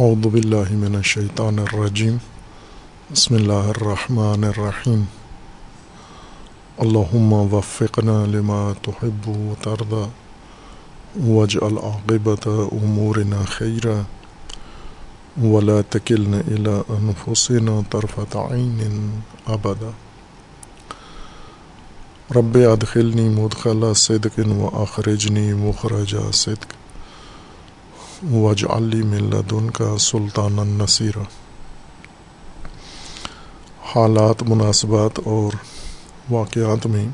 اعوذ 0.00 0.26
باللہ 0.26 0.70
من 0.80 0.94
الشیطان 0.94 1.58
الرجیم 1.58 2.16
بسم 3.10 3.34
اللہ 3.34 3.66
الرحمن 3.70 4.44
الرحیم 4.44 5.02
اللہم 6.78 7.32
وفقنا 7.52 8.14
لما 8.26 8.60
تحب 8.82 9.28
و 9.28 9.54
ترضى 9.62 10.04
واجعل 11.26 11.78
عاقبت 11.82 12.48
امورنا 12.48 13.42
خیرا 13.48 14.00
ولا 15.42 15.80
تکلنا 15.90 16.40
الى 16.48 16.80
انفسنا 16.98 17.80
طرفت 17.90 18.36
عین 18.36 19.20
ابدا 19.58 19.90
رب 22.36 22.58
ادخلنی 22.72 23.28
مدخل 23.28 23.92
صدق 23.94 24.40
و 24.48 24.76
اخرجنی 24.82 25.52
مخرج 25.54 26.16
صدق. 26.34 26.79
وج 28.22 28.64
علی 28.70 29.02
ملدن 29.02 29.70
کا 29.70 29.98
سلطان 29.98 30.58
النصیر 30.58 31.18
حالات 33.94 34.42
مناسبات 34.42 35.18
اور 35.24 35.52
واقعات 36.30 36.86
میں 36.86 37.06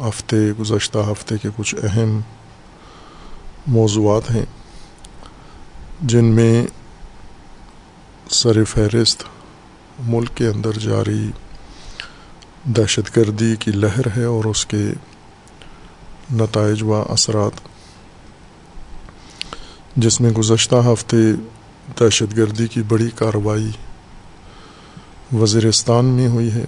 ہفتے 0.00 0.50
گزشتہ 0.60 0.98
ہفتے 0.98 1.38
کے 1.38 1.48
کچھ 1.56 1.74
اہم 1.82 2.20
موضوعات 3.66 4.30
ہیں 4.30 4.44
جن 6.00 6.24
میں 6.24 6.66
سر 8.30 8.64
فہرست 8.64 9.24
ملک 10.06 10.36
کے 10.36 10.48
اندر 10.48 10.78
جاری 10.78 11.30
دہشت 12.66 13.16
گردی 13.16 13.54
کی 13.56 13.70
لہر 13.70 14.16
ہے 14.16 14.24
اور 14.24 14.44
اس 14.44 14.66
کے 14.66 14.86
نتائج 16.32 16.82
و 16.82 16.94
اثرات 16.94 17.73
جس 19.96 20.20
میں 20.20 20.30
گزشتہ 20.30 20.74
ہفتے 20.74 21.16
دہشت 22.00 22.36
گردی 22.36 22.66
کی 22.66 22.82
بڑی 22.82 23.10
کارروائی 23.14 23.70
وزیرستان 25.36 26.04
میں 26.04 26.28
ہوئی 26.28 26.52
ہے۔ 26.52 26.64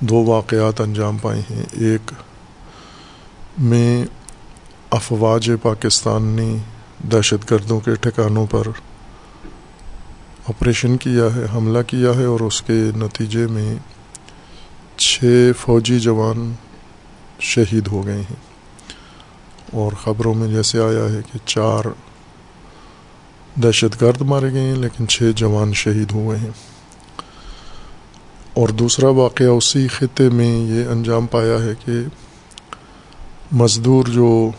دو 0.00 0.24
واقعات 0.24 0.80
انجام 0.80 1.18
پائے 1.18 1.42
ہیں۔ 1.50 1.64
ایک 1.72 2.12
میں 3.58 4.04
افواج 4.90 5.50
پاکستان 5.62 6.22
نے 6.22 6.56
دہشت 7.12 7.50
گردوں 7.50 7.80
کے 7.80 7.94
ٹھکانوں 7.94 8.46
پر 8.50 8.62
آپریشن 10.48 10.96
کیا 10.96 11.36
ہے، 11.36 11.44
حملہ 11.54 11.78
کیا 11.86 12.10
ہے 12.16 12.24
اور 12.24 12.40
اس 12.40 12.62
کے 12.62 12.90
نتیجے 12.96 13.46
میں 13.46 13.74
چھ 14.96 15.50
فوجی 15.60 16.00
جوان 16.00 16.52
شہید 17.40 17.86
ہو 17.86 18.06
گئے 18.06 18.20
ہیں۔ 18.20 18.54
اور 19.72 19.92
خبروں 19.92 20.34
میں 20.34 20.48
جیسے 20.48 20.78
آیا 20.78 21.12
ہے 21.12 21.20
کہ 21.32 21.38
چار 21.44 21.84
دہشت 23.62 24.02
گرد 24.02 24.20
مارے 24.20 24.52
گئے 24.52 24.60
ہیں، 24.60 24.76
لیکن 24.76 25.08
چھ 25.08 25.22
جوان 25.36 25.72
شہید 25.72 26.12
ہوئے 26.12 26.38
ہیں۔ 26.38 26.50
اور 28.54 28.68
دوسرا 28.68 29.08
واقعہ 29.08 29.46
اسی 29.46 29.88
خطے 29.88 30.28
میں 30.28 30.58
یہ 30.58 30.86
انجام 30.86 31.26
پایا 31.26 31.62
ہے 31.62 31.72
کہ 31.84 31.92
مزدور 33.52 34.04
جو 34.04 34.50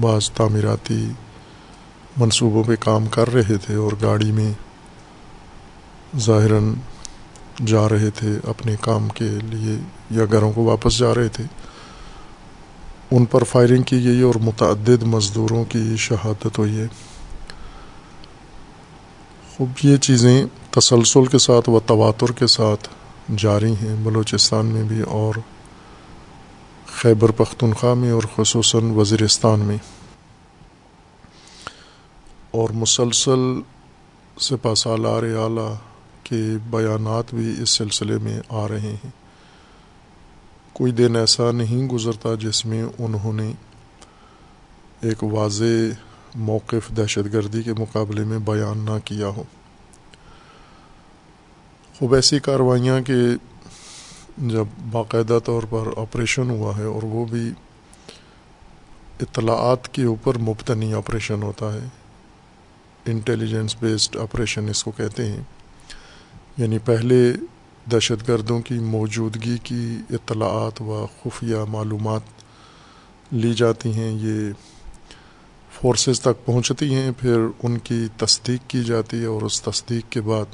بعض 0.00 0.30
تعمیراتی 0.30 1.10
منصوبوں 2.16 2.64
پہ 2.64 2.74
کام 2.80 3.06
کر 3.06 3.32
رہے 3.32 3.54
تھے 3.66 3.74
اور 3.74 3.92
گاڑی 4.02 4.32
میں 4.32 4.52
ظاہراً 6.18 6.74
جا 7.66 7.88
رہے 7.88 8.10
تھے 8.10 8.36
اپنے 8.46 8.74
کام 8.80 9.08
کے 9.08 9.24
لیے 9.24 9.76
یا 10.10 10.24
گھروں 10.32 10.52
کو 10.52 10.64
واپس 10.64 10.98
جا 10.98 11.14
رہے 11.14 11.28
تھے، 11.28 11.44
ان 13.10 13.24
پر 13.24 13.44
فائرنگ 13.44 13.82
کی 13.82 14.04
گئی 14.04 14.22
اور 14.22 14.34
متعدد 14.34 15.02
مزدوروں 15.02 15.64
کی 15.64 15.94
شہادت 15.98 16.58
ہوئی 16.58 16.80
ہے۔ 16.80 16.86
خوب، 19.56 19.68
یہ 19.82 19.96
چیزیں 19.96 20.44
تسلسل 20.70 21.26
کے 21.26 21.38
ساتھ 21.38 21.70
و 21.70 21.80
تواتر 21.80 22.32
کے 22.32 22.46
ساتھ 22.46 22.88
جاری 23.36 23.72
ہیں 23.72 23.96
بلوچستان 24.02 24.66
میں 24.66 24.82
بھی 24.82 25.00
اور 25.00 25.34
خیبر 26.86 27.30
پختونخوا 27.30 27.94
میں 27.94 28.10
اور 28.10 28.22
خصوصاً 28.36 28.90
وزیرستان 28.90 29.60
میں۔ 29.60 29.76
اور 32.50 32.68
مسلسل 32.70 33.60
سپا 34.40 34.74
سالار 34.74 35.22
اعلیٰ 35.22 35.74
کے 36.22 36.42
بیانات 36.70 37.34
بھی 37.34 37.62
اس 37.62 37.70
سلسلے 37.70 38.18
میں 38.18 38.40
آ 38.48 38.68
رہے 38.68 38.80
ہیں۔ 38.80 39.10
کوئی 40.72 40.92
دن 40.92 41.16
ایسا 41.16 41.50
نہیں 41.50 41.88
گزرتا 41.88 42.34
جس 42.34 42.66
میں 42.66 42.84
انہوں 42.98 43.32
نے 43.32 43.52
ایک 45.00 45.24
واضح 45.24 45.64
موقف 46.34 46.96
دہشت 46.96 47.32
گردی 47.32 47.62
کے 47.62 47.72
مقابلے 47.72 48.24
میں 48.24 48.38
بیان 48.38 48.78
نہ 48.78 48.98
کیا 49.04 49.26
ہو۔ 49.26 49.42
خوب 51.98 52.14
ایسی 52.14 52.38
کاروائیاں 52.38 53.00
کہ 53.00 53.14
جب 54.38 54.64
باقاعدہ 54.90 55.38
طور 55.44 55.62
پر 55.70 55.86
آپریشن 55.96 56.50
ہوا 56.50 56.76
ہے 56.76 56.84
اور 56.84 57.02
وہ 57.02 57.24
بھی 57.24 57.52
اطلاعات 59.20 59.94
کے 59.94 60.04
اوپر 60.04 60.38
مبتنی 60.38 60.94
آپریشن 60.94 61.42
ہوتا 61.42 61.72
ہے 61.72 61.88
انٹیلیجنس 63.06 63.76
بیسڈ 63.80 64.16
آپریشن 64.16 64.68
اس 64.68 64.84
کو 64.84 64.90
کہتے 64.90 65.26
ہیں۔ 65.26 65.42
یعنی 66.56 66.78
پہلے 66.78 67.32
دہشت 67.92 68.28
گردوں 68.28 68.60
کی 68.60 68.74
موجودگی 68.74 69.58
کی 69.62 69.96
اطلاعات 70.10 70.82
و 70.82 71.06
خفیہ 71.22 71.56
معلومات 71.68 72.20
لی 73.32 73.54
جاتی 73.54 73.92
ہیں، 73.92 74.12
یہ 74.12 74.52
فورسز 75.82 76.20
تک 76.20 76.46
پہنچتی 76.46 76.94
ہیں، 76.94 77.10
پھر 77.18 77.46
ان 77.62 77.78
کی 77.78 78.06
تصدیق 78.16 78.70
کی 78.70 78.84
جاتی 78.84 79.20
ہے 79.20 79.24
اور 79.24 79.42
اس 79.42 79.62
تصدیق 79.62 80.12
کے 80.12 80.20
بعد 80.20 80.44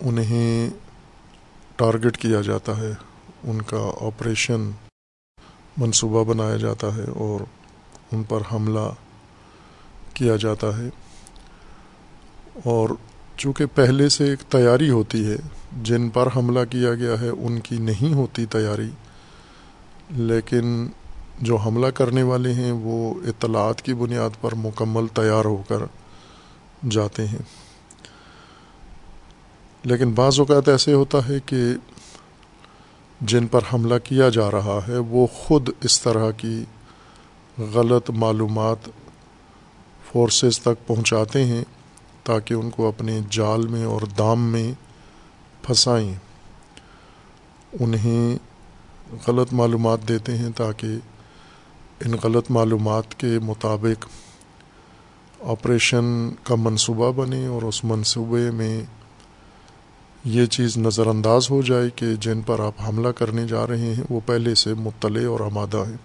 انہیں 0.00 0.70
ٹارگٹ 1.76 2.16
کیا 2.16 2.40
جاتا 2.40 2.76
ہے، 2.76 2.92
ان 3.44 3.62
کا 3.62 3.92
آپریشن 4.00 4.70
منصوبہ 5.76 6.24
بنایا 6.24 6.56
جاتا 6.56 6.96
ہے 6.96 7.02
اور 7.02 7.40
ان 8.12 8.22
پر 8.22 8.40
حملہ 8.52 8.88
کیا 10.14 10.36
جاتا 10.36 10.78
ہے۔ 10.78 10.88
اور 12.64 12.90
چونکہ 13.36 13.66
پہلے 13.66 14.08
سے 14.08 14.24
ایک 14.24 14.40
تیاری 14.40 14.90
ہوتی 14.90 15.30
ہے، 15.30 15.36
جن 15.82 16.08
پر 16.08 16.28
حملہ 16.36 16.64
کیا 16.70 16.94
گیا 16.94 17.20
ہے، 17.20 17.28
ان 17.28 17.60
کی 17.60 17.78
نہیں 17.78 18.14
ہوتی 18.14 18.46
تیاری، 18.46 18.90
لیکن 20.10 20.86
جو 21.38 21.56
حملہ 21.56 21.86
کرنے 21.86 22.22
والے 22.22 22.52
ہیں، 22.52 22.72
وہ 22.72 23.14
اطلاعات 23.26 23.82
کی 23.82 23.94
بنیاد 23.94 24.30
پر 24.40 24.54
مکمل 24.54 25.06
تیار 25.06 25.44
ہو 25.44 25.62
کر 25.68 25.78
جاتے 26.90 27.26
ہیں۔ 27.26 27.38
لیکن 29.84 30.12
بعض 30.12 30.38
اوقات 30.38 30.68
ایسے 30.68 30.92
ہوتا 30.92 31.28
ہے 31.28 31.34
کہ 31.46 31.56
جن 33.20 33.46
پر 33.46 33.60
حملہ 33.74 33.94
کیا 34.04 34.28
جا 34.28 34.50
رہا 34.50 34.78
ہے، 34.88 34.98
وہ 34.98 35.26
خود 35.26 35.68
اس 35.82 36.00
طرح 36.00 36.30
کی 36.30 36.64
غلط 37.58 38.10
معلومات 38.10 38.90
فورسز 40.12 40.60
تک 40.60 40.86
پہنچاتے 40.86 41.44
ہیں 41.44 41.64
تاکہ 42.22 42.54
ان 42.54 42.70
کو 42.70 42.88
اپنے 42.88 43.20
جال 43.30 43.66
میں 43.66 43.84
اور 43.84 44.00
دام 44.00 44.52
میں 44.52 44.72
پھنسائیں۔ 45.62 46.14
انہیں 47.80 48.38
غلط 49.28 49.52
معلومات 49.52 50.08
دیتے 50.08 50.36
ہیں 50.36 50.50
تاکہ 50.56 50.88
ان 52.04 52.14
غلط 52.22 52.50
معلومات 52.50 53.20
کے 53.20 53.38
مطابق 53.42 54.06
آپریشن 55.40 56.30
کا 56.42 56.54
منصوبہ 56.54 57.12
بنے 57.12 57.46
اور 57.46 57.62
اس 57.62 57.84
منصوبے 57.84 58.50
میں 58.50 58.82
یہ 60.24 60.46
چیز 60.46 60.76
نظر 60.76 61.06
انداز 61.06 61.50
ہو 61.50 61.62
جائے 61.62 61.90
کہ 61.96 62.14
جن 62.14 62.40
پر 62.40 62.60
آپ 62.60 62.88
حملہ 62.88 63.08
کرنے 63.08 63.46
جا 63.46 63.66
رہے 63.66 63.94
ہیں 63.94 64.04
وہ 64.10 64.20
پہلے 64.26 64.54
سے 64.54 64.74
مطلع 64.74 65.28
اور 65.28 65.40
آمادہ 65.40 65.84
ہیں۔ 65.86 65.96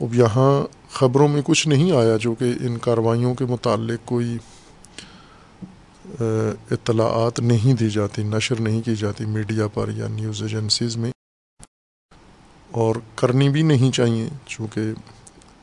اب 0.00 0.14
یہاں 0.14 0.66
خبروں 0.90 1.28
میں 1.28 1.42
کچھ 1.44 1.68
نہیں 1.68 1.92
آیا 1.92 2.16
جو 2.16 2.34
کہ 2.34 2.52
ان 2.60 2.78
کاروائیوں 2.78 3.34
کے 3.34 3.44
متعلق 3.44 4.08
کوئی 4.08 4.38
اطلاعات 6.70 7.40
نہیں 7.40 7.74
دی 7.74 7.90
جاتی، 7.90 8.22
نشر 8.22 8.60
نہیں 8.60 8.82
کی 8.82 8.96
جاتی 8.96 9.24
میڈیا 9.24 9.66
پر 9.66 9.90
یا 9.96 10.08
نیوز 10.08 10.42
ایجنسیز 10.42 10.96
میں۔ 10.96 11.10
اور 12.70 12.94
کرنی 13.14 13.48
بھی 13.48 13.62
نہیں 13.62 13.92
چاہیے، 13.92 14.28
چونکہ 14.46 14.80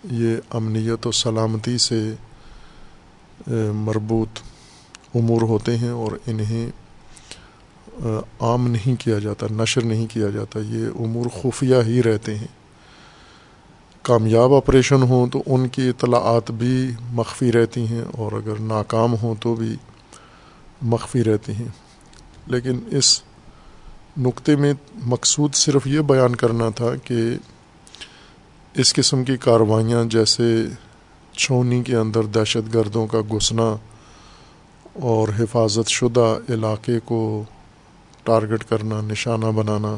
یہ 0.03 0.37
امنیت 0.49 1.07
و 1.07 1.11
سلامتی 1.11 1.77
سے 1.77 2.13
مربوط 3.73 4.39
امور 5.15 5.41
ہوتے 5.41 5.77
ہیں 5.77 5.89
اور 5.89 6.11
انہیں 6.27 6.71
عام 8.39 8.67
نہیں 8.67 8.95
کیا 9.01 9.19
جاتا، 9.19 9.47
نشر 9.51 9.83
نہیں 9.85 10.07
کیا 10.07 10.29
جاتا، 10.29 10.59
یہ 10.59 10.87
امور 10.99 11.25
خفیہ 11.41 11.75
ہی 11.85 12.03
رہتے 12.03 12.35
ہیں۔ 12.35 12.47
کامیاب 14.01 14.53
آپریشن 14.53 15.01
ہوں 15.01 15.27
تو 15.27 15.43
ان 15.45 15.67
کی 15.67 15.89
اطلاعات 15.89 16.51
بھی 16.51 16.91
مخفی 17.13 17.51
رہتی 17.51 17.87
ہیں 17.87 18.03
اور 18.11 18.31
اگر 18.31 18.59
ناکام 18.59 19.15
ہوں 19.21 19.35
تو 19.39 19.55
بھی 19.55 19.75
مخفی 20.81 21.23
رہتی 21.23 21.51
ہیں۔ 21.51 21.67
لیکن 22.47 22.79
اس 22.91 23.21
نقطے 24.17 24.55
میں 24.55 24.73
مقصود 24.95 25.55
صرف 25.55 25.87
یہ 25.87 25.99
بیان 25.99 26.35
کرنا 26.35 26.69
تھا 26.69 26.95
کہ 27.03 27.15
اس 28.73 28.93
قسم 28.93 29.23
کی 29.23 29.37
کاروائیاں 29.37 30.03
جیسے 30.03 30.65
چھونی 31.37 31.83
کے 31.83 31.95
اندر 31.95 32.23
دہشت 32.23 32.73
گردوں 32.73 33.07
کا 33.07 33.21
گھسنا 33.21 33.75
اور 34.93 35.27
حفاظت 35.39 35.89
شدہ 35.89 36.37
علاقے 36.49 36.99
کو 37.05 37.43
ٹارگٹ 38.23 38.63
کرنا، 38.69 39.01
نشانہ 39.01 39.45
بنانا 39.45 39.97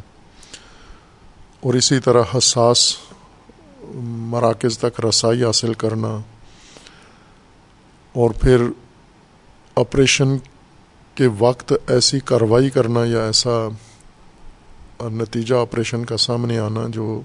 اور 1.60 1.74
اسی 1.74 2.00
طرح 2.00 2.24
حساس 2.38 2.96
مراکز 3.96 4.80
تک 4.80 5.06
رسائی 5.06 5.44
حاصل 5.44 5.74
کرنا 5.74 6.20
اور 8.14 8.32
پھر 8.32 8.62
آپریشن 9.76 10.38
کے 11.16 11.28
وقت 11.40 11.74
ایسی 11.88 12.20
کارروائی 12.20 12.70
کرنا 12.70 13.06
یا 13.06 13.26
ایسا 13.26 13.68
اور 14.98 15.12
نتیجہ 15.12 15.56
آپریشن 15.56 16.06
کا 16.06 16.18
سامنے 16.18 16.60
آنا 16.60 16.86
جو 16.88 17.22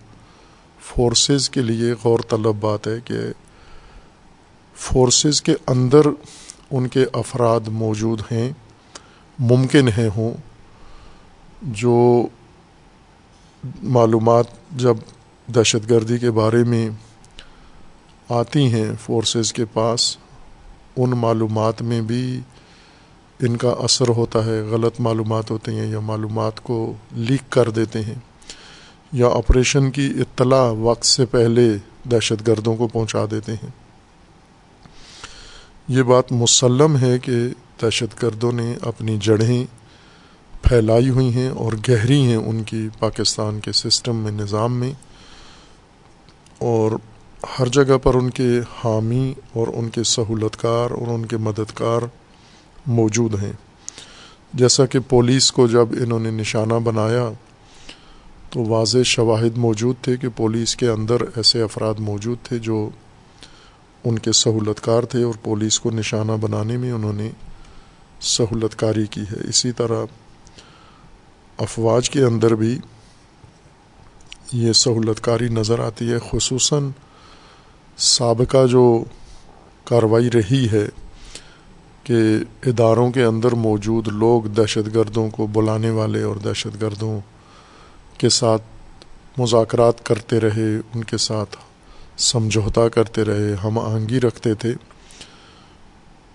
فورسز 0.81 1.51
کے 1.51 1.63
لیے 1.63 1.93
غور 2.05 2.21
طلب 2.29 2.57
بات 2.61 2.87
ہے 2.87 2.99
کہ 3.05 3.19
فورسز 4.77 5.43
کے 5.43 5.55
اندر 5.67 6.07
ان 6.71 6.89
کے 6.89 7.05
افراد 7.13 7.69
موجود 7.69 8.23
ہیں، 8.33 8.53
ممکن 9.39 9.89
ہیں 9.89 10.09
ہوں، 10.17 10.33
جو 11.63 12.27
معلومات 13.83 14.47
جب 14.77 14.97
دہشت 15.55 15.91
گردی 15.91 16.19
کے 16.19 16.31
بارے 16.31 16.65
میں 16.65 16.89
آتی 18.29 18.73
ہیں 18.73 18.91
فورسز 19.01 19.53
کے 19.53 19.65
پاس، 19.65 20.17
ان 20.97 21.11
معلومات 21.11 21.83
میں 21.83 22.01
بھی 22.01 22.41
ان 23.43 23.57
کا 23.57 23.71
اثر 23.71 24.09
ہوتا 24.09 24.45
ہے، 24.45 24.61
غلط 24.63 25.01
معلومات 25.01 25.51
ہوتے 25.51 25.73
ہیں 25.75 25.87
یا 25.87 26.01
معلومات 26.01 26.61
کو 26.61 26.95
لیک 27.13 27.51
کر 27.51 27.71
دیتے 27.71 28.01
ہیں 28.01 28.15
یا 29.13 29.29
آپریشن 29.29 29.91
کی 29.91 30.13
اطلاع 30.21 30.73
وقت 30.79 31.05
سے 31.05 31.27
پہلے 31.27 31.69
دہشت 32.11 32.49
گردوں 32.49 32.77
کو 32.77 32.89
پہنچا 32.89 33.25
دیتے 33.31 33.53
ہیں۔ 33.53 33.71
یہ 35.89 36.03
بات 36.03 36.33
مسلم 36.33 36.97
ہے 36.97 37.19
کہ 37.19 37.33
دہشت 37.83 38.23
گردوں 38.23 38.53
نے 38.53 38.75
اپنی 38.83 39.19
جڑیں 39.21 39.65
پھیلائی 40.63 41.09
ہوئی 41.11 41.35
ہیں 41.35 41.49
اور 41.49 41.73
گہری 41.89 42.21
ہیں 42.21 42.37
ان 42.37 42.63
کی 42.63 42.89
پاکستان 42.99 43.61
کے 43.61 43.73
سسٹم 43.73 44.17
میں، 44.17 44.33
نظام 44.33 44.75
میں 44.75 44.93
اور 46.59 46.93
ہر 47.59 47.67
جگہ 47.67 47.99
پر 47.99 48.15
ان 48.15 48.31
کے 48.31 48.61
حامی 48.85 49.35
اور 49.53 49.67
ان 49.75 49.89
کے 49.89 50.03
سہولت 50.03 50.61
کار 50.61 50.91
اور 50.91 51.07
ان 51.07 51.27
کے 51.27 51.37
مددگار 51.37 52.03
موجود 52.87 53.43
ہیں۔ 53.43 53.53
جیسا 54.55 54.87
کہ 54.87 54.99
پولیس 55.09 55.53
کو 55.53 55.67
جب 55.67 55.89
انہوں 55.91 56.21
نے 56.21 56.31
نشانہ 56.31 56.75
بنایا، 56.75 57.31
تو 58.51 58.65
واضح 58.65 58.99
شواہد 59.05 59.57
موجود 59.57 59.97
تھے 60.03 60.17
کہ 60.17 60.29
پولیس 60.37 60.77
کے 60.77 60.89
اندر 60.89 61.21
ایسے 61.37 61.63
افراد 61.63 61.95
موجود 61.99 62.39
تھے 62.43 62.59
جو 62.59 62.91
ان 64.05 64.19
کے 64.19 64.33
سہولت 64.33 64.81
کار 64.81 65.03
تھے 65.03 65.23
اور 65.23 65.35
پولیس 65.43 65.81
کو 65.81 65.91
نشانہ 65.91 66.33
بنانے 66.41 66.77
میں 66.77 66.93
انہوں 66.93 67.13
نے 67.13 67.31
سہولت 68.21 68.79
کاری 68.79 69.07
کی 69.07 69.21
ہے۔ 69.21 69.49
اسی 69.49 69.73
طرح 69.73 70.05
افواج 71.59 72.11
کے 72.11 72.23
اندر 72.23 72.55
بھی 72.55 72.79
یہ 74.53 74.73
سہولت 74.73 75.21
کاری 75.21 75.49
نظر 75.49 75.79
آتی 75.79 76.13
ہے، 76.13 76.19
خصوصاً 76.31 76.91
سابقہ 77.99 78.67
جو 78.67 79.05
کاروائی 79.85 80.31
رہی 80.31 80.69
ہے۔ 80.73 80.89
کہ 82.05 82.39
اداروں 82.67 83.11
کے 83.11 83.23
اندر 83.23 83.53
موجود 83.53 84.09
لوگ 84.09 84.43
دہشت 84.43 84.95
گردوں 84.95 85.31
کو 85.31 85.47
بلانے 85.47 85.91
والے 85.91 86.23
اور 86.23 86.37
دہشت 86.37 86.83
گردوں 86.83 87.21
کے 88.19 88.29
ساتھ 88.29 88.63
مذاکرات 89.41 90.07
کرتے 90.07 90.41
رہے، 90.41 90.77
ان 90.95 91.05
کے 91.05 91.17
ساتھ 91.17 91.57
سمجھوتا 92.19 92.89
کرتے 92.89 93.25
رہے، 93.25 93.55
ہم 93.65 93.79
آہنگی 93.79 94.21
رکھتے 94.21 94.55
تھے۔ 94.55 94.75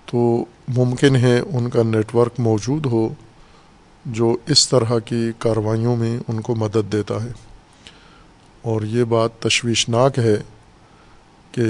تو 0.06 0.46
ممکن 0.68 1.16
ہے 1.16 1.40
ان 1.40 1.70
کا 1.70 1.84
نیٹ 1.84 2.16
ورک 2.16 2.40
موجود 2.40 2.86
ہو 2.86 3.10
جو 4.06 4.38
اس 4.48 4.70
طرح 4.70 5.00
کی 5.00 5.32
کاروائیوں 5.38 5.96
میں 5.96 6.20
ان 6.28 6.42
کو 6.42 6.56
مدد 6.56 6.92
دیتا 6.92 7.24
ہے۔ 7.24 7.32
اور 8.62 8.82
یہ 8.82 9.04
بات 9.04 9.40
تشویشناک 9.40 10.20
ہے 10.20 10.38
کہ 11.52 11.64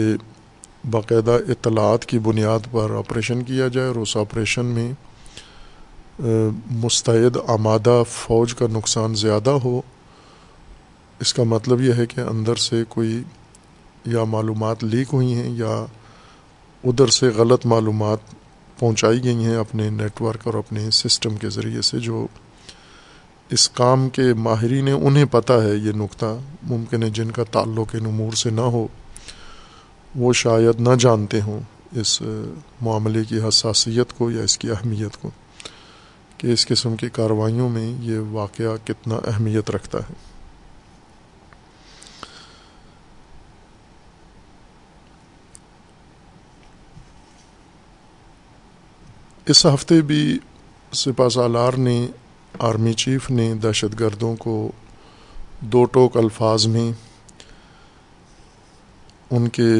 باقاعدہ 0.91 1.37
اطلاعات 1.47 2.05
کی 2.05 2.19
بنیاد 2.19 2.71
پر 2.71 2.91
آپریشن 2.97 3.43
کیا 3.43 3.67
جائے 3.67 3.87
اور 3.87 3.95
اس 3.95 4.15
آپریشن 4.17 4.65
میں 4.65 4.91
مستعد 6.71 7.37
آمادہ 7.47 8.01
فوج 8.09 8.53
کا 8.53 8.65
نقصان 8.71 9.15
زیادہ 9.15 9.49
ہو۔ 9.63 9.81
اس 11.19 11.33
کا 11.33 11.43
مطلب 11.43 11.81
یہ 11.81 11.93
ہے 11.93 12.05
کہ 12.05 12.19
اندر 12.19 12.55
سے 12.55 12.83
کوئی 12.89 13.21
یا 14.05 14.23
معلومات 14.23 14.83
لیک 14.83 15.07
ہوئی 15.13 15.33
ہیں 15.33 15.49
یا 15.49 15.85
ادھر 16.83 17.07
سے 17.07 17.27
غلط 17.27 17.65
معلومات 17.65 18.19
پہنچائی 18.79 19.23
گئی 19.23 19.45
ہیں 19.45 19.55
اپنے 19.55 19.89
نیٹ 19.89 20.21
ورک 20.21 20.41
اور 20.43 20.53
اپنے 20.53 20.89
سسٹم 20.91 21.37
کے 21.37 21.49
ذریعے 21.49 21.81
سے، 21.81 21.99
جو 21.99 22.27
اس 23.49 23.69
کام 23.69 24.09
کے 24.09 24.33
ماہرین 24.33 24.89
انہیں 25.01 25.25
پتہ 25.31 25.53
ہے 25.53 25.75
یہ 25.75 25.91
نقطہ 25.91 26.37
ممکن 26.63 27.03
ہے 27.03 27.09
جن 27.09 27.31
کا 27.31 27.43
تعلق 27.43 27.95
ان 27.99 28.05
امور 28.05 28.35
سے 28.35 28.49
نہ 28.49 28.61
ہو۔ 28.61 28.87
وہ 30.15 30.33
شاید 30.33 30.79
نہ 30.79 30.95
جانتے 30.99 31.41
ہوں 31.41 31.59
اس 31.91 32.21
معاملے 32.81 33.23
کی 33.23 33.39
حساسیت 33.47 34.13
کو 34.17 34.31
یا 34.31 34.43
اس 34.43 34.57
کی 34.57 34.71
اہمیت 34.71 35.21
کو 35.21 35.31
کہ 36.37 36.47
اس 36.47 36.67
قسم 36.67 36.95
کی 36.95 37.09
کاروائیوں 37.09 37.69
میں 37.69 37.93
یہ 37.99 38.19
واقعہ 38.19 38.87
کتنا 38.87 39.15
اہمیت 39.15 39.71
رکھتا 39.71 39.97
ہے۔ 39.97 40.13
اس 49.45 49.65
ہفتے 49.65 50.01
بھی 50.01 50.39
سپا 50.93 51.29
سالار 51.29 51.73
نے، 51.73 52.07
آرمی 52.59 52.93
چیف 52.93 53.29
نے 53.31 53.53
دہشت 53.53 53.99
گردوں 53.99 54.35
کو 54.35 54.71
دو 55.59 55.85
ٹوک 55.85 56.17
الفاظ 56.17 56.65
میں 56.65 56.91
ان 59.31 59.47
کے 59.47 59.71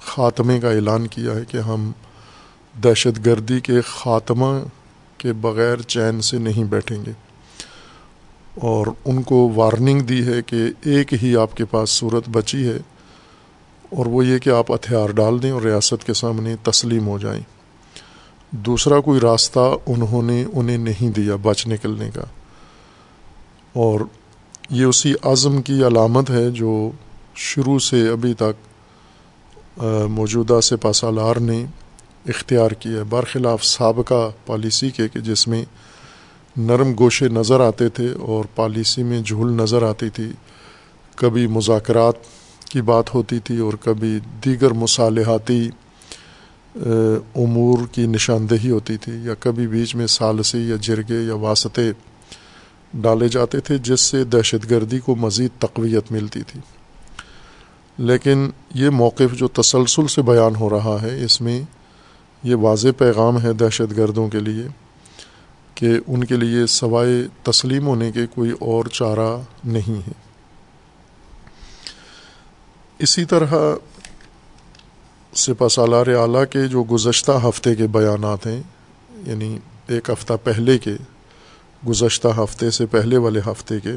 خاتمے 0.00 0.60
کا 0.60 0.70
اعلان 0.70 1.06
کیا 1.06 1.32
ہے 1.32 1.40
کہ 1.48 1.56
ہم 1.56 1.92
دہشت 2.84 3.26
گردی 3.26 3.60
کے 3.60 3.80
خاتمہ 3.80 4.58
کے 5.18 5.32
بغیر 5.32 5.76
چین 5.76 6.20
سے 6.20 6.38
نہیں 6.38 6.64
بیٹھیں 6.64 7.04
گے۔ 7.06 7.12
اور 8.54 8.86
ان 9.04 9.22
کو 9.22 9.52
وارننگ 9.54 10.00
دی 10.00 10.26
ہے 10.26 10.42
کہ 10.42 10.56
ایک 10.84 11.14
ہی 11.22 11.36
آپ 11.36 11.56
کے 11.56 11.64
پاس 11.64 11.90
صورت 11.90 12.28
بچی 12.28 12.68
ہے 12.68 12.76
اور 13.90 14.06
وہ 14.06 14.26
یہ 14.26 14.38
کہ 14.38 14.50
آپ 14.50 14.74
ہتھیار 14.74 15.08
ڈال 15.08 15.42
دیں 15.42 15.50
اور 15.50 15.62
ریاست 15.62 16.06
کے 16.06 16.14
سامنے 16.14 16.56
تسلیم 16.62 17.08
ہو 17.08 17.18
جائیں۔ 17.18 17.42
دوسرا 18.50 19.00
کوئی 19.00 19.20
راستہ 19.20 19.74
انہوں 19.86 20.22
نے 20.22 20.44
انہیں 20.52 20.78
نہیں 20.78 21.10
دیا 21.10 21.36
بچ 21.42 21.66
نکلنے 21.66 22.10
کا۔ 22.14 22.22
اور 23.72 24.00
یہ 24.70 24.84
اسی 24.84 25.14
عزم 25.22 25.62
کی 25.62 25.84
علامت 25.84 26.30
ہے 26.30 26.50
جو 26.50 26.90
شروع 27.34 27.78
سے 27.78 28.08
ابھی 28.08 28.32
تک 28.34 29.78
موجودہ 30.10 30.60
سے 30.62 30.76
پاسالار 30.76 31.36
نے 31.36 31.64
اختیار 32.28 32.70
کیا۔ 32.70 32.98
ہے 32.98 33.04
برخلاف 33.04 33.64
سابقہ 33.64 34.30
پالیسی 34.46 34.90
کے، 34.90 35.08
کہ 35.08 35.20
جس 35.20 35.46
میں 35.48 35.64
نرم 36.56 36.92
گوشے 36.98 37.28
نظر 37.28 37.60
آتے 37.60 37.88
تھے 37.88 38.08
اور 38.12 38.44
پالیسی 38.54 39.02
میں 39.02 39.20
جھول 39.22 39.52
نظر 39.52 39.82
آتی 39.82 40.08
تھی، 40.10 40.30
کبھی 41.16 41.46
مذاکرات 41.46 42.14
کی 42.70 42.80
بات 42.82 43.14
ہوتی 43.14 43.38
تھی 43.38 43.58
اور 43.58 43.72
کبھی 43.80 44.18
دیگر 44.44 44.72
مصالحاتی 44.72 45.68
امور 46.76 47.86
کی 47.92 48.06
نشاندہی 48.06 48.70
ہوتی 48.70 48.96
تھی، 48.96 49.12
یا 49.24 49.34
کبھی 49.40 49.66
بیچ 49.66 49.94
میں 49.94 50.06
سالسی 50.06 50.58
یا 50.68 50.76
جرگے 50.80 51.20
یا 51.22 51.34
واسطے 51.34 51.90
ڈالے 52.94 53.28
جاتے 53.28 53.60
تھے، 53.60 53.78
جس 53.78 54.00
سے 54.00 54.22
دہشت 54.24 54.70
گردی 54.70 54.98
کو 54.98 55.14
مزید 55.16 55.60
تقویت 55.60 56.12
ملتی 56.12 56.42
تھی۔ 56.42 56.60
لیکن 58.00 58.50
یہ 58.74 58.90
موقف 58.90 59.32
جو 59.32 59.48
تسلسل 59.48 60.06
سے 60.06 60.22
بیان 60.22 60.56
ہو 60.56 60.70
رہا 60.70 60.96
ہے، 61.02 61.24
اس 61.24 61.40
میں 61.40 61.62
یہ 62.42 62.54
واضح 62.54 62.88
پیغام 62.98 63.40
ہے 63.42 63.52
دہشت 63.52 63.96
گردوں 63.96 64.28
کے 64.28 64.40
لیے 64.40 64.66
کہ 65.74 65.90
ان 66.06 66.24
کے 66.24 66.36
لیے 66.36 66.66
سوائے 66.66 67.22
تسلیم 67.42 67.86
ہونے 67.86 68.12
کے 68.12 68.26
کوئی 68.34 68.50
اور 68.50 68.84
چارہ 68.84 69.36
نہیں 69.64 70.08
ہے۔ 70.08 70.12
اسی 72.98 73.24
طرح 73.24 73.54
سپا 75.34 75.68
سالار 75.68 76.06
اعلیٰ 76.06 76.44
کے 76.50 76.68
جو 76.68 76.82
گزشتہ 76.82 77.32
ہفتے 77.48 77.74
کے 77.74 77.86
بیانات 77.86 78.46
ہیں 78.46 78.62
یعنی 79.26 79.58
ایک 79.86 80.10
ہفتہ 80.10 80.32
پہلے 80.44 80.78
کے 80.78 80.94
گزشتہ 81.88 82.28
ہفتے 82.28 82.70
سے 82.70 82.86
پہلے 82.86 83.16
والے 83.16 83.40
ہفتے 83.46 83.80
کے، 83.80 83.92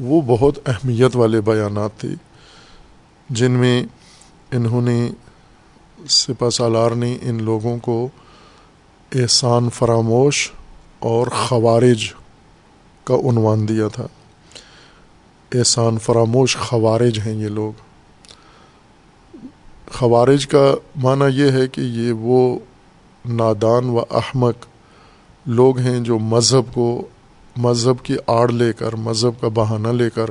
وہ 0.00 0.20
بہت 0.26 0.68
اہمیت 0.68 1.16
والے 1.16 1.40
بیانات 1.40 2.00
تھے۔ 2.00 2.08
جن 3.30 3.50
میں 3.50 3.82
انہوں 4.52 4.82
نے 4.82 5.10
سپا 6.08 6.50
سالار 6.50 6.90
نے 6.90 7.18
ان 7.22 7.42
لوگوں 7.42 7.78
کو 7.78 8.08
احسان 9.14 9.70
فراموش 9.70 10.50
اور 10.98 11.26
خوارج 11.26 12.12
کا 13.04 13.14
عنوان 13.14 13.68
دیا 13.68 13.88
تھا۔ 13.88 14.06
احسان 15.54 15.98
فراموش، 15.98 16.56
خوارج 16.56 17.18
ہیں 17.18 17.32
یہ 17.32 17.48
لوگ۔ 17.48 17.72
خوارج 19.92 20.46
کا 20.46 20.74
معنی 20.96 21.40
یہ 21.40 21.50
ہے 21.50 21.68
کہ 21.68 21.80
یہ 21.80 22.12
وہ 22.12 22.58
نادان 23.28 23.84
و 23.84 23.98
احمق 23.98 24.66
لوگ 25.46 25.78
ہیں 25.78 26.00
جو 26.00 26.18
مذہب 26.18 26.74
کو، 26.74 27.08
مذہب 27.56 28.04
کی 28.04 28.16
آڑ 28.26 28.48
لے 28.48 28.72
کر، 28.72 28.96
مذہب 28.96 29.40
کا 29.40 29.48
بہانہ 29.48 29.88
لے 29.88 30.10
کر 30.10 30.26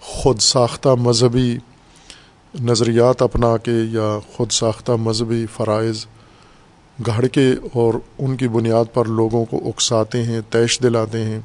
خود 0.00 0.38
ساختہ 0.38 0.88
مذہبی 0.88 1.58
نظریات 2.58 3.22
اپنا 3.22 3.56
کے 3.56 3.70
یا 3.70 4.18
خود 4.36 4.50
ساختہ 4.50 4.92
مذہبی 4.92 5.46
فرائض 5.46 6.06
گھڑ 7.06 7.26
کے 7.26 7.54
اور 7.72 7.94
ان 8.18 8.36
کی 8.36 8.48
بنیاد 8.48 8.84
پر 8.94 9.04
لوگوں 9.04 9.44
کو 9.44 9.56
اکساتے 9.56 10.22
ہیں، 10.22 10.40
تیش 10.50 10.82
دلاتے 10.82 11.24
ہیں، 11.24 11.40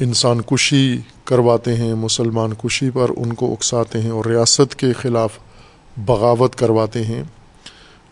انسان 0.00 0.40
کشی 0.40 0.98
کرواتے 1.24 1.76
ہیں، 1.76 1.94
مسلمان 1.94 2.52
کشی 2.54 2.90
پر 2.90 3.10
ان 3.16 3.32
کو 3.32 3.52
اکساتے 3.52 4.00
ہیں 4.00 4.10
اور 4.10 4.24
ریاست 4.24 4.76
کے 4.76 4.92
خلاف 4.92 5.38
بغاوت 5.96 6.56
کرواتے 6.56 7.04
ہیں 7.04 7.22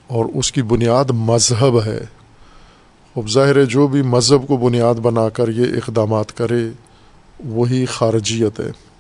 اور 0.07 0.25
اس 0.35 0.53
کی 0.53 0.63
بنیاد 0.63 1.05
مذہب 1.11 1.87
ہے۔ 1.87 2.01
اب 3.17 3.29
ظاہر 3.29 3.57
ہے، 3.57 3.65
جو 3.65 3.87
بھی 3.87 4.03
مذہب 4.03 4.47
کو 4.49 4.57
بنیاد 4.57 4.95
بنا 4.95 5.29
کر 5.29 5.49
یہ 5.49 5.65
اقدامات 5.65 6.37
کرے، 6.37 6.69
وہی 7.45 7.87
خارجیت 7.87 8.61
ہے۔ 8.61 8.94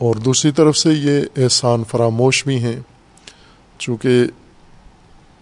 اور 0.00 0.14
دوسری 0.14 0.50
طرف 0.50 0.76
سے 0.76 0.92
یہ 0.92 1.20
احسان 1.36 1.82
فراموش 1.88 2.46
بھی 2.46 2.62
ہیں، 2.62 2.80
چونکہ 3.78 4.24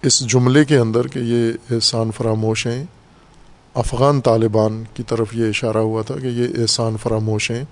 اس 0.02 0.20
جملے 0.20 0.64
کے 0.64 0.78
اندر 0.78 1.06
کہ 1.06 1.18
یہ 1.18 1.74
احسان 1.74 2.10
فراموش 2.16 2.66
ہیں، 2.66 2.84
افغان 3.74 4.20
طالبان 4.20 4.84
کی 4.94 5.02
طرف 5.02 5.28
یہ 5.32 5.48
اشارہ 5.48 5.76
ہوا 5.76 6.02
تھا 6.02 6.14
کہ 6.18 6.26
یہ 6.26 6.46
احسان 6.60 6.96
فراموش 7.02 7.50
ہیں۔ 7.50 7.64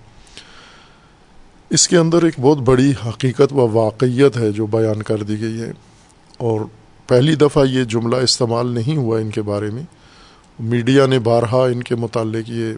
اس 1.71 1.89
کے 1.89 1.97
اندر 1.97 2.23
ایک 2.23 2.35
بہت 2.41 2.59
بڑی 2.59 2.93
حقیقت 3.09 3.53
و 3.53 3.69
واقعیت 3.69 4.37
ہے 4.37 4.53
جو 4.53 4.67
بیان 4.67 5.03
کر 5.03 5.23
دی 5.23 5.41
گئی 5.41 5.61
ہے۔ 5.61 5.73
اور 6.39 6.61
پہلی 7.07 7.35
دفعہ 7.35 7.65
یہ 7.67 7.85
جملہ 7.85 8.17
استعمال 8.17 8.73
نہیں 8.73 8.97
ہوا 8.97 9.19
ان 9.19 9.31
کے 9.31 9.43
بارے 9.43 9.71
میں۔ 9.71 9.83
میڈیا 10.59 11.07
نے 11.07 11.19
بارہا 11.19 11.65
ان 11.65 11.83
کے 11.83 11.95
متعلق 11.95 12.51
یہ 12.51 12.73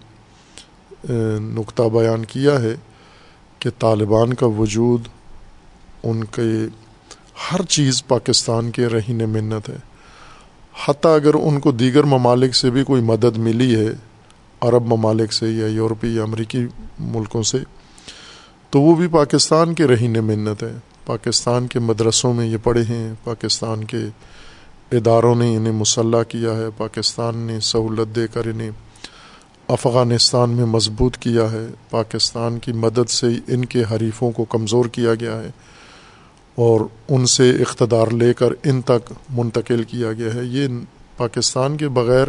نقطہ 1.40 1.82
بیان 1.82 2.24
کیا 2.24 2.62
ہے۔ 2.62 2.76
کہ 3.58 3.70
طالبان 3.78 4.34
کا 4.34 4.46
وجود 4.46 5.08
ان 6.02 6.24
کے 6.24 6.42
ہر 7.50 7.64
چیز 7.64 8.06
پاکستان 8.06 8.70
کے 8.70 8.86
رہین 8.86 9.28
منت 9.28 9.68
ہے 9.68 9.76
حتیٰ 10.88 11.14
اگر 11.14 11.34
ان 11.34 11.60
کو 11.60 11.70
دیگر 11.72 12.04
ممالک 12.04 12.54
سے 12.54 12.70
بھی 12.70 12.84
کوئی 12.84 13.02
مدد 13.02 13.36
ملی 13.36 13.74
ہے، 13.76 13.88
عرب 14.60 14.86
ممالک 14.86 15.32
سے 15.32 15.50
یا 15.50 15.66
یورپی 15.66 16.14
یا 16.16 16.22
امریکی 16.22 16.66
ملکوں 16.98 17.42
سے، 17.42 17.58
تو 18.70 18.80
وہ 18.80 18.94
بھی 18.94 19.08
پاکستان 19.08 19.74
کے 19.74 19.86
رہین 19.86 20.16
منت 20.24 20.62
ہے 20.62 20.72
پاکستان 21.06 21.66
کے 21.66 21.78
مدرسوں 21.78 22.32
میں 22.34 22.46
یہ 22.46 22.56
پڑھے 22.62 22.82
ہیں، 22.82 23.12
پاکستان 23.24 23.84
کے 23.84 24.04
اداروں 24.92 25.34
نے 25.34 25.56
انہیں 25.56 25.72
مسلح 25.72 26.22
کیا 26.22 26.56
ہے، 26.56 26.66
پاکستان 26.76 27.36
نے 27.36 27.60
سہولت 27.60 28.16
دے 28.16 28.26
کر 28.26 28.44
انہیں 28.44 28.70
افغانستان 29.68 30.50
میں 30.50 30.64
مضبوط 30.64 31.16
کیا 31.16 31.52
ہے، 31.52 31.66
پاکستان 31.90 32.58
کی 32.58 32.72
مدد 32.72 33.10
سے 33.10 33.26
ان 33.48 33.64
کے 33.64 33.82
حریفوں 33.90 34.30
کو 34.30 34.44
کمزور 34.44 34.84
کیا 34.84 35.14
گیا 35.14 35.40
ہے 35.40 35.50
اور 36.54 36.80
ان 37.08 37.26
سے 37.26 37.50
اقتدار 37.50 38.06
لے 38.06 38.34
کر 38.34 38.52
ان 38.64 38.82
تک 38.82 39.12
منتقل 39.30 39.82
کیا 39.82 40.12
گیا 40.12 40.34
ہے۔ 40.34 40.44
یہ 40.44 40.68
پاکستان 41.16 41.76
کے 41.76 41.88
بغیر 41.88 42.26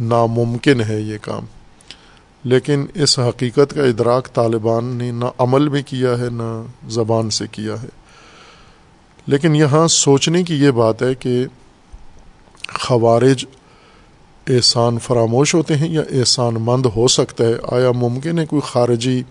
ناممکن 0.00 0.80
ہے 0.80 1.00
یہ 1.00 1.18
کام۔ 1.22 1.44
لیکن 2.44 2.86
اس 2.94 3.18
حقیقت 3.18 3.74
کا 3.74 3.82
ادراک 3.82 4.34
طالبان 4.34 4.84
نے 4.84 5.12
نہ 5.12 5.24
عمل 5.38 5.68
میں 5.68 5.82
کیا 5.86 6.18
ہے، 6.18 6.30
نہ 6.30 6.62
زبان 6.88 7.30
سے 7.30 7.44
کیا 7.52 7.82
ہے۔ 7.82 7.88
لیکن 9.26 9.56
یہاں 9.56 9.88
سوچنے 9.88 10.42
کی 10.42 10.54
یہ 10.54 10.70
بات 10.70 11.02
ہے 11.02 11.14
کہ 11.14 11.46
خوارج 12.80 13.44
احسان 14.48 14.98
فراموش 14.98 15.54
ہوتے 15.54 15.76
ہیں 15.76 15.88
یا 15.88 16.00
احسان 16.00 16.54
مند 16.60 16.86
ہو 16.96 17.08
سکتا 17.08 17.44
ہے، 17.44 17.54
آیا 17.62 17.92
ممکن 17.92 18.38
ہے 18.38 18.46
کوئی 18.46 18.62
خارجی 18.64 19.22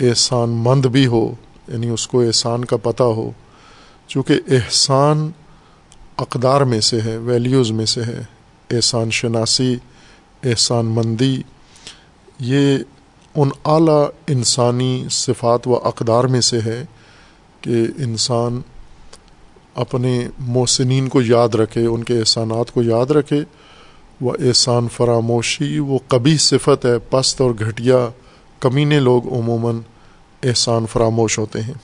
احسان 0.00 0.50
مند 0.50 0.86
بھی 0.86 1.06
ہو؟ 1.06 1.34
یعنی 1.68 1.88
اس 1.88 2.08
کو 2.08 2.20
احسان 2.20 2.64
کا 2.64 2.76
پتہ 2.76 3.02
ہو۔ 3.02 3.30
چونکہ 4.08 4.34
احسان 4.48 5.30
اقدار 6.16 6.60
میں 6.60 6.80
سے 6.80 7.00
ہے 7.00 7.16
ویلیوز 7.16 7.70
میں 7.70 7.86
سے 7.86 8.02
ہے۔ 8.02 8.22
احسان 8.70 9.10
شناسی، 9.10 9.76
احسان 10.44 10.86
مندی، 10.86 11.42
یہ 12.38 12.78
ان 13.34 13.48
اعلیٰ 13.64 14.08
انسانی 14.28 15.04
صفات 15.10 15.68
و 15.68 15.76
اقدار 15.76 16.24
میں 16.24 16.40
سے 16.40 16.60
ہے 16.60 16.84
کہ 17.60 17.86
انسان 17.98 18.60
اپنے 19.74 20.28
محسنین 20.38 21.08
کو 21.08 21.22
یاد 21.22 21.54
رکھے، 21.54 21.86
ان 21.86 22.04
کے 22.04 22.18
احسانات 22.18 22.74
کو 22.74 22.82
یاد 22.82 23.10
رکھے۔ 23.10 23.40
وہ 24.20 24.32
احسان 24.40 24.88
فراموشی 24.96 25.78
وہ 25.78 25.98
کبھی 26.08 26.36
صفت 26.36 26.84
ہے، 26.86 26.98
پست 27.10 27.40
اور 27.40 27.50
گھٹیا 27.58 28.08
کمینے 28.60 29.00
لوگ 29.00 29.32
عموماً 29.32 29.78
احسان 30.42 30.86
فراموش 30.86 31.38
ہوتے 31.38 31.60
ہیں۔ 31.60 31.74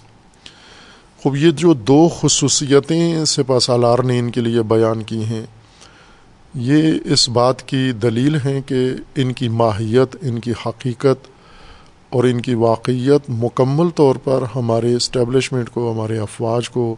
خوب، 1.23 1.37
یہ 1.37 1.51
جو 1.51 1.73
دو 1.73 2.09
خصوصیتیں 2.21 3.25
سپا 3.25 3.61
سالار 3.61 3.99
نے 3.99 4.19
ان 4.19 4.31
کے 4.31 4.41
لیے 4.41 4.63
بیان 4.63 5.03
کی 5.03 5.25
ہیں، 5.25 5.47
یہ 6.55 6.93
اس 7.05 7.29
بات 7.29 7.63
کی 7.63 7.93
دلیل 7.93 8.37
ہیں 8.37 8.61
کہ 8.67 8.91
ان 9.17 9.33
کی 9.33 9.49
ماہیت، 9.49 10.17
ان 10.23 10.39
کی 10.39 10.53
حقیقت 10.67 11.27
اور 12.09 12.25
ان 12.25 12.41
کی 12.41 12.55
واقعیت 12.55 13.31
مکمل 13.31 13.91
طور 13.91 14.17
پر 14.25 14.43
ہمارے 14.55 14.95
اسٹیبلشمنٹ 14.95 15.71
کو، 15.71 15.93
ہمارے 15.93 16.19
افواج 16.19 16.71
کو 16.71 16.97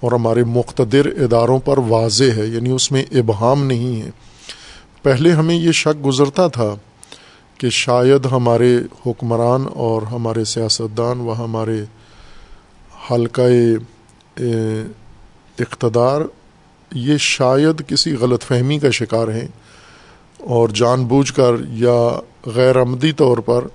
اور 0.00 0.12
ہمارے 0.12 0.44
مقتدر 0.44 1.06
اداروں 1.06 1.58
پر 1.58 1.78
واضح 1.78 2.32
ہے 2.36 2.46
یعنی 2.46 2.70
اس 2.70 2.92
میں 2.92 3.02
ابہام 3.12 3.64
نہیں 3.64 4.00
ہے۔ 4.02 4.10
پہلے 5.06 5.32
ہمیں 5.32 5.54
یہ 5.54 5.72
شک 5.72 6.06
گزرتا 6.06 6.46
تھا 6.48 6.74
کہ 7.58 7.68
شاید 7.70 8.26
ہمارے 8.26 8.76
حکمران 9.06 9.64
اور 9.74 10.02
ہمارے 10.02 10.44
سیاستدان 10.44 11.20
و 11.20 11.32
ہمارے 11.38 11.78
حلقہ 13.10 13.48
اقتدار 15.58 16.20
یہ 16.90 17.16
شاید 17.18 17.82
کسی 17.88 18.14
غلط 18.16 18.44
فہمی 18.44 18.78
کا 18.78 18.90
شکار 18.90 19.28
ہیں 19.28 19.46
اور 20.54 20.68
جان 20.74 21.04
بوجھ 21.04 21.32
کر 21.32 21.54
یا 21.76 21.98
غیر 22.54 22.82
عمدی 22.82 23.12
طور 23.12 23.38
پر 23.46 23.66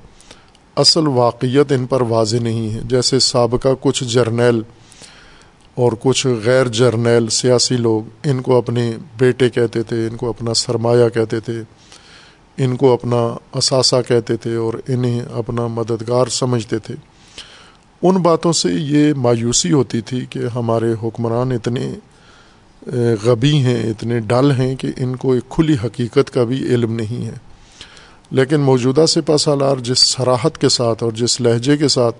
اصل 0.76 1.08
واقعیت 1.08 1.72
ان 1.72 1.86
پر 1.86 2.02
واضح 2.10 2.44
نہیں 2.44 2.70
ہے، 2.74 2.80
جیسے 2.84 3.20
سابقہ 3.20 3.74
کچھ 3.82 4.04
جرنیل 4.04 4.62
اور 5.76 5.92
کچھ 6.02 6.28
غیر 6.46 6.68
جرنیل 6.68 7.28
سیاسی 7.28 7.78
لوگ 7.78 8.02
ان 8.24 8.42
کو 8.42 8.58
اپنے 8.58 8.92
بیٹے 9.18 9.50
کہتے 9.50 9.84
تھے، 9.84 10.08
ان 10.08 10.18
کو 10.18 10.30
اپنا 10.30 10.54
سرمایہ 10.54 11.10
کہتے 11.10 11.40
تھے، 11.40 11.62
ان 12.58 12.76
کو 12.76 12.94
اپنا 12.94 13.38
اثاثہ 13.54 13.96
کہتے 14.08 14.38
تھے 14.38 14.56
اور 14.56 14.74
انہیں 14.88 15.22
اپنا 15.32 15.68
مددگار 15.68 16.28
سمجھتے 16.28 16.78
تھے۔ 16.78 16.96
ان 18.02 18.16
باتوں 18.16 18.54
سے 18.54 18.70
یہ 18.74 19.14
مایوسی 19.14 19.72
ہوتی 19.72 20.02
تھی 20.02 20.26
کہ 20.30 20.40
ہمارے 20.56 20.94
حکمران 21.04 21.52
اتنے 21.52 21.94
غبی 23.24 23.56
ہیں، 23.56 23.90
اتنے 23.90 24.20
ڈل 24.20 24.52
ہیں 24.52 24.76
کہ 24.76 24.88
ان 24.98 25.16
کو 25.16 25.34
ایک 25.34 25.50
کھلی 25.50 25.76
حقیقت 25.86 26.34
کا 26.34 26.44
بھی 26.44 26.64
علم 26.64 26.94
نہیں 26.94 27.26
ہے۔ 27.26 27.34
لیکن 28.32 28.60
موجودہ 28.60 29.06
سے 29.06 29.22
پاسالار 29.22 29.78
جس 29.78 30.00
سراحت 30.00 30.58
کے 30.58 30.70
ساتھ 30.70 31.04
اور 31.04 31.12
جس 31.12 31.42
لہجے 31.42 31.78
کے 31.78 31.88
ساتھ 31.88 32.16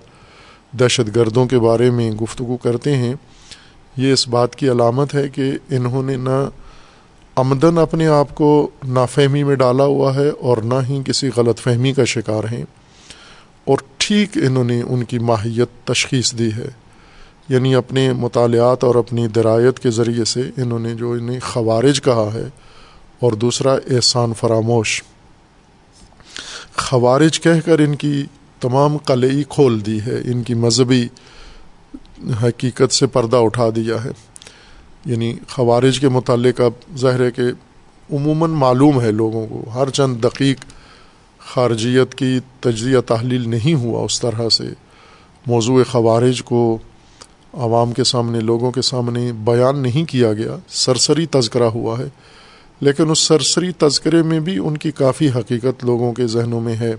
دہشت 0.78 1.16
گردوں 1.16 1.46
کے 1.46 1.58
بارے 1.58 1.90
میں 1.90 2.10
گفتگو 2.10 2.56
کرتے 2.56 2.96
ہیں 2.96 3.14
یہ 3.96 4.12
اس 4.12 4.28
بات 4.28 4.56
کی 4.56 4.70
علامت 4.70 5.14
ہے 5.14 5.28
کہ 5.28 5.52
انہوں 5.70 6.02
نے 6.02 6.16
نہ 6.16 6.48
آمدن 7.34 7.78
اپنے 7.78 8.06
آپ 8.06 8.34
کو 8.34 8.70
نافہمی 8.88 9.44
میں 9.44 9.54
ڈالا 9.54 9.84
ہوا 9.84 10.14
ہے 10.14 10.28
اور 10.28 10.56
نہ 10.56 10.74
ہی 10.88 11.02
کسی 11.06 11.30
غلط 11.36 11.58
فہمی 11.58 11.92
کا 11.92 12.04
شکار 12.04 12.44
ہیں۔ 12.52 12.64
اور 13.64 13.78
ٹھیک 13.96 14.36
انہوں 14.36 14.64
نے 14.64 14.82
ان 14.82 15.04
کی 15.04 15.18
ماہیت 15.18 15.86
تشخیص 15.86 16.34
دی 16.34 16.50
ہے۔ 16.56 16.68
یعنی 17.48 17.74
اپنے 17.74 18.12
مطالعات 18.12 18.84
اور 18.84 18.94
اپنی 18.94 19.28
درایت 19.28 19.78
کے 19.78 19.90
ذریعے 19.90 20.24
سے 20.24 20.40
انہوں 20.40 20.78
نے 20.78 20.94
جو 20.94 21.12
انہیں 21.12 21.40
خوارج 21.40 22.02
کہا 22.02 22.30
ہے 22.34 22.44
اور 23.20 23.32
دوسرا 23.32 23.72
احسان 23.72 24.32
فراموش۔ 24.34 25.02
خوارج 26.76 27.40
کہہ 27.40 27.60
کر 27.64 27.78
ان 27.78 27.94
کی 27.94 28.24
تمام 28.60 28.96
قلعی 28.96 29.42
کھول 29.48 29.86
دی 29.86 30.00
ہے، 30.00 30.20
ان 30.24 30.42
کی 30.42 30.54
مذہبی 30.54 31.08
حقیقت 32.42 32.94
سے 32.94 33.06
پردہ 33.06 33.36
اٹھا 33.36 33.68
دیا 33.76 34.04
ہے۔ 34.04 34.10
یعنی 35.04 35.34
خوارج 35.48 36.00
کے 36.00 36.08
متعلق 36.08 36.60
اب 36.60 36.96
ظاہر 36.96 37.20
ہے 37.20 37.30
کہ 37.30 37.42
عموماً 38.12 38.50
معلوم 38.50 39.00
ہے 39.00 39.12
لوگوں 39.12 39.46
کو، 39.46 39.70
ہر 39.74 39.90
چند 39.90 40.16
دقیق 40.24 40.58
خارجیت 41.38 42.14
کی 42.14 42.40
تجزیہ 42.60 43.00
تحلیل 43.00 43.50
نہیں 43.50 43.74
ہوا 43.74 44.04
اس 44.04 44.20
طرح 44.20 44.48
سے۔ 44.48 44.64
موضوع 45.46 45.82
خوارج 45.90 46.42
کو 46.42 46.78
عوام 47.52 47.92
کے 47.92 48.04
سامنے، 48.04 48.40
لوگوں 48.40 48.70
کے 48.70 48.82
سامنے 48.82 49.32
بیان 49.32 49.78
نہیں 49.78 50.04
کیا 50.04 50.32
گیا، 50.32 50.56
سرسری 50.68 51.26
تذکرہ 51.26 51.62
ہوا 51.62 51.98
ہے۔ 51.98 52.08
لیکن 52.80 53.10
اس 53.10 53.18
سرسری 53.18 53.72
تذکرے 53.72 54.22
میں 54.22 54.40
بھی 54.40 54.58
ان 54.58 54.76
کی 54.76 54.90
کافی 54.90 55.28
حقیقت 55.28 55.84
لوگوں 55.84 56.12
کے 56.12 56.26
ذہنوں 56.26 56.60
میں 56.60 56.74
ہے۔ 56.74 56.94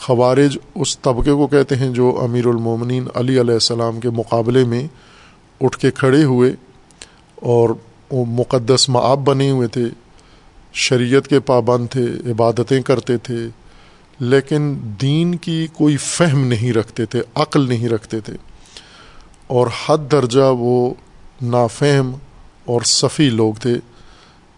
خوارج 0.00 0.58
اس 0.74 0.98
طبقے 0.98 1.30
کو 1.30 1.46
کہتے 1.46 1.76
ہیں 1.76 1.90
جو 1.90 2.18
امیر 2.22 2.46
المومنین 2.46 3.06
علی 3.14 3.40
علیہ 3.40 3.54
السلام 3.54 4.00
کے 4.00 4.10
مقابلے 4.10 4.64
میں 4.64 4.86
اٹھ 5.60 5.78
کے 5.78 5.90
کھڑے 5.90 6.24
ہوئے 6.24 6.52
اور 7.34 7.70
وہ 8.10 8.24
مقدس 8.28 8.88
معاب 8.88 9.24
بنے 9.24 9.50
ہوئے 9.50 9.68
تھے، 9.68 9.84
شریعت 10.72 11.28
کے 11.28 11.40
پابند 11.40 11.86
تھے، 11.90 12.04
عبادتیں 12.32 12.82
کرتے 12.82 13.16
تھے، 13.16 13.46
لیکن 14.20 14.76
دین 15.02 15.34
کی 15.34 15.66
کوئی 15.72 15.96
فہم 15.96 16.46
نہیں 16.46 16.72
رکھتے 16.72 17.06
تھے، 17.06 17.22
عقل 17.34 17.68
نہیں 17.68 17.88
رکھتے 17.88 18.20
تھے۔ 18.20 18.32
اور 19.46 19.66
حد 19.86 19.98
درجہ 20.12 20.52
وہ 20.58 20.94
نافہم 21.42 22.12
اور 22.64 22.80
صفی 22.80 23.30
لوگ 23.30 23.54
تھے 23.54 23.74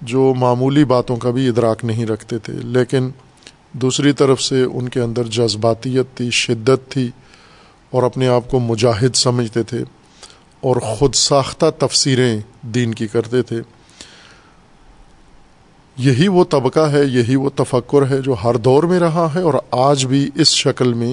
جو 0.00 0.34
معمولی 0.38 0.84
باتوں 0.84 1.16
کا 1.16 1.30
بھی 1.30 1.48
ادراک 1.48 1.84
نہیں 1.84 2.06
رکھتے 2.06 2.38
تھے، 2.38 2.52
لیکن 2.52 3.10
دوسری 3.72 4.12
طرف 4.12 4.42
سے 4.42 4.64
ان 4.64 4.88
کے 4.88 5.00
اندر 5.00 5.24
جذباتیت 5.24 6.16
تھی، 6.16 6.30
شدت 6.30 6.90
تھی 6.90 7.10
اور 7.90 8.02
اپنے 8.02 8.28
آپ 8.28 8.50
کو 8.50 8.58
مجاہد 8.58 9.16
سمجھتے 9.16 9.62
تھے 9.62 9.78
اور 10.60 10.76
خود 10.76 11.14
ساختہ 11.14 11.66
تفسیریں 11.78 12.40
دین 12.62 12.94
کی 12.94 13.06
کرتے 13.06 13.42
تھے۔ 13.42 13.60
یہی 15.96 16.28
وہ 16.28 16.44
طبقہ 16.44 16.80
ہے، 16.80 17.04
یہی 17.04 17.36
وہ 17.36 17.50
تفکر 17.54 18.10
ہے 18.10 18.18
جو 18.18 18.34
ہر 18.44 18.56
دور 18.56 18.82
میں 18.82 19.00
رہا 19.00 19.28
ہے 19.34 19.40
اور 19.40 19.54
آج 19.70 20.06
بھی 20.06 20.30
اس 20.34 20.48
شکل 20.48 20.94
میں، 20.94 21.12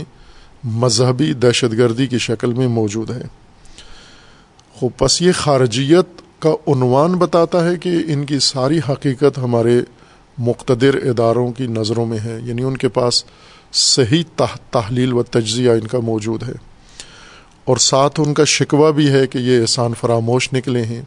مذہبی 0.63 1.33
دہشت 1.33 1.73
گردی 1.73 2.07
کی 2.07 2.17
شکل 2.17 2.53
میں 2.53 2.67
موجود 2.67 3.11
ہے۔ 3.11 3.23
خوب 4.73 4.91
پس 4.97 5.21
یہ 5.21 5.31
خارجیت 5.31 6.41
کا 6.41 6.49
عنوان 6.67 7.15
بتاتا 7.15 7.69
ہے 7.69 7.75
کہ 7.75 7.97
ان 8.07 8.25
کی 8.25 8.39
ساری 8.39 8.79
حقیقت 8.89 9.37
ہمارے 9.37 9.81
مقتدر 10.37 10.93
اداروں 10.93 11.51
کی 11.51 11.67
نظروں 11.67 12.05
میں 12.05 12.17
ہے 12.25 12.39
یعنی 12.43 12.63
ان 12.63 12.77
کے 12.77 12.89
پاس 12.89 13.23
صحیح 13.73 14.23
تحلیل 14.69 15.13
و 15.13 15.23
تجزیہ 15.23 15.71
ان 15.71 15.87
کا 15.87 15.99
موجود 15.99 16.43
ہے۔ 16.43 16.53
اور 17.65 17.77
ساتھ 17.77 18.19
ان 18.19 18.33
کا 18.33 18.43
شکوہ 18.43 18.91
بھی 18.91 19.09
ہے 19.09 19.27
کہ 19.27 19.37
یہ 19.37 19.61
احسان 19.61 19.93
فراموش 20.01 20.53
نکلے 20.53 20.83
ہیں۔ 20.83 21.01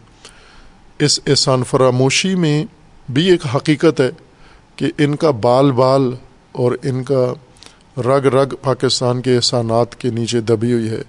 اس 0.98 1.20
احسان 1.26 1.62
فراموشی 1.64 2.34
میں 2.34 2.64
بھی 3.12 3.30
ایک 3.30 3.40
حقیقت 3.54 4.00
ہے 4.00 4.10
کہ 4.76 4.86
ان 4.98 5.16
کا 5.16 5.30
بال 5.30 5.72
بال 5.72 6.10
اور 6.52 6.72
ان 6.82 7.04
کا 7.04 7.32
رگ 7.96 8.26
رگ 8.26 8.54
پاکستان 8.62 9.22
کے 9.22 9.36
احسانات 9.36 9.96
کے 9.96 10.10
نیچے 10.10 10.40
دبی 10.40 10.72
ہوئی 10.72 10.90
ہے۔ 10.90 11.02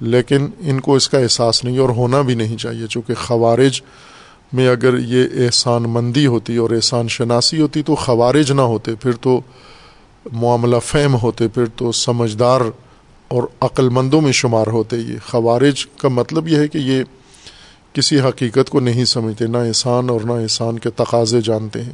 لیکن 0.00 0.46
ان 0.58 0.80
کو 0.80 0.94
اس 0.94 1.08
کا 1.08 1.18
احساس 1.18 1.64
نہیں 1.64 1.78
اور 1.78 1.88
ہونا 1.88 2.20
بھی 2.20 2.34
نہیں 2.34 2.56
چاہیے، 2.56 2.86
چونکہ 2.86 3.14
خوارج 3.14 3.80
میں 4.54 4.68
اگر 4.68 4.98
یہ 4.98 5.24
احسان 5.46 5.82
مندی 5.82 6.26
ہوتی 6.26 6.56
اور 6.56 6.70
احسان 6.70 7.08
شناسی 7.08 7.60
ہوتی 7.60 7.82
تو 7.82 7.94
خوارج 7.94 8.52
نہ 8.52 8.60
ہوتے، 8.60 8.94
پھر 8.94 9.12
تو 9.12 9.40
معاملہ 10.32 10.76
فہم 10.78 11.16
ہوتے، 11.22 11.48
پھر 11.48 11.64
تو 11.76 11.92
سمجھدار 11.92 12.60
اور 13.28 13.42
عقل 13.60 13.88
مندوں 13.88 14.20
میں 14.20 14.32
شمار 14.32 14.66
ہوتے۔ 14.66 14.96
یہ 14.96 15.16
خوارج 15.30 15.86
کا 15.86 16.08
مطلب 16.08 16.48
یہ 16.48 16.56
ہے 16.56 16.68
کہ 16.68 16.78
یہ 16.78 17.04
کسی 17.92 18.20
حقیقت 18.20 18.70
کو 18.70 18.80
نہیں 18.80 19.04
سمجھتے، 19.04 19.46
نہ 19.46 19.56
احسان 19.56 20.10
اور 20.10 20.20
نہ 20.20 20.32
احسان 20.32 20.78
کے 20.78 20.90
تقاضے 20.90 21.40
جانتے 21.40 21.82
ہیں۔ 21.82 21.92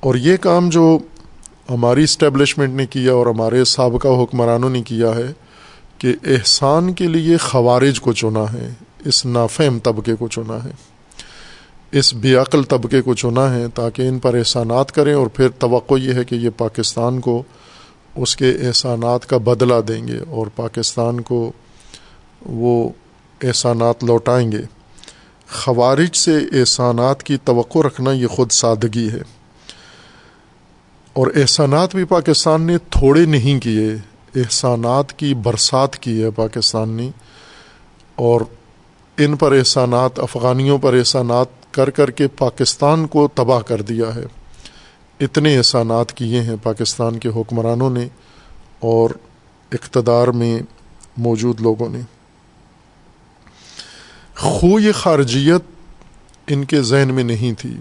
اور 0.00 0.14
یہ 0.14 0.36
کام 0.36 0.68
جو 0.68 0.98
ہماری 1.70 2.02
اسٹیبلشمنٹ 2.02 2.74
نے 2.74 2.86
کیا 2.86 3.12
اور 3.12 3.26
ہمارے 3.26 3.64
سابقہ 3.64 4.08
حکمرانوں 4.08 4.70
نے 4.70 4.82
کیا 4.82 5.14
ہے 5.16 5.32
کہ 5.98 6.14
احسان 6.26 6.92
کے 6.92 7.06
لیے 7.06 7.36
خوارج 7.36 8.00
کو 8.00 8.12
چنا 8.12 8.52
ہے، 8.52 8.72
اس 9.04 9.26
نافہم 9.26 9.78
طبقے 9.78 10.14
کو 10.14 10.28
چنا 10.28 10.64
ہے۔ 10.64 10.70
اس 11.92 12.14
بے 12.14 12.34
عقل 12.34 12.62
طبقے 12.62 13.02
کو 13.02 13.14
چنا 13.14 13.54
ہے 13.54 13.64
تاکہ 13.74 14.02
ان 14.02 14.18
پر 14.18 14.34
احسانات 14.34 14.92
کریں 14.92 15.14
اور 15.14 15.26
پھر 15.26 15.48
توقع 15.48 15.94
یہ 15.94 16.12
ہے 16.12 16.24
کہ 16.24 16.34
یہ 16.34 16.50
پاکستان 16.56 17.20
کو 17.20 17.42
اس 18.16 18.36
کے 18.36 18.50
احسانات 18.50 19.26
کا 19.26 19.36
بدلہ 19.36 19.80
دیں 19.88 20.08
گے 20.08 20.18
اور 20.28 20.46
پاکستان 20.56 21.20
کو 21.20 21.52
وہ 22.46 22.88
احسانات 23.42 24.04
لوٹائیں 24.04 24.52
گے۔ 24.52 24.60
خوارج 25.50 26.16
سے 26.16 26.36
احسانات 26.36 27.22
کی 27.22 27.36
توقع 27.44 27.78
رکھنا 27.78 28.12
یہ 28.12 28.26
خود 28.26 28.50
سادگی 28.50 29.08
ہے۔ 29.12 29.22
اور 31.12 31.26
احسانات 31.36 31.94
بھی 31.94 32.04
پاکستان 32.04 32.62
نے 32.62 32.78
تھوڑے 32.78 33.24
نہیں 33.24 33.60
کیے، 33.60 33.88
احسانات 34.36 35.12
کی 35.12 35.34
برسات 35.34 35.96
کی 35.96 36.22
ہے 36.22 36.30
پاکستان 36.30 36.88
نے۔ 36.88 37.10
اور 38.14 38.40
ان 39.18 39.36
پر 39.36 39.52
احسانات، 39.52 40.18
افغانیوں 40.18 40.78
پر 40.78 40.94
احسانات 40.94 41.57
کر 41.78 41.90
کر 41.90 42.10
کے 42.10 42.28
پاکستان 42.28 43.06
کو 43.06 43.28
تباہ 43.34 43.60
کر 43.60 43.82
دیا 43.82 44.14
ہے۔ 44.14 44.24
اتنے 45.20 45.56
احسانات 45.58 46.12
کیے 46.12 46.42
ہیں 46.42 46.56
پاکستان 46.62 47.18
کے 47.18 47.28
حکمرانوں 47.28 47.90
نے 47.90 48.08
اور 48.78 49.10
اقتدار 49.72 50.28
میں 50.28 50.60
موجود 51.16 51.60
لوگوں 51.60 51.88
نے۔ 51.88 52.00
خو 54.36 54.80
یہ 54.80 54.92
خارجیت 54.92 55.62
ان 56.46 56.64
کے 56.64 56.82
ذہن 56.82 57.14
میں 57.14 57.24
نہیں 57.24 57.60
تھی 57.60 57.76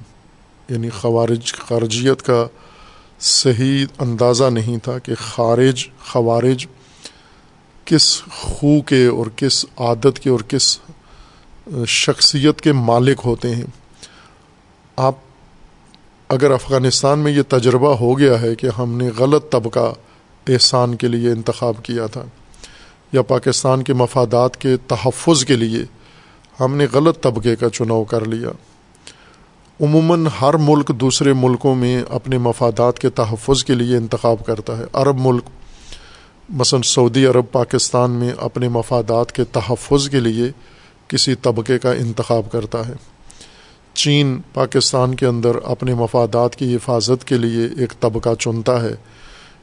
یعنی 0.69 0.89
خوارج 0.89 1.53
خارجیت 1.53 2.21
کا 2.21 2.47
صحیح 3.19 3.85
اندازہ 3.97 4.43
نہیں 4.43 4.77
تھا 4.77 4.99
کہ 4.99 5.13
خارج 5.15 5.87
خوارج 6.05 6.67
کس 7.85 8.21
خو 8.31 8.81
کے 8.81 9.05
اور 9.05 9.25
کس 9.35 9.65
عادت 9.77 10.19
کے 10.19 10.29
اور 10.29 10.39
کس 10.39 10.79
شخصیت 11.87 12.61
کے 12.61 12.71
مالک 12.71 13.21
ہوتے 13.25 13.55
ہیں۔ 13.55 13.86
آپ 14.97 15.15
اگر 16.29 16.51
افغانستان 16.51 17.19
میں 17.19 17.31
یہ 17.31 17.41
تجربہ 17.47 17.95
ہو 17.95 18.19
گیا 18.19 18.41
ہے 18.41 18.55
کہ 18.55 18.69
ہم 18.77 18.97
نے 18.97 19.09
غلط 19.17 19.49
طبقہ 19.49 19.93
احسان 20.47 20.95
کے 20.95 21.07
لیے 21.07 21.31
انتخاب 21.31 21.73
کیا 21.83 22.05
تھا 22.07 22.23
یا 23.11 23.21
پاکستان 23.21 23.83
کے 23.83 23.93
مفادات 23.93 24.57
کے 24.57 24.77
تحفظ 24.87 25.45
کے 25.45 25.55
لیے 25.55 25.83
ہم 26.59 26.75
نے 26.75 26.87
غلط 26.93 27.21
طبقے 27.21 27.55
کا 27.55 27.69
چناؤ 27.69 28.03
کر 28.03 28.25
لیا، 28.25 28.49
عموماً 29.81 30.27
ہر 30.41 30.53
ملک 30.53 30.87
دوسرے 30.87 31.33
ملکوں 31.33 31.75
میں 31.75 32.03
اپنے 32.09 32.37
مفادات 32.37 32.99
کے 32.99 33.09
تحفظ 33.09 33.63
کے 33.63 33.73
لیے 33.73 33.97
انتخاب 33.97 34.45
کرتا 34.45 34.77
ہے۔ 34.77 34.83
عرب 34.93 35.17
ملک، 35.19 35.43
مثلاً 36.49 36.81
سعودی 36.81 37.25
عرب، 37.25 37.45
پاکستان 37.51 38.11
میں 38.11 38.31
اپنے 38.37 38.69
مفادات 38.69 39.31
کے 39.31 39.43
تحفظ 39.43 40.09
کے 40.09 40.19
لیے 40.19 40.51
کسی 41.07 41.35
طبقے 41.35 41.79
کا 41.79 41.91
انتخاب 41.91 42.51
کرتا 42.51 42.87
ہے۔ 42.87 43.16
چین 43.97 44.41
پاکستان 44.53 45.15
کے 45.15 45.25
اندر 45.25 45.55
اپنے 45.63 45.93
مفادات 45.93 46.55
کی 46.55 46.75
حفاظت 46.75 47.25
کے 47.25 47.37
لیے 47.37 47.67
ایک 47.77 47.93
طبقہ 47.99 48.29
چنتا 48.39 48.81
ہے 48.81 48.95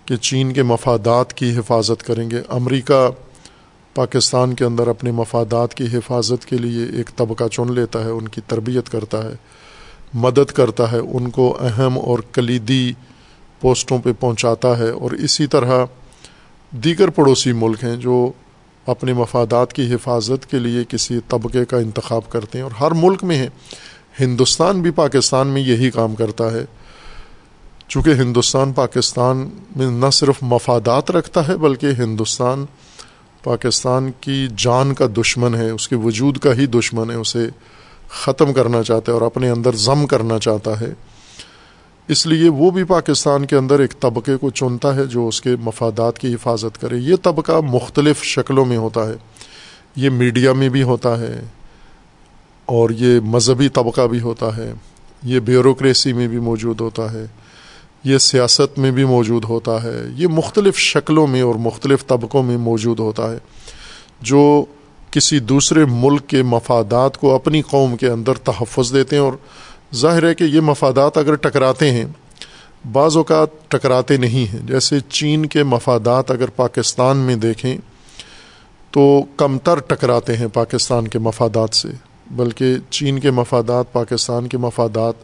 کہ 0.07 0.17
چین 0.17 0.53
کے 0.53 0.63
مفادات 0.63 1.33
کی 1.33 1.59
حفاظت 1.59 2.03
کریں 2.03 2.31
گے۔ 2.31 2.41
امریکہ 2.49 3.11
پاکستان 3.95 4.55
کے 4.55 4.65
اندر 4.65 4.87
اپنے 4.87 5.11
مفادات 5.11 5.75
کی 5.75 5.85
حفاظت 5.93 6.47
کے 6.47 6.57
لیے 6.57 6.85
ایک 6.97 7.11
طبقہ 7.17 7.45
چن 7.49 7.73
لیتا 7.73 8.05
ہے، 8.05 8.11
ان 8.11 8.29
کی 8.29 8.41
تربیت 8.47 8.91
کرتا 8.91 9.25
ہے، 9.25 9.35
مدد 10.15 10.51
کرتا 10.51 10.93
ہے، 10.93 10.99
ان 10.99 11.31
کو 11.31 11.59
اہم 11.61 11.99
اور 11.99 12.19
کلیدی 12.33 12.93
پوسٹوں 13.61 13.99
پہ 13.99 14.11
پہنچاتا 14.21 14.79
ہے۔ 14.79 14.91
اور 14.91 15.11
اسی 15.11 15.47
طرح 15.47 15.85
دیگر 16.71 17.11
پڑوسی 17.11 17.53
ملک 17.53 17.85
ہیں 17.85 17.97
جو 17.97 18.33
اپنے 18.87 19.13
مفادات 19.13 19.73
کی 19.73 19.95
حفاظت 19.95 20.51
کے 20.51 20.59
لیے 20.59 20.85
کسی 20.89 21.19
طبقے 21.29 21.65
کا 21.65 21.77
انتخاب 21.77 22.31
کرتے 22.31 22.59
ہیں۔ 22.59 22.63
اور 22.63 22.71
ہر 22.71 22.91
ملک 22.91 23.25
میں 23.25 23.39
ہے 23.39 23.49
ہندوستان 24.21 24.83
بھی 24.83 24.91
پاکستان 24.91 25.47
میں 25.47 25.63
یہی 25.63 25.91
کام 25.91 26.15
کرتا 26.15 26.53
ہے۔ 26.53 26.65
چونکہ 27.89 28.11
ہندوستان 28.11 28.73
پاکستان 28.73 29.51
میں 29.77 29.87
نہ 29.87 30.11
صرف 30.13 30.35
مفادات 30.43 31.11
رکھتا 31.11 31.49
ہے، 31.49 31.57
بلکہ 31.57 31.87
ہندوستان 31.99 32.65
پاکستان 33.45 34.11
کی 34.21 34.47
جان 34.57 34.95
کا 34.95 35.07
دشمن 35.17 35.55
ہے، 35.55 35.71
اس 35.71 35.89
کے 35.89 35.97
وجود 35.97 36.39
کا 36.39 36.55
ہی 36.55 36.67
دشمن 36.67 37.11
ہے، 37.11 37.15
اسے 37.15 37.49
ختم 38.09 38.53
کرنا 38.53 38.83
چاہتا 38.83 39.13
ہے 39.13 39.15
اور 39.15 39.23
اپنے 39.23 39.51
اندر 39.51 39.75
ضم 39.75 40.07
کرنا 40.07 40.39
چاہتا 40.39 40.81
ہے۔ 40.81 40.93
اس 42.09 42.27
لیے 42.27 42.49
وہ 42.49 42.71
بھی 42.71 42.85
پاکستان 42.85 43.45
کے 43.45 43.57
اندر 43.57 43.79
ایک 43.79 44.01
طبقے 44.01 44.37
کو 44.37 44.51
چنتا 44.51 44.97
ہے 44.97 45.05
جو 45.05 45.29
اس 45.29 45.41
کے 45.41 45.57
مفادات 45.61 46.19
کی 46.19 46.35
حفاظت 46.35 46.81
کرے۔ 46.81 46.97
یہ 46.97 47.17
طبقہ 47.23 47.53
مختلف 47.53 48.23
شکلوں 48.23 48.65
میں 48.65 48.77
ہوتا 48.77 49.09
ہے۔ 49.09 49.15
یہ 49.97 50.11
میڈیا 50.11 50.53
میں 50.53 50.69
بھی 50.69 50.83
ہوتا 50.83 51.21
ہے۔ 51.21 51.41
اور 52.67 52.91
یہ 52.91 53.21
مذہبی 53.21 53.69
طبقہ 53.69 54.07
بھی 54.07 54.21
ہوتا 54.21 54.57
ہے، 54.57 54.73
یہ 55.23 55.41
بیوروکریسی 55.41 56.13
میں 56.13 56.29
بھی 56.29 56.39
موجود 56.39 56.81
ہوتا 56.81 57.13
ہے، 57.13 57.27
یہ 58.05 58.19
سیاست 58.19 58.79
میں 58.79 58.91
بھی 58.91 59.05
موجود 59.05 59.45
ہوتا 59.45 59.83
ہے، 59.83 60.03
یہ 60.17 60.27
مختلف 60.27 60.77
شکلوں 60.77 61.27
میں 61.27 61.43
اور 61.43 61.55
مختلف 61.55 62.07
طبقوں 62.07 62.43
میں 62.43 62.57
موجود 62.57 63.01
ہوتا 63.01 63.33
ہے۔ 63.33 63.39
جو 64.21 64.65
کسی 65.11 65.39
دوسرے 65.39 65.85
ملک 65.85 66.27
کے 66.27 66.43
مفادات 66.43 67.19
کو 67.19 67.35
اپنی 67.35 67.63
قوم 67.63 67.97
کے 67.97 68.09
اندر 68.09 68.35
تحفظ 68.35 68.93
دیتے 68.93 69.17
ہیں 69.17 69.23
اور 69.23 69.33
ظاہر 69.95 70.29
ہے 70.29 70.35
کہ 70.35 70.45
یہ 70.45 70.61
مفادات 70.61 71.19
اگر 71.19 71.35
ٹکراتے 71.35 71.91
ہیں، 71.91 72.05
بعض 72.93 73.17
اوقات 73.17 73.49
ٹکراتے 73.69 74.17
نہیں 74.17 74.53
ہیں۔ 74.53 74.61
جیسے 74.67 75.01
چین 75.09 75.47
کے 75.47 75.63
مفادات 75.63 76.31
اگر 76.31 76.49
پاکستان 76.49 77.17
میں 77.17 77.37
دیکھیں 77.37 77.77
تو 78.91 79.23
کم 79.37 79.59
تر 79.59 79.79
ٹکراتے 79.79 80.37
ہیں 80.37 80.47
پاکستان 80.47 81.09
کے 81.09 81.19
مفادات 81.19 81.75
سے۔ 81.75 81.89
بلکہ 82.31 82.77
چین 82.91 83.19
کے 83.19 83.31
مفادات، 83.31 83.93
پاکستان 83.93 84.47
کے 84.47 84.59
مفادات 84.59 85.15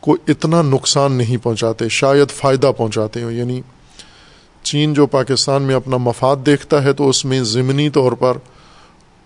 کو 0.00 0.16
اتنا 0.28 0.62
نقصان 0.62 1.12
نہیں 1.12 1.36
پہنچاتے، 1.36 1.88
شاید 1.88 2.30
فائدہ 2.30 2.72
پہنچاتے 2.76 3.22
ہوں 3.22 3.32
یعنی 3.32 3.60
چین 4.62 4.94
جو 4.94 5.06
پاکستان 5.06 5.62
میں 5.62 5.74
اپنا 5.74 5.96
مفاد 5.96 6.36
دیکھتا 6.46 6.84
ہے 6.84 6.92
تو 6.92 7.08
اس 7.08 7.24
میں 7.24 7.42
ضمنی 7.42 7.90
طور 7.90 8.12
پر 8.12 8.36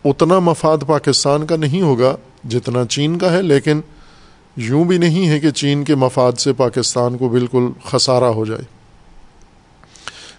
اتنا 0.04 0.38
مفاد 0.38 0.78
پاکستان 0.86 1.46
کا 1.46 1.56
نہیں 1.56 1.82
ہوگا 1.82 2.16
جتنا 2.48 2.84
چین 2.84 3.18
کا 3.18 3.32
ہے، 3.32 3.42
لیکن 3.42 3.80
یوں 4.56 4.84
بھی 4.84 4.98
نہیں 4.98 5.28
ہے 5.28 5.40
کہ 5.40 5.50
چین 5.50 5.84
کے 5.84 5.94
مفاد 5.94 6.32
سے 6.32 6.52
پاکستان 6.52 7.16
کو 7.16 7.28
بالکل 7.28 7.68
خسارہ 7.84 8.24
ہو 8.24 8.44
جائے۔ 8.44 8.62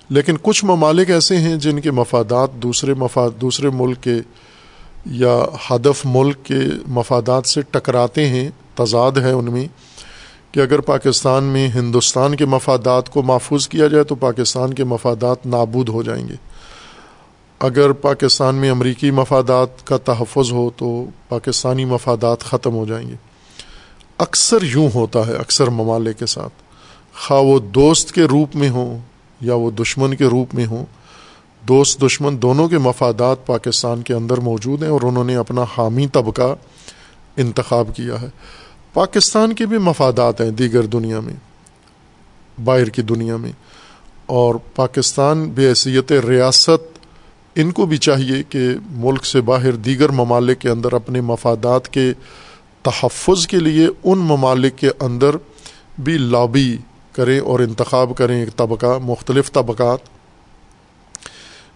لیکن 0.10 0.36
کچھ 0.41 0.65
ممالک 0.65 1.10
ایسے 1.10 1.38
ہیں 1.38 1.56
جن 1.56 1.80
کے 1.80 1.91
مفادات 1.91 2.54
دوسرے 2.54 2.93
مفاد، 2.93 3.30
دوسرے 3.41 3.69
ملک 3.69 4.02
کے 4.02 4.15
یا 5.06 5.46
ہدف 5.70 6.02
ملک 6.06 6.44
کے 6.44 6.60
مفادات 6.88 7.46
سے 7.46 7.62
ٹکراتے 7.62 8.28
ہیں، 8.28 8.50
تضاد 8.76 9.12
ہے 9.12 9.32
ان 9.32 9.52
میں 9.52 9.68
کہ 10.52 10.60
اگر 10.60 10.80
پاکستان 10.80 11.44
میں 11.44 11.68
ہندوستان 11.68 12.36
کے 12.36 12.46
مفادات 12.46 13.10
کو 13.10 13.22
محفوظ 13.22 13.68
کیا 13.68 13.88
جائے 13.88 14.04
تو 14.04 14.16
پاکستان 14.16 14.74
کے 14.74 14.84
مفادات 14.84 15.46
نابود 15.46 15.90
ہو 15.90 16.04
جائیں 16.04 16.28
گے۔ 16.28 16.34
اگر 17.60 17.92
پاکستان 17.92 18.56
میں 18.56 18.72
امریکی 18.72 19.12
مفادات 19.12 19.88
کا 19.88 19.98
تحفظ 19.98 20.52
ہو 20.52 20.70
تو 20.78 21.06
پاکستانی 21.30 21.86
مفادات 21.86 22.40
ختم 22.40 22.74
ہو 22.74 22.86
جائیں 22.86 23.10
گے۔ 23.10 23.16
اکثر 24.18 24.58
یوں 24.62 24.90
ہوتا 24.96 25.28
ہے، 25.28 25.34
اکثر 25.34 25.68
ممالک 25.68 26.20
کے 26.20 26.26
ساتھ۔ 26.26 26.54
خواہ 27.28 27.42
وہ 27.42 27.60
دوست 27.60 28.12
کے 28.12 28.24
روپ 28.24 28.56
میں 28.56 28.70
ہوں 28.70 29.00
یا 29.42 29.56
وہ 29.56 29.72
دشمن 29.72 30.16
کے 30.16 30.26
روپ 30.26 30.56
میں 30.56 30.66
ہوں 30.66 30.86
دوست 31.67 32.02
دشمن 32.02 32.41
دونوں 32.41 32.69
کے 32.69 32.78
مفادات 32.78 33.45
پاکستان 33.45 34.02
کے 34.02 34.13
اندر 34.13 34.38
موجود 34.38 34.84
ہیں 34.84 34.89
اور 34.89 35.02
انہوں 35.04 35.24
نے 35.24 35.36
اپنا 35.36 35.65
حامی 35.78 36.08
طبقہ 36.08 36.56
انتخاب 37.38 37.88
کیا 37.95 38.21
ہے۔ 38.21 38.30
پاکستان 38.93 39.54
کے 39.54 39.65
بھی 39.65 39.78
مفادات 39.78 40.41
ہیں 40.41 40.52
دیگر 40.52 40.84
دنیا 40.84 41.19
میں، 41.19 41.34
باہر 42.63 42.86
کی 42.86 43.02
دنیا 43.02 43.38
میں۔ 43.38 43.52
اور 44.26 44.56
پاکستان 44.76 45.50
بے 45.50 45.69
حیثیت 45.69 46.12
ریاست، 46.12 47.00
ان 47.56 47.71
کو 47.71 47.86
بھی 47.86 47.97
چاہیے 47.97 48.43
کہ 48.50 48.69
ملک 48.91 49.26
سے 49.26 49.41
باہر 49.41 49.71
دیگر 49.71 50.10
ممالک 50.10 50.60
کے 50.60 50.69
اندر 50.69 50.93
اپنے 50.93 51.21
مفادات 51.21 51.89
کے 51.89 52.13
تحفظ 52.82 53.47
کے 53.47 53.60
لیے 53.60 53.88
ان 54.04 54.19
ممالک 54.19 54.78
کے 54.78 54.89
اندر 55.00 55.36
بھی 56.00 56.17
لابی 56.17 56.78
کریں 57.12 57.39
اور 57.39 57.60
انتخاب 57.60 58.12
کریں 58.17 58.39
ایک 58.39 58.56
طبقہ، 58.56 59.00
مختلف 59.04 59.52
طبقات۔ 59.52 60.21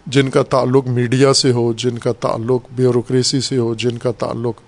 جن 0.06 0.28
کا 0.28 0.42
تعلق 0.42 0.86
میڈیا 0.86 1.34
سے 1.34 1.52
ہو، 1.52 1.72
جن 1.72 1.98
کا 1.98 2.12
تعلق 2.12 2.62
بیوروکریسی 2.72 3.40
سے 3.40 3.58
ہو، 3.58 3.74
جن 3.74 3.98
کا 3.98 4.10
تعلق 4.10 4.60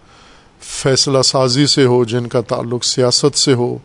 فیصلہ 0.61 1.23
سازی 1.23 1.67
سے 1.67 1.85
ہو، 1.85 2.05
جن 2.05 2.27
کا 2.27 2.41
تعلق 2.41 2.85
سیاست 2.85 3.39
سے 3.39 3.55
ہو، 3.55 3.79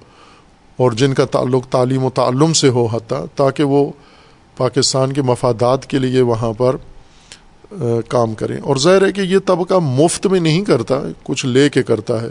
اور 0.77 0.91
جن 0.91 1.13
کا 1.13 1.25
تعلق 1.25 1.67
تعلیم 1.67 2.03
و 2.03 2.09
تعلم 2.09 2.53
سے 2.53 2.69
ہو 2.69 2.85
حتیٰ، 2.85 3.25
تاکہ 3.35 3.63
وہ 3.63 3.91
پاکستان 4.57 5.13
کے 5.13 5.21
مفادات 5.21 5.85
کے 5.85 5.99
لیے 5.99 6.21
وہاں 6.21 6.53
پر 6.53 6.75
کام 8.07 8.33
کریں۔ 8.33 8.59
اور 8.59 8.75
ظاہر 8.75 9.05
ہے 9.05 9.11
کہ 9.11 9.21
یہ 9.21 9.37
طبقہ 9.45 9.73
مفت 9.73 10.27
میں 10.27 10.39
نہیں 10.39 10.65
کرتا، 10.65 10.95
کچھ 11.23 11.45
لے 11.45 11.69
کے 11.69 11.83
کرتا 11.83 12.21
ہے۔ 12.21 12.29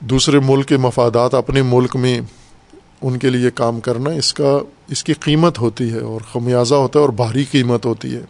دوسرے 0.00 0.38
ملک 0.38 0.66
کے 0.66 0.76
مفادات 0.76 1.34
اپنے 1.34 1.62
ملک 1.62 1.96
میں 1.96 2.20
ان 3.02 3.18
کے 3.18 3.30
لیے 3.30 3.50
کام 3.50 3.80
کرنا 3.80 4.10
اس 4.10 4.34
کا، 4.34 4.58
اس 4.88 5.04
کی 5.04 5.12
قیمت 5.12 5.58
ہوتی 5.58 5.92
ہے 5.92 5.98
اور 5.98 6.20
خمیازہ 6.32 6.74
ہوتا 6.74 6.98
ہے 6.98 7.04
اور 7.04 7.12
بھاری 7.12 7.44
قیمت 7.44 7.86
ہوتی 7.86 8.14
ہے۔ 8.16 8.20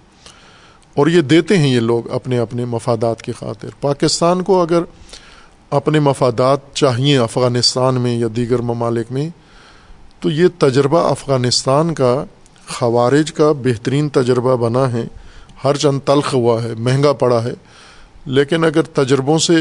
اور 0.94 1.06
یہ 1.06 1.20
دیتے 1.20 1.58
ہیں 1.58 1.74
یہ 1.74 1.80
لوگ 1.80 2.10
اپنے 2.10 2.38
اپنے 2.38 2.64
مفادات 2.64 3.22
کی 3.22 3.32
خاطر۔ 3.32 3.68
پاکستان 3.80 4.42
کو 4.42 4.62
اگر 4.62 4.82
اپنے 5.70 6.00
مفادات 6.00 6.58
چاہیے 6.74 7.18
افغانستان 7.18 7.94
میں 7.94 8.18
یا 8.18 8.26
دیگر 8.36 8.58
ممالک 8.58 9.12
میں، 9.12 9.28
تو 10.20 10.30
یہ 10.30 10.46
تجربہ 10.58 11.10
افغانستان 11.10 11.94
کا 11.94 12.24
خوارج 12.68 13.32
کا 13.32 13.52
بہترین 13.52 14.08
تجربہ 14.08 14.56
بنا 14.56 14.92
ہے۔ 14.92 15.04
ہر 15.64 15.76
چند 15.76 16.00
تلخ 16.04 16.34
ہوا 16.34 16.62
ہے، 16.62 16.74
مہنگا 16.74 17.12
پڑا 17.12 17.44
ہے۔ 17.44 17.52
لیکن 18.26 18.64
اگر 18.64 18.82
تجربوں 18.82 19.38
سے 19.38 19.54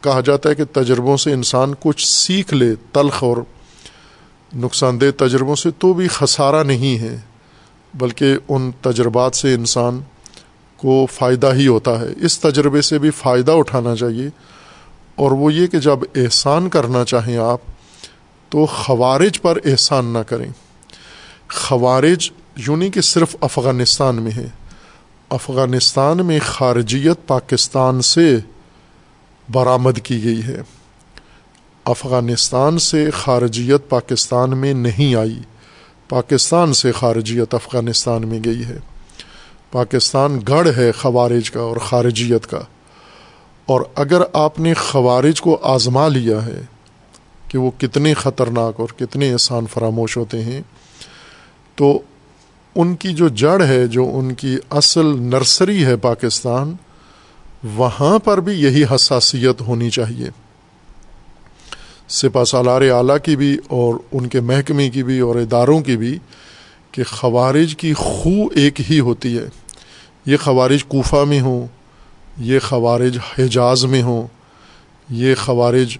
کہا 0.00 0.20
جاتا 0.20 0.50
ہے 0.50 0.54
کہ 0.54 0.64
تجربوں 0.72 1.16
سے 1.16 1.32
انسان 1.32 1.72
کچھ 1.80 2.08
سیکھ 2.08 2.54
لے، 2.54 2.74
تلخ 2.92 3.24
اور 3.24 3.36
نقصان 4.54 5.00
دہ 5.00 5.10
تجربوں 5.18 5.56
سے 5.56 5.70
تو 5.78 5.92
بھی 5.92 6.08
خسارہ 6.08 6.64
نہیں 6.64 6.98
ہے، 6.98 7.16
بلکہ 7.94 8.36
ان 8.48 8.70
تجربات 8.80 9.36
سے 9.36 9.54
انسان 9.54 10.00
کو 10.76 11.06
فائدہ 11.12 11.50
ہی 11.54 11.66
ہوتا 11.66 12.00
ہے۔ 12.00 12.06
اس 12.16 12.40
تجربے 12.40 12.82
سے 12.82 12.98
بھی 12.98 13.10
فائدہ 13.10 13.52
اٹھانا 13.52 13.96
چاہیے۔ 13.96 14.28
اور 15.14 15.30
وہ 15.30 15.52
یہ 15.52 15.66
کہ 15.66 15.78
جب 15.78 15.98
احسان 16.14 16.68
کرنا 16.68 17.04
چاہیں 17.04 17.36
آپ، 17.36 17.58
تو 18.48 18.66
خوارج 18.66 19.42
پر 19.42 19.58
احسان 19.64 20.04
نہ 20.04 20.18
کریں۔ 20.18 20.52
خوارج 21.50 22.30
یوں 22.56 22.76
نہیں 22.76 22.90
کہ 22.90 23.00
صرف 23.00 23.36
افغانستان 23.40 24.22
میں 24.22 24.32
ہے۔ 24.32 24.46
افغانستان 25.28 26.26
میں 26.26 26.38
خارجیت 26.46 27.26
پاکستان 27.26 28.02
سے 28.02 28.38
برآمد 29.52 29.98
کی 30.04 30.24
گئی 30.24 30.42
ہے۔ 30.42 30.62
افغانستان 31.84 32.78
سے 32.78 33.10
خارجیت 33.10 33.88
پاکستان 33.88 34.58
میں 34.58 34.74
نہیں 34.74 35.14
آئی۔ 35.14 35.40
پاکستان 36.08 36.72
سے 36.72 36.92
خارجیت 36.92 37.54
افغانستان 37.54 38.28
میں 38.28 38.40
گئی 38.44 38.64
ہے۔ 38.64 38.78
پاکستان 39.72 40.38
گڑھ 40.48 40.68
ہے 40.76 40.92
خوارج 40.92 41.50
کا 41.50 41.60
اور 41.60 41.76
خارجیت 41.76 42.46
کا۔ 42.46 42.60
اور 43.66 43.80
اگر 43.94 44.22
آپ 44.32 44.60
نے 44.60 44.74
خوارج 44.74 45.40
کو 45.40 45.58
آزما 45.62 46.08
لیا 46.08 46.46
ہے 46.46 46.60
کہ 47.48 47.58
وہ 47.58 47.70
کتنے 47.78 48.14
خطرناک 48.14 48.80
اور 48.80 48.88
کتنے 48.98 49.32
احسان 49.32 49.66
فراموش 49.66 50.16
ہوتے 50.16 50.42
ہیں، 50.42 50.62
تو 51.74 52.02
ان 52.74 52.96
کی 52.96 53.12
جو 53.12 53.28
جڑ 53.28 53.62
ہے، 53.62 53.86
جو 53.86 54.10
ان 54.14 54.34
کی 54.34 54.56
اصل 54.70 55.06
نرسری 55.06 55.84
ہے 55.84 55.96
پاکستان، 55.96 56.74
وہاں 57.76 58.18
پر 58.18 58.40
بھی 58.40 58.52
یہی 58.52 58.84
حساسیت 58.94 59.60
ہونی 59.60 59.90
چاہیے۔ 59.90 60.30
سپا 62.12 62.44
سالار 62.44 62.82
اعلیٰ 62.82 63.16
کی 63.24 63.36
بھی 63.36 63.58
اور 63.68 63.94
ان 64.12 64.26
کے 64.26 64.40
محکمے 64.40 64.90
کی 64.90 65.02
بھی 65.02 65.18
اور 65.20 65.36
اداروں 65.36 65.80
کی 65.80 65.96
بھی 65.96 66.18
کہ 66.92 67.04
خوارج 67.04 67.76
کی 67.76 67.94
خو 67.94 68.46
ایک 68.54 68.90
ہی 68.90 69.00
ہوتی 69.00 69.38
ہے۔ 69.38 69.46
یہ 70.26 70.36
خوارج 70.36 70.84
کوفہ 70.84 71.24
میں 71.28 71.40
ہوں، 71.40 71.66
یہ 72.40 72.58
خوارج 72.58 73.18
حجاز 73.38 73.84
میں 73.84 74.02
ہوں، 74.02 74.26
یہ 75.10 75.34
خوارج 75.34 75.98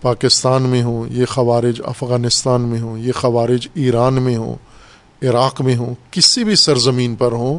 پاکستان 0.00 0.62
میں 0.62 0.82
ہوں، 0.82 1.12
یہ 1.12 1.24
خوارج 1.24 1.80
افغانستان 1.84 2.60
میں 2.60 2.80
ہوں، 2.80 2.98
یہ 2.98 3.12
خوارج 3.12 3.68
ایران 3.74 4.14
میں 4.14 4.36
ہوں، 4.36 4.54
عراق 5.22 5.60
میں 5.60 5.76
ہوں، 5.76 5.94
کسی 6.10 6.44
بھی 6.44 6.54
سرزمین 6.54 7.14
پر 7.14 7.32
ہوں، 7.32 7.58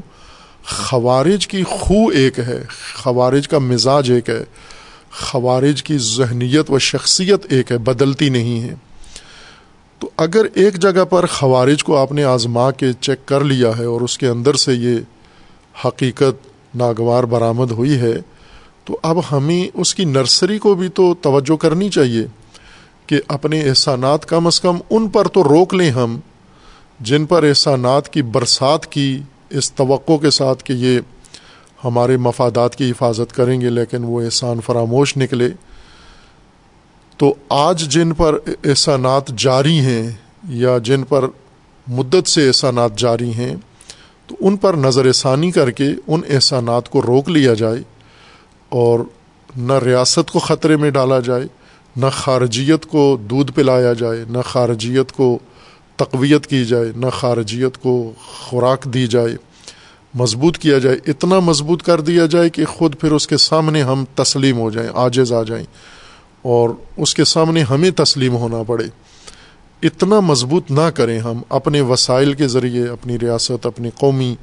خوارج 0.66 1.48
کی 1.48 1.64
خو 1.64 2.08
ایک 2.08 2.40
ہے، 2.40 2.64
خوارج 3.04 3.48
کا 3.48 3.60
مزاج 3.60 4.12
ایک 4.12 4.30
ہے۔ 4.30 4.44
خوارج 5.20 5.84
کی 5.84 5.98
ذہنیت 5.98 6.72
و 6.72 6.80
شخصیت 6.80 7.46
ایک 7.50 7.72
ہے، 7.72 7.78
بدلتی 7.78 8.30
نہیں 8.30 8.62
ہے۔ 8.62 8.74
تو 10.00 10.10
اگر 10.18 10.46
ایک 10.54 10.76
جگہ 10.76 11.04
پر 11.06 11.26
خوارج 11.26 11.84
کو 11.84 11.98
آپ 11.98 12.12
نے 12.12 12.24
آزما 12.24 12.72
کے 12.72 12.92
چیک 12.94 13.26
کر 13.26 13.44
لیا 13.44 13.72
ہے 13.78 13.86
اور 13.86 14.02
اس 14.02 14.18
کے 14.18 14.28
اندر 14.28 14.54
سے 14.54 14.74
یہ 14.74 14.98
حقیقت 15.88 16.48
ناگوار 16.76 17.24
برآمد 17.24 17.72
ہوئی 17.72 17.98
ہے، 17.98 18.14
تو 18.86 18.98
اب 19.04 19.18
ہمیں 19.32 19.68
اس 19.74 19.96
کی 19.96 20.06
نرسری 20.06 20.58
کو 20.58 20.74
بھی 20.76 20.90
تو 20.90 21.14
توجہ 21.22 21.56
کرنی 21.56 21.90
چاہیے 21.90 22.26
کہ 23.08 23.20
اپنے 23.28 23.62
احسانات 23.62 24.26
کم 24.26 24.48
از 24.48 24.62
کم 24.62 24.78
ان 24.90 25.08
پر 25.08 25.28
تو 25.28 25.44
روک 25.44 25.74
لیں 25.74 25.92
ہم، 25.92 26.20
جن 27.00 27.26
پر 27.26 27.44
احسانات 27.44 28.10
کی 28.10 28.22
برسات 28.22 28.92
کی، 28.92 29.20
اس 29.50 29.72
توقع 29.72 30.18
کے 30.18 30.30
ساتھ 30.30 30.64
کہ 30.64 30.74
یہ 30.74 31.00
ہمارے 31.84 32.18
مفادات 32.18 32.76
کی 32.76 32.90
حفاظت 32.92 33.34
کریں 33.34 33.62
گے، 33.62 33.70
لیکن 33.70 34.04
وہ 34.04 34.22
احسان 34.22 34.62
فراموش 34.62 35.18
نکلے۔ 35.18 35.50
تو 37.18 37.34
آج 37.50 37.88
جن 37.90 38.14
پر 38.14 38.38
احسانات 38.48 39.28
جاری 39.38 39.80
ہیں 39.80 40.12
یا 40.50 40.78
جن 40.78 41.04
پر 41.04 41.26
مدت 41.88 42.28
سے 42.28 42.48
احسانات 42.48 42.98
جاری 42.98 43.34
ہیں، 43.34 43.56
تو 44.28 44.36
ان 44.40 44.58
پر 44.58 44.74
نظر 44.74 45.12
ثانی 45.12 45.52
کر 45.52 45.72
کے 45.72 45.88
ان 46.08 46.22
احسانات 46.30 46.90
کو 46.90 47.02
روک 47.02 47.30
لیا 47.30 47.54
جائے 47.54 47.82
اور 48.70 49.00
نہ 49.58 49.74
ریاست 49.74 50.32
کو 50.32 50.40
خطرے 50.40 50.76
میں 50.76 50.90
ڈالا 50.90 51.20
جائے، 51.20 51.44
نہ 51.96 52.06
خارجیت 52.14 52.86
کو 52.86 53.18
دودھ 53.22 53.52
پلایا 53.52 53.94
جائے، 53.94 54.24
نہ 54.30 54.38
خارجیت 54.46 55.12
کو 55.12 55.40
تقویت 55.96 56.48
کی 56.48 56.66
جائے، 56.66 56.92
نہ 56.96 57.10
خارجیت 57.10 57.78
کو 57.78 58.14
خوراک 58.18 58.84
دی 58.84 59.08
جائے۔ 59.08 59.36
مضبوط 60.14 60.58
کیا 60.58 60.78
جائے، 60.78 60.98
اتنا 61.08 61.40
مضبوط 61.40 61.84
کر 61.84 62.02
دیا 62.02 62.26
جائے 62.26 62.50
کہ 62.50 62.66
خود 62.66 62.96
پھر 63.00 63.12
اس 63.12 63.28
کے 63.28 63.38
سامنے 63.38 63.82
ہم 63.84 64.04
تسلیم 64.16 64.58
ہو 64.58 64.70
جائیں 64.70 64.90
آجز 64.94 65.34
آ 65.34 65.42
جائیں، 65.44 65.66
اور 66.42 66.70
اس 66.98 67.14
کے 67.16 67.24
سامنے 67.26 67.62
ہمیں 67.62 67.90
تسلیم 67.92 68.36
ہونا 68.36 68.62
پڑے۔ 68.64 68.86
اتنا 69.84 70.20
مضبوط 70.20 70.72
نہ 70.72 70.90
کریں 70.96 71.20
ہم 71.20 71.42
اپنے 71.50 71.82
وسائل 71.82 72.34
کے 72.34 72.48
ذریعے، 72.48 72.84
اپنی 72.88 73.18
ریاست، 73.20 73.66
اپنی 73.66 73.90
قومی 73.98 74.36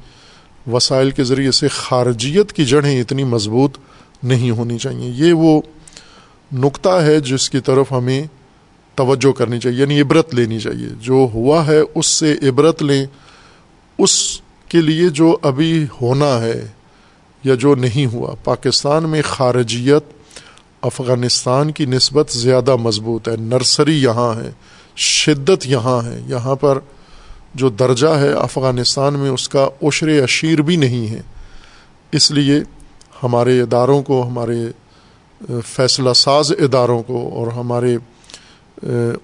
وسائل 0.71 1.11
کے 1.11 1.23
ذریعے 1.23 1.51
سے 1.51 1.67
خارجیت 1.67 2.53
کی 2.53 2.65
جڑیں 2.65 2.99
اتنی 3.01 3.23
مضبوط 3.23 3.77
نہیں 4.23 4.51
ہونی 4.51 4.77
چاہیے۔ 4.77 5.11
یہ 5.17 5.33
وہ 5.33 5.61
نقطہ 6.51 6.89
ہے 6.89 7.19
جس 7.19 7.49
کی 7.49 7.59
طرف 7.59 7.91
ہمیں 7.91 8.21
توجہ 8.97 9.31
کرنی 9.31 9.59
چاہیے 9.59 9.79
یعنی 9.79 10.01
عبرت 10.01 10.35
لینی 10.35 10.59
چاہیے۔ 10.59 10.87
جو 11.01 11.27
ہوا 11.33 11.65
ہے 11.67 11.79
اس 11.95 12.07
سے 12.07 12.35
عبرت 12.49 12.83
لیں، 12.83 13.05
اس 13.99 14.41
کے 14.71 14.81
لیے 14.81 15.09
جو 15.09 15.37
ابھی 15.41 15.85
ہونا 16.01 16.41
ہے 16.41 16.67
یا 17.43 17.55
جو 17.55 17.75
نہیں 17.75 18.13
ہوا، 18.13 18.35
پاکستان 18.43 19.09
میں 19.09 19.21
خارجیت 19.25 20.03
افغانستان 20.81 21.71
کی 21.71 21.85
نسبت 21.85 22.31
زیادہ 22.31 22.75
مضبوط 22.75 23.27
ہے۔ 23.27 23.35
نرسری 23.35 24.03
یہاں 24.03 24.43
ہے، 24.43 24.51
شدت 24.95 25.65
یہاں 25.65 26.05
ہے۔ 26.05 26.21
یہاں 26.27 26.55
پر 26.55 26.79
جو 27.55 27.69
درجہ 27.69 28.07
ہے 28.07 28.33
افغانستان 28.33 29.13
میں، 29.13 29.29
اس 29.29 29.49
کا 29.49 29.67
عشر 29.83 30.23
اشیر 30.23 30.61
بھی 30.61 30.75
نہیں 30.75 31.07
ہے۔ 31.07 31.21
اس 32.11 32.31
لیے 32.31 32.59
ہمارے 33.23 33.61
اداروں 33.61 34.03
کو، 34.03 34.27
ہمارے 34.27 34.67
فیصلہ 35.65 36.13
ساز 36.13 36.51
اداروں 36.51 37.03
کو 37.03 37.29
اور 37.33 37.47
ہمارے 37.47 37.97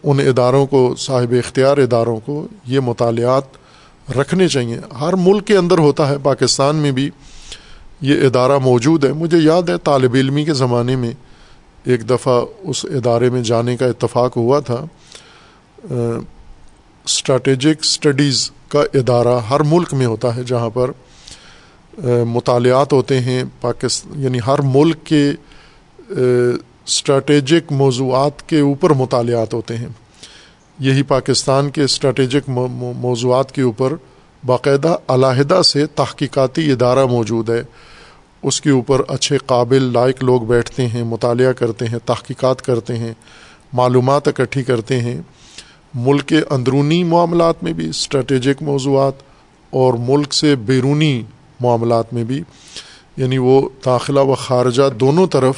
ان 0.04 0.20
اداروں 0.20 0.66
کو، 0.66 0.96
صاحب 0.96 1.32
اختیار 1.32 1.78
اداروں 1.78 2.20
کو 2.26 2.48
یہ 2.66 2.80
مطالعات 2.80 3.57
رکھنے 4.16 4.48
چاہیے۔ 4.48 4.80
ہر 5.00 5.14
ملک 5.14 5.48
کے 5.48 5.58
اندر 5.58 5.78
ہوتا 5.78 6.08
ہے، 6.10 6.18
پاکستان 6.24 6.76
میں 6.76 6.92
بھی 6.92 7.10
یہ 8.02 8.26
ادارہ 8.26 8.58
موجود 8.58 9.06
ہے۔ 9.06 9.14
مجھے 9.14 9.38
یاد 9.38 9.70
ہے 9.70 9.78
طالب 9.84 10.14
علمی 10.14 10.46
کے 10.46 10.54
زمانے 10.54 10.96
میں 10.96 11.12
ایک 11.84 12.10
دفعہ 12.10 12.46
اس 12.62 12.86
ادارے 12.86 13.30
میں 13.30 13.42
جانے 13.42 13.78
کا 13.78 13.86
اتفاق 13.86 14.38
ہوا 14.38 14.60
تھا۔ 14.60 14.86
اسٹریٹجک 17.06 17.80
اسٹڈیز 17.82 18.52
کا 18.68 18.82
ادارہ 18.94 19.40
ہر 19.50 19.60
ملک 19.60 19.94
میں 19.94 20.06
ہوتا 20.06 20.36
ہے، 20.36 20.44
جہاں 20.44 20.70
پر 20.70 20.92
مطالعات 22.28 22.94
ہوتے 22.94 23.20
ہیں۔ 23.20 23.44
پاکستان 23.62 24.24
یعنی 24.24 24.40
ہر 24.48 24.62
ملک 24.62 25.06
کے 25.06 25.32
اسٹریٹجک 26.86 27.72
موضوعات 27.72 28.50
کے 28.50 28.60
اوپر 28.60 28.90
مطالعات 28.94 29.54
ہوتے 29.54 29.78
ہیں۔ 29.78 29.88
یہی 30.80 31.04
پاکستان 31.04 31.70
کے 31.70 31.84
اسٹریٹجک 31.84 32.50
موضوعات 32.98 33.52
کے 33.52 33.62
اوپر 33.62 33.94
باقاعدہ 34.46 34.96
علیحدہ 35.08 35.62
سے 35.62 35.86
تحقیقاتی 35.86 36.72
ادارہ 36.72 37.06
موجود 37.06 37.50
ہے۔ 37.50 37.64
اس 38.44 38.62
کے 38.62 38.70
اوپر 38.70 39.02
اچھے 39.08 39.38
قابل 39.38 39.84
لائق 39.94 40.24
لوگ 40.24 40.42
بیٹھتے 40.42 40.88
ہیں، 40.88 41.04
مطالعہ 41.04 41.52
کرتے 41.52 41.86
ہیں، 41.86 42.00
تحقیقات 42.06 42.62
کرتے 42.62 42.98
ہیں، 42.98 43.14
معلومات 43.74 44.28
اکٹھی 44.28 44.64
کرتے 44.64 45.02
ہیں۔ 45.02 45.22
ملک 45.94 46.26
کے 46.26 46.40
اندرونی 46.50 47.04
معاملات 47.04 47.64
میں 47.64 47.74
بھی 47.74 47.90
اسٹریٹجک 47.90 48.64
موضوعات 48.64 49.14
اور 49.70 49.94
ملک 49.94 50.34
سے 50.34 50.56
بیرونی 50.56 51.24
معاملات 51.60 52.14
میں 52.14 52.24
بھی 52.24 52.44
یعنی 53.18 53.38
وہ 53.38 53.70
داخلہ 53.86 54.20
و 54.20 54.36
خارجہ 54.36 54.90
دونوں 55.00 55.28
طرف 55.28 55.56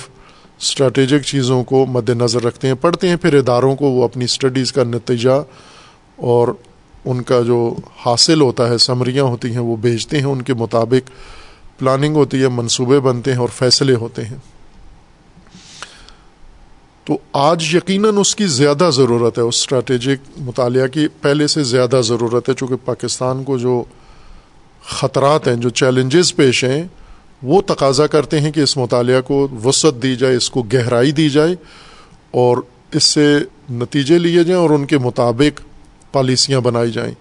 اسٹریٹجک 0.62 1.26
چیزوں 1.26 1.64
کو 1.64 1.86
مد 1.86 2.10
نظر 2.10 2.44
رکھتے 2.44 2.68
ہیں، 2.68 2.76
پڑھتے 2.76 3.10
ہیں، 3.10 3.16
پھر 3.16 3.34
اداروں 3.34 3.76
کو 3.76 3.86
وہ 3.86 4.04
اپنی 4.04 4.26
اسٹڈیز 4.26 4.72
کا 4.74 4.84
نتیجہ 4.84 5.44
اور 6.16 6.48
ان 7.06 7.22
کا 7.22 7.42
جو 7.42 7.76
حاصل 8.06 8.42
ہوتا 8.42 8.70
ہے، 8.70 8.78
سمریاں 8.78 9.24
ہوتی 9.24 9.52
ہیں، 9.52 9.60
وہ 9.60 9.76
بھیجتے 9.76 10.18
ہیں، 10.18 10.26
ان 10.26 10.42
کے 10.42 10.54
مطابق 10.54 11.12
پلاننگ 11.80 12.16
ہوتی 12.16 12.42
ہے، 12.42 12.48
منصوبے 12.48 13.00
بنتے 13.00 13.32
ہیں 13.32 13.40
اور 13.40 13.50
فیصلے 13.50 13.96
ہوتے 13.96 14.26
ہیں۔ 14.26 14.38
تو 17.06 17.18
آج 17.34 17.76
یقیناً 17.76 18.18
اس 18.18 18.36
کی 18.36 18.46
زیادہ 18.46 18.90
ضرورت 18.94 19.38
ہے، 19.38 19.44
اس 19.44 19.56
اسٹریٹجک 19.56 20.40
مطالعہ 20.40 20.88
کی 20.88 21.08
پہلے 21.22 21.48
سے 21.48 21.64
زیادہ 21.64 22.02
ضرورت 22.04 22.50
ہے، 22.50 22.54
چونکہ 22.54 22.76
پاکستان 22.86 23.44
کو 23.44 23.58
جو 23.58 23.84
خطرات 24.84 25.48
ہیں، 25.48 25.56
جو 25.56 25.70
چیلنجز 25.70 26.36
پیش 26.36 26.64
ہیں 26.64 26.84
وہ 27.44 27.62
تقاضا 27.62 28.08
کرتے 28.08 28.42
ہیں 28.42 28.52
کہ 28.52 28.60
اس 28.60 28.78
مطالعہ 28.78 29.22
کو 29.22 29.48
وسعت 29.64 30.04
دی 30.04 30.16
جائے، 30.16 30.36
اس 30.36 30.50
کو 30.50 30.62
گہرائی 30.62 31.12
دی 31.12 31.30
جائے 31.30 31.56
اور 32.32 32.58
اس 32.94 33.04
سے 33.04 33.40
نتیجے 33.72 34.18
لیے 34.18 34.44
جائیں 34.44 34.62
اور 34.62 34.70
ان 34.70 34.86
کے 34.86 34.98
مطابق 34.98 35.62
پالیسیاں 36.12 36.62
بنائی 36.62 36.92
جائیں۔ 36.92 37.14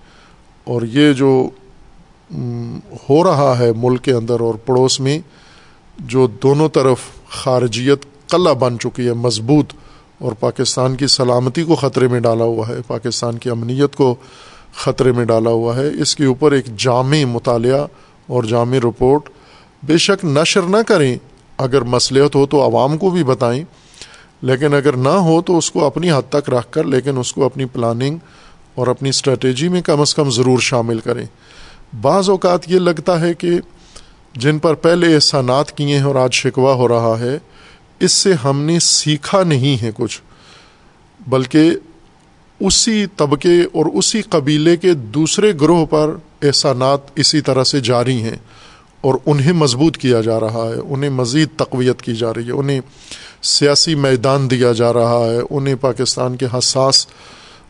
اور 0.65 0.83
یہ 0.83 1.13
جو 1.13 1.49
ہو 3.11 3.25
رہا 3.25 3.59
ہے 3.59 3.73
ملک 3.77 4.03
کے 4.03 4.13
اندر 4.13 4.41
اور 4.41 4.55
پڑوس 4.55 5.01
میں، 5.01 5.19
جو 5.99 6.27
دونوں 6.27 6.69
طرف 6.69 6.99
خارجیت 7.31 8.29
قلعہ 8.29 8.55
بن 8.55 8.79
چکی 8.79 9.07
ہے، 9.07 9.13
مضبوط، 9.13 9.73
اور 10.19 10.33
پاکستان 10.33 10.97
کی 10.97 11.07
سلامتی 11.07 11.63
کو 11.63 11.75
خطرے 11.75 12.09
میں 12.09 12.21
ڈالا 12.21 12.45
ہوا 12.45 12.69
ہے، 12.69 12.75
پاکستان 12.87 13.39
کی 13.39 13.51
امنیت 13.51 13.97
کو 13.97 14.15
خطرے 14.75 15.13
میں 15.13 15.25
ڈالا 15.25 15.51
ہوا 15.51 15.77
ہے، 15.77 15.89
اس 16.01 16.17
کے 16.17 16.25
اوپر 16.25 16.53
ایک 16.53 16.77
جامع 16.77 17.25
مطالعہ 17.25 17.87
اور 18.27 18.45
جامع 18.45 18.79
رپورٹ 18.79 19.29
بے 19.83 19.99
شک 19.99 20.25
نشر 20.25 20.63
نہ 20.63 20.77
کریں۔ 20.87 21.17
اگر 21.59 21.83
مصلیت 21.83 22.35
ہو 22.35 22.47
تو 22.47 22.63
عوام 22.65 22.99
کو 22.99 23.11
بھی 23.11 23.25
بتائیں۔ 23.25 23.65
لیکن 24.43 24.75
اگر 24.75 24.97
نہ 24.97 25.09
ہو 25.09 25.43
تو 25.43 25.59
اس 25.59 25.71
کو 25.71 25.85
اپنی 25.85 26.11
حد 26.11 26.33
تک 26.33 26.51
رکھ 26.51 26.73
کر، 26.73 26.85
لیکن 26.85 27.19
اس 27.19 27.33
کو 27.33 27.45
اپنی 27.45 27.65
پلاننگ 27.65 28.19
اور 28.75 28.87
اپنی 28.87 29.09
اسٹریٹجی 29.09 29.69
میں 29.69 29.83
کم 29.83 30.01
از 30.01 30.15
کم 30.15 30.31
ضرور 30.31 30.59
شامل 30.59 30.99
کریں۔ 31.01 31.27
بعض 32.03 32.31
اوقات 32.31 32.71
یہ 32.71 32.79
لگتا 32.79 33.21
ہے 33.21 33.35
کہ 33.35 33.51
جن 34.35 34.59
پر 34.59 34.75
پہلے 34.75 35.15
احسانات 35.15 35.73
کیے 35.73 35.97
ہیں 35.97 36.05
اور 36.05 36.15
آج 36.15 36.35
شکوہ 36.35 36.75
ہو 36.75 36.89
رہا 36.89 37.17
ہے، 37.21 37.39
اس 38.01 38.13
سے 38.13 38.33
ہم 38.45 38.61
نے 38.61 38.79
سیکھا 38.79 39.43
نہیں 39.45 39.83
ہے 39.83 39.91
کچھ۔ 39.95 40.23
بلکہ 41.29 41.71
اسی 42.61 43.07
طبقے 43.17 43.61
اور 43.63 43.87
اسی 43.95 44.23
قبیلے 44.23 44.77
کے 44.77 44.95
دوسرے 44.95 45.53
گروہ 45.61 45.87
پر 45.87 46.15
احسانات 46.43 46.99
اسی 47.15 47.41
طرح 47.41 47.65
سے 47.65 47.81
جاری 47.81 48.23
ہیں۔ 48.23 48.37
اور 49.01 49.15
انہیں 49.27 49.53
مضبوط 49.53 49.97
کیا 49.97 50.21
جا 50.21 50.41
رہا 50.41 50.69
ہے، 50.69 50.81
انہیں 50.89 51.11
مزید 51.11 51.49
تقویت 51.57 52.03
کی 52.03 52.15
جا 52.17 52.35
رہی 52.35 52.47
ہے، 52.47 52.53
انہیں 52.53 52.81
سیاسی 53.43 53.95
میدان 53.95 54.51
دیا 54.51 54.73
جا 54.73 54.93
رہا 54.93 55.25
ہے، 55.25 55.39
انہیں 55.51 55.75
پاکستان 55.81 56.37
کے 56.37 56.47
حساس 56.55 57.07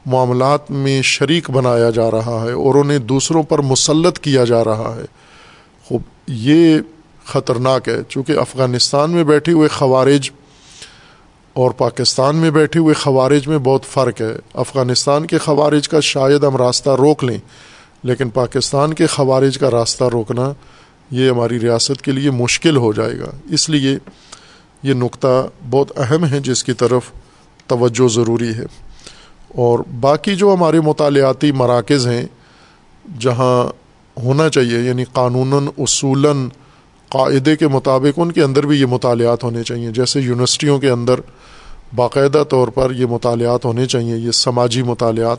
معاملات 0.06 0.70
میں 0.70 1.02
شریک 1.02 1.50
بنایا 1.50 1.90
جا 1.90 2.10
رہا 2.10 2.44
ہے 2.44 2.52
اور 2.52 2.74
انہیں 2.74 2.98
دوسروں 2.98 3.42
پر 3.42 3.58
مسلط 3.58 4.18
کیا 4.18 4.44
جا 4.44 4.64
رہا 4.64 4.96
ہے۔ 4.96 5.04
خوب، 5.84 6.02
یہ 6.26 6.78
خطرناک 7.24 7.88
ہے، 7.88 7.98
چونکہ 8.08 8.32
افغانستان 8.32 9.10
میں 9.10 9.24
بیٹھے 9.24 9.52
ہوئے 9.52 9.68
خوارج 9.68 10.30
اور 11.52 11.70
پاکستان 11.70 12.36
میں 12.36 12.50
بیٹھے 12.50 12.80
ہوئے 12.80 12.94
خوارج 12.94 13.48
میں 13.48 13.58
بہت 13.58 13.84
فرق 13.84 14.20
ہے۔ 14.20 14.32
افغانستان 14.54 15.26
کے 15.26 15.38
خوارج 15.38 15.88
کا 15.88 16.00
شاید 16.00 16.44
ہم 16.44 16.56
راستہ 16.56 16.90
روک 16.90 17.24
لیں، 17.24 17.38
لیکن 18.02 18.30
پاکستان 18.30 18.94
کے 18.94 19.06
خوارج 19.06 19.58
کا 19.58 19.70
راستہ 19.70 20.04
روکنا 20.04 20.52
یہ 21.10 21.30
ہماری 21.30 21.60
ریاست 21.60 22.02
کے 22.02 22.12
لیے 22.12 22.30
مشکل 22.30 22.76
ہو 22.76 22.92
جائے 22.92 23.18
گا۔ 23.18 23.30
اس 23.50 23.70
لیے 23.70 23.98
یہ 24.82 24.94
نقطہ 24.94 25.48
بہت 25.70 25.92
اہم 25.96 26.24
ہے 26.24 26.40
جس 26.40 26.64
کی 26.64 26.72
طرف 26.72 27.02
توجہ 27.66 28.08
ضروری 28.08 28.48
ہے۔ 28.48 28.64
اور 29.48 29.78
باقی 30.00 30.36
جو 30.36 30.54
ہمارے 30.54 30.80
مطالعاتی 30.80 31.52
مراکز 31.52 32.06
ہیں، 32.06 32.24
جہاں 33.20 33.72
ہونا 34.20 34.48
چاہیے 34.48 34.78
یعنی 34.78 35.04
قانون 35.12 35.68
اصولاً 35.78 36.48
قاعدے 37.08 37.56
کے 37.56 37.68
مطابق، 37.68 38.12
ان 38.16 38.32
کے 38.32 38.42
اندر 38.42 38.66
بھی 38.66 38.80
یہ 38.80 38.86
مطالعات 38.86 39.44
ہونے 39.44 39.62
چاہیے۔ 39.62 39.90
جیسے 39.90 40.20
یونیورسٹیوں 40.20 40.78
کے 40.78 40.90
اندر 40.90 41.20
باقاعدہ 41.94 42.42
طور 42.48 42.68
پر 42.68 42.92
یہ 42.92 43.06
مطالعات 43.06 43.64
ہونے 43.64 43.86
چاہیے، 43.86 44.16
یہ 44.16 44.30
سماجی 44.30 44.82
مطالعات 44.82 45.38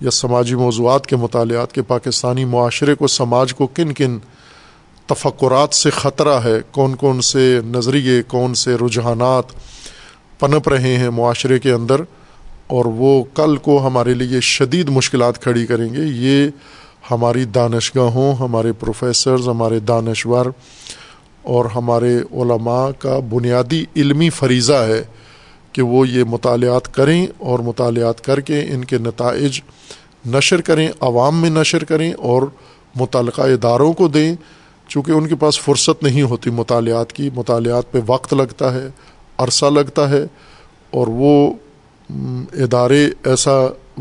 یا 0.00 0.10
سماجی 0.10 0.54
موضوعات 0.54 1.06
کے 1.06 1.16
مطالعات 1.16 1.72
کہ 1.72 1.82
پاکستانی 1.82 2.44
معاشرے 2.44 2.94
کو، 2.94 3.06
سماج 3.06 3.54
کو 3.54 3.66
کن 3.66 3.92
کن 3.92 4.18
تفکرات 5.12 5.74
سے 5.74 5.90
خطرہ 5.90 6.38
ہے، 6.44 6.58
کون 6.70 6.94
کون 6.94 7.20
سے 7.20 7.60
نظریے، 7.66 8.22
کون 8.22 8.54
سے 8.54 8.74
رجحانات 8.74 9.52
پنپ 10.38 10.68
رہے 10.68 10.96
ہیں 10.96 11.10
معاشرے 11.10 11.58
کے 11.58 11.72
اندر، 11.72 12.00
اور 12.66 12.84
وہ 12.84 13.22
کل 13.34 13.56
کو 13.56 13.86
ہمارے 13.86 14.14
لیے 14.14 14.40
شدید 14.40 14.88
مشکلات 14.88 15.42
کھڑی 15.42 15.66
کریں 15.66 15.88
گے۔ 15.94 16.04
یہ 16.18 16.48
ہماری 17.10 17.44
دانشگاہوں، 17.44 18.32
ہمارے 18.34 18.72
پروفیسرز، 18.72 19.48
ہمارے 19.48 19.78
دانشور 19.80 20.46
اور 21.42 21.64
ہمارے 21.64 22.16
علماء 22.32 22.86
کا 22.98 23.18
بنیادی 23.30 23.84
علمی 23.96 24.30
فریضہ 24.30 24.80
ہے 24.88 25.02
کہ 25.72 25.82
وہ 25.82 26.08
یہ 26.08 26.24
مطالعات 26.24 26.94
کریں 26.94 27.26
اور 27.38 27.58
مطالعات 27.58 28.24
کر 28.24 28.40
کے 28.40 28.60
ان 28.70 28.84
کے 28.84 28.98
نتائج 28.98 29.60
نشر 30.26 30.60
کریں، 30.60 30.88
عوام 31.00 31.40
میں 31.40 31.50
نشر 31.50 31.84
کریں 31.84 32.12
اور 32.12 32.42
متعلقہ 32.96 33.42
اداروں 33.42 33.92
کو 33.92 34.08
دیں۔ 34.08 34.34
چونکہ 34.88 35.12
ان 35.12 35.26
کے 35.26 35.34
پاس 35.34 35.60
فرصت 35.60 36.02
نہیں 36.02 36.22
ہوتی 36.22 36.50
مطالعات 36.50 37.12
کی، 37.12 37.30
مطالعات 37.34 37.92
پہ 37.92 37.98
وقت 38.06 38.34
لگتا 38.34 38.74
ہے، 38.74 38.88
عرصہ 39.38 39.66
لگتا 39.66 40.10
ہے، 40.10 40.26
اور 40.90 41.06
وہ 41.06 41.52
ادارے 42.54 43.10
ایسا 43.24 43.52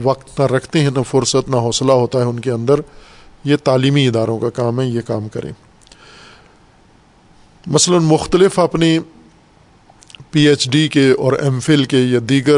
وقت 0.04 0.40
نہ 0.40 0.46
رکھتے 0.46 0.80
ہیں، 0.80 0.90
نہ 0.96 1.00
فرصت، 1.10 1.50
نہ 1.50 1.56
حوصلہ 1.56 1.92
ہوتا 1.92 2.20
ہے 2.20 2.24
ان 2.24 2.40
کے 2.40 2.52
اندر۔ 2.52 2.80
یہ 3.44 3.56
تعلیمی 3.64 4.08
اداروں 4.08 4.40
کا 4.40 4.50
کام 4.50 4.82
ہے، 4.82 4.86
یہ 4.86 5.02
کام 5.02 5.28
کریں۔ 5.28 5.52
مثلا 7.68 8.00
مختلف 8.00 8.60
اپنے 8.60 9.00
پی 10.32 10.48
ایچ 10.48 10.70
ڈی 10.70 10.88
کے 10.88 11.12
اور 11.12 11.34
ایم 11.34 11.60
فل 11.60 11.84
کے 11.84 11.98
یا 11.98 12.20
دیگر 12.30 12.58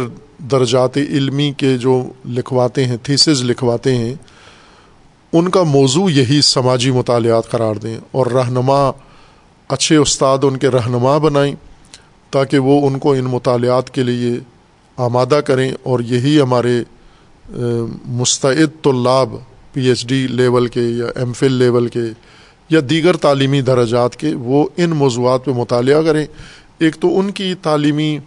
درجات 0.51 0.97
علمی 0.97 1.51
کے 1.57 1.77
جو 1.77 2.03
لکھواتے 2.25 2.85
ہیں 2.85 2.97
تھیسز 3.03 3.43
لکھواتے 3.43 3.95
ہیں 3.95 4.13
ان 5.33 5.49
کا 5.49 5.63
موضوع 5.63 6.09
یہی 6.09 6.41
سماجی 6.41 6.91
مطالعات 6.91 7.49
قرار 7.51 7.75
دیں 7.75 7.97
اور 8.11 8.25
رہنما، 8.25 8.91
اچھے 9.69 9.95
استاد 9.95 10.43
ان 10.43 10.57
کے 10.57 10.67
رہنما 10.67 11.17
بنائیں 11.17 11.53
تاکہ 12.33 12.59
وہ 12.59 12.87
ان 12.87 12.99
کو 12.99 13.13
ان 13.13 13.23
مطالعات 13.23 13.89
کے 13.89 14.03
لیے 14.03 14.33
آمادہ 14.97 15.39
کریں 15.45 15.71
اور 15.83 15.99
یہی 15.99 16.39
ہمارے 16.41 16.83
مستعد 18.05 18.83
طلاب، 18.83 19.35
پی 19.73 19.87
ایچ 19.87 20.05
ڈی 20.07 20.27
لیول 20.27 20.67
کے 20.67 20.81
یا 20.81 21.05
ایم 21.15 21.33
فل 21.33 21.51
لیول 21.51 21.87
کے 21.87 22.03
یا 22.69 22.79
دیگر 22.89 23.15
تعلیمی 23.15 23.61
درجات 23.61 24.15
کے 24.15 24.33
وہ 24.35 24.65
ان 24.77 24.89
موضوعات 24.89 25.45
پہ 25.45 25.51
مطالعہ 25.51 26.01
کریں۔ 26.01 26.25
ایک 26.79 26.95
تو 26.95 27.19
ان 27.19 27.31
کی 27.31 27.53
تعلیمی 27.61 28.17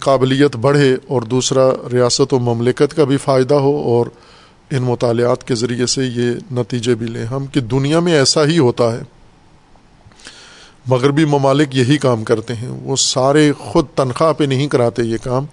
قابلیت 0.00 0.56
بڑھے 0.56 0.94
اور 1.06 1.22
دوسرا 1.22 1.70
ریاست 1.92 2.34
و 2.34 2.38
مملکت 2.38 2.94
کا 2.96 3.04
بھی 3.04 3.16
فائدہ 3.16 3.54
ہو 3.54 3.76
اور 3.76 4.06
ان 4.76 4.82
مطالعات 4.82 5.48
کے 5.48 5.54
ذریعے 5.54 5.86
سے 5.86 6.04
یہ 6.04 6.30
نتیجے 6.52 6.94
بھی 6.94 7.06
لیں 7.06 7.24
ہم 7.24 7.46
کہ 7.46 7.60
دنیا 7.60 8.00
میں 8.00 8.12
ایسا 8.12 8.44
ہی 8.44 8.58
ہوتا 8.58 8.92
ہے۔ 8.92 9.02
مغربی 10.86 11.24
ممالک 11.24 11.76
یہی 11.76 11.98
کام 11.98 12.24
کرتے 12.24 12.54
ہیں۔ 12.54 12.68
وہ 12.68 12.96
سارے 12.96 13.52
خود 13.58 13.86
تنخواہ 13.94 14.32
پہ 14.32 14.44
نہیں 14.44 14.68
کراتے 14.68 15.02
یہ 15.02 15.16
کام، 15.22 15.46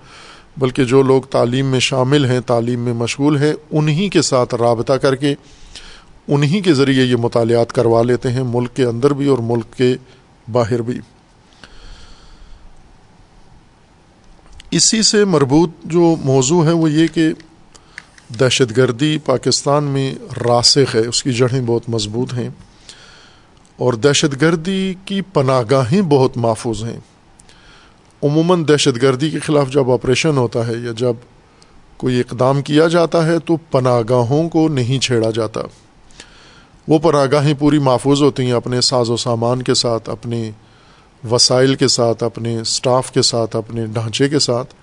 بلکہ 0.58 0.84
جو 0.84 1.02
لوگ 1.02 1.22
تعلیم 1.22 1.66
میں 1.66 1.80
شامل 1.80 2.26
ہیں، 2.26 2.40
تعلیم 2.40 2.80
میں 2.80 2.94
مشغول 2.94 3.38
ہیں، 3.38 3.54
انہی 3.72 4.10
کے 4.10 4.22
ساتھ 4.22 4.56
رابطہ 4.56 4.94
کر 4.94 5.16
کے 5.16 5.36
انہی 6.28 6.62
کے 6.62 6.74
ذریعے 6.74 7.04
یہ 7.04 7.16
مطالعات 7.16 7.74
کروا 7.74 8.04
لیتے 8.04 8.32
ہیں، 8.32 8.44
ملک 8.44 8.76
کے 8.76 8.84
اندر 8.84 9.14
بھی 9.14 9.28
اور 9.28 9.38
ملک 9.38 9.74
کے 9.78 9.96
باہر 10.52 10.82
بھی۔ 10.82 11.00
اسی 14.72 15.02
سے 15.02 15.26
مربوط 15.26 15.70
جو 15.84 16.16
موضوع 16.24 16.66
ہے 16.66 16.72
وہ 16.72 16.92
یہ 16.92 17.08
کہ 17.08 17.30
دہشت 18.40 18.78
گردی 18.78 19.18
پاکستان 19.26 19.84
میں 19.84 20.16
راسخ 20.48 20.96
ہے، 20.96 21.00
اس 21.00 21.24
کی 21.24 21.34
جڑیں 21.34 21.62
بہت 21.66 21.90
مضبوط 21.90 22.34
ہیں۔ 22.34 22.50
اور 23.78 23.94
دہشت 23.94 24.42
گردی 24.42 24.94
کی 25.06 25.22
پناہ 25.22 25.62
گاہیں 25.72 26.02
بہت 26.02 26.38
محفوظ 26.38 26.84
ہیں۔ 26.84 27.00
عموماً 28.24 28.68
دہشت 28.68 29.02
گردی 29.02 29.30
کے 29.30 29.40
خلاف 29.40 29.70
جب 29.70 29.92
آپریشن 29.92 30.38
ہوتا 30.38 30.68
ہے 30.68 30.74
یا 30.74 30.92
جب 30.98 31.14
کوئی 31.98 32.20
اقدام 32.20 32.62
کیا 32.62 32.88
جاتا 32.88 33.26
ہے 33.26 33.40
تو 33.40 33.56
پناہ 33.56 34.02
گاہوں 34.10 34.50
کو 34.50 34.68
نہیں 34.68 35.00
چھیڑا 35.00 35.30
جاتا۔ 35.32 35.62
وہ 36.88 37.00
پناہ 37.00 37.26
گاہیں 37.32 37.54
پوری 37.60 37.80
محفوظ 37.80 38.22
ہوتی 38.22 38.44
ہیں 38.44 38.52
اپنے 38.52 38.82
ساز 38.82 39.10
و 39.10 39.18
سامان 39.18 39.62
کے 39.62 39.74
ساتھ، 39.74 40.10
اپنے 40.10 40.52
وسائل 41.32 41.76
کے 41.76 41.88
ساتھ، 41.88 42.24
اپنے 42.24 42.60
اسٹاف 42.60 43.12
کے 43.12 43.22
ساتھ، 43.22 43.56
اپنے 43.56 43.86
ڈھانچے 43.86 44.30
کے 44.30 44.40
ساتھ۔ 44.40 44.74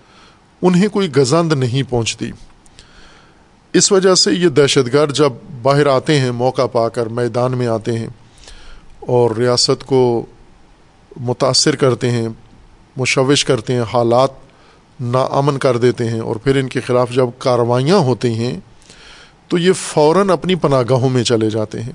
انہیں 0.62 0.88
کوئی 0.88 1.16
گزند 1.16 1.52
نہیں 1.52 1.90
پہنچتی۔ 1.90 2.30
اس 3.72 3.92
وجہ 3.92 4.14
سے 4.14 4.32
یہ 4.32 4.48
دہشت 4.48 4.92
گرد 4.92 5.14
جب 5.14 5.32
باہر 5.62 5.86
آتے 5.86 6.20
ہیں، 6.20 6.30
موقع 6.30 6.66
پا 6.66 6.88
کر 6.88 7.06
میدان 7.06 7.58
میں 7.58 7.66
آتے 7.66 7.98
ہیں 7.98 8.06
اور 9.00 9.30
ریاست 9.30 9.86
کو 9.86 10.26
متاثر 11.20 11.76
کرتے 11.76 12.10
ہیں، 12.10 12.28
مشوش 12.96 13.44
کرتے 13.44 13.72
ہیں، 13.72 13.82
حالات 13.92 14.30
ناامن 15.00 15.58
کر 15.58 15.76
دیتے 15.76 16.08
ہیں 16.08 16.20
اور 16.20 16.36
پھر 16.36 16.56
ان 16.56 16.68
کے 16.68 16.80
خلاف 16.80 17.10
جب 17.10 17.26
کاروائیاں 17.38 17.96
ہوتی 17.96 18.28
ہیں، 18.28 18.60
تو 19.48 19.58
یہ 19.58 19.72
فوراً 19.72 20.30
اپنی 20.30 20.54
پناہ 20.54 20.82
گاہوں 20.90 21.08
میں 21.08 21.24
چلے 21.24 21.50
جاتے 21.50 21.82
ہیں۔ 21.82 21.92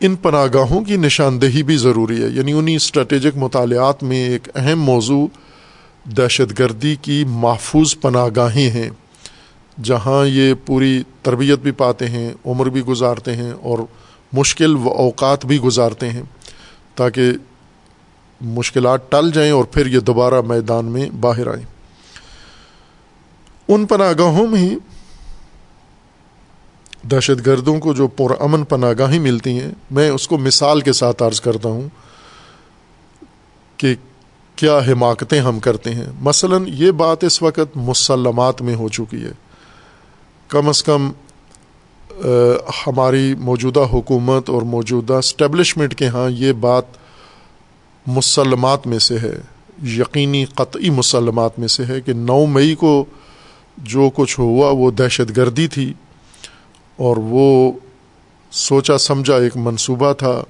ان 0.00 0.16
پناہ 0.16 0.46
گاہوں 0.54 0.84
کی 0.84 0.96
نشاندہی 0.96 1.62
بھی 1.62 1.76
ضروری 1.76 2.22
ہے۔ 2.22 2.28
یعنی 2.28 2.52
انہیں 2.52 2.76
اسٹریٹجک 2.76 3.36
مطالعات 3.36 4.02
میں 4.02 4.28
ایک 4.28 4.48
اہم 4.54 4.82
موضوع 4.82 5.26
دہشت 6.04 6.58
گردی 6.58 6.96
کی 7.02 7.24
محفوظ 7.28 7.96
پناہ 8.00 8.28
گاہیں 8.36 8.70
ہیں۔ 8.70 8.90
جہاں 9.82 10.26
یہ 10.26 10.54
پوری 10.66 11.02
تربیت 11.22 11.58
بھی 11.58 11.70
پاتے 11.70 12.06
ہیں، 12.08 12.32
عمر 12.46 12.66
بھی 12.66 12.80
گزارتے 12.80 13.36
ہیں 13.36 13.52
اور 13.52 13.78
مشکل 14.32 14.76
و 14.76 14.88
اوقات 14.88 15.46
بھی 15.46 15.58
گزارتے 15.58 16.10
ہیں 16.10 16.22
تاکہ 16.94 17.32
مشکلات 18.40 19.10
ٹل 19.10 19.30
جائیں 19.30 19.50
اور 19.50 19.64
پھر 19.64 19.86
یہ 19.86 20.00
دوبارہ 20.00 20.40
میدان 20.40 20.84
میں 20.84 21.10
باہر 21.10 21.46
آئیں۔ 21.46 21.64
ان 23.68 23.86
پناہ 23.86 24.12
گاہوں 24.18 24.46
میں 24.46 24.70
دہشت 27.06 27.46
گردوں 27.46 27.80
کو 27.80 27.94
جو 27.94 28.06
پرامن 28.06 28.64
پناہ 28.64 28.92
گاہیں 28.98 29.18
ملتی 29.18 29.60
ہیں، 29.60 29.70
میں 29.90 30.10
اس 30.10 30.28
کو 30.28 30.38
مثال 30.38 30.80
کے 30.80 30.92
ساتھ 30.92 31.22
عرض 31.22 31.40
کرتا 31.40 31.68
ہوں 31.68 31.88
کہ 33.76 33.94
کیا 34.56 34.78
حماقتیں 34.78 35.40
ہم 35.40 35.60
کرتے 35.60 35.94
ہیں۔ 35.94 36.06
مثلا 36.20 36.56
یہ 36.66 36.90
بات 36.90 37.24
اس 37.24 37.42
وقت 37.42 37.76
مسلمات 37.76 38.62
میں 38.62 38.74
ہو 38.74 38.88
چکی 38.88 39.24
ہے۔ 39.24 39.45
کم 40.50 40.68
از 40.68 40.82
کم 40.82 41.10
ہماری 42.86 43.34
موجودہ 43.34 43.80
حکومت 43.92 44.48
اور 44.48 44.62
موجودہ 44.62 45.14
اسٹیبلشمنٹ 45.14 45.94
کے 45.94 46.08
ہاں 46.08 46.28
یہ 46.30 46.52
بات 46.52 46.84
مسلمات 48.06 48.86
میں 48.86 48.98
سے 48.98 49.18
ہے، 49.18 49.34
یقینی 49.82 50.44
قطعی 50.44 50.90
مسلمات 50.90 51.58
میں 51.58 51.68
سے 51.68 51.84
ہے 51.84 52.00
کہ 52.00 52.12
نو 52.12 52.44
مئی 52.46 52.74
کو 52.74 53.04
جو 53.84 54.08
کچھ 54.14 54.38
ہوا 54.40 54.70
وہ 54.70 54.90
دہشت 54.90 55.36
گردی 55.36 55.66
تھی 55.68 55.92
اور 56.98 57.16
وہ 57.16 57.72
سوچا 58.52 58.98
سمجھا 58.98 59.36
ایک 59.36 59.56
منصوبہ 59.56 60.12
تھا 60.12 60.40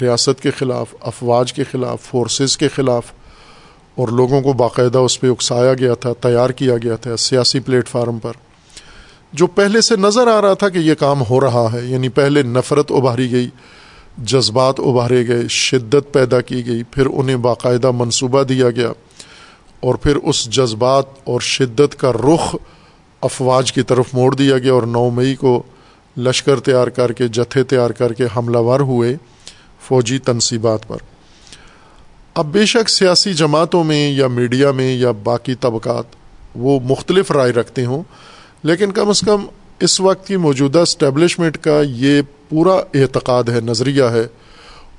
ریاست 0.00 0.42
کے 0.42 0.50
خلاف، 0.50 0.94
افواج 1.00 1.52
کے 1.52 1.64
خلاف 1.64 2.02
فورسز 2.02 2.56
کے 2.56 2.68
خلاف، 2.68 3.12
اور 3.94 4.08
لوگوں 4.08 4.40
کو 4.40 4.52
باقاعدہ 4.52 4.98
اس 4.98 5.20
پہ 5.20 5.30
اکسایا 5.30 5.74
گیا 5.74 5.94
تھا، 5.94 6.12
تیار 6.20 6.50
کیا 6.50 6.76
گیا 6.76 6.96
تھا 6.96 7.16
سیاسی 7.16 7.60
پلیٹ 7.60 7.88
فارم 7.88 8.18
پر۔ 8.18 8.32
جو 9.32 9.46
پہلے 9.46 9.80
سے 9.80 9.96
نظر 9.96 10.26
آ 10.26 10.40
رہا 10.42 10.54
تھا 10.54 10.68
کہ 10.68 10.78
یہ 10.78 10.94
کام 10.94 11.22
ہو 11.30 11.40
رہا 11.40 11.66
ہے 11.72 11.84
یعنی 11.84 12.08
پہلے 12.08 12.42
نفرت 12.42 12.90
ابھاری 12.90 13.30
گئی، 13.32 13.48
جذبات 14.24 14.80
ابھارے 14.80 15.26
گئے، 15.28 15.48
شدت 15.48 16.12
پیدا 16.12 16.40
کی 16.40 16.66
گئی، 16.66 16.82
پھر 16.90 17.06
انہیں 17.06 17.36
باقاعدہ 17.36 17.90
منصوبہ 17.90 18.42
دیا 18.42 18.70
گیا، 18.70 18.92
اور 19.80 19.94
پھر 19.94 20.16
اس 20.16 20.44
جذبات 20.50 21.06
اور 21.24 21.40
شدت 21.40 21.98
کا 22.00 22.12
رخ 22.12 22.54
افواج 23.22 23.72
کی 23.72 23.82
طرف 23.82 24.14
موڑ 24.14 24.34
دیا 24.34 24.58
گیا، 24.58 24.72
اور 24.72 24.82
نو 24.82 25.08
مئی 25.10 25.34
کو 25.34 25.62
لشکر 26.16 26.60
تیار 26.60 26.88
کر 26.88 27.12
کے، 27.12 27.28
جتھے 27.28 27.62
تیار 27.64 27.90
کر 27.90 28.12
کے 28.12 28.26
حملہ 28.36 28.58
ور 28.58 28.80
ہوئے 28.80 29.16
فوجی 29.88 30.18
تنصیبات 30.18 30.88
پر۔ 30.88 30.98
اب 32.34 32.46
بے 32.46 32.64
شک 32.66 32.88
سیاسی 32.88 33.32
جماعتوں 33.34 33.84
میں 33.84 34.10
یا 34.10 34.26
میڈیا 34.28 34.70
میں 34.70 34.92
یا 34.94 35.10
باقی 35.22 35.54
طبقات 35.54 36.16
وہ 36.54 36.78
مختلف 36.80 37.30
رائے 37.30 37.52
رکھتے 37.52 37.84
ہوں۔ 37.84 38.02
لیکن 38.62 38.92
کم 38.92 39.08
از 39.08 39.20
کم 39.20 39.44
اس 39.80 40.00
وقت 40.00 40.26
کی 40.26 40.36
موجودہ 40.36 40.78
اسٹیبلشمنٹ 40.78 41.56
کا 41.58 41.80
یہ 41.86 42.20
پورا 42.48 42.74
اعتقاد 42.94 43.48
ہے، 43.48 43.60
نظریہ 43.60 44.04
ہے، 44.04 44.26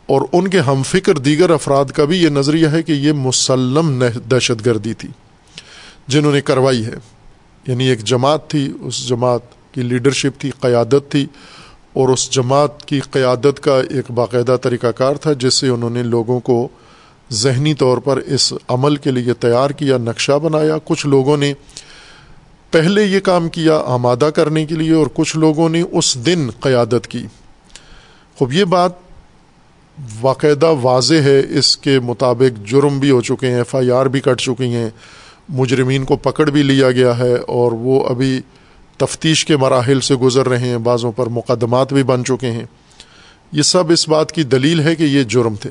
اور 0.05 0.21
ان 0.31 0.47
کے 0.47 0.59
ہم 0.59 0.81
فکر 0.83 1.17
دیگر 1.17 1.49
افراد 1.49 1.85
کا 1.85 2.05
بھی 2.05 2.21
یہ 2.23 2.29
نظریہ 2.29 2.67
ہے 2.67 2.83
کہ 2.83 2.91
یہ 2.91 3.11
مسلم 3.11 4.03
دہشت 4.31 4.65
گردی 4.65 4.93
تھی، 4.93 5.09
جنہوں 6.07 6.31
نے 6.31 6.41
کروائی 6.41 6.85
ہے۔ 6.85 6.95
یعنی 7.67 7.87
ایک 7.87 8.03
جماعت 8.03 8.49
تھی، 8.49 8.71
اس 8.81 9.07
جماعت 9.07 9.41
کی 9.71 9.81
لیڈرشپ 9.81 10.39
تھی، 10.39 10.51
قیادت 10.59 11.11
تھی، 11.11 11.25
اور 11.93 12.09
اس 12.09 12.29
جماعت 12.31 12.85
کی 12.85 12.99
قیادت 12.99 13.59
کا 13.59 13.79
ایک 13.89 14.11
باقاعدہ 14.11 14.55
طریقہ 14.61 14.87
کار 14.87 15.15
تھا، 15.15 15.33
جس 15.33 15.53
سے 15.53 15.67
انہوں 15.67 15.89
نے 15.89 16.03
لوگوں 16.03 16.39
کو 16.39 16.67
ذہنی 17.31 17.73
طور 17.73 17.97
پر 17.97 18.17
اس 18.17 18.53
عمل 18.67 18.95
کے 18.95 19.11
لیے 19.11 19.33
تیار 19.33 19.69
کیا، 19.69 19.97
نقشہ 19.97 20.31
بنایا۔ 20.31 20.77
کچھ 20.85 21.05
لوگوں 21.07 21.37
نے 21.37 21.53
پہلے 22.71 23.03
یہ 23.03 23.19
کام 23.19 23.49
کیا 23.49 23.81
آمادہ 23.85 24.29
کرنے 24.35 24.65
کے 24.65 24.75
لیے 24.75 24.93
اور 24.93 25.07
کچھ 25.13 25.37
لوگوں 25.37 25.69
نے 25.69 25.83
اس 25.91 26.25
دن 26.25 26.49
قیادت 26.59 27.07
کی۔ 27.09 27.25
خوب، 28.37 28.53
یہ 28.53 28.63
بات 28.63 28.91
باقاعدہ 30.21 30.67
واضح 30.81 31.15
ہے۔ 31.15 31.41
اس 31.49 31.77
کے 31.77 31.99
مطابق 31.99 32.69
جرم 32.69 32.99
بھی 32.99 33.11
ہو 33.11 33.21
چکے 33.21 33.47
ہیں، 33.47 33.57
ایف 33.57 33.75
آئی 33.75 33.91
آر 33.91 34.05
بھی 34.05 34.19
کٹ 34.19 34.41
چکی 34.41 34.73
ہیں۔ 34.75 34.89
مجرمین 35.49 36.03
کو 36.03 36.15
پکڑ 36.15 36.49
بھی 36.49 36.63
لیا 36.63 36.91
گیا 36.91 37.17
ہے 37.17 37.35
اور 37.35 37.71
وہ 37.71 38.07
ابھی 38.07 38.41
تفتیش 38.97 39.45
کے 39.45 39.57
مراحل 39.57 39.99
سے 39.99 40.15
گزر 40.15 40.49
رہے 40.49 40.69
ہیں۔ 40.69 40.77
بعضوں 40.77 41.11
پر 41.11 41.27
مقدمات 41.27 41.93
بھی 41.93 42.03
بن 42.03 42.25
چکے 42.25 42.51
ہیں۔ 42.51 42.65
یہ 43.51 43.61
سب 43.61 43.91
اس 43.91 44.09
بات 44.09 44.31
کی 44.31 44.43
دلیل 44.43 44.79
ہے 44.79 44.95
کہ 44.95 45.03
یہ 45.03 45.23
جرم 45.23 45.55
تھے۔ 45.55 45.69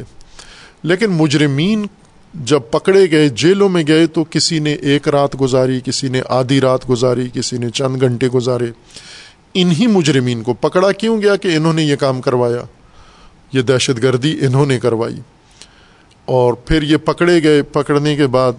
لیکن 0.82 1.06
مجرمین 1.06 1.86
جب 2.34 2.60
پکڑے 2.70 3.10
گئے، 3.10 3.28
جیلوں 3.28 3.68
میں 3.68 3.84
گئے 3.88 4.06
تو 4.06 4.24
کسی 4.30 4.58
نے 4.58 4.72
ایک 4.72 5.08
رات 5.08 5.40
گزاری، 5.40 5.80
کسی 5.84 6.08
نے 6.08 6.22
آدھی 6.28 6.60
رات 6.60 6.90
گزاری، 6.90 7.28
کسی 7.32 7.58
نے 7.58 7.70
چند 7.70 8.00
گھنٹے 8.00 8.28
گزارے۔ 8.28 8.66
انہی 9.54 9.86
مجرمین 9.86 10.42
کو 10.42 10.54
پکڑا 10.54 10.92
کیوں 10.92 11.22
گیا 11.22 11.36
کہ 11.36 11.56
انہوں 11.56 11.72
نے 11.72 11.82
یہ 11.82 11.96
کام 11.96 12.20
کروایا؟ 12.20 12.62
یہ 13.52 13.62
دہشت 13.62 14.02
گردی 14.02 14.38
انہوں 14.40 14.66
نے 14.66 14.80
کروائی۔ 14.80 15.20
اور 16.24 16.54
پھر 16.54 16.82
یہ 16.82 16.96
پکڑے 16.96 17.42
گئے، 17.42 17.62
پکڑنے 17.62 18.16
کے 18.16 18.26
بعد 18.26 18.52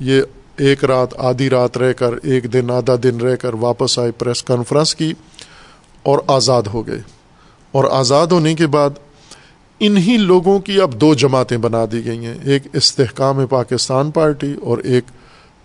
یہ 0.00 0.22
ایک 0.56 0.84
رات، 0.84 1.08
آدھی 1.16 1.50
رات 1.50 1.78
رہ 1.78 1.92
کر، 1.92 2.14
ایک 2.22 2.52
دن، 2.52 2.70
آدھا 2.70 2.94
دن 3.02 3.20
رہ 3.20 3.36
کر 3.36 3.54
واپس 3.54 3.98
آئے 3.98 4.12
پریس 4.12 4.42
کانفرنس 4.42 4.94
کی 4.94 5.12
اور 6.02 6.18
آزاد 6.26 6.62
ہو 6.62 6.86
گئے۔ 6.86 7.00
اور 7.72 7.84
آزاد 7.90 8.26
ہونے 8.26 8.54
کے 8.54 8.66
بعد 8.66 8.90
انہی 9.80 10.16
لوگوں 10.16 10.58
کی 10.58 10.80
اب 10.80 11.00
دو 11.00 11.14
جماعتیں 11.14 11.58
بنا 11.58 11.84
دی 11.92 12.04
گئی 12.04 12.26
ہیں۔ 12.26 12.34
ایک 12.42 12.62
استحکام 12.72 13.46
پاکستان 13.46 14.10
پارٹی 14.10 14.54
اور 14.62 14.78
ایک 14.78 15.04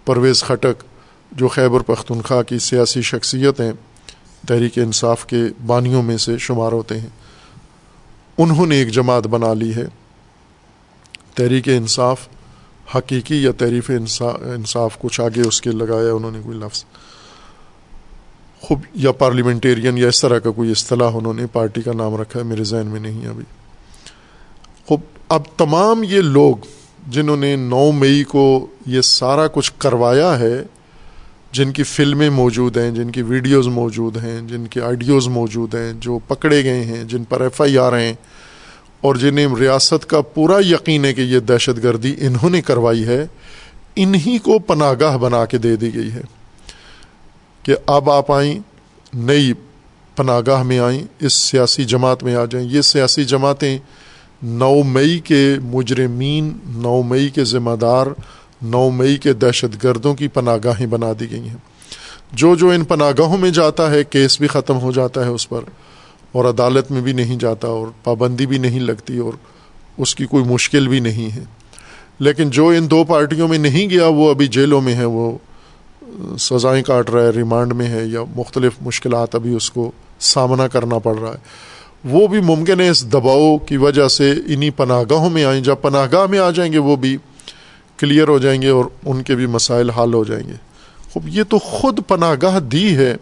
پرویز 0.05 0.43
خٹک 0.43 0.84
جو 1.32 1.47
خیبر 1.47 1.80
پختونخوا 1.80 2.43
کی 2.43 2.59
سیاسی 2.59 3.01
شخصیت 3.01 3.62
ہیں 3.62 3.72
تحریک 4.47 4.78
انصاف 4.78 5.26
کے 5.26 5.43
بانیوں 5.66 6.03
میں 6.03 6.18
سے 6.18 6.38
شمار 6.38 6.72
ہوتے 6.72 6.99
ہیں۔ 6.99 7.07
انہوں 8.38 8.66
نے 8.66 8.76
ایک 8.76 8.91
جماعت 8.91 9.28
بنا 9.28 9.53
لی 9.53 9.76
ہے۔ 9.76 9.86
تحریک 11.36 11.68
انصاف، 11.68 12.28
حقیقی 12.95 13.43
یا 13.43 13.51
تحریف 13.51 13.91
انصاف، 14.43 14.99
کچھ 14.99 15.22
آگے 15.22 15.41
اس 15.41 15.62
کے 15.62 15.72
لگایا 15.72 16.14
انہوں 16.14 16.32
نے 16.32 16.39
کوئی 16.43 16.57
لفظ۔ 16.57 16.86
خوب، 18.62 18.80
یا 18.93 19.12
پارلیمنٹیرین 19.12 19.97
یا 19.97 20.07
اس 20.07 20.22
طرح 20.22 20.39
کا 20.39 20.51
کوئی 20.51 20.72
اصطلاح 20.72 21.12
انہوں 21.14 21.34
نے 21.34 21.45
پارٹی 21.47 21.82
کا 21.82 21.93
نام 21.93 22.16
رکھا 22.16 22.39
ہے، 22.39 22.45
میرے 22.45 22.64
ذہن 22.64 22.88
میں 22.88 22.99
نہیں 22.99 23.28
ابھی۔ 23.28 23.61
اب 25.32 25.41
تمام 25.57 26.03
یہ 26.03 26.21
لوگ 26.21 26.65
جنہوں 27.07 27.38
نے 27.38 27.55
نو 27.55 27.91
مئی 27.91 28.23
کو 28.23 28.67
یہ 28.86 29.01
سارا 29.01 29.47
کچھ 29.47 29.71
کروایا 29.77 30.39
ہے، 30.39 30.61
جن 31.51 31.71
کی 31.71 31.84
فلمیں 31.84 32.29
موجود 32.29 32.77
ہیں، 32.77 32.89
جن 32.91 33.11
کی 33.11 33.21
ویڈیوز 33.21 33.67
موجود 33.67 34.17
ہیں، 34.17 34.39
جن 34.47 34.65
کی 34.67 34.82
آڈیوز 34.82 35.27
موجود 35.27 35.75
ہیں، 35.75 35.91
جو 35.99 36.19
پکڑے 36.27 36.63
گئے 36.63 36.84
ہیں، 36.84 37.03
جن 37.03 37.23
پر 37.23 37.41
ایف 37.41 37.61
آئی 37.61 37.77
آر 37.77 37.97
ہیں، 37.99 38.13
اور 39.01 39.15
جنہیں 39.15 39.47
ریاست 39.59 40.09
کا 40.09 40.21
پورا 40.34 40.57
یقین 40.65 41.05
ہے 41.05 41.13
کہ 41.13 41.21
یہ 41.21 41.39
دہشت 41.39 41.84
گردی 41.84 42.15
انہوں 42.19 42.49
نے 42.49 42.61
کروائی 42.61 43.05
ہے، 43.05 43.25
انہی 43.95 44.38
کو 44.38 44.59
پناہ 44.59 44.93
گاہ 44.99 45.17
بنا 45.17 45.45
کے 45.45 45.57
دے 45.57 45.75
دی 45.75 45.93
گئی 45.95 46.11
ہے 46.11 46.21
کہ 47.63 47.75
اب 47.86 48.09
آپ 48.09 48.32
آئیں، 48.32 48.59
نئی 49.13 49.51
پناہ 50.15 50.39
گاہ 50.47 50.63
میں 50.63 50.79
آئیں، 50.79 51.01
اس 51.19 51.34
سیاسی 51.34 51.84
جماعت 51.86 52.23
میں 52.23 52.36
آ 52.36 52.45
جائیں۔ 52.45 52.67
یہ 52.69 52.82
سیاسی 52.82 53.23
جماعتیں 53.25 53.77
نو 54.43 54.83
مئی 54.83 55.19
کے 55.19 55.55
مجرمین 55.63 56.57
نو 56.65 57.01
مئی 57.01 57.29
کے 57.29 57.43
ذمہ 57.43 57.75
دار 57.75 58.07
نو 58.61 58.89
مئی 58.89 59.17
کے 59.17 59.33
دہشت 59.33 59.83
گردوں 59.83 60.13
کی 60.13 60.27
پناہ 60.27 60.57
گاہیں 60.63 60.87
بنا 60.87 61.11
دی 61.19 61.31
گئی 61.31 61.49
ہیں۔ 61.49 61.57
جو 62.33 62.55
جو 62.55 62.69
ان 62.69 62.83
پناہ 62.83 63.11
گاہوں 63.17 63.37
میں 63.37 63.49
جاتا 63.49 63.91
ہے، 63.91 64.03
کیس 64.03 64.39
بھی 64.39 64.47
ختم 64.47 64.77
ہو 64.79 64.91
جاتا 64.91 65.23
ہے 65.23 65.29
اس 65.29 65.49
پر، 65.49 65.61
اور 66.31 66.45
عدالت 66.45 66.91
میں 66.91 67.01
بھی 67.01 67.13
نہیں 67.13 67.37
جاتا، 67.39 67.67
اور 67.67 67.87
پابندی 68.03 68.45
بھی 68.45 68.57
نہیں 68.57 68.79
لگتی، 68.79 69.17
اور 69.17 69.33
اس 69.97 70.15
کی 70.15 70.25
کوئی 70.25 70.43
مشکل 70.43 70.87
بھی 70.87 70.99
نہیں 70.99 71.35
ہے۔ 71.35 71.43
لیکن 72.19 72.49
جو 72.49 72.67
ان 72.67 72.91
دو 72.91 73.03
پارٹیوں 73.03 73.47
میں 73.47 73.57
نہیں 73.57 73.89
گیا، 73.89 74.07
وہ 74.07 74.29
ابھی 74.29 74.47
جیلوں 74.47 74.81
میں 74.81 74.95
ہے 74.95 75.05
وہ 75.05 75.37
سزائیں 76.39 76.83
کاٹ 76.83 77.09
رہا 77.09 77.23
ہے، 77.23 77.29
ریمانڈ 77.29 77.73
میں 77.73 77.87
ہے، 77.87 78.05
یا 78.05 78.19
مختلف 78.35 78.73
مشکلات 78.81 79.35
ابھی 79.35 79.55
اس 79.55 79.71
کو 79.71 79.91
سامنا 80.19 80.67
کرنا 80.67 80.97
پڑ 80.97 81.17
رہا 81.17 81.31
ہے۔ 81.31 81.70
وہ 82.05 82.27
بھی 82.27 82.39
ممکن 82.39 82.81
ہے 82.81 82.89
اس 82.89 83.05
دباؤ 83.13 83.57
کی 83.57 83.77
وجہ 83.77 84.07
سے 84.07 84.33
انہیں 84.47 84.69
پناہ 84.69 85.01
گاہوں 85.09 85.29
میں 85.29 85.45
آئیں، 85.45 85.63
جب 85.63 85.75
پناہ 85.81 86.07
گاہ 86.11 86.25
میں 86.25 86.39
آ 86.39 86.51
جائیں 86.51 86.73
گے 86.73 86.77
وہ 86.77 86.95
بھی 86.95 87.17
کلیئر 87.97 88.27
ہو 88.27 88.39
جائیں 88.39 88.61
گے 88.61 88.69
اور 88.69 88.85
ان 89.05 89.23
کے 89.23 89.35
بھی 89.35 89.45
مسائل 89.45 89.89
حل 89.89 90.13
ہو 90.13 90.23
جائیں 90.23 90.47
گے۔ 90.47 90.53
خوب، 91.11 91.27
یہ 91.27 91.43
تو 91.49 91.59
خود 91.59 91.99
پناہ 92.07 92.35
گاہ 92.41 92.59
دی 92.59 92.95
ہے۔ 92.95 93.15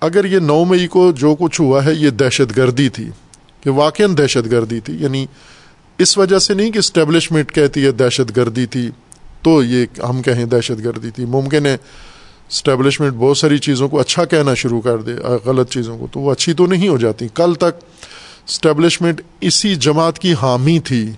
اگر 0.00 0.24
یہ 0.24 0.38
نو 0.38 0.64
مئی 0.64 0.86
کو 0.86 1.12
جو 1.12 1.34
کچھ 1.38 1.60
ہوا 1.60 1.84
ہے، 1.84 1.94
یہ 1.94 2.10
دہشت 2.10 2.56
گردی 2.56 2.88
تھی 2.88 3.10
کہ 3.60 3.70
واقع 3.70 4.02
دہشت 4.18 4.50
گردی 4.50 4.80
تھی 4.80 4.96
یعنی 5.00 5.26
اس 5.98 6.18
وجہ 6.18 6.38
سے 6.38 6.54
نہیں 6.54 6.70
کہ 6.70 6.78
اسٹیبلشمنٹ 6.78 7.52
کہتی 7.52 7.84
ہے 7.84 7.90
دہشت 7.90 8.36
گردی 8.36 8.66
تھی 8.66 8.90
تو 9.42 9.62
یہ 9.62 9.86
ہم 10.08 10.22
کہیں 10.22 10.44
دہشت 10.44 10.84
گردی 10.84 11.10
تھی۔ 11.10 11.24
ممکن 11.24 11.66
ہے 11.66 11.76
اسٹیبلشمنٹ 12.50 13.12
بہت 13.12 13.38
ساری 13.38 13.58
چیزوں 13.58 13.88
کو 13.88 14.00
اچھا 14.00 14.24
کہنا 14.24 14.54
شروع 14.54 14.80
کر 14.80 14.98
دے 14.98 15.12
غلط 15.44 15.70
چیزوں 15.70 15.98
کو، 15.98 16.06
تو 16.12 16.20
وہ 16.20 16.32
اچھی 16.32 16.52
تو 16.52 16.66
نہیں 16.66 16.88
ہو 16.88 16.96
جاتی۔ 16.96 17.28
کل 17.34 17.54
تک 17.54 17.84
اسٹیبلشمنٹ 18.48 19.20
اسی 19.40 19.74
جماعت 19.74 20.18
کی 20.18 20.34
حامی 20.42 20.78
تھی۔ 20.78 21.10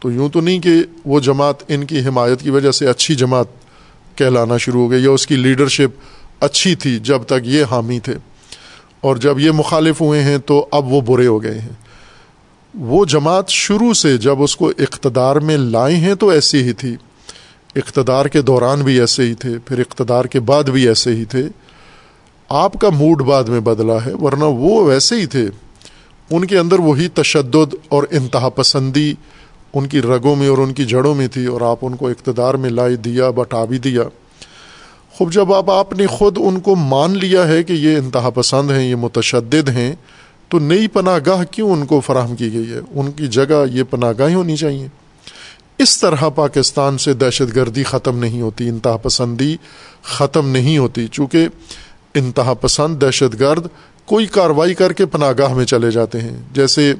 تو 0.00 0.10
یوں 0.10 0.28
تو 0.28 0.40
نہیں 0.40 0.58
کہ 0.58 0.72
وہ 1.04 1.20
جماعت 1.20 1.54
ان 1.68 1.84
کی 1.84 2.00
حمایت 2.00 2.40
کی 2.40 2.50
وجہ 2.50 2.70
سے 2.70 2.86
اچھی 2.86 3.14
جماعت 3.14 3.46
کہلانا 4.14 4.56
شروع 4.56 4.82
ہو 4.82 4.90
گئی 4.90 5.04
یا 5.04 5.10
اس 5.10 5.26
کی 5.26 5.36
لیڈرشپ 5.36 6.00
اچھی 6.40 6.74
تھی 6.74 6.98
جب 6.98 7.22
تک 7.22 7.44
یہ 7.44 7.64
حامی 7.70 8.00
تھے۔ 8.00 8.14
اور 9.00 9.16
جب 9.16 9.38
یہ 9.38 9.50
مخالف 9.50 10.00
ہوئے 10.00 10.22
ہیں 10.22 10.38
تو 10.38 10.66
اب 10.70 10.92
وہ 10.92 11.00
برے 11.00 11.26
ہو 11.26 11.42
گئے 11.42 11.58
ہیں۔ 11.58 11.72
وہ 12.74 13.04
جماعت 13.04 13.48
شروع 13.48 13.92
سے 13.92 14.18
جب 14.18 14.42
اس 14.42 14.56
کو 14.56 14.68
اقتدار 14.68 15.36
میں 15.36 15.56
لائے 15.56 15.96
ہیں 15.96 16.14
تو 16.14 16.28
ایسی 16.28 16.62
ہی 16.62 16.72
تھی۔ 16.72 16.96
اقتدار 17.76 18.26
کے 18.26 18.42
دوران 18.42 18.80
بھی 18.80 19.00
ایسے 19.00 19.22
ہی 19.22 19.34
تھے، 19.34 19.58
پھر 19.64 19.78
اقتدار 19.78 20.24
کے 20.24 20.40
بعد 20.40 20.64
بھی 20.64 20.88
ایسے 20.88 21.14
ہی 21.14 21.24
تھے۔ 21.24 21.48
آپ 22.48 22.72
کا 22.72 22.88
موڈ 22.88 23.22
بعد 23.22 23.44
میں 23.44 23.60
بدلا 23.60 24.06
ہے، 24.06 24.14
ورنہ 24.14 24.44
وہ 24.44 24.84
ویسے 24.84 25.14
ہی 25.14 25.26
تھے۔ 25.26 25.48
ان 26.30 26.44
کے 26.44 26.58
اندر 26.58 26.78
وہی 26.78 27.08
تشدد 27.08 27.74
اور 27.88 28.02
انتہا 28.10 28.48
پسندی 28.48 29.14
ان 29.74 29.86
کی 29.86 30.02
رگوں 30.02 30.36
میں 30.36 30.48
اور 30.48 30.58
ان 30.58 30.72
کی 30.72 30.84
جڑوں 30.84 31.14
میں 31.14 31.28
تھی 31.28 31.46
اور 31.46 31.60
آپ 31.60 31.78
ان 31.82 31.96
کو 31.96 32.08
اقتدار 32.08 32.54
میں 32.54 32.70
لائی 32.70 32.96
دیا 32.96 33.30
بٹا 33.30 33.64
بھی 33.64 33.78
دیا۔ 33.78 34.02
خوب، 35.12 35.32
جب 35.32 35.52
آپ 35.52 35.70
آپ 35.70 35.92
نے 35.92 36.06
خود 36.06 36.38
ان 36.40 36.60
کو 36.60 36.74
مان 36.74 37.18
لیا 37.18 37.48
ہے 37.48 37.62
کہ 37.62 37.72
یہ 37.72 37.96
انتہا 37.96 38.30
پسند 38.30 38.70
ہیں، 38.70 38.90
یہ 38.90 38.94
متشدد 38.94 39.68
ہیں، 39.68 39.94
تو 40.48 40.58
نئی 40.58 40.88
پناہ 40.88 41.18
گاہ 41.26 41.44
کیوں 41.44 41.70
ان 41.70 41.86
کو 41.86 42.00
فراہم 42.00 42.36
کی 42.36 42.52
گئی 42.52 42.72
ہے؟ 42.72 42.80
ان 42.94 43.10
کی 43.10 43.26
جگہ 43.26 43.64
یہ 43.72 43.82
پناہ 43.90 44.12
گاہیں 44.18 44.36
ہونی 44.36 44.56
چاہیے۔ 44.56 44.88
اس 45.78 46.00
طرح 46.00 46.28
پاکستان 46.28 46.98
سے 46.98 47.12
دہشت 47.12 47.56
گردی 47.56 47.82
ختم 47.82 48.18
نہیں 48.18 48.40
ہوتی، 48.40 48.68
انتہا 48.68 48.96
پسندی 48.96 49.56
ختم 50.02 50.48
نہیں 50.48 50.78
ہوتی، 50.78 51.06
چونکہ 51.06 51.48
انتہا 52.14 52.54
پسند 52.54 53.02
دہشت 53.02 53.40
گرد 53.40 53.66
کوئی 54.06 54.26
کاروائی 54.26 54.74
کر 54.74 54.92
کے 54.92 55.06
پناہ 55.06 55.32
گاہ 55.38 55.54
میں 55.54 55.64
چلے 55.64 55.90
جاتے 55.90 56.20
ہیں۔ 56.20 56.36
جیسے 56.52 56.94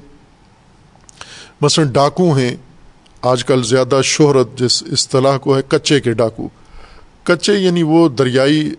مثلاً 1.61 1.93
ڈاکو 1.93 2.33
ہیں، 2.33 2.57
آج 3.23 3.45
کل 3.45 3.63
زیادہ 3.63 4.01
شہرت 4.05 4.49
جس 4.59 4.83
اصطلاح 4.93 5.37
کو 5.39 5.57
ہے، 5.57 5.63
کچے 5.69 6.01
کے 6.01 6.13
ڈاکو۔ 6.13 6.49
کچے 7.23 7.55
یعنی 7.55 7.83
وہ 7.83 8.09
دریائی 8.09 8.75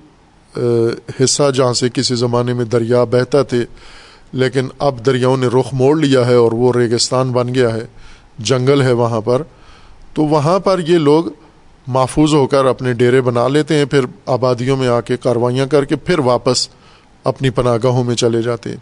حصہ 1.24 1.52
جہاں 1.52 1.74
سے 1.74 1.90
کسی 1.94 2.16
زمانے 2.16 2.54
میں 2.54 2.66
دریا 2.66 3.04
بہتا 3.04 3.42
تھے، 3.42 3.66
لیکن 4.34 4.68
اب 4.80 5.06
دریاؤں 5.06 5.38
نے 5.38 5.48
رخ 5.48 5.74
موڑ 5.74 5.98
لیا 5.98 6.28
ہے 6.28 6.36
اور 6.36 6.52
وہ 6.52 6.74
ریگستان 6.74 7.32
بن 7.32 7.56
گیا 7.56 7.74
ہے۔ 7.74 7.86
جنگل 8.40 8.82
ہے 8.82 8.92
وہاں 8.92 9.22
پر۔ 9.22 9.42
تو 10.14 10.24
وہاں 10.24 10.60
پر 10.60 10.80
یہ 10.80 10.98
لوگ 10.98 11.26
محفوظ 11.88 12.34
ہو 12.34 12.48
کر 12.48 12.66
اپنے 12.66 12.94
ڈیرے 12.94 13.22
بنا 13.22 13.48
لیتے 13.48 13.76
ہیں، 13.76 13.86
پھر 13.86 14.06
آبادیوں 14.26 14.78
میں 14.78 14.88
آ 14.88 15.02
کے 15.02 15.18
کاروائیاں 15.18 15.66
کر 15.66 15.86
کے 15.86 15.96
پھر 15.96 16.20
واپس 16.20 16.70
اپنی 17.24 17.50
پناہ 17.50 17.78
گاہوں 17.84 18.04
میں 18.04 18.16
چلے 18.16 18.42
جاتے 18.42 18.70
ہیں۔ 18.70 18.78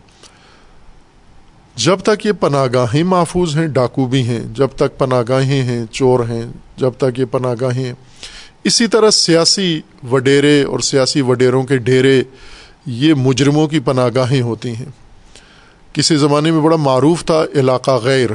جب 1.76 2.00
تک 2.00 2.26
یہ 2.26 2.32
پناہ 2.32 2.66
گاہیں 2.74 3.04
محفوظ 3.04 3.58
ہیں، 3.58 3.68
ڈاکو 3.68 4.06
بھی 4.06 4.28
ہیں، 4.28 4.40
جب 4.54 4.68
تک 4.76 4.98
پناہ 4.98 5.24
گاہیں 5.30 5.62
ہیں، 5.62 5.86
چور 5.92 6.20
ہیں، 6.20 6.52
جب 6.78 6.92
تک 6.98 7.20
یہ 7.20 7.26
پناہ 7.26 7.56
گاہیں 7.62 7.94
اسی 8.64 8.88
طرح 8.88 9.10
سیاسی 9.10 9.82
وڈیرے 10.12 10.64
اور 10.64 10.80
سیاسی 10.80 11.22
وڈیروں 11.22 11.64
کے 11.64 11.78
ڈیرے، 11.78 12.24
یہ 12.86 13.14
مجرموں 13.14 13.68
کی 13.68 13.80
پناہ 13.80 14.10
گاہیں 14.16 14.42
ہوتی 14.42 14.76
ہیں۔ 14.76 14.86
کسی 15.94 16.16
زمانے 16.16 16.52
میں 16.52 16.62
بڑا 16.62 16.76
معروف 16.76 17.26
تھا 17.26 17.46
علاقہ 17.56 17.92
غیر۔ 17.92 18.30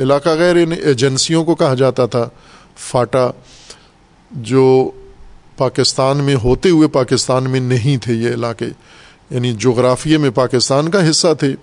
علاقہ 0.00 0.28
غیر 0.28 0.56
ان 0.56 0.72
ایجنسیوں 0.72 1.44
کو 1.44 1.54
کہا 1.54 1.74
جاتا 1.74 2.06
تھا۔ 2.06 2.28
فاٹا 2.76 3.30
جو 4.30 4.90
پاکستان 5.56 6.16
میں 6.16 6.34
ہوتے 6.34 6.70
ہوئے 6.70 6.88
پاکستان 6.88 7.50
میں 7.50 7.60
نہیں 7.60 7.96
تھے 7.96 8.14
یہ 8.14 8.34
علاقے 8.34 8.68
یعنی 9.30 9.52
جغرافیے 9.52 10.18
میں 10.18 10.30
پاکستان 10.30 10.88
کا 10.88 11.10
حصہ 11.10 11.34
تھے، 11.38 11.54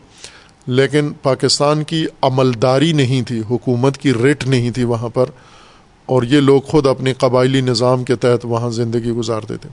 لیکن 0.67 1.11
پاکستان 1.21 1.83
کی 1.83 2.05
عملداری 2.21 2.91
نہیں 2.93 3.21
تھی، 3.21 3.41
حکومت 3.49 3.97
کی 3.97 4.13
ریٹ 4.13 4.47
نہیں 4.47 4.71
تھی 4.71 4.83
وہاں 4.83 5.09
پر، 5.09 5.25
اور 6.05 6.23
یہ 6.23 6.39
لوگ 6.39 6.61
خود 6.61 6.88
اپنے 6.88 7.13
قبائلی 7.13 7.61
نظام 7.61 8.03
کے 8.03 8.15
تحت 8.15 8.45
وہاں 8.45 8.69
زندگی 8.69 9.11
گزارتے 9.11 9.57
تھے۔ 9.57 9.69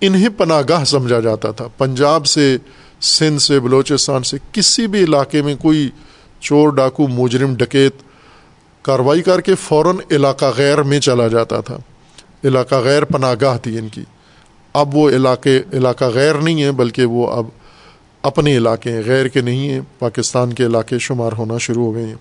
انہیں 0.00 0.28
پناہ 0.28 0.62
گاہ 0.68 0.84
سمجھا 0.84 1.20
جاتا 1.20 1.50
تھا۔ 1.50 1.66
پنجاب 1.78 2.26
سے، 2.26 2.56
سندھ 3.00 3.42
سے، 3.42 3.60
بلوچستان 3.60 4.22
سے 4.22 4.36
کسی 4.52 4.86
بھی 4.86 5.04
علاقے 5.04 5.42
میں 5.42 5.54
کوئی 5.54 5.90
چور 6.42 6.68
ڈاکو 6.68 7.08
مجرم 7.08 7.54
ڈکیت 7.54 7.94
کاروائی 8.82 9.22
کر 9.22 9.40
کے 9.40 9.54
فوراً 9.54 9.96
علاقہ 10.10 10.44
غیر 10.56 10.82
میں 10.82 11.00
چلا 11.00 11.28
جاتا 11.28 11.60
تھا۔ 11.60 11.76
علاقہ 12.44 12.74
غیر 12.74 13.04
پناہ 13.04 13.34
گاہ 13.40 13.58
تھی 13.58 13.78
ان 13.78 13.88
کی۔ 13.88 14.04
اب 14.72 14.94
وہ 14.96 15.10
علاقے، 15.10 15.62
علاقہ 15.72 16.04
غیر 16.04 16.34
نہیں 16.34 16.62
ہے 16.62 16.72
بلکہ 16.72 17.04
وہ 17.04 17.32
اب 17.32 17.46
اپنے 18.22 18.56
علاقے 18.56 18.92
ہیں۔ 18.92 19.02
غیر 19.06 19.28
کے 19.28 19.40
نہیں 19.40 19.68
ہیں۔ 19.68 19.80
پاکستان 19.98 20.52
کے 20.52 20.66
علاقے 20.66 20.98
شمار 20.98 21.32
ہونا 21.32 21.58
شروع 21.58 21.84
ہو 21.84 21.94
گئے 21.94 22.06
ہیں۔ 22.06 22.14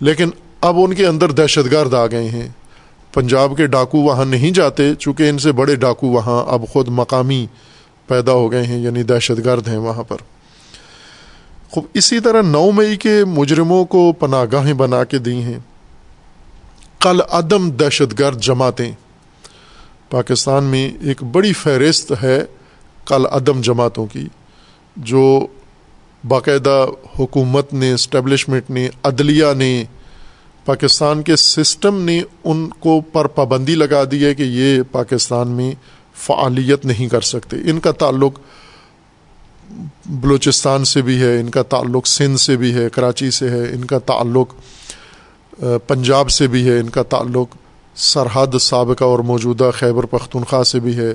لیکن 0.00 0.30
اب 0.60 0.74
ان 0.78 0.94
کے 0.94 1.06
اندر 1.06 1.30
دہشت 1.30 1.72
گرد 1.72 1.94
آ 1.94 2.06
گئے 2.06 2.28
ہیں۔ 2.28 2.48
پنجاب 3.14 3.56
کے 3.56 3.66
ڈاکو 3.66 3.98
وہاں 3.98 4.24
نہیں 4.24 4.50
جاتے 4.50 4.94
چونکہ 4.94 5.28
ان 5.28 5.38
سے 5.38 5.52
بڑے 5.52 5.76
ڈاکو 5.76 6.06
وہاں 6.06 6.44
اب 6.48 6.62
خود 6.72 6.88
مقامی 6.88 7.46
پیدا 8.06 8.32
ہو 8.32 8.52
گئے 8.52 8.62
ہیں 8.62 8.78
یعنی 8.78 9.02
دہشت 9.02 9.44
گرد 9.44 9.68
ہیں 9.68 9.76
وہاں 9.76 10.02
پر۔ 10.02 10.16
خوب، 11.74 11.84
اسی 11.94 12.20
طرح 12.20 12.42
نو 12.42 12.70
مئی 12.70 12.96
کے 12.96 13.24
مجرموں 13.24 13.84
کو 13.84 14.12
پناہ 14.12 14.44
گاہیں 14.52 14.72
بنا 14.72 15.04
کے 15.04 15.18
دی 15.18 15.42
ہیں۔ 15.42 15.58
کل 17.00 17.20
عدم 17.30 17.70
دہشت 17.70 18.18
گرد 18.18 18.40
جماعتیں۔ 18.40 18.92
پاکستان 20.10 20.64
میں 20.64 20.90
ایک 21.00 21.22
بڑی 21.22 21.52
فہرست 21.52 22.12
ہے 22.22 22.44
کل 23.06 23.26
عدم 23.26 23.60
جماعتوں 23.60 24.06
کی، 24.06 24.28
جو 24.96 25.46
باقاعدہ 26.28 26.86
حکومت 27.18 27.72
نے، 27.72 27.92
اسٹیبلشمنٹ 27.92 28.70
نے، 28.70 28.88
عدلیہ 29.02 29.46
نے، 29.56 29.84
پاکستان 30.64 31.22
کے 31.22 31.36
سسٹم 31.36 32.00
نے 32.00 32.22
ان 32.44 32.68
کو 32.68 33.00
پر 33.00 33.26
پابندی 33.26 33.74
لگا 33.74 34.02
دی 34.10 34.24
ہے 34.24 34.34
کہ 34.34 34.42
یہ 34.42 34.82
پاکستان 34.92 35.48
میں 35.48 35.74
فعالیت 36.14 36.84
نہیں 36.84 37.08
کر 37.08 37.20
سکتے۔ 37.20 37.56
ان 37.56 37.80
کا 37.80 37.92
تعلق 37.92 38.38
بلوچستان 40.06 40.84
سے 40.84 41.02
بھی 41.02 41.20
ہے، 41.20 41.38
ان 41.40 41.50
کا 41.50 41.62
تعلق 41.62 42.06
سندھ 42.06 42.40
سے 42.40 42.56
بھی 42.56 42.74
ہے، 42.74 42.88
کراچی 42.88 43.30
سے 43.30 43.48
ہے، 43.50 43.62
ان 43.72 43.84
کا 43.84 43.98
تعلق 43.98 44.54
پنجاب 45.86 46.30
سے 46.30 46.46
بھی 46.46 46.68
ہے، 46.68 46.78
ان 46.80 46.88
کا 46.88 47.02
تعلق 47.02 47.56
سرحد 47.96 48.58
سابقہ 48.60 49.04
اور 49.04 49.18
موجودہ 49.18 49.70
خیبر 49.74 50.06
پختونخوا 50.06 50.64
سے 50.64 50.80
بھی 50.80 50.96
ہے، 50.96 51.12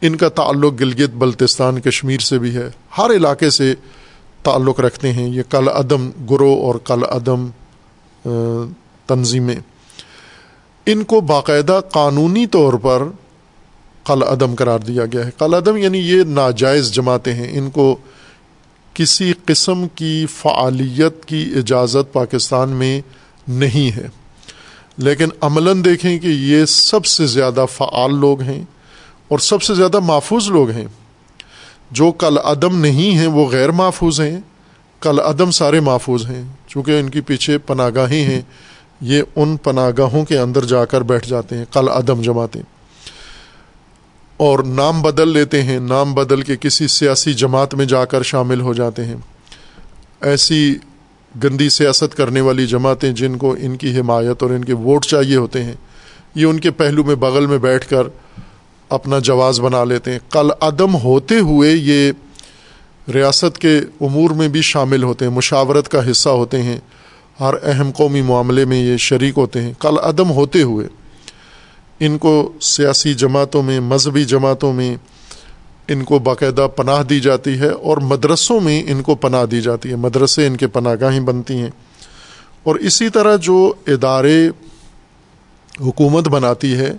ان 0.00 0.16
کا 0.16 0.28
تعلق 0.28 0.80
گلگت 0.80 1.14
بلتستان، 1.14 1.80
کشمیر 1.80 2.20
سے 2.20 2.38
بھی 2.38 2.54
ہے۔ 2.56 2.68
ہر 2.98 3.10
علاقے 3.16 3.50
سے 3.50 3.74
تعلق 4.42 4.80
رکھتے 4.80 5.12
ہیں، 5.12 5.28
یہ 5.28 5.42
کل 5.50 5.68
عدم 5.68 6.10
گروہ 6.30 6.56
اور 6.62 6.74
کل 6.84 7.02
عدم 7.10 7.46
تنظیمیں۔ 9.06 9.56
ان 10.86 11.02
کو 11.04 11.20
باقاعدہ 11.20 11.80
قانونی 11.90 12.46
طور 12.46 12.72
پر 12.72 13.02
کل 14.08 14.22
عدم 14.22 14.54
قرار 14.54 14.78
دیا 14.78 15.04
گیا 15.04 15.26
ہے۔ 15.26 15.30
کل 15.38 15.54
عدم 15.54 15.76
یعنی 15.76 15.98
یہ 15.98 16.22
ناجائز 16.22 16.92
جماعتیں 16.92 17.34
ہیں۔ 17.34 17.58
ان 17.58 17.70
کو 17.70 17.96
کسی 18.94 19.32
قسم 19.44 19.88
کی 19.94 20.26
فعالیت 20.36 21.24
کی 21.24 21.52
اجازت 21.56 22.12
پاکستان 22.12 22.70
میں 22.70 23.00
نہیں 23.48 23.96
ہے۔ 23.96 24.08
لیکن 24.96 25.28
عملاً 25.40 25.84
دیکھیں 25.84 26.18
کہ 26.18 26.26
یہ 26.26 26.64
سب 26.64 27.06
سے 27.06 27.26
زیادہ 27.26 27.64
فعال 27.72 28.14
لوگ 28.14 28.40
ہیں 28.40 28.64
اور 29.28 29.38
سب 29.38 29.62
سے 29.62 29.74
زیادہ 29.74 29.98
محفوظ 29.98 30.48
لوگ 30.48 30.70
ہیں۔ 30.70 30.86
جو 31.90 32.12
کل 32.12 32.38
عدم 32.44 32.80
نہیں 32.80 33.18
ہیں، 33.18 33.26
وہ 33.26 33.46
غیر 33.50 33.70
محفوظ 33.70 34.20
ہیں۔ 34.20 34.40
کل 35.00 35.20
عدم 35.20 35.50
سارے 35.50 35.80
محفوظ 35.80 36.26
ہیں۔ 36.26 36.42
چونکہ 36.66 37.00
ان 37.00 37.10
کی 37.10 37.20
پیچھے 37.20 37.58
پناہ 37.58 37.90
گاہیں 37.94 38.24
ہیں۔ 38.24 38.40
یہ 39.00 39.22
ان 39.36 39.56
پناہ 39.56 39.90
گاہوں 39.98 40.24
کے 40.24 40.38
اندر 40.38 40.64
جا 40.64 40.84
کر 40.84 41.00
بیٹھ 41.00 41.28
جاتے 41.28 41.56
ہیں۔ 41.56 41.64
کل 41.72 41.88
عدم 41.88 42.22
جماعتیں۔ 42.22 42.77
اور 44.38 44.58
نام 44.58 45.02
بدل 45.02 45.28
لیتے 45.28 45.62
ہیں، 45.62 45.80
نام 45.80 46.14
بدل 46.14 46.42
کے 46.42 46.56
کسی 46.60 46.86
سیاسی 46.88 47.34
جماعت 47.34 47.74
میں 47.74 47.86
جا 47.86 48.04
کر 48.04 48.22
شامل 48.22 48.60
ہو 48.60 48.74
جاتے 48.74 49.04
ہیں۔ 49.04 49.14
ایسی 50.20 50.74
گندی 51.44 51.68
سیاست 51.68 52.16
کرنے 52.16 52.40
والی 52.40 52.66
جماعتیں 52.66 53.12
جن 53.12 53.36
کو 53.36 53.56
ان 53.60 53.76
کی 53.76 54.00
حمایت 54.00 54.42
اور 54.42 54.50
ان 54.50 54.64
کے 54.64 54.72
ووٹ 54.72 55.04
چاہیے 55.04 55.36
ہوتے 55.36 55.64
ہیں، 55.64 55.72
یہ 56.34 56.44
ان 56.44 56.60
کے 56.60 56.70
پہلو 56.70 57.04
میں 57.04 57.14
بغل 57.14 57.46
میں 57.46 57.58
بیٹھ 57.58 57.88
کر 57.88 58.02
اپنا 58.88 59.18
جواز 59.18 59.60
بنا 59.60 59.84
لیتے 59.84 60.12
ہیں۔ 60.12 60.18
کل 60.30 60.50
عدم 60.60 60.94
ہوتے 60.94 61.38
ہوئے 61.38 61.72
یہ 61.72 62.12
ریاست 63.14 63.58
کے 63.58 63.78
امور 64.00 64.30
میں 64.30 64.48
بھی 64.48 64.62
شامل 64.62 65.02
ہوتے 65.02 65.24
ہیں، 65.24 65.32
مشاورت 65.32 65.88
کا 65.88 66.10
حصہ 66.10 66.28
ہوتے 66.28 66.62
ہیں۔ 66.62 66.78
ہر 67.40 67.54
اہم 67.62 67.90
قومی 67.90 68.22
معاملے 68.22 68.64
میں 68.64 68.82
یہ 68.82 68.96
شریک 68.96 69.34
ہوتے 69.36 69.62
ہیں۔ 69.62 69.72
کل 69.78 69.94
عدم 70.02 70.30
ہوتے 70.30 70.62
ہوئے 70.62 70.86
ان 72.00 72.18
کو 72.18 72.52
سیاسی 72.60 73.14
جماعتوں 73.14 73.62
میں، 73.62 73.80
مذہبی 73.80 74.24
جماعتوں 74.24 74.72
میں 74.72 74.96
ان 75.88 76.04
کو 76.04 76.18
باقاعدہ 76.18 76.68
پناہ 76.76 77.02
دی 77.02 77.20
جاتی 77.20 77.60
ہے 77.60 77.68
اور 77.68 77.96
مدرسوں 77.96 78.60
میں 78.60 78.82
ان 78.86 79.02
کو 79.02 79.14
پناہ 79.14 79.44
دی 79.44 79.60
جاتی 79.60 79.90
ہے۔ 79.90 79.96
مدرسے 79.96 80.46
ان 80.46 80.56
کے 80.56 80.66
پناہ 80.66 80.94
گاہیں 81.00 81.20
بنتی 81.20 81.54
ہیں۔ 81.54 81.70
اور 82.62 82.76
اسی 82.76 83.08
طرح 83.08 83.36
جو 83.36 83.72
ادارے 83.86 84.48
حکومت 85.80 86.28
بناتی 86.28 86.74
ہے 86.74 86.92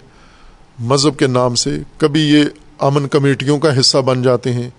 مذہب 0.80 1.18
کے 1.18 1.28
نام 1.28 1.56
سے، 1.56 1.78
کبھی 1.98 2.22
یہ 2.22 2.44
امن 2.80 3.08
کمیٹیوں 3.08 3.60
کا 3.60 3.80
حصہ 3.80 3.98
بن 3.98 4.22
جاتے 4.22 4.54
ہیں، 4.54 4.70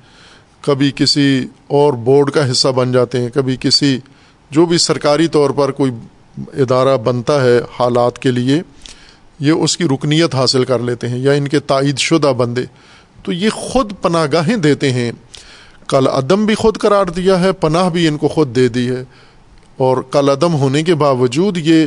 کبھی 0.61 0.93
کسی 0.97 1.47
اور 1.67 1.93
بورڈ 1.93 2.31
کا 2.31 2.51
حصہ 2.51 2.69
بن 2.69 2.93
جاتے 2.93 3.21
ہیں، 3.21 3.29
کبھی 3.35 3.57
کسی 3.61 3.99
جو 4.51 4.67
بھی 4.67 4.79
سرکاری 4.79 5.29
طور 5.29 5.51
پر 5.51 5.73
کوئی 5.73 5.93
ادارہ 6.39 6.97
بنتا 6.97 7.45
ہے 7.45 7.61
حالات 7.79 8.19
کے 8.19 8.31
لیے 8.31 8.63
یہ 9.41 9.53
اس 9.53 9.77
کی 9.77 9.85
رکنیت 9.85 10.35
حاصل 10.35 10.65
کر 10.65 10.79
لیتے 10.79 11.09
ہیں 11.09 11.19
یا 11.19 11.33
ان 11.33 11.49
کے 11.49 11.61
تائید 11.61 11.99
شدہ 11.99 12.33
بندے، 12.37 12.63
تو 13.23 13.33
یہ 13.33 13.51
خود 13.51 13.93
پناہ 14.03 14.27
گاہیں 14.33 14.57
دیتے 14.57 14.93
ہیں۔ 14.93 15.13
کل 15.89 16.07
عدم 16.07 16.47
بھی 16.47 16.55
خود 16.55 16.79
قرار 16.79 17.07
دیا 17.07 17.41
ہے، 17.41 17.53
پناہ 17.53 17.89
بھی 17.89 18.09
ان 18.09 18.17
کو 18.17 18.29
خود 18.29 18.57
دے 18.57 18.69
دی 18.69 18.91
ہے۔ 18.91 19.05
اور 19.77 19.97
کل 20.11 20.29
عدم 20.29 20.55
ہونے 20.55 20.83
کے 20.83 20.95
باوجود 20.95 21.59
یہ 21.59 21.87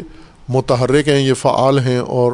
متحرک 0.50 1.08
ہیں، 1.08 1.20
یہ 1.20 1.34
فعال 1.34 1.80
ہیں 1.80 1.98
اور 1.98 2.34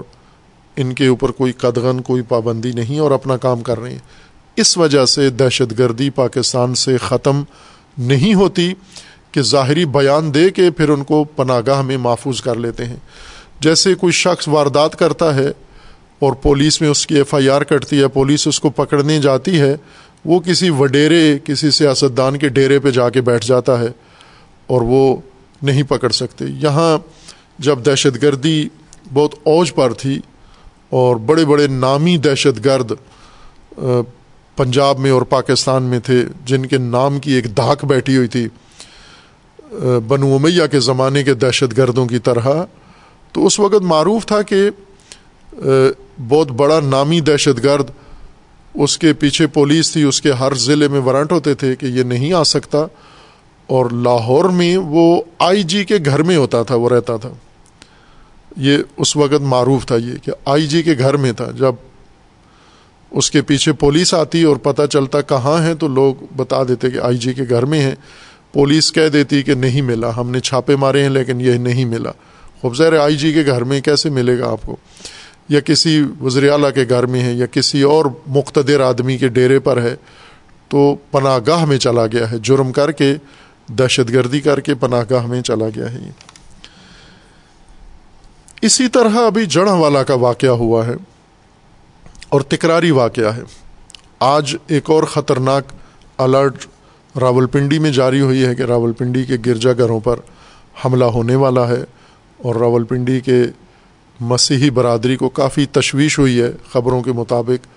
ان 0.75 0.93
کے 0.93 1.07
اوپر 1.07 1.31
کوئی 1.31 1.53
قدغن، 1.53 2.01
کوئی 2.01 2.21
پابندی 2.21 2.71
نہیں 2.71 2.99
اور 2.99 3.11
اپنا 3.11 3.37
کام 3.37 3.61
کر 3.61 3.79
رہے 3.79 3.91
ہیں۔ 3.91 3.99
اس 4.55 4.77
وجہ 4.77 5.05
سے 5.05 5.29
دہشت 5.29 5.79
گردی 5.79 6.09
پاکستان 6.09 6.75
سے 6.75 6.97
ختم 6.97 7.43
نہیں 7.97 8.33
ہوتی 8.33 8.73
کہ 9.31 9.41
ظاہری 9.41 9.85
بیان 9.85 10.33
دے 10.33 10.49
کے 10.49 10.71
پھر 10.71 10.89
ان 10.89 11.03
کو 11.03 11.23
پناہ 11.23 11.61
گاہ 11.67 11.81
میں 11.81 11.97
محفوظ 11.97 12.41
کر 12.41 12.55
لیتے 12.55 12.85
ہیں۔ 12.85 12.97
جیسے 13.59 13.93
کوئی 13.95 14.13
شخص 14.13 14.47
واردات 14.47 14.95
کرتا 14.99 15.33
ہے 15.35 15.47
اور 16.19 16.33
پولیس 16.33 16.79
میں 16.81 16.89
اس 16.89 17.05
کی 17.07 17.15
ایف 17.15 17.33
آئی 17.33 17.49
آر 17.49 17.61
کٹتی 17.61 18.01
ہے، 18.01 18.07
پولیس 18.07 18.47
اس 18.47 18.59
کو 18.59 18.69
پکڑنے 18.69 19.19
جاتی 19.21 19.59
ہے، 19.59 19.75
وہ 20.25 20.39
کسی 20.39 20.69
وڈیرے، 20.69 21.37
کسی 21.43 21.71
سیاستدان 21.71 22.37
کے 22.37 22.47
ڈیرے 22.49 22.79
پہ 22.79 22.91
جا 22.91 23.09
کے 23.09 23.21
بیٹھ 23.21 23.45
جاتا 23.45 23.79
ہے 23.79 23.87
اور 24.67 24.81
وہ 24.81 25.15
نہیں 25.61 25.83
پکڑ 25.83 26.09
سکتے۔ 26.09 26.45
یہاں 26.61 26.97
جب 27.59 27.85
دہشت 27.85 28.21
گردی 28.21 28.67
بہت 29.13 29.35
اوج 29.43 29.73
پر 29.75 29.93
تھی 29.93 30.19
اور 30.89 31.15
بڑے 31.15 31.45
بڑے 31.45 31.67
نامی 31.67 32.17
دہشت 32.17 32.63
گرد 32.65 32.91
پنجاب 34.57 34.99
میں 34.99 35.11
اور 35.11 35.21
پاکستان 35.21 35.83
میں 35.83 35.99
تھے، 35.99 36.23
جن 36.45 36.65
کے 36.65 36.77
نام 36.77 37.19
کی 37.19 37.33
ایک 37.33 37.55
دھاک 37.57 37.85
بیٹھی 37.85 38.15
ہوئی 38.17 38.27
تھی 38.27 38.47
بنو 40.07 40.35
امیہ 40.35 40.65
کے 40.71 40.79
زمانے 40.79 41.23
کے 41.23 41.33
دہشت 41.33 41.77
گردوں 41.77 42.05
کی 42.05 42.19
طرح 42.19 42.47
تو 43.31 43.45
اس 43.45 43.59
وقت 43.59 43.81
معروف 43.81 44.25
تھا 44.25 44.41
کہ 44.41 44.69
بہت 46.27 46.51
بڑا 46.51 46.79
نامی 46.79 47.19
دہشت 47.19 47.63
گرد 47.63 47.89
اس 48.73 48.97
کے 48.97 49.13
پیچھے 49.13 49.47
پولیس 49.47 49.91
تھی، 49.91 50.03
اس 50.03 50.21
کے 50.21 50.31
ہر 50.31 50.53
ضلع 50.53 50.87
میں 50.87 50.99
وارنٹ 50.99 51.31
ہوتے 51.31 51.53
تھے 51.53 51.75
کہ 51.75 51.85
یہ 51.85 52.03
نہیں 52.03 52.33
آ 52.33 52.43
سکتا۔ 52.43 52.77
اور 53.67 53.89
لاہور 53.89 54.45
میں 54.45 54.77
وہ 54.77 55.21
آئی 55.39 55.63
جی 55.63 55.85
کے 55.85 55.97
گھر 56.05 56.23
میں 56.23 56.35
ہوتا 56.35 56.63
تھا، 56.63 56.75
وہ 56.75 56.89
رہتا 56.89 57.17
تھا۔ 57.17 57.29
یہ 58.57 58.77
اس 58.97 59.15
وقت 59.15 59.41
معروف 59.41 59.85
تھا 59.85 59.95
یہ 59.95 60.13
کہ 60.23 60.31
آئی 60.45 60.67
جی 60.67 60.83
کے 60.83 60.93
گھر 60.99 61.17
میں 61.17 61.31
تھا۔ 61.31 61.51
جب 61.57 61.73
اس 63.11 63.31
کے 63.31 63.41
پیچھے 63.41 63.73
پولیس 63.73 64.13
آتی 64.13 64.43
اور 64.43 64.55
پتہ 64.55 64.81
چلتا 64.91 65.21
کہاں 65.21 65.63
ہے 65.63 65.75
تو 65.75 65.87
لوگ 65.87 66.15
بتا 66.35 66.63
دیتے 66.63 66.89
کہ 66.89 66.99
آئی 66.99 67.17
جی 67.17 67.33
کے 67.33 67.43
گھر 67.49 67.65
میں 67.65 67.81
ہیں۔ 67.81 67.95
پولیس 68.53 68.91
کہہ 68.91 69.07
دیتی 69.07 69.43
کہ 69.43 69.53
نہیں 69.53 69.81
ملا، 69.81 70.17
ہم 70.17 70.29
نے 70.29 70.39
چھاپے 70.39 70.75
مارے 70.75 71.01
ہیں 71.01 71.09
لیکن 71.09 71.41
یہ 71.41 71.53
نہیں 71.53 71.85
ملا۔ 71.85 72.11
خوبصیر 72.61 72.99
آئی 72.99 73.17
جی 73.17 73.33
کے 73.33 73.45
گھر 73.45 73.63
میں 73.63 73.81
کیسے 73.81 74.09
ملے 74.09 74.39
گا 74.39 74.51
آپ 74.51 74.59
کو؟ 74.65 74.75
یا 75.49 75.59
کسی 75.59 76.03
وزیر 76.21 76.51
اعلیٰ 76.51 76.73
کے 76.73 76.85
گھر 76.89 77.05
میں 77.05 77.21
ہے، 77.21 77.33
یا 77.33 77.45
کسی 77.45 77.81
اور 77.81 78.05
مقتدر 78.27 78.79
آدمی 78.79 79.17
کے 79.17 79.27
ڈیرے 79.27 79.59
پر 79.59 79.81
ہے، 79.81 79.95
تو 80.69 80.95
پناہ 81.11 81.39
گاہ 81.47 81.65
میں 81.65 81.77
چلا 81.77 82.07
گیا 82.07 82.31
ہے۔ 82.31 82.37
جرم 82.37 82.71
کر 82.71 82.91
کے، 82.91 83.15
دہشت 83.67 84.09
گردی 84.09 84.39
کر 84.39 84.59
کے 84.59 84.75
پناہ 84.75 85.03
گاہ 85.09 85.25
میں 85.25 85.41
چلا 85.41 85.65
گیا 85.75 85.93
ہے 85.93 85.99
یہ۔ 85.99 86.11
اسی 88.61 88.87
طرح 88.87 89.09
ابھی 89.09 89.45
جڑ 89.45 89.69
والا 89.69 90.03
کا 90.03 90.13
واقعہ 90.13 90.49
ہوا 90.49 90.87
ہے 90.87 90.93
اور 92.29 92.41
تکراری 92.41 92.91
واقعہ 92.91 93.35
ہے۔ 93.35 93.41
آج 94.19 94.55
ایک 94.67 94.89
اور 94.89 95.03
خطرناک 95.03 95.63
الرٹ 96.17 96.65
راول 97.19 97.45
پنڈی 97.45 97.79
میں 97.79 97.91
جاری 97.91 98.21
ہوئی 98.21 98.45
ہے 98.45 98.55
کہ 98.55 98.61
راول 98.61 98.91
پنڈی 98.91 99.25
کے 99.25 99.37
گرجا 99.45 99.73
گھروں 99.73 99.99
پر 99.99 100.19
حملہ 100.85 101.05
ہونے 101.05 101.35
والا 101.35 101.69
ہے۔ 101.69 101.83
اور 102.43 102.55
راول 102.55 102.83
پنڈی 102.83 103.19
کے 103.19 103.43
مسیحی 104.19 104.69
برادری 104.69 105.17
کو 105.17 105.29
کافی 105.29 105.65
تشویش 105.65 106.19
ہوئی 106.19 106.41
ہے 106.41 106.51
خبروں 106.73 107.01
کے 107.01 107.11
مطابق۔ 107.11 107.67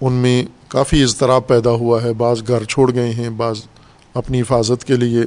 ان 0.00 0.12
میں 0.12 0.44
کافی 0.68 1.02
اضطراب 1.02 1.46
پیدا 1.46 1.70
ہوا 1.70 2.02
ہے۔ 2.02 2.12
بعض 2.12 2.42
گھر 2.48 2.64
چھوڑ 2.64 2.94
گئے 2.94 3.10
ہیں، 3.10 3.30
بعض 3.30 3.58
اپنی 4.14 4.40
حفاظت 4.40 4.84
کے 4.84 4.96
لیے 4.96 5.20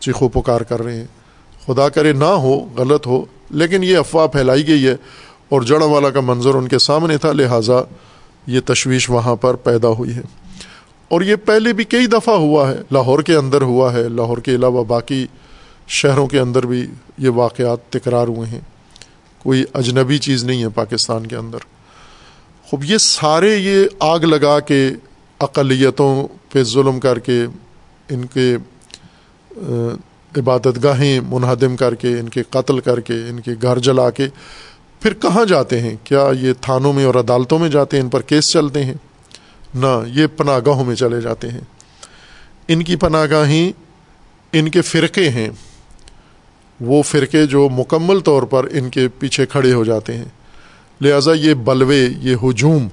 چیخو 0.00 0.28
پکار 0.28 0.60
کر 0.60 0.82
رہے 0.82 0.96
ہیں۔ 0.96 1.06
خدا 1.66 1.88
کرے 1.88 2.12
نہ 2.12 2.24
ہو، 2.24 2.68
غلط 2.76 3.06
ہو، 3.06 3.24
لیکن 3.50 3.84
یہ 3.84 3.96
افواہ 3.96 4.26
پھیلائی 4.26 4.68
گئی 4.68 4.86
ہے 4.86 4.96
اور 5.48 5.62
جڑ 5.62 5.82
والا 5.82 6.10
کا 6.10 6.20
منظر 6.20 6.54
ان 6.54 6.68
کے 6.68 6.78
سامنے 6.78 7.18
تھا۔ 7.18 7.32
لہٰذا 7.32 7.80
یہ 8.46 8.60
تشویش 8.66 9.10
وہاں 9.10 9.36
پر 9.36 9.54
پیدا 9.54 9.88
ہوئی 9.88 10.14
ہے۔ 10.14 10.22
اور 11.08 11.20
یہ 11.20 11.36
پہلے 11.36 11.72
بھی 11.72 11.84
کئی 11.84 12.06
دفعہ 12.06 12.34
ہوا 12.34 12.70
ہے۔ 12.70 12.76
لاہور 12.90 13.22
کے 13.22 13.34
اندر 13.34 13.62
ہوا 13.62 13.92
ہے۔ 13.92 14.08
لاہور 14.08 14.38
کے 14.38 14.54
علاوہ 14.54 14.84
باقی 14.84 15.26
شہروں 15.92 16.26
کے 16.26 16.38
اندر 16.38 16.66
بھی 16.66 16.86
یہ 17.18 17.28
واقعات 17.28 17.92
تکرار 17.92 18.28
ہوئے 18.28 18.48
ہیں۔ 18.48 18.60
کوئی 19.38 19.64
اجنبی 19.74 20.18
چیز 20.18 20.44
نہیں 20.44 20.62
ہے 20.62 20.68
پاکستان 20.68 21.26
کے 21.26 21.36
اندر۔ 21.36 21.58
خوب 22.64 22.84
یہ 22.84 22.98
سارے 22.98 23.56
یہ 23.56 23.86
آگ 24.00 24.20
لگا 24.20 24.60
کے 24.60 24.90
اقلیتوں 25.38 26.28
پہ 26.52 26.62
ظلم 26.62 27.00
کر 27.00 27.18
کے، 27.18 27.44
ان 28.08 28.24
کے 28.24 28.56
عبادت 30.36 30.84
گاہیں 30.84 31.20
منہدم 31.20 31.76
کر 31.76 31.94
کے، 31.94 32.18
ان 32.18 32.28
کے 32.28 32.42
قتل 32.50 32.78
کر 32.78 33.00
کے، 33.00 33.14
ان 33.14 33.40
کے 33.40 33.50
گھر 33.62 33.78
جلا 33.78 34.10
کے، 34.10 34.26
پھر 35.00 35.14
کہاں 35.14 35.44
جاتے 35.44 35.80
ہیں؟ 35.80 35.96
کیا 36.04 36.30
یہ 36.40 36.52
تھانوں 36.60 36.92
میں 36.92 37.04
اور 37.04 37.14
عدالتوں 37.14 37.58
میں 37.58 37.68
جاتے 37.68 37.96
ہیں؟ 37.96 38.04
ان 38.04 38.10
پر 38.10 38.22
کیس 38.22 38.50
چلتے 38.50 38.84
ہیں؟ 38.84 38.94
نہ، 39.74 40.02
یہ 40.06 40.26
پناہ 40.26 40.58
گاہوں 40.66 40.84
میں 40.84 40.94
چلے 40.94 41.20
جاتے 41.20 41.48
ہیں۔ 41.48 41.60
ان 42.68 42.82
کی 42.82 42.96
پناہ 42.96 43.26
گاہیں 43.30 43.72
ان 44.52 44.68
کے 44.68 44.82
فرقے 44.82 45.28
ہیں۔ 45.28 45.48
وہ 46.82 47.02
فرقے 47.02 47.46
جو 47.46 47.68
مکمل 47.68 48.20
طور 48.20 48.42
پر 48.42 48.66
ان 48.70 48.90
کے 48.90 49.08
پیچھے 49.08 49.46
کھڑے 49.46 49.72
ہو 49.72 49.84
جاتے 49.84 50.16
ہیں۔ 50.16 50.24
لہٰذا 51.00 51.32
یہ 51.32 51.54
بلوے، 51.54 52.08
یہ 52.20 52.36
ہجوم 52.42 52.88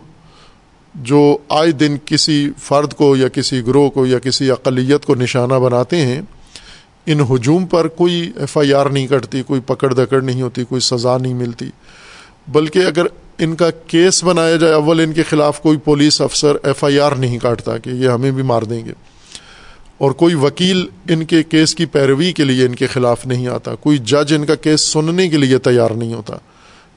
جو 0.95 1.37
آئے 1.49 1.71
دن 1.71 1.97
کسی 2.05 2.49
فرد 2.57 2.93
کو 2.93 3.15
یا 3.15 3.27
کسی 3.27 3.61
گروہ 3.67 3.89
کو 3.89 4.05
یا 4.05 4.19
کسی 4.19 4.51
اقلیت 4.51 5.05
کو 5.05 5.15
نشانہ 5.15 5.53
بناتے 5.53 5.95
ہیں، 5.95 6.21
ان 7.05 7.19
ہجوم 7.19 7.65
پر 7.65 7.87
کوئی 7.87 8.31
ایف 8.35 8.57
آئی 8.57 8.73
آر 8.73 8.85
نہیں 8.85 9.07
کٹتی، 9.07 9.43
کوئی 9.43 9.61
پکڑ 9.61 9.93
دکڑ 9.93 10.21
نہیں 10.21 10.41
ہوتی، 10.41 10.63
کوئی 10.63 10.81
سزا 10.81 11.17
نہیں 11.17 11.33
ملتی۔ 11.33 11.69
بلکہ 12.47 12.79
اگر 12.79 13.05
ان 13.37 13.55
کا 13.55 13.69
کیس 13.71 14.23
بنایا 14.23 14.55
جائے، 14.55 14.73
اول 14.73 14.99
ان 14.99 15.13
کے 15.13 15.23
خلاف 15.23 15.61
کوئی 15.61 15.77
پولیس 15.77 16.21
افسر 16.21 16.57
ایف 16.63 16.83
آئی 16.83 16.99
آر 16.99 17.11
نہیں 17.11 17.37
کاٹتا 17.37 17.77
کہ 17.77 17.89
یہ 17.89 18.09
ہمیں 18.09 18.31
بھی 18.31 18.43
مار 18.43 18.61
دیں 18.61 18.85
گے۔ 18.85 18.93
اور 19.99 20.11
کوئی 20.11 20.35
وکیل 20.35 20.85
ان 21.09 21.25
کے 21.25 21.43
کیس 21.43 21.75
کی 21.75 21.85
پیروی 21.85 22.31
کے 22.31 22.43
لیے 22.43 22.65
ان 22.65 22.75
کے 22.75 22.87
خلاف 22.87 23.25
نہیں 23.25 23.47
آتا، 23.47 23.75
کوئی 23.75 23.97
جج 23.97 24.33
ان 24.33 24.45
کا 24.45 24.55
کیس 24.55 24.81
سننے 24.81 25.29
کے 25.29 25.37
لیے 25.37 25.57
تیار 25.57 25.89
نہیں 25.89 26.13
ہوتا، 26.13 26.35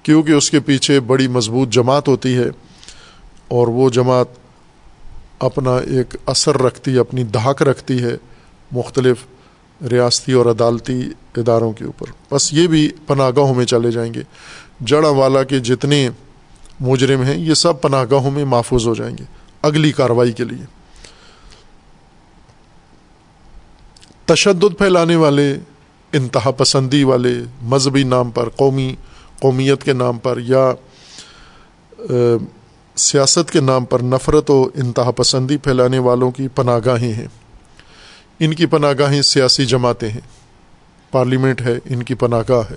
کیونکہ 0.03 0.33
اس 0.33 0.51
کے 0.51 0.61
پیچھے 0.61 1.01
بڑی 1.01 1.29
مضبوط 1.29 1.69
جماعت 1.69 2.09
ہوتی 2.09 2.35
ہے 2.35 2.49
اور 3.49 3.69
وہ 3.69 3.91
جماعت 3.91 4.27
اپنا 5.39 5.77
ایک 5.77 6.17
اثر 6.27 6.63
رکھتی، 6.63 6.99
اپنی 6.99 7.25
دھاک 7.25 7.63
رکھتی 7.63 8.03
ہے 8.03 8.17
مختلف 8.73 9.17
ریاستی 9.91 10.33
اور 10.33 10.47
عدالتی 10.47 11.03
اداروں 11.37 11.73
کے 11.73 11.85
اوپر۔ 11.85 12.35
بس 12.35 12.53
یہ 12.53 12.67
بھی 12.67 12.91
پناہ 13.07 13.31
گاہوں 13.37 13.55
میں 13.55 13.65
چلے 13.65 13.91
جائیں 13.91 14.15
گے۔ 14.15 14.23
جڑا 14.81 15.09
والا 15.09 15.43
کے 15.43 15.59
جتنے 15.59 16.11
مجرم 16.81 17.23
ہیں، 17.23 17.39
یہ 17.39 17.55
سب 17.55 17.81
پناہ 17.81 18.05
گاہوں 18.11 18.31
میں 18.31 18.45
محفوظ 18.45 18.87
ہو 18.87 18.95
جائیں 18.95 19.19
گے۔ 19.19 19.25
اگلی 19.63 19.93
کاروائی 19.93 20.33
کے 20.33 20.45
لیے۔ 20.45 20.82
تشدد 24.27 24.79
پھیلانے 24.79 25.17
والے، 25.17 25.57
انتہا 26.13 26.51
پسندی 26.51 27.05
والے 27.05 27.35
مذہبی 27.63 28.03
نام 28.03 28.31
پر، 28.31 28.49
قومی، 28.49 28.95
قومیت 29.41 29.85
کے 29.85 29.93
نام 29.93 30.19
پر 30.19 30.39
یا 30.39 30.73
سیاست 32.97 33.51
کے 33.51 33.61
نام 33.61 33.85
پر 33.85 34.03
نفرت 34.03 34.51
و 34.51 34.71
انتہا 34.75 35.11
پسندی 35.11 35.57
پھیلانے 35.57 35.99
والوں 35.99 36.31
کی 36.31 36.49
پناہ 36.49 36.79
گاہیں 36.85 37.13
ہیں۔ 37.13 37.27
ان 38.41 38.55
کی 38.55 38.67
پناہ 38.67 38.93
گاہیں 38.99 39.23
سیاسی 39.23 39.67
جماعتیں 39.67 40.09
ہیں۔ 40.09 40.21
پارلیمنٹ 41.11 41.61
ہے، 41.61 41.79
ان 41.85 42.03
کی 42.03 42.15
پناہ 42.15 42.43
گاہ 42.49 42.63
ہے۔ 42.71 42.77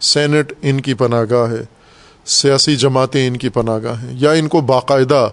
سینٹ 0.00 0.52
ان 0.62 0.80
کی 0.80 0.94
پناہ 0.94 1.24
گاہ 1.30 1.50
ہے۔ 1.50 1.64
سیاسی 2.24 2.76
جماعتیں 2.76 3.26
ان 3.26 3.36
کی 3.36 3.48
پناہ 3.48 3.78
گاہ 3.82 4.02
ہیں۔ 4.02 4.10
یا 4.12 4.32
ان 4.32 4.48
کو 4.48 4.60
باقاعدہ 4.60 5.28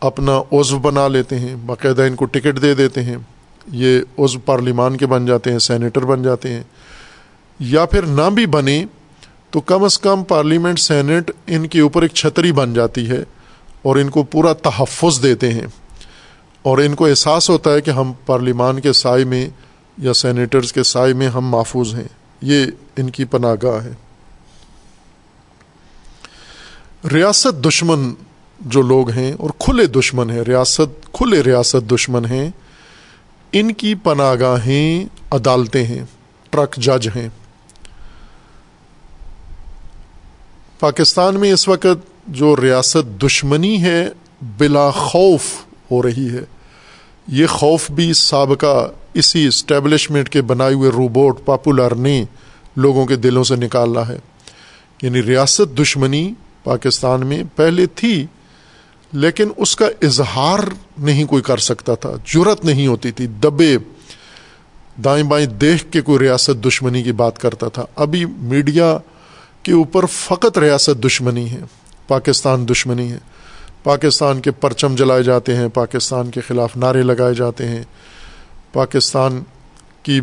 اپنا 0.00 0.42
عضو 0.52 0.78
بنا 0.78 1.08
لیتے 1.08 1.38
ہیں، 1.38 1.56
باقاعدہ 1.56 2.02
ان 2.02 2.14
کو 2.14 2.24
ٹکٹ 2.24 2.62
دے 2.62 2.74
دیتے 2.74 3.02
ہیں۔ 3.02 3.16
یہ 3.66 4.00
عضو 4.18 4.38
پارلیمان 4.38 4.96
کے 4.96 5.06
بن 5.06 5.26
جاتے 5.26 5.52
ہیں، 5.52 5.58
سینیٹر 5.58 6.04
بن 6.04 6.22
جاتے 6.22 6.52
ہیں، 6.52 6.62
یا 7.60 7.86
پھر 7.86 8.02
نہ 8.02 8.30
بھی 8.30 8.46
بنے 8.46 8.84
تو 9.50 9.60
کم 9.60 9.84
از 9.84 9.98
کم 9.98 10.24
پارلیمنٹ 10.24 10.78
سینٹ 10.78 11.30
ان 11.46 11.66
کے 11.66 11.80
اوپر 11.80 12.02
ایک 12.02 12.14
چھتری 12.14 12.52
بن 12.52 12.74
جاتی 12.74 13.10
ہے 13.10 13.24
اور 13.82 13.96
ان 13.96 14.10
کو 14.10 14.22
پورا 14.22 14.52
تحفظ 14.52 15.22
دیتے 15.22 15.52
ہیں۔ 15.52 15.66
اور 16.62 16.78
ان 16.78 16.94
کو 16.94 17.06
احساس 17.06 17.50
ہوتا 17.50 17.72
ہے 17.72 17.80
کہ 17.80 17.90
ہم 17.90 18.12
پارلیمان 18.26 18.80
کے 18.80 18.92
سائے 18.92 19.24
میں 19.24 19.48
یا 19.98 20.14
سینیٹرز 20.14 20.72
کے 20.72 20.82
سائے 20.82 21.12
میں 21.12 21.28
ہم 21.28 21.48
محفوظ 21.48 21.94
ہیں۔ 21.94 22.08
یہ 22.42 22.66
ان 22.96 23.10
کی 23.10 23.24
پناہ 23.24 23.54
گاہ 23.62 23.84
ہے۔ 23.84 23.92
ریاست 27.12 27.64
دشمن 27.64 28.14
جو 28.60 28.82
لوگ 28.82 29.10
ہیں 29.10 29.32
اور 29.32 29.50
کھلے 29.58 29.86
دشمن 29.86 30.30
ہیں، 30.30 30.40
ریاست، 30.40 31.12
کھلے 31.12 31.40
ریاست 31.40 31.90
دشمن 31.90 32.24
ہیں 32.24 32.50
ان 33.52 33.72
کی 33.72 33.94
پناہ 33.94 34.34
گاہیں 34.40 35.04
عدالتیں 35.30 35.84
ہیں، 35.84 36.04
ٹرک 36.50 36.76
جج 36.76 37.08
ہیں۔ 37.16 37.28
پاکستان 40.80 41.40
میں 41.40 41.52
اس 41.52 41.68
وقت 41.68 42.28
جو 42.28 42.56
ریاست 42.56 43.22
دشمنی 43.22 43.82
ہے، 43.82 44.08
بلا 44.58 44.90
خوف 44.90 45.42
ہو 45.90 46.02
رہی 46.02 46.28
ہے۔ 46.28 46.40
یہ 47.26 47.46
خوف 47.46 47.90
بھی 47.90 48.12
سابقہ 48.12 48.90
اسی 49.14 49.46
اسٹیبلشمنٹ 49.46 50.28
کے 50.28 50.42
بنائے 50.42 50.74
ہوئے 50.74 50.90
روبوٹ 50.90 51.44
پاپولر 51.44 51.94
نے 51.94 52.24
لوگوں 52.76 53.06
کے 53.06 53.16
دلوں 53.16 53.44
سے 53.44 53.56
نکالا 53.56 54.08
ہے۔ 54.08 54.18
یعنی 55.02 55.22
ریاست 55.22 55.78
دشمنی 55.78 56.34
پاکستان 56.64 57.26
میں 57.26 57.42
پہلے 57.56 57.86
تھی۔ 57.86 58.26
لیکن 59.12 59.48
اس 59.56 59.76
کا 59.76 59.86
اظہار 60.02 60.58
نہیں 60.98 61.24
کوئی 61.24 61.42
کر 61.42 61.58
سکتا 61.58 61.94
تھا 61.94 62.10
جرت 62.24 62.64
نہیں 62.64 62.86
ہوتی 62.86 63.10
تھی۔ 63.10 63.26
دبے، 63.26 63.76
دائیں 65.04 65.24
بائیں 65.24 65.46
دیکھ 65.46 65.92
کے 65.92 66.00
کوئی 66.00 66.18
ریاست 66.18 66.64
دشمنی 66.64 67.02
کی 67.02 67.12
بات 67.12 67.38
کرتا 67.38 67.68
تھا۔ 67.68 67.84
ابھی 67.96 68.24
میڈیا 68.26 68.98
کے 69.62 69.72
اوپر 69.72 70.06
فقط 70.06 70.58
ریاست 70.58 71.04
دشمنی 71.04 71.50
ہے، 71.50 71.60
پاکستان 72.08 72.68
دشمنی 72.68 73.12
ہے۔ 73.12 73.18
پاکستان 73.82 74.40
کے 74.40 74.50
پرچم 74.50 74.94
جلائے 74.94 75.22
جاتے 75.22 75.56
ہیں، 75.56 75.68
پاکستان 75.68 76.30
کے 76.30 76.40
خلاف 76.40 76.76
نعرے 76.76 77.02
لگائے 77.02 77.34
جاتے 77.34 77.68
ہیں۔ 77.68 77.82
پاکستان 78.72 79.42
کی 80.02 80.20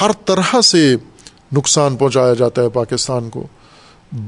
ہر 0.00 0.10
طرح 0.24 0.60
سے 0.60 0.96
نقصان 1.52 1.96
پہنچایا 1.96 2.34
جاتا 2.34 2.62
ہے 2.62 2.68
پاکستان 2.68 3.28
کو۔ 3.28 3.46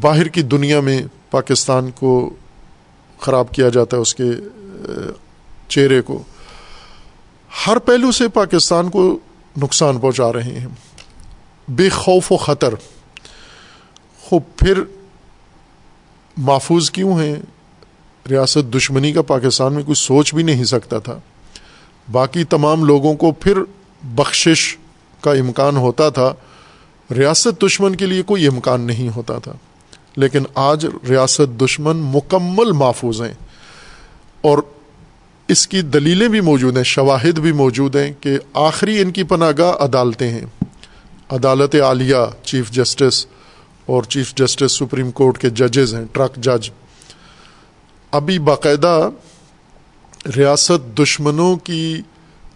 باہر 0.01 0.28
کی 0.28 0.42
دنیا 0.42 0.80
میں 0.80 1.03
پاکستان 1.30 1.90
کو 1.90 2.30
خراب 3.21 3.53
کیا 3.53 3.69
جاتا 3.69 3.97
ہے 3.97 4.03
اس 4.03 4.15
کے 4.15 4.25
چہرے 5.69 6.03
کو۔ 6.03 6.23
ہر 7.67 7.77
پہلو 7.77 8.12
سے 8.12 8.29
پاکستان 8.29 8.91
کو 8.91 9.19
نقصان 9.57 9.99
پہنچا 9.99 10.33
رہے 10.33 10.43
ہیں۔ 10.43 10.67
بے 11.69 11.89
خوف 11.89 12.33
و 12.33 12.37
خطر۔ 12.37 12.75
خوب، 14.21 14.43
پھر 14.57 14.83
محفوظ 16.37 16.91
کیوں 16.91 17.23
ہیں؟ 17.23 17.37
ریاست 18.31 18.75
دشمنی 18.75 19.12
کا 19.12 19.23
پاکستان 19.23 19.73
میں 19.73 19.83
کوئی 19.83 19.95
سوچ 19.95 20.35
بھی 20.35 20.43
نہیں 20.43 20.65
سکتا 20.65 20.99
تھا۔ 20.99 21.19
باقی 22.12 22.45
تمام 22.45 22.85
لوگوں 22.85 23.15
کو 23.15 23.33
پھر 23.33 23.59
بخشش 24.03 24.77
کا 25.21 25.31
امکان 25.31 25.77
ہوتا 25.77 26.11
تھا۔ 26.11 26.35
ریاست 27.15 27.65
دشمن 27.67 27.97
کے 27.97 28.07
لیے 28.07 28.23
کوئی 28.23 28.47
امکان 28.47 28.81
نہیں 28.81 29.17
ہوتا 29.17 29.39
تھا۔ 29.39 29.53
لیکن 30.17 30.43
آج 30.55 30.87
ریاست 31.09 31.61
دشمن 31.61 31.97
مکمل 31.97 32.73
محفوظ 32.73 33.23
ہیں 33.23 33.35
اور 34.41 34.59
اس 35.49 35.69
کی 35.69 35.83
دلیلیں 35.83 36.29
بھی 36.29 36.41
موجود 36.41 36.77
ہیں، 36.77 36.85
شواہد 36.85 37.39
بھی 37.39 37.53
موجود 37.53 37.97
ہیں 37.97 38.12
کہ 38.21 38.39
آخری 38.55 39.01
ان 39.01 39.11
کی 39.11 39.23
پناہ 39.23 39.53
گاہ 39.59 39.85
عدالتیں 39.85 40.31
ہیں۔ 40.31 40.47
عدالت 41.31 41.75
عالیہ، 41.75 42.17
چیف 42.43 42.71
جسٹس 42.71 43.27
اور 43.87 44.03
چیف 44.03 44.35
جسٹس 44.35 44.73
سپریم 44.73 45.11
کورٹ 45.11 45.39
کے 45.39 45.51
ججز 45.51 45.95
ہیں، 45.95 46.05
ٹرک 46.12 46.37
جج۔ 46.37 46.71
ابھی 48.11 48.39
باقاعدہ 48.39 49.09
ریاست 50.37 50.99
دشمنوں 50.99 51.57
کی 51.57 52.03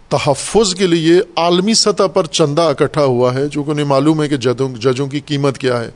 تحفظ 0.09 0.75
کے 0.75 0.87
لیے 0.87 1.21
عالمی 1.35 1.73
سطح 1.73 2.03
پر 2.03 2.25
چندہ 2.25 2.61
اکٹھا 2.61 3.03
ہوا 3.03 3.33
ہے، 3.33 3.47
جو 3.47 3.63
کہ 3.63 3.71
انہیں 3.71 3.85
معلوم 3.85 4.23
ہے 4.23 4.27
کہ 4.27 4.37
ججوں 4.37 5.07
کی 5.07 5.19
قیمت 5.19 5.57
کیا 5.57 5.81
ہے۔ 5.81 5.89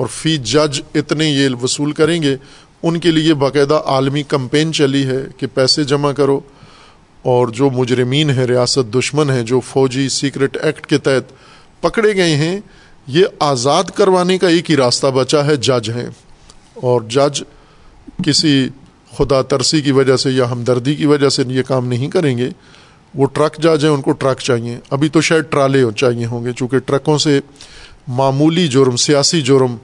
اور 0.00 0.08
فی 0.08 0.36
جج 0.36 0.80
اتنے 0.94 1.24
یہ 1.24 1.48
وصول 1.62 1.92
کریں 1.92 2.22
گے، 2.22 2.36
ان 2.82 3.00
کے 3.00 3.10
لیے 3.10 3.34
باقاعدہ 3.34 3.74
عالمی 3.74 4.22
کمپین 4.22 4.72
چلی 4.72 5.06
ہے 5.06 5.18
کہ 5.36 5.46
پیسے 5.54 5.84
جمع 5.84 6.12
کرو۔ 6.12 6.40
اور 7.22 7.48
جو 7.48 7.70
مجرمین 7.70 8.30
ہیں، 8.30 8.46
ریاست 8.46 8.94
دشمن 8.94 9.30
ہیں، 9.30 9.42
جو 9.42 9.60
فوجی 9.60 10.08
سیکرٹ 10.08 10.56
ایکٹ 10.62 10.86
کے 10.86 10.98
تحت 10.98 11.32
پکڑے 11.82 12.14
گئے 12.14 12.36
ہیں، 12.36 12.60
یہ 13.06 13.24
آزاد 13.38 13.84
کروانے 13.84 14.38
کا 14.38 14.48
ایک 14.48 14.70
ہی 14.70 14.76
راستہ 14.76 15.06
بچا 15.06 15.46
ہے، 15.46 15.56
جج 15.56 15.90
ہیں۔ 15.90 16.10
اور 16.74 17.00
جج 17.00 17.42
کسی 18.24 18.68
خدا 19.18 19.42
ترسی 19.42 19.80
کی 19.80 19.92
وجہ 19.92 20.16
سے 20.16 20.30
یا 20.30 20.50
ہمدردی 20.50 20.94
کی 20.94 21.06
وجہ 21.06 21.28
سے 21.28 21.42
یہ 21.48 21.62
کام 21.62 21.88
نہیں 21.88 22.08
کریں 22.08 22.38
گے۔ 22.38 22.50
وہ 23.14 23.26
ٹرک 23.26 23.58
جج 23.58 23.84
ہیں، 23.84 23.92
ان 23.92 24.02
کو 24.02 24.12
ٹرک 24.12 24.38
چاہیے۔ 24.38 24.78
ابھی 24.90 25.08
تو 25.08 25.20
شاید 25.20 25.44
ٹرالے 25.50 25.82
چاہیے 25.96 26.26
ہوں 26.26 26.44
گے، 26.44 26.52
چونکہ 26.56 26.78
ٹرکوں 26.78 27.18
سے 27.18 27.40
معمولی 28.08 28.68
جرم، 28.68 28.96
سیاسی 28.96 29.42
جرم 29.42 29.76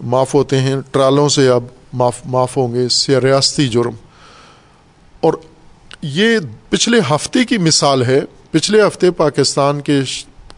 معاف 0.00 0.34
ہوتے 0.34 0.60
ہیں، 0.60 0.76
ٹرالوں 0.92 1.28
سے 1.28 1.48
اب 1.48 1.64
معاف 1.92 2.20
معاف 2.24 2.56
ہوں 2.56 2.74
گے 2.74 2.86
ریاستی 3.20 3.68
جرم۔ 3.68 3.94
اور 5.20 5.34
یہ 6.02 6.38
پچھلے 6.68 6.98
ہفتے 7.10 7.44
کی 7.44 7.58
مثال 7.58 8.04
ہے، 8.04 8.20
پچھلے 8.50 8.86
ہفتے 8.86 9.10
پاکستان 9.10 9.80
کے 9.80 10.00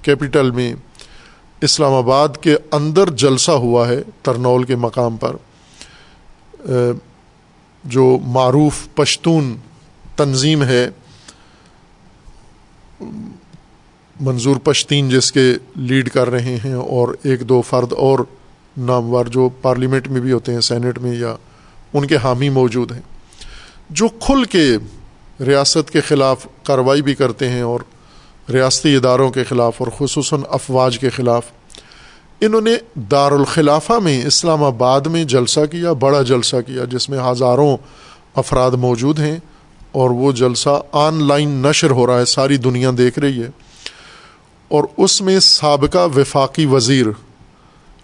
کیپٹل 0.02 0.50
میں 0.50 0.74
اسلام 1.60 1.92
آباد 1.92 2.28
کے 2.40 2.56
اندر 2.70 3.10
جلسہ 3.10 3.50
ہوا 3.50 3.88
ہے 3.88 4.02
ترنول 4.22 4.64
کے 4.64 4.76
مقام 4.76 5.16
پر۔ 5.16 5.36
جو 7.84 8.18
معروف 8.26 8.88
پشتون 8.94 9.56
تنظیم 10.16 10.62
ہے، 10.62 10.90
منظور 14.20 14.56
پشتین 14.56 15.08
جس 15.08 15.32
کے 15.32 15.54
لیڈ 15.76 16.10
کر 16.10 16.30
رہے 16.30 16.56
ہیں 16.64 16.74
اور 16.74 17.14
ایک 17.22 17.48
دو 17.48 17.62
فرد 17.62 17.92
اور 17.92 18.18
نامور 18.76 19.26
جو 19.26 19.48
پارلیمنٹ 19.62 20.08
میں 20.08 20.20
بھی 20.20 20.32
ہوتے 20.32 20.52
ہیں 20.52 20.60
سینٹ 20.60 20.98
میں 20.98 21.14
یا 21.14 21.36
ان 21.94 22.06
کے 22.06 22.16
ہاں 22.16 22.24
حامی 22.24 22.48
موجود 22.48 22.92
ہیں، 22.92 23.00
جو 23.90 24.08
کھل 24.08 24.44
کے 24.44 24.76
ریاست 25.46 25.90
کے 25.90 26.00
خلاف 26.00 26.46
کارروائی 26.62 27.02
بھی 27.02 27.14
کرتے 27.14 27.48
ہیں 27.48 27.62
اور 27.62 27.80
ریاستی 28.52 28.96
اداروں 28.96 29.30
کے 29.30 29.44
خلاف 29.44 29.74
اور 29.78 29.88
خصوصاً 29.98 30.40
افواج 30.48 30.98
کے 30.98 31.10
خلاف، 31.10 31.42
انہوں 32.40 32.60
نے 32.60 32.76
دارالخلافہ 33.10 33.92
میں 33.92 34.26
اسلام 34.26 34.64
آباد 34.64 35.00
میں 35.00 35.24
جلسہ 35.24 35.60
کیا، 35.70 35.92
بڑا 35.92 36.22
جلسہ 36.22 36.56
کیا، 36.66 36.84
جس 36.84 37.08
میں 37.10 37.18
ہزاروں 37.30 37.76
افراد 38.34 38.70
موجود 38.70 39.18
ہیں 39.18 39.36
اور 39.92 40.10
وہ 40.10 40.32
جلسہ 40.32 40.82
آن 40.92 41.22
لائن 41.22 41.48
نشر 41.48 41.90
ہو 41.90 42.06
رہا 42.06 42.18
ہے، 42.18 42.24
ساری 42.24 42.56
دنیا 42.56 42.90
دیکھ 42.98 43.18
رہی 43.18 43.42
ہے۔ 43.42 43.48
اور 44.68 44.84
اس 44.96 45.22
میں 45.22 45.40
سابقہ 45.40 46.06
وفاقی 46.16 46.66
وزیر 46.66 47.06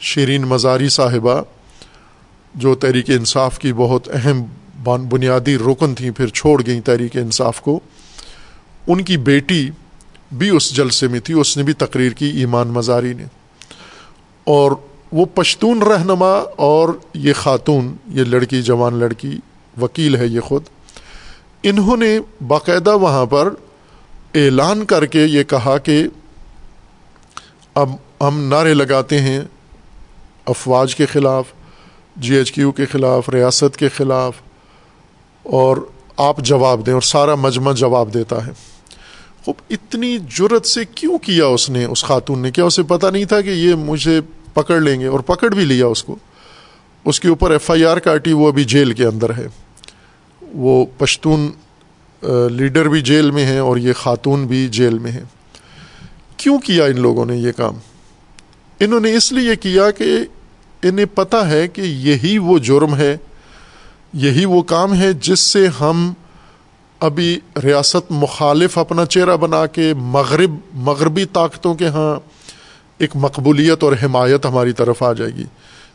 شیرین 0.02 0.42
مزاری 0.42 0.88
صاحبہ، 0.88 1.42
جو 2.54 2.74
تحریک 2.74 3.10
انصاف 3.10 3.58
کی 3.58 3.72
بہت 3.72 4.08
اہم 4.12 4.44
بنیادی 5.08 5.58
رکن 5.58 5.94
تھیں، 5.94 6.10
پھر 6.10 6.26
چھوڑ 6.26 6.62
گئیں 6.66 6.80
تحریک 6.80 7.16
انصاف 7.16 7.60
کو۔ 7.60 7.80
ان 8.86 9.04
کی 9.04 9.16
بیٹی 9.16 9.70
بھی 10.32 10.50
اس 10.50 10.76
جلسے 10.76 11.08
میں 11.08 11.20
تھی، 11.20 11.34
اس 11.34 11.56
نے 11.56 11.62
بھی 11.62 11.72
تقریر 11.72 12.12
کی، 12.12 12.26
ایمان 12.26 12.68
مزاری 12.68 13.12
نے۔ 13.12 13.24
اور 14.44 14.72
وہ 15.12 15.26
پشتون 15.34 15.82
رہنما 15.82 16.42
اور 16.56 16.88
یہ 17.14 17.32
خاتون، 17.32 17.96
یہ 18.08 18.24
لڑکی، 18.24 18.62
جوان 18.62 18.94
لڑکی، 18.94 19.38
وکیل 19.80 20.16
ہے 20.16 20.26
یہ 20.26 20.40
خود، 20.40 20.62
انہوں 21.62 21.96
نے 21.96 22.18
باقاعدہ 22.46 22.96
وہاں 22.96 23.26
پر 23.26 23.54
اعلان 24.34 24.84
کر 24.84 25.06
کے 25.06 25.24
یہ 25.24 25.42
کہا 25.42 25.78
کہ 25.78 26.06
اب 27.74 27.90
ہم 28.20 28.40
نعرے 28.40 28.74
لگاتے 28.74 29.20
ہیں 29.20 29.40
افواج 30.46 30.94
کے 30.96 31.06
خلاف 31.06 31.44
جی 32.16 32.34
ایچ 32.34 32.52
کیو 32.52 32.72
کے 32.72 32.86
خلاف، 32.86 33.28
ریاست 33.28 33.76
کے 33.76 33.88
خلاف، 33.88 34.32
اور 35.42 35.76
آپ 36.16 36.36
جواب 36.38 36.86
دیں 36.86 36.94
اور 36.94 37.02
سارا 37.02 37.34
مجمع 37.34 37.72
جواب 37.72 38.14
دیتا 38.14 38.46
ہے۔ 38.46 38.52
خوب، 39.44 39.54
اتنی 39.70 40.18
جرت 40.18 40.66
سے 40.66 40.84
کیوں 40.84 41.18
کیا 41.18 41.46
اس 41.46 41.70
نے، 41.70 41.84
اس 41.84 42.04
خاتون 42.04 42.38
نے؟ 42.38 42.50
کیا 42.50 42.64
اسے 42.64 42.82
پتہ 42.82 43.06
نہیں 43.06 43.24
تھا 43.24 43.40
کہ 43.40 43.48
یہ 43.48 43.74
مجھے 43.74 44.20
پکڑ 44.54 44.80
لیں 44.80 45.00
گے؟ 45.00 45.06
اور 45.06 45.20
پکڑ 45.20 45.48
بھی 45.48 45.64
لیا 45.64 45.86
اس 45.86 46.04
کو۔ 46.04 46.16
اس 47.04 47.20
کے 47.20 47.28
اوپر 47.28 47.50
ایف 47.50 47.70
آئی 47.70 47.84
آر 47.84 47.96
کاٹی، 47.96 48.32
وہ 48.32 48.48
ابھی 48.48 48.64
جیل 48.64 48.92
کے 48.92 49.04
اندر 49.04 49.34
ہے۔ 49.34 49.46
وہ 50.42 50.86
پشتون 50.98 51.50
لیڈر 52.50 52.88
بھی 52.88 53.00
جیل 53.00 53.30
میں 53.30 53.46
ہیں 53.46 53.58
اور 53.58 53.76
یہ 53.76 53.92
خاتون 53.92 54.46
بھی 54.46 54.68
جیل 54.68 54.98
میں 54.98 55.12
ہیں۔ 55.12 55.24
کیوں 56.36 56.58
کیا 56.58 56.84
ان 56.84 57.00
لوگوں 57.00 57.26
نے 57.26 57.36
یہ 57.36 57.52
کام؟ 57.52 57.74
انہوں 58.84 59.00
نے 59.00 59.14
اس 59.16 59.30
لیے 59.32 59.56
کیا 59.56 59.90
کہ 59.90 60.16
انہیں 60.82 61.06
پتہ 61.14 61.36
ہے 61.36 61.66
کہ 61.68 61.80
یہی 61.80 62.36
وہ 62.38 62.58
جرم 62.58 62.94
ہے، 62.96 63.16
یہی 64.12 64.44
وہ 64.44 64.62
کام 64.62 64.94
ہے 64.94 65.12
جس 65.20 65.40
سے 65.40 65.66
ہم 65.80 66.12
ابھی 67.00 67.38
ریاست 67.62 68.10
مخالف 68.10 68.78
اپنا 68.78 69.04
چہرہ 69.06 69.36
بنا 69.36 69.64
کے 69.66 69.92
مغرب، 69.96 70.56
مغربی 70.74 71.24
طاقتوں 71.32 71.74
کے 71.74 71.88
ہاں 71.88 72.14
ایک 72.98 73.16
مقبولیت 73.16 73.82
اور 73.82 73.92
حمایت 74.02 74.46
ہماری 74.46 74.72
طرف 74.72 75.02
آ 75.02 75.12
جائے 75.12 75.30
گی 75.30 75.44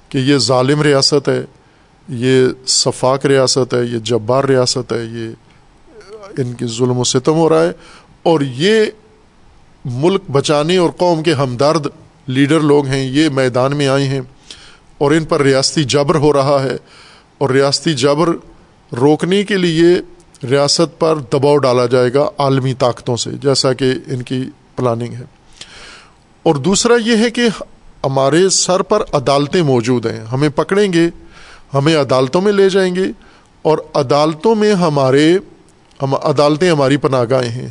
کہ 0.09 0.17
یہ 0.17 0.37
ظالم 0.37 0.81
ریاست 0.81 1.29
ہے، 1.29 1.41
یہ 2.07 2.47
صفاق 2.67 3.25
ریاست 3.25 3.73
ہے، 3.73 3.83
یہ 3.85 3.99
جبار 3.99 4.43
ریاست 4.43 4.93
ہے، 4.93 5.03
یہ 5.03 6.41
ان 6.41 6.53
کی 6.53 6.65
ظلم 6.77 6.99
و 6.99 7.03
ستم 7.03 7.35
ہو 7.35 7.47
رہا 7.49 7.63
ہے 7.63 7.71
اور 8.23 8.41
یہ 8.55 8.85
ملک 9.85 10.29
بچانے 10.31 10.77
اور 10.77 10.89
قوم 10.97 11.23
کے 11.23 11.33
ہمدرد 11.33 11.87
لیڈر 12.27 12.59
لوگ 12.59 12.85
ہیں، 12.85 13.05
یہ 13.05 13.29
میدان 13.29 13.77
میں 13.77 13.87
آئے 13.87 14.05
ہیں 14.05 14.21
اور 14.97 15.11
ان 15.11 15.25
پر 15.25 15.41
ریاستی 15.41 15.83
جبر 15.83 16.15
ہو 16.15 16.33
رہا 16.33 16.63
ہے 16.63 16.77
اور 17.37 17.49
ریاستی 17.49 17.93
جبر 17.93 18.29
روکنے 18.95 19.43
کے 19.43 19.57
لیے 19.57 20.01
ریاست 20.49 20.99
پر 20.99 21.15
دباؤ 21.33 21.57
ڈالا 21.57 21.85
جائے 21.85 22.13
گا 22.13 22.29
عالمی 22.37 22.73
طاقتوں 22.73 23.17
سے، 23.17 23.29
جیسا 23.41 23.73
کہ 23.73 23.93
ان 24.07 24.21
کی 24.21 24.43
پلاننگ 24.75 25.13
ہے۔ 25.13 25.23
اور 26.43 26.55
دوسرا 26.55 26.93
یہ 27.05 27.17
ہے 27.17 27.31
کہ 27.31 27.41
ہمارے 28.05 28.49
سر 28.49 28.81
پر 28.81 29.03
عدالتیں 29.13 29.61
موجود 29.61 30.05
ہیں۔ 30.05 30.19
ہمیں 30.19 30.49
پکڑیں 30.49 30.93
گے، 30.93 31.09
ہمیں 31.73 31.95
عدالتوں 31.95 32.41
میں 32.41 32.51
لے 32.51 32.69
جائیں 32.69 32.95
گے 32.95 33.05
اور 33.61 33.77
عدالتوں 33.93 34.55
میں 34.55 34.73
ہمارے، 34.73 35.37
ہم 36.01 36.13
عدالتیں 36.13 36.71
ہماری 36.71 36.97
پناہ 36.97 37.23
گاہیں 37.29 37.49
ہیں۔ 37.49 37.69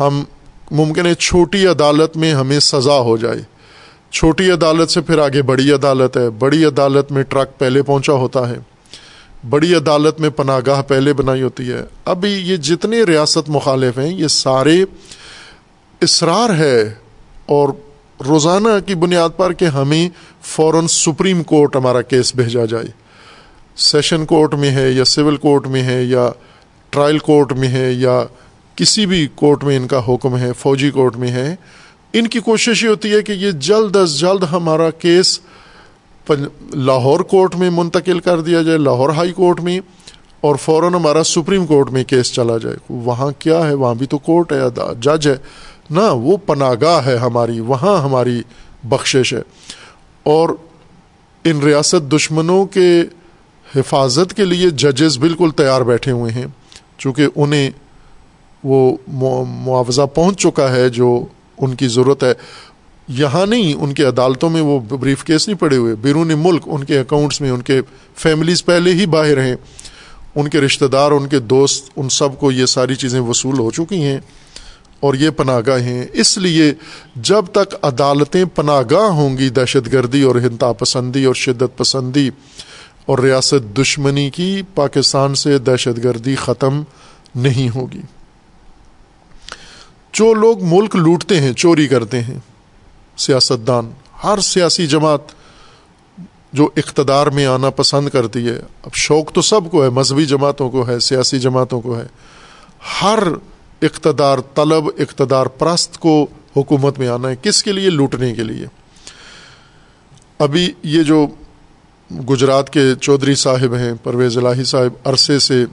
ہم 0.00 0.24
ممکن 0.70 1.06
ہے 1.06 1.14
چھوٹی 1.14 1.66
عدالت 1.66 2.16
میں 2.16 2.32
ہمیں 2.32 2.60
سزا 2.60 2.98
ہو 2.98 3.16
جائے۔ 3.16 3.55
چھوٹی 4.16 4.50
عدالت 4.50 4.90
سے 4.90 5.00
پھر 5.00 5.18
آگے 5.18 5.42
بڑی 5.42 5.72
عدالت 5.72 6.16
ہے۔ 6.16 6.30
بڑی 6.30 6.64
عدالت 6.64 7.12
میں 7.12 7.22
ٹرک 7.22 7.58
پہلے 7.58 7.82
پہنچا 7.82 8.12
ہوتا 8.12 8.48
ہے۔ 8.48 8.54
بڑی 9.50 9.74
عدالت 9.74 10.20
میں 10.20 10.30
پناہ 10.30 10.60
گاہ 10.66 10.82
پہلے 10.82 11.12
بنائی 11.12 11.42
ہوتی 11.42 11.72
ہے۔ 11.72 11.84
ابھی 12.04 12.30
یہ 12.30 12.56
جتنے 12.56 13.02
ریاست 13.02 13.50
مخالف 13.50 13.98
ہیں، 13.98 14.14
یہ 14.14 14.28
سارے 14.28 14.84
اصرار 16.02 16.50
ہے 16.50 16.82
اور 17.46 17.68
روزانہ 18.26 18.68
کی 18.86 18.94
بنیاد 18.94 19.28
پر 19.36 19.52
کہ 19.52 19.64
ہمیں 19.64 20.08
فوراً 20.42 20.86
سپریم 20.86 21.42
کورٹ 21.42 21.76
ہمارا 21.76 22.02
کیس 22.02 22.34
بھیجا 22.34 22.64
جائے۔ 22.64 22.86
سیشن 23.76 24.26
کورٹ 24.26 24.54
میں 24.54 24.70
ہے 24.70 24.90
یا 24.90 25.04
سول 25.04 25.36
کورٹ 25.36 25.66
میں 25.66 25.82
ہے 25.82 26.02
یا 26.04 26.30
ٹرائل 26.90 27.18
کورٹ 27.18 27.52
میں 27.52 27.68
ہے 27.68 27.92
یا 27.92 28.24
کسی 28.76 29.06
بھی 29.06 29.28
کورٹ 29.34 29.64
میں 29.64 29.76
ان 29.76 29.86
کا 29.86 30.00
حکم 30.08 30.36
ہے، 30.36 30.52
فوجی 30.58 30.90
کورٹ 30.90 31.16
میں 31.16 31.28
ہے۔ 31.28 31.56
ان 32.18 32.26
کی 32.26 32.40
کوشش 32.40 32.84
یہ 32.84 32.88
ہوتی 32.88 33.12
ہے 33.12 33.22
کہ 33.22 33.32
یہ 33.32 33.50
جلد 33.50 33.96
از 33.96 34.18
جلد 34.18 34.42
ہمارا 34.52 34.90
کیس 34.90 35.40
لاہور 36.74 37.20
کورٹ 37.20 37.56
میں 37.56 37.70
منتقل 37.70 38.18
کر 38.18 38.40
دیا 38.40 38.62
جائے، 38.62 38.78
لاہور 38.78 39.08
ہائی 39.08 39.32
کورٹ 39.32 39.60
میں، 39.60 39.80
اور 40.40 40.56
فوراً 40.56 40.94
ہمارا 40.94 41.24
سپریم 41.24 41.66
کورٹ 41.66 41.90
میں 41.90 42.04
کیس 42.04 42.32
چلا 42.32 42.58
جائے۔ 42.58 42.76
وہاں 42.88 43.30
کیا 43.38 43.68
ہے؟ 43.68 43.74
وہاں 43.74 43.94
بھی 43.94 44.06
تو 44.06 44.18
کورٹ 44.18 44.52
ہے 44.52 44.58
جج 45.00 45.28
ہے۔ 45.28 45.36
نہ، 45.90 46.00
وہ 46.00 46.36
پناہ 46.36 46.72
گاہ 46.80 47.06
ہے 47.06 47.16
ہماری، 47.16 47.60
وہاں 47.60 48.02
ہماری 48.02 48.42
بخشش 48.84 49.34
ہے۔ 49.34 49.42
اور 50.22 50.48
ان 51.44 51.58
ریاست 51.58 52.12
دشمنوں 52.12 52.66
کے 52.66 53.02
حفاظت 53.76 54.34
کے 54.34 54.44
لیے 54.44 54.70
ججز 54.70 55.18
بالکل 55.18 55.50
تیار 55.50 55.80
بیٹھے 55.80 56.12
ہوئے 56.12 56.32
ہیں، 56.32 56.46
چونکہ 56.98 57.26
انہیں 57.36 57.70
وہ 58.64 58.96
معاوضہ 59.48 60.02
پہنچ 60.14 60.38
چکا 60.38 60.72
ہے 60.72 60.88
جو 60.88 61.24
ان 61.58 61.74
کی 61.74 61.88
ضرورت 61.88 62.24
ہے۔ 62.24 62.32
یہاں 63.08 63.46
نہیں، 63.46 63.74
ان 63.74 63.94
کے 63.94 64.04
عدالتوں 64.04 64.50
میں 64.50 64.60
وہ 64.60 64.80
بریف 64.80 65.24
کیس 65.24 65.48
نہیں 65.48 65.60
پڑے 65.60 65.76
ہوئے۔ 65.76 65.94
بیرون 65.94 66.32
ملک، 66.38 66.62
ان 66.66 66.84
کے 66.84 66.98
اکاؤنٹس 66.98 67.40
میں، 67.40 67.50
ان 67.50 67.62
کے 67.62 67.80
فیملیز 68.16 68.64
پہلے 68.64 68.92
ہی 68.92 69.06
باہر 69.06 69.42
ہیں۔ 69.42 69.56
ان 70.34 70.48
کے 70.48 70.60
رشتہ 70.60 70.84
دار، 70.84 71.10
ان 71.10 71.26
کے 71.26 71.38
دوست، 71.38 71.90
ان 71.96 72.08
سب 72.08 72.28
کو 72.38 72.52
یہ 72.52 72.66
ساری 72.66 72.94
چیزیں 72.94 73.20
وصول 73.20 73.58
ہو 73.58 73.70
چکی 73.70 74.02
ہیں 74.02 74.18
اور 75.00 75.14
یہ 75.14 75.30
پناہ 75.30 75.60
گاہ 75.66 75.80
ہیں۔ 75.80 76.06
اس 76.12 76.38
لیے 76.38 76.74
جب 77.16 77.44
تک 77.52 77.74
عدالتیں 77.82 78.44
پناہ 78.44 78.82
گاہ 78.90 79.08
ہوں 79.08 79.38
گی، 79.38 79.48
دہشت 79.48 79.92
گردی 79.92 80.22
اور 80.22 80.36
ہنتا 80.36 80.72
پسندی 80.72 81.24
اور 81.24 81.34
شدت 81.34 81.78
پسندی 81.78 82.30
اور 83.06 83.18
ریاست 83.18 83.78
دشمنی 83.78 84.30
کی، 84.30 84.62
پاکستان 84.74 85.34
سے 85.34 85.58
دہشت 85.58 86.04
گردی 86.04 86.34
ختم 86.34 86.82
نہیں 87.34 87.76
ہوگی۔ 87.76 88.00
جو 90.16 90.34
لوگ 90.34 90.64
ملک 90.64 90.96
لوٹتے 90.96 91.40
ہیں، 91.40 91.52
چوری 91.52 91.88
کرتے 91.88 92.22
ہیں۔ 92.22 92.38
سیاستدان، 93.16 93.90
ہر 94.24 94.40
سیاسی 94.40 94.86
جماعت 94.86 95.20
جو 96.52 96.68
اقتدار 96.76 97.26
میں 97.26 97.46
آنا 97.46 97.70
پسند 97.70 98.08
کرتی 98.08 98.48
ہے۔ 98.48 98.60
اب 98.82 98.94
شوق 98.94 99.32
تو 99.32 99.42
سب 99.42 99.60
کو 99.70 99.84
ہے، 99.84 99.90
مذہبی 99.90 100.26
جماعتوں 100.26 100.70
کو 100.70 100.88
ہے، 100.88 100.98
سیاسی 100.98 101.38
جماعتوں 101.38 101.80
کو 101.80 101.98
ہے۔ 101.98 102.06
ہر 103.02 103.18
اقتدار، 103.82 104.38
طلب 104.54 104.84
اقتدار 104.98 105.46
پرست 105.46 105.98
کو 105.98 106.26
حکومت 106.56 106.98
میں 106.98 107.08
آنا 107.08 107.28
ہے۔ 107.28 107.36
کس 107.42 107.62
کے 107.62 107.72
لیے؟ 107.72 107.90
لوٹنے 107.90 108.34
کے 108.34 108.42
لیے۔ 108.42 108.66
ابھی 110.38 110.72
یہ 110.82 111.02
جو 111.02 111.26
گجرات 112.30 112.70
کے 112.70 112.94
چودھری 113.00 113.34
صاحب 113.34 113.74
ہیں، 113.74 113.92
پرویز 114.02 114.38
الہی 114.38 114.64
صاحب، 114.64 115.08
عرصے 115.08 115.38
سے 115.38 115.64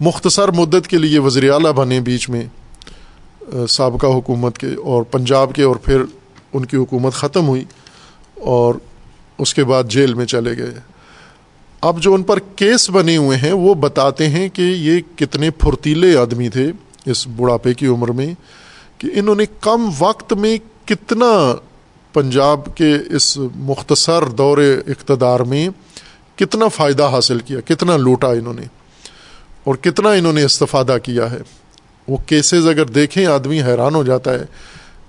مختصر 0.00 0.48
مدت 0.48 0.88
کے 0.88 0.98
لیے 0.98 1.18
وزیر 1.18 1.52
اعلیٰ 1.52 1.72
بنے 1.72 2.00
بیچ 2.00 2.28
میں 2.28 2.44
سابقہ 3.68 4.06
حکومت 4.06 4.58
کے 4.58 4.74
اور 4.84 5.02
پنجاب 5.02 5.54
کے 5.54 5.62
اور 5.62 5.76
پھر 5.76 6.02
ان 6.52 6.64
کی 6.64 6.76
حکومت 6.76 7.12
ختم 7.12 7.48
ہوئی 7.48 7.64
اور 8.34 8.74
اس 9.38 9.54
کے 9.54 9.64
بعد 9.64 9.84
جیل 9.84 10.14
میں 10.14 10.26
چلے 10.26 10.56
گئے۔ 10.56 10.74
اب 11.80 12.00
جو 12.00 12.14
ان 12.14 12.22
پر 12.22 12.38
کیس 12.56 12.90
بنے 12.90 13.16
ہوئے 13.16 13.38
ہیں، 13.38 13.52
وہ 13.52 13.74
بتاتے 13.74 14.28
ہیں 14.28 14.48
کہ 14.48 14.62
یہ 14.62 15.00
کتنے 15.16 15.50
پھرتیلے 15.50 16.16
آدمی 16.16 16.48
تھے 16.48 16.72
اس 17.06 17.26
بڑھاپے 17.26 17.74
کی 17.74 17.86
عمر 17.86 18.08
میں 18.08 18.34
کہ 18.98 19.08
انہوں 19.12 19.34
نے 19.34 19.44
کم 19.60 19.90
وقت 19.98 20.32
میں 20.32 20.56
کتنا 20.84 21.54
پنجاب 22.12 22.76
کے 22.76 22.96
اس 23.10 23.38
مختصر 23.56 24.24
دور 24.24 24.58
اقتدار 24.86 25.40
میں 25.40 25.68
کتنا 26.36 26.68
فائدہ 26.68 27.04
حاصل 27.04 27.38
کیا، 27.38 27.60
کتنا 27.60 27.96
لوٹا 27.96 28.28
انہوں 28.28 28.54
نے 28.54 28.62
اور 29.64 29.74
کتنا 29.74 30.10
انہوں 30.10 30.32
نے 30.32 30.42
استفادہ 30.42 30.96
کیا 31.02 31.30
ہے۔ 31.30 31.38
وہ 32.08 32.16
کیسز 32.26 32.66
اگر 32.66 32.84
دیکھیں، 32.84 33.26
آدمی 33.26 33.62
حیران 33.62 33.94
ہو 33.94 34.04
جاتا 34.04 34.34
ہے 34.34 34.44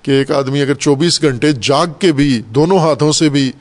کہ 0.02 0.12
ایک 0.12 0.32
آدمی 0.32 0.62
اگر 0.62 0.74
چوبیس 0.74 1.22
گھنٹے 1.22 1.52
جاگ 1.52 1.88
کے 2.00 2.12
بھی 2.12 2.42
دونوں 2.50 2.80
ہاتھوں 2.80 3.12
سے 3.12 3.30
بھی 3.30 3.52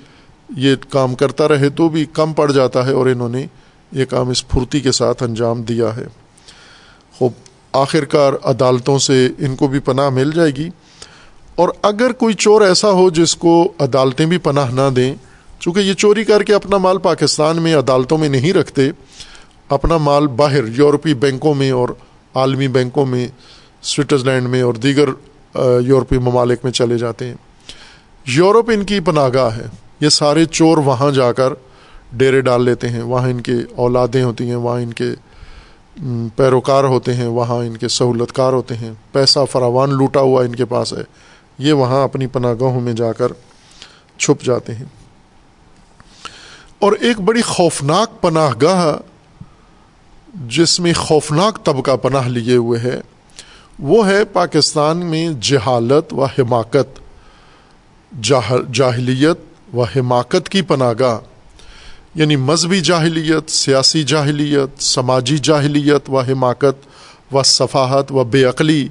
یہ 0.56 0.74
کام 0.88 1.14
کرتا 1.14 1.48
رہے 1.48 1.68
تو 1.68 1.88
بھی 1.88 2.04
کم 2.12 2.32
پڑ 2.32 2.52
جاتا 2.52 2.86
ہے 2.86 2.92
اور 2.92 3.06
انہوں 3.06 3.28
نے 3.28 3.46
یہ 3.92 4.04
کام 4.04 4.28
اس 4.28 4.48
پھرتی 4.48 4.80
کے 4.80 4.92
ساتھ 4.92 5.22
انجام 5.22 5.62
دیا 5.62 5.96
ہے۔ 5.96 6.04
خوب 7.18 7.32
آخر 7.72 8.04
کار 8.04 8.32
عدالتوں 8.44 8.98
سے 8.98 9.28
ان 9.38 9.56
کو 9.56 9.66
بھی 9.66 9.78
پناہ 9.78 10.08
مل 10.08 10.30
جائے 10.34 10.50
گی۔ 10.50 10.68
اور 11.54 11.68
اگر 11.82 12.12
کوئی 12.12 12.34
چور 12.34 12.60
ایسا 12.60 12.90
ہو 12.90 13.10
جس 13.10 13.36
کو 13.36 13.72
عدالتیں 13.78 14.26
بھی 14.26 14.38
پناہ 14.38 14.70
نہ 14.70 14.90
دیں، 14.96 15.14
چونکہ 15.60 15.80
یہ 15.80 15.94
چوری 15.94 16.24
کر 16.24 16.42
کے 16.42 16.54
اپنا 16.54 16.78
مال 16.78 16.98
پاکستان 16.98 17.62
میں 17.62 17.74
عدالتوں 17.74 18.18
میں 18.18 18.28
نہیں 18.28 18.52
رکھتے، 18.52 18.90
اپنا 19.68 19.96
مال 19.96 20.26
باہر 20.26 20.60
یورپی 20.66 21.14
بینکوں 21.14 21.54
میں 21.54 21.70
اور 21.70 21.88
عالمی 22.34 22.68
بینکوں 22.68 23.06
میں، 23.06 23.28
سوئٹزرلینڈ 23.82 24.48
میں 24.48 24.62
اور 24.62 24.74
دیگر 24.74 25.08
یورپی 25.80 26.18
ممالک 26.18 26.58
میں 26.64 26.72
چلے 26.72 26.98
جاتے 26.98 27.26
ہیں۔ 27.26 27.34
یورپ 28.26 28.70
ان 28.74 28.84
کی 28.84 29.00
پناہ 29.00 29.28
گاہ 29.34 29.56
ہے۔ 29.56 29.66
یہ 30.00 30.08
سارے 30.08 30.44
چور 30.44 30.76
وہاں 30.76 31.10
جا 31.10 31.32
کر 31.32 31.52
ڈیرے 32.12 32.40
ڈال 32.40 32.64
لیتے 32.64 32.88
ہیں۔ 32.88 33.02
وہاں 33.02 33.28
ان 33.28 33.40
کے 33.40 33.52
اولادیں 33.76 34.22
ہوتی 34.22 34.48
ہیں، 34.48 34.56
وہاں 34.56 34.80
ان 34.80 34.92
کے 34.92 35.04
پیروکار 36.36 36.84
ہوتے 36.84 37.14
ہیں، 37.14 37.26
وہاں 37.26 37.56
ان 37.56 37.76
کے 37.76 37.88
سہولت 37.88 38.32
کار 38.32 38.52
ہوتے 38.52 38.74
ہیں۔ 38.74 38.92
پیسہ 39.12 39.38
فراوان 39.52 39.90
لوٹا 39.90 40.20
ہوا 40.20 40.44
ان 40.44 40.54
کے 40.54 40.64
پاس 40.64 40.92
ہے۔ 40.92 41.02
یہ 41.58 41.72
وہاں 41.72 42.04
اپنی 42.04 42.26
پناہ 42.26 42.52
گاہوں 42.60 42.80
میں 42.80 42.92
جا 42.92 43.12
کر 43.12 43.32
چھپ 44.18 44.44
جاتے 44.44 44.74
ہیں۔ 44.74 44.84
اور 46.78 46.92
ایک 46.92 47.20
بڑی 47.20 47.42
خوفناک 47.42 48.22
پناہ 48.22 48.50
گاہ 48.62 49.13
جس 50.34 50.80
میں 50.80 50.92
خوفناک 50.92 51.64
طبقہ 51.64 51.96
پناہ 51.96 52.28
لیے 52.28 52.56
ہوئے 52.56 52.80
ہے 52.80 53.00
وہ 53.78 54.08
ہے 54.08 54.24
پاکستان 54.24 55.06
میں 55.06 55.30
جہالت 55.40 56.14
و 56.14 56.24
حماقت 56.24 57.00
جاہلیت 58.72 59.38
و 59.74 59.82
حماقت 59.82 60.48
کی 60.48 60.62
پناہ 60.62 60.92
گاہ 61.00 61.18
یعنی 62.14 62.36
مذہبی 62.36 62.80
جاہلیت، 62.80 63.50
سیاسی 63.50 64.02
جاہلیت، 64.02 64.82
سماجی 64.82 65.38
جاہلیت 65.38 66.10
و 66.10 66.20
حماقت 66.20 66.86
و 67.34 67.42
صفاحت 67.42 68.12
و 68.12 68.24
بے 68.24 68.44
عقلی، 68.44 68.88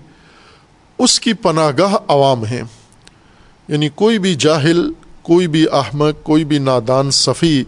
اس 0.97 1.19
کی 1.19 1.33
پناہ 1.33 1.71
گاہ 1.77 1.95
عوام 2.07 2.45
ہیں۔ 2.45 2.63
یعنی 3.67 3.89
کوئی 3.89 4.19
بھی 4.19 4.35
جاہل، 4.35 4.91
کوئی 5.21 5.47
بھی 5.47 5.65
احمد 5.71 6.23
کوئی 6.23 6.43
بھی 6.43 6.57
نادان 6.57 7.11
صفی 7.11 7.63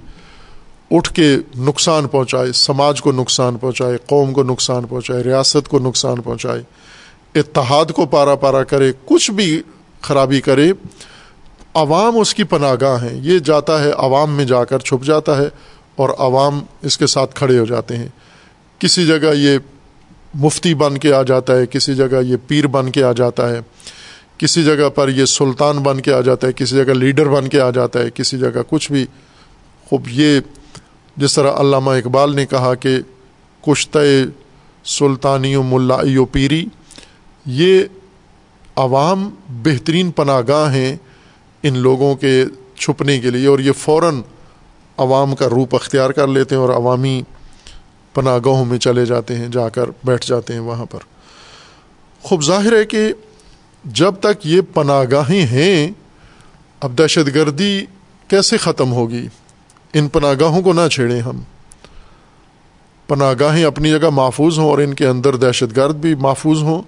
اٹھ 0.92 1.14
کے 1.14 1.38
نقصان 1.58 2.08
پہنچائے، 2.08 2.52
سماج 2.52 3.02
کو 3.02 3.12
نقصان 3.12 3.58
پہنچائے، 3.58 3.98
قوم 4.06 4.34
کو 4.34 4.44
نقصان 4.44 4.86
پہنچائے، 4.86 5.24
ریاست 5.24 5.70
کو 5.70 5.80
نقصان 5.80 6.22
پہنچائے، 6.22 6.62
اتحاد 7.36 7.86
کو 7.86 8.06
پارا 8.06 8.36
پارا 8.36 8.64
کرے، 8.64 8.92
کچھ 9.06 9.32
بھی 9.32 9.62
خرابی 10.02 10.42
کرے، 10.42 10.72
عوام 11.74 12.18
اس 12.18 12.34
کی 12.34 12.44
پناہ 12.44 12.76
گاہ 12.82 13.04
ہیں۔ 13.04 13.20
یہ 13.24 13.40
جاتا 13.40 13.84
ہے، 13.84 13.92
عوام 13.98 14.32
میں 14.32 14.46
جا 14.46 14.64
کر 14.64 14.80
چھپ 14.80 15.06
جاتا 15.06 15.38
ہے 15.38 15.50
اور 15.96 16.10
عوام 16.18 16.60
اس 16.82 16.98
کے 16.98 17.08
ساتھ 17.08 17.36
کھڑے 17.36 17.60
ہو 17.60 17.66
جاتے 17.66 17.98
ہیں۔ 17.98 18.08
کسی 18.80 19.08
جگہ 19.08 19.34
یہ 19.36 19.58
مفتی 20.34 20.74
بن 20.74 20.98
کے 20.98 21.14
آ 21.14 21.22
جاتا 21.22 21.56
ہے، 21.56 21.66
کسی 21.66 21.96
جگہ 21.96 22.24
یہ 22.24 22.38
پیر 22.48 22.68
بن 22.68 22.92
کے 22.92 23.04
آ 23.04 23.12
جاتا 23.12 23.50
ہے۔ 23.50 23.60
کسی 24.38 24.64
جگہ 24.64 24.90
پر 24.90 25.10
یہ 25.10 25.26
سلطان 25.26 25.78
بن 25.78 26.02
کے 26.02 26.14
آ 26.14 26.22
جاتا 26.22 26.48
ہے، 26.48 26.54
کسی 26.54 26.76
جگہ 26.76 26.94
لیڈر 26.94 27.26
بن 27.26 27.48
کے 27.48 27.62
آ 27.62 27.70
جاتا 27.70 28.00
ہے، 28.00 28.10
کسی 28.14 28.38
جگہ 28.38 28.62
کچھ 28.70 28.92
بھی۔ 28.92 29.06
خوب 29.90 30.02
یہ 30.08 30.40
جس 31.18 31.34
طرح 31.34 31.52
علامہ 31.52 31.92
اقبال 31.92 32.36
نے 32.36 32.46
کہا 32.46 32.76
کہ 32.76 32.98
کشتہ 33.62 34.00
سلطانی 34.86 35.56
و 35.56 35.64
ملائی 35.64 36.18
و 36.18 36.26
پیری، 36.26 36.66
یہ 37.46 37.84
عوام 38.76 39.30
بہترین 39.50 40.12
پناہ 40.12 40.42
گاہ 40.48 40.74
ہیں 40.74 40.96
ان 41.64 41.78
لوگوں 41.78 42.16
کے 42.16 42.44
چھپنے 42.76 43.20
کے 43.20 43.30
لیے 43.30 43.48
اور 43.48 43.60
یہ 43.60 43.72
فوراً 43.72 44.22
عوام 44.98 45.36
کا 45.36 45.50
روپ 45.50 45.76
اختیار 45.76 46.10
کر 46.10 46.28
لیتے 46.28 46.56
ہیں 46.56 46.62
اور 46.62 46.70
عوامی 46.70 47.22
پناہ 48.14 48.38
گاہوں 48.46 48.66
میں 48.66 48.78
چلے 48.78 49.06
جاتے 49.06 49.36
ہیں، 49.36 49.48
جا 49.48 49.70
کر 49.70 49.90
بیٹھ 50.04 50.28
جاتے 50.28 50.54
ہیں 50.54 50.60
وہاں 50.60 50.86
پر۔ 50.86 51.00
خوب 52.22 52.44
ظاہر 52.44 52.78
ہے 52.78 52.86
کہ 52.86 53.14
جب 53.84 54.16
تک 54.20 54.46
یہ 54.48 54.62
پناہ 54.74 55.04
گاہیں 55.12 55.46
ہیں، 55.46 55.92
اب 56.80 56.98
دہشت 56.98 57.36
گردی 57.36 57.86
کیسے 58.28 58.58
ختم 58.58 58.92
ہوگی؟ 58.92 59.28
ان 59.96 60.08
پناہ 60.08 60.34
گاہوں 60.40 60.62
کو 60.62 60.74
نہ 60.74 60.88
چھیڑیں 60.92 61.22
ہم۔ 61.22 61.42
پناہ 63.08 63.34
گاہیں 63.40 63.64
اپنی 63.64 63.92
جگہ 63.92 64.10
محفوظ 64.10 64.60
ہوں 64.60 64.70
اور 64.70 64.78
ان 64.78 64.94
کے 64.94 65.08
اندر 65.08 65.36
دہشت 65.36 65.78
گرد 65.78 65.96
بھی 65.96 66.16
محفوظ 66.16 66.62
ہوں، 66.62 66.82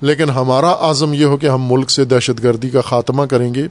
لیکن 0.00 0.30
ہمارا 0.30 0.90
عزم 0.90 1.12
یہ 1.12 1.24
ہو 1.24 1.36
کہ 1.36 1.46
ہم 1.46 1.72
ملک 1.72 1.90
سے 1.90 2.04
دہشت 2.04 2.42
گردی 2.42 2.70
کا 2.70 2.80
خاتمہ 2.80 3.24
کریں 3.24 3.54
گے۔ 3.54 3.66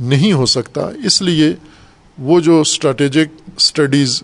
نہیں 0.00 0.32
ہو 0.32 0.46
سکتا۔ 0.46 0.80
اس 1.04 1.22
لیے 1.22 1.52
وہ 2.18 2.40
جو 2.40 2.60
اسٹریٹجک 2.60 3.50
اسٹڈیز 3.56 4.22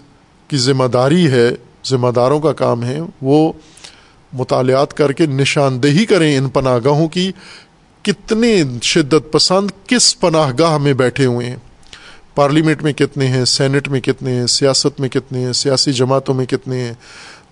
کی 0.49 0.57
ذمہ 0.57 0.85
داری 0.85 1.31
ہے 1.31 1.51
ذمہ 1.87 2.09
داروں 2.09 2.41
کا 2.41 2.53
کام 2.53 2.85
ہے، 2.85 3.01
وہ 3.23 3.53
مطالعات 4.33 4.95
کر 4.95 5.13
کے 5.13 5.27
نشاندہی 5.27 6.07
کریں 6.07 6.37
ان 6.37 6.49
پناہ 6.49 6.79
گاہوں 6.85 7.09
کی۔ 7.09 7.33
کتنے 8.03 8.65
شدت 8.83 9.33
پسند 9.33 9.71
کس 9.87 10.21
پناہ 10.21 10.53
گاہ 10.59 10.79
میں 10.79 10.93
بیٹھے 10.93 11.25
ہوئے 11.25 11.47
ہیں؟ 11.47 11.57
پارلیمنٹ 12.39 12.83
میں 12.83 12.93
کتنے 12.93 13.27
ہیں، 13.27 13.45
سینٹ 13.45 13.89
میں 13.89 14.01
کتنے 14.01 14.35
ہیں، 14.35 14.47
سیاست 14.47 15.01
میں 15.01 15.09
کتنے 15.09 15.45
ہیں، 15.45 15.53
سیاسی 15.53 15.93
جماعتوں 15.93 16.35
میں 16.35 16.47
کتنے 16.47 16.81
ہیں، 16.81 16.93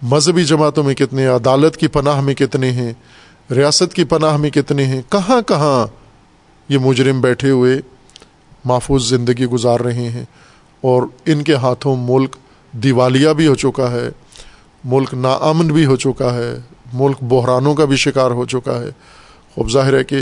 مذہبی 0.03 0.45
جماعتوں 0.45 0.85
میں 0.85 0.95
کتنے 0.95 1.23
ہیں، 1.23 1.29
عدالت 1.29 1.77
کی 1.77 1.89
پناہ 1.89 2.21
میں 2.21 2.35
کتنے 2.35 2.71
ہیں، 2.71 2.93
ریاست 3.51 3.95
کی 3.95 4.05
پناہ 4.05 4.37
میں 4.37 4.51
کتنے 4.51 4.85
ہیں، 4.85 5.03
کہاں 5.09 5.43
کہاں 5.43 5.87
یہ 6.69 6.79
مجرم 6.79 7.21
بیٹھے 7.21 7.51
ہوئے 7.51 7.81
محفوظ 8.65 9.09
زندگی 9.09 9.47
گزار 9.47 9.81
رہے 9.81 10.09
ہیں 10.09 10.25
اور 10.81 11.03
ان 11.27 11.43
کے 11.43 11.55
ہاتھوں 11.55 11.97
ملک 11.99 12.37
دیوالیہ 12.73 13.29
بھی 13.29 13.47
ہو 13.47 13.55
چکا 13.55 13.91
ہے، 13.91 14.09
ملک 14.85 15.15
ناامن 15.15 15.67
بھی 15.67 15.87
ہو 15.87 15.97
چکا 15.97 16.35
ہے، 16.35 16.59
ملک 16.93 17.17
بحرانوں 17.23 17.75
کا 17.75 17.85
بھی 17.85 17.97
شکار 17.97 18.31
ہو 18.31 18.47
چکا 18.47 18.83
ہے۔ 18.83 18.89
خوب 19.55 19.71
ظاہر 19.71 19.99
ہے 19.99 20.05
کہ 20.05 20.19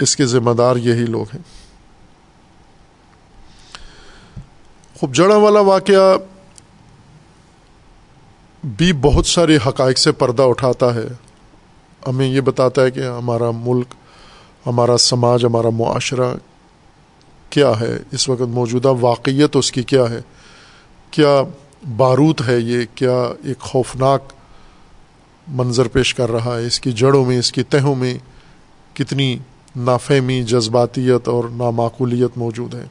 اس 0.00 0.16
کے 0.16 0.26
ذمہ 0.26 0.50
دار 0.50 0.76
یہی 0.76 1.06
لوگ 1.06 1.26
ہیں۔ 1.34 1.59
خوب 5.00 5.14
جڑا 5.14 5.36
والا 5.36 5.60
واقعہ 5.60 6.16
بھی 8.64 8.92
بہت 8.92 9.26
سارے 9.26 9.58
حقائق 9.66 9.98
سے 9.98 10.12
پردہ 10.12 10.42
اٹھاتا 10.42 10.94
ہے۔ 10.94 11.06
ہمیں 12.08 12.26
یہ 12.26 12.40
بتاتا 12.40 12.82
ہے 12.82 12.90
کہ 12.90 13.00
ہمارا 13.00 13.50
ملک، 13.50 13.94
ہمارا 14.66 14.96
سماج، 14.96 15.44
ہمارا 15.44 15.70
معاشرہ 15.70 16.34
کیا 17.50 17.72
ہے؟ 17.80 17.98
اس 18.10 18.28
وقت 18.28 18.40
موجودہ 18.40 18.88
واقعیت 18.88 19.56
اس 19.56 19.72
کی 19.72 19.82
کیا 19.82 20.10
ہے؟ 20.10 20.20
کیا 21.10 21.42
بارود 21.96 22.40
ہے 22.48 22.60
یہ؟ 22.60 22.84
کیا 22.94 23.32
ایک 23.44 23.58
خوفناک 23.58 24.32
منظر 25.48 25.88
پیش 25.88 26.14
کر 26.14 26.30
رہا 26.30 26.58
ہے؟ 26.58 26.66
اس 26.66 26.80
کی 26.80 26.92
جڑوں 26.92 27.24
میں، 27.24 27.38
اس 27.38 27.52
کی 27.52 27.62
تہوں 27.62 27.94
میں 27.94 28.18
کتنی 28.94 29.38
نافہمی، 29.76 30.42
جذباتیت 30.42 31.28
اور 31.28 31.44
نامعقولیت 31.44 32.38
موجود 32.38 32.74
ہے؟ 32.74 32.84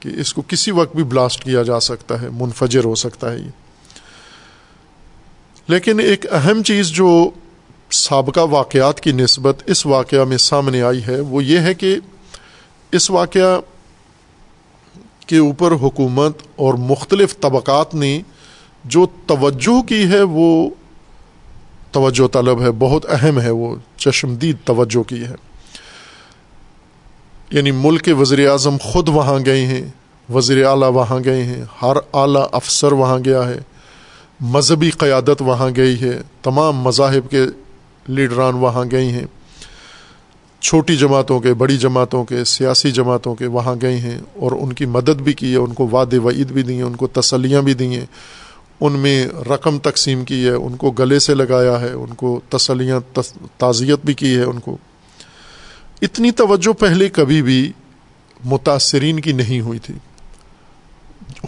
کہ 0.00 0.08
اس 0.08 0.34
کو 0.34 0.42
کسی 0.48 0.70
وقت 0.70 0.96
بھی 0.96 1.04
بلاسٹ 1.04 1.44
کیا 1.44 1.62
جا 1.62 1.80
سکتا 1.80 2.22
ہے، 2.22 2.28
منفجر 2.32 2.84
ہو 2.84 2.94
سکتا 2.94 3.32
ہے 3.32 3.38
یہ۔ 3.38 3.50
لیکن 5.68 6.00
ایک 6.00 6.26
اہم 6.32 6.62
چیز 6.62 6.86
جو 6.86 7.30
سابقہ 7.90 8.40
واقعات 8.40 9.00
کی 9.00 9.12
نسبت 9.12 9.62
اس 9.66 9.86
واقعہ 9.86 10.24
میں 10.24 10.36
سامنے 10.36 10.82
آئی 10.82 11.02
ہے، 11.06 11.20
وہ 11.20 11.44
یہ 11.44 11.58
ہے 11.58 11.74
کہ 11.74 11.96
اس 12.92 13.10
واقعہ 13.10 13.60
کے 15.26 15.38
اوپر 15.38 15.72
حکومت 15.72 16.38
اور 16.56 16.74
مختلف 16.74 17.40
طبقات 17.40 17.94
نے 17.94 18.20
جو 18.84 19.06
توجہ 19.26 19.82
کی 19.82 20.02
ہے، 20.02 20.22
وہ 20.22 20.70
توجہ 21.90 22.28
طلب 22.28 22.62
ہے، 22.62 22.70
بہت 22.70 23.06
اہم 23.08 23.40
ہے، 23.40 23.50
وہ 23.50 23.76
چشمدید 23.96 24.56
توجہ 24.64 25.02
کی 25.02 25.22
ہے۔ 25.22 25.47
یعنی 27.50 27.70
ملک 27.70 28.02
کے 28.02 28.12
وزیر 28.12 28.48
اعظم 28.48 28.76
خود 28.82 29.08
وہاں 29.08 29.38
گئے 29.46 29.66
ہیں 29.66 29.82
وزیر 30.34 30.64
اعلیٰ 30.64 30.90
وہاں 30.92 31.18
گئے 31.24 31.42
ہیں، 31.42 31.62
ہر 31.82 31.96
اعلیٰ 32.12 32.46
افسر 32.52 32.92
وہاں 32.92 33.18
گیا 33.24 33.48
ہے، 33.48 33.58
مذہبی 34.40 34.90
قیادت 34.90 35.42
وہاں 35.42 35.70
گئی 35.76 36.00
ہے، 36.00 36.18
تمام 36.42 36.80
مذاہب 36.80 37.30
کے 37.30 37.44
لیڈران 38.06 38.54
وہاں 38.54 38.84
گئے 38.90 39.06
ہیں، 39.06 39.24
چھوٹی 40.62 40.96
جماعتوں 40.96 41.40
کے، 41.40 41.54
بڑی 41.54 41.76
جماعتوں 41.76 42.24
کے، 42.24 42.44
سیاسی 42.44 42.90
جماعتوں 42.90 43.34
کے 43.34 43.46
وہاں 43.46 43.74
گئے 43.82 43.96
ہیں 43.96 44.18
اور 44.34 44.52
ان 44.52 44.72
کی 44.72 44.86
مدد 44.86 45.22
بھی 45.22 45.32
کی 45.32 45.52
ہے، 45.52 45.56
ان 45.56 45.72
کو 45.72 45.88
وعد 45.88 46.14
وعید 46.14 46.52
بھی 46.52 46.62
دی 46.62 46.74
ہیں 46.74 46.82
ان 46.82 46.96
کو 46.96 47.06
تسلیاں 47.06 47.62
بھی 47.62 47.74
دی 47.74 47.86
ہیں 47.86 48.06
ان 48.80 48.92
میں 48.92 49.26
رقم 49.50 49.78
تقسیم 49.78 50.24
کی 50.24 50.44
ہے، 50.44 50.50
ان 50.50 50.76
کو 50.76 50.90
گلے 50.90 51.18
سے 51.18 51.34
لگایا 51.34 51.80
ہے، 51.80 51.90
ان 51.92 52.14
کو 52.14 52.40
تسلیاں 52.48 53.00
تعزیت 53.58 53.98
بھی 54.04 54.14
کی 54.14 54.36
ہے، 54.36 54.42
ان 54.42 54.58
کو 54.58 54.76
اتنی 56.02 56.30
توجہ 56.30 56.72
پہلے 56.72 57.08
کبھی 57.08 57.42
بھی 57.42 57.72
متاثرین 58.44 59.20
کی 59.20 59.32
نہیں 59.32 59.60
ہوئی 59.60 59.78
تھی۔ 59.78 59.94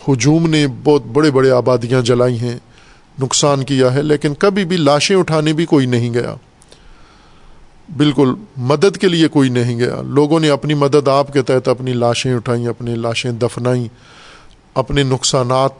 ہجوم 0.09 0.51
نے 0.51 0.67
بہت 0.85 1.07
بڑے 1.07 1.31
بڑے 1.31 1.51
آبادیاں 1.51 2.01
جلائی 2.01 2.41
ہیں، 2.41 2.59
نقصان 3.19 3.65
کیا 3.65 3.95
ہے، 3.95 4.03
لیکن 4.03 4.35
کبھی 4.35 4.65
بھی 4.65 4.77
لاشیں 4.77 5.17
اٹھانے 5.17 5.53
بھی 5.53 5.67
کوئی 5.67 5.87
نہیں 5.87 6.15
گیا۔ 6.15 6.35
بالکل 7.97 8.35
مدد 8.57 8.97
کے 8.97 9.09
لیے 9.09 9.29
کوئی 9.29 9.49
نہیں 9.49 9.79
گیا۔ 9.79 10.03
لوگوں 10.03 10.41
نے 10.41 10.49
اپنی 10.49 10.75
مدد 10.75 11.09
آپ 11.09 11.33
کے 11.33 11.43
تحت 11.43 11.69
اپنی 11.69 11.93
لاشیں 11.93 12.35
اٹھائیں، 12.35 12.67
اپنی 12.67 12.95
لاشیں 12.95 13.33
دفنائیں، 13.33 13.89
اپنے 14.75 15.03
نقصانات 15.03 15.71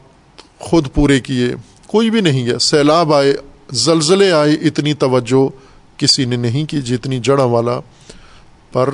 خود 0.59 0.87
پورے 0.93 1.19
کیے۔ 1.19 1.55
کوئی 1.87 2.09
بھی 2.09 2.21
نہیں 2.21 2.45
گیا۔ 2.45 2.59
سیلاب 2.59 3.13
آئے، 3.13 3.35
زلزلے 3.71 4.31
آئے، 4.31 4.53
اتنی 4.53 4.93
توجہ 4.93 5.49
کسی 5.99 6.25
نے 6.25 6.35
نہیں 6.35 6.65
کی، 6.65 6.81
جتنی 6.81 7.19
جڑا 7.19 7.43
والا 7.43 7.79
پر 8.71 8.89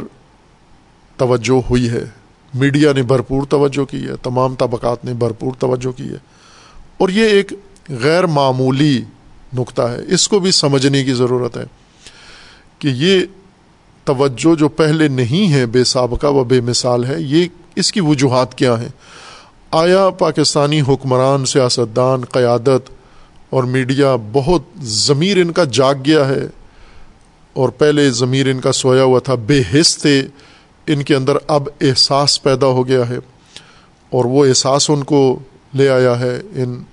توجہ 1.17 1.69
ہوئی 1.69 1.89
ہے۔ 1.89 2.05
میڈیا 2.53 2.93
نے 2.93 3.01
بھرپور 3.01 3.41
توجہ 3.49 3.85
کی 3.85 4.07
ہے، 4.07 4.15
تمام 4.23 4.55
طبقات 4.55 5.05
نے 5.05 5.13
بھرپور 5.13 5.51
توجہ 5.59 5.97
کی 5.97 6.09
ہے۔ 6.09 6.17
اور 6.97 7.09
یہ 7.09 7.23
ایک 7.23 7.53
غیر 7.89 8.25
معمولی 8.25 9.01
نقطہ 9.57 9.81
ہے۔ 9.81 10.13
اس 10.13 10.27
کو 10.27 10.39
بھی 10.39 10.51
سمجھنے 10.51 11.03
کی 11.03 11.13
ضرورت 11.13 11.57
ہے 11.57 11.63
کہ 12.79 12.87
یہ 12.87 13.21
توجہ 14.03 14.55
جو 14.55 14.69
پہلے 14.69 15.07
نہیں 15.07 15.53
ہے، 15.53 15.65
بے 15.65 15.83
سابقہ 15.83 16.27
و 16.27 16.43
بے 16.43 16.61
مثال 16.61 17.05
ہے، 17.05 17.15
یہ 17.19 17.47
اس 17.75 17.91
کی 17.91 18.01
وجوہات 18.01 18.55
کیا 18.55 18.81
ہیں؟ 18.81 18.89
آیا 19.71 20.09
پاکستانی 20.09 20.81
حکمران، 20.81 21.45
سیاستدان، 21.45 22.25
قیادت 22.25 22.89
اور 23.49 23.63
میڈیا 23.63 24.15
بہت 24.33 24.61
ضمیر 24.81 25.37
ان 25.37 25.51
کا 25.51 25.63
جاگ 25.63 25.95
گیا 26.05 26.27
ہے 26.27 26.47
اور 27.57 27.69
پہلے 27.69 28.11
ضمیر 28.11 28.47
ان 28.47 28.59
کا 28.59 28.71
سویا 28.71 29.03
ہوا 29.03 29.19
تھا، 29.19 29.35
بے 29.35 29.61
حص 29.73 29.97
تھے، 29.97 30.27
ان 30.87 31.03
کے 31.03 31.15
اندر 31.15 31.37
اب 31.47 31.69
احساس 31.81 32.43
پیدا 32.43 32.67
ہو 32.67 32.87
گیا 32.87 33.09
ہے۔ 33.09 33.17
اور 34.09 34.25
وہ 34.25 34.45
احساس 34.45 34.89
ان 34.89 35.03
کو 35.03 35.39
لے 35.73 35.89
آیا 35.89 36.19
ہے 36.19 36.41
ان 36.55 36.83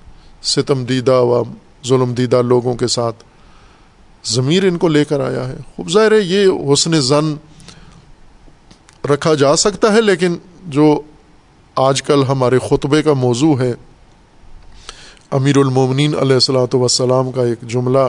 ستم 0.42 0.84
دیدہ 0.84 1.20
و 1.20 1.42
ظلم 1.86 2.14
دیدہ 2.14 2.42
لوگوں 2.42 2.74
کے 2.74 2.86
ساتھ۔ 2.86 3.24
ضمیر 4.24 4.64
ان 4.64 4.78
کو 4.78 4.88
لے 4.88 5.04
کر 5.04 5.20
آیا 5.20 5.48
ہے۔ 5.48 5.56
خوب 5.76 5.90
ظاہر 5.90 6.12
ہے، 6.12 6.18
یہ 6.18 6.48
حسن 6.72 7.00
زن 7.00 7.34
رکھا 9.10 9.34
جا 9.34 9.56
سکتا 9.56 9.92
ہے، 9.92 10.00
لیکن 10.00 10.36
جو 10.66 11.00
آج 11.76 12.02
کل 12.02 12.24
ہمارے 12.28 12.58
خطبے 12.58 13.02
کا 13.02 13.12
موضوع 13.12 13.60
ہے، 13.60 13.72
امیر 15.30 15.56
المومنین 15.56 16.14
علیہ 16.20 16.34
السلاۃ 16.34 16.74
وسلام 16.74 17.32
کا 17.32 17.42
ایک 17.42 17.68
جملہ 17.68 18.08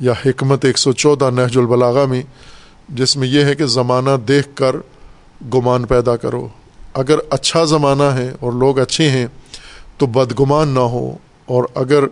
یا 0.00 0.12
حکمت 0.26 0.64
ایک 0.64 0.78
سو 0.78 0.92
چودہ 0.92 1.30
نہج 1.30 1.58
البلاغا 1.58 2.04
میں، 2.04 2.22
جس 2.88 3.16
میں 3.16 3.28
یہ 3.28 3.44
ہے 3.44 3.54
کہ 3.54 3.66
زمانہ 3.66 4.10
دیکھ 4.28 4.48
کر 4.54 4.76
گمان 5.54 5.84
پیدا 5.84 6.16
کرو۔ 6.16 6.48
اگر 6.94 7.18
اچھا 7.30 7.64
زمانہ 7.64 8.02
ہے 8.02 8.32
اور 8.40 8.52
لوگ 8.52 8.78
اچھے 8.78 9.08
ہیں، 9.08 9.26
تو 9.98 10.06
بدگمان 10.06 10.68
نہ 10.68 10.80
ہو۔ 10.80 11.16
اور 11.46 11.64
اگر 11.74 12.04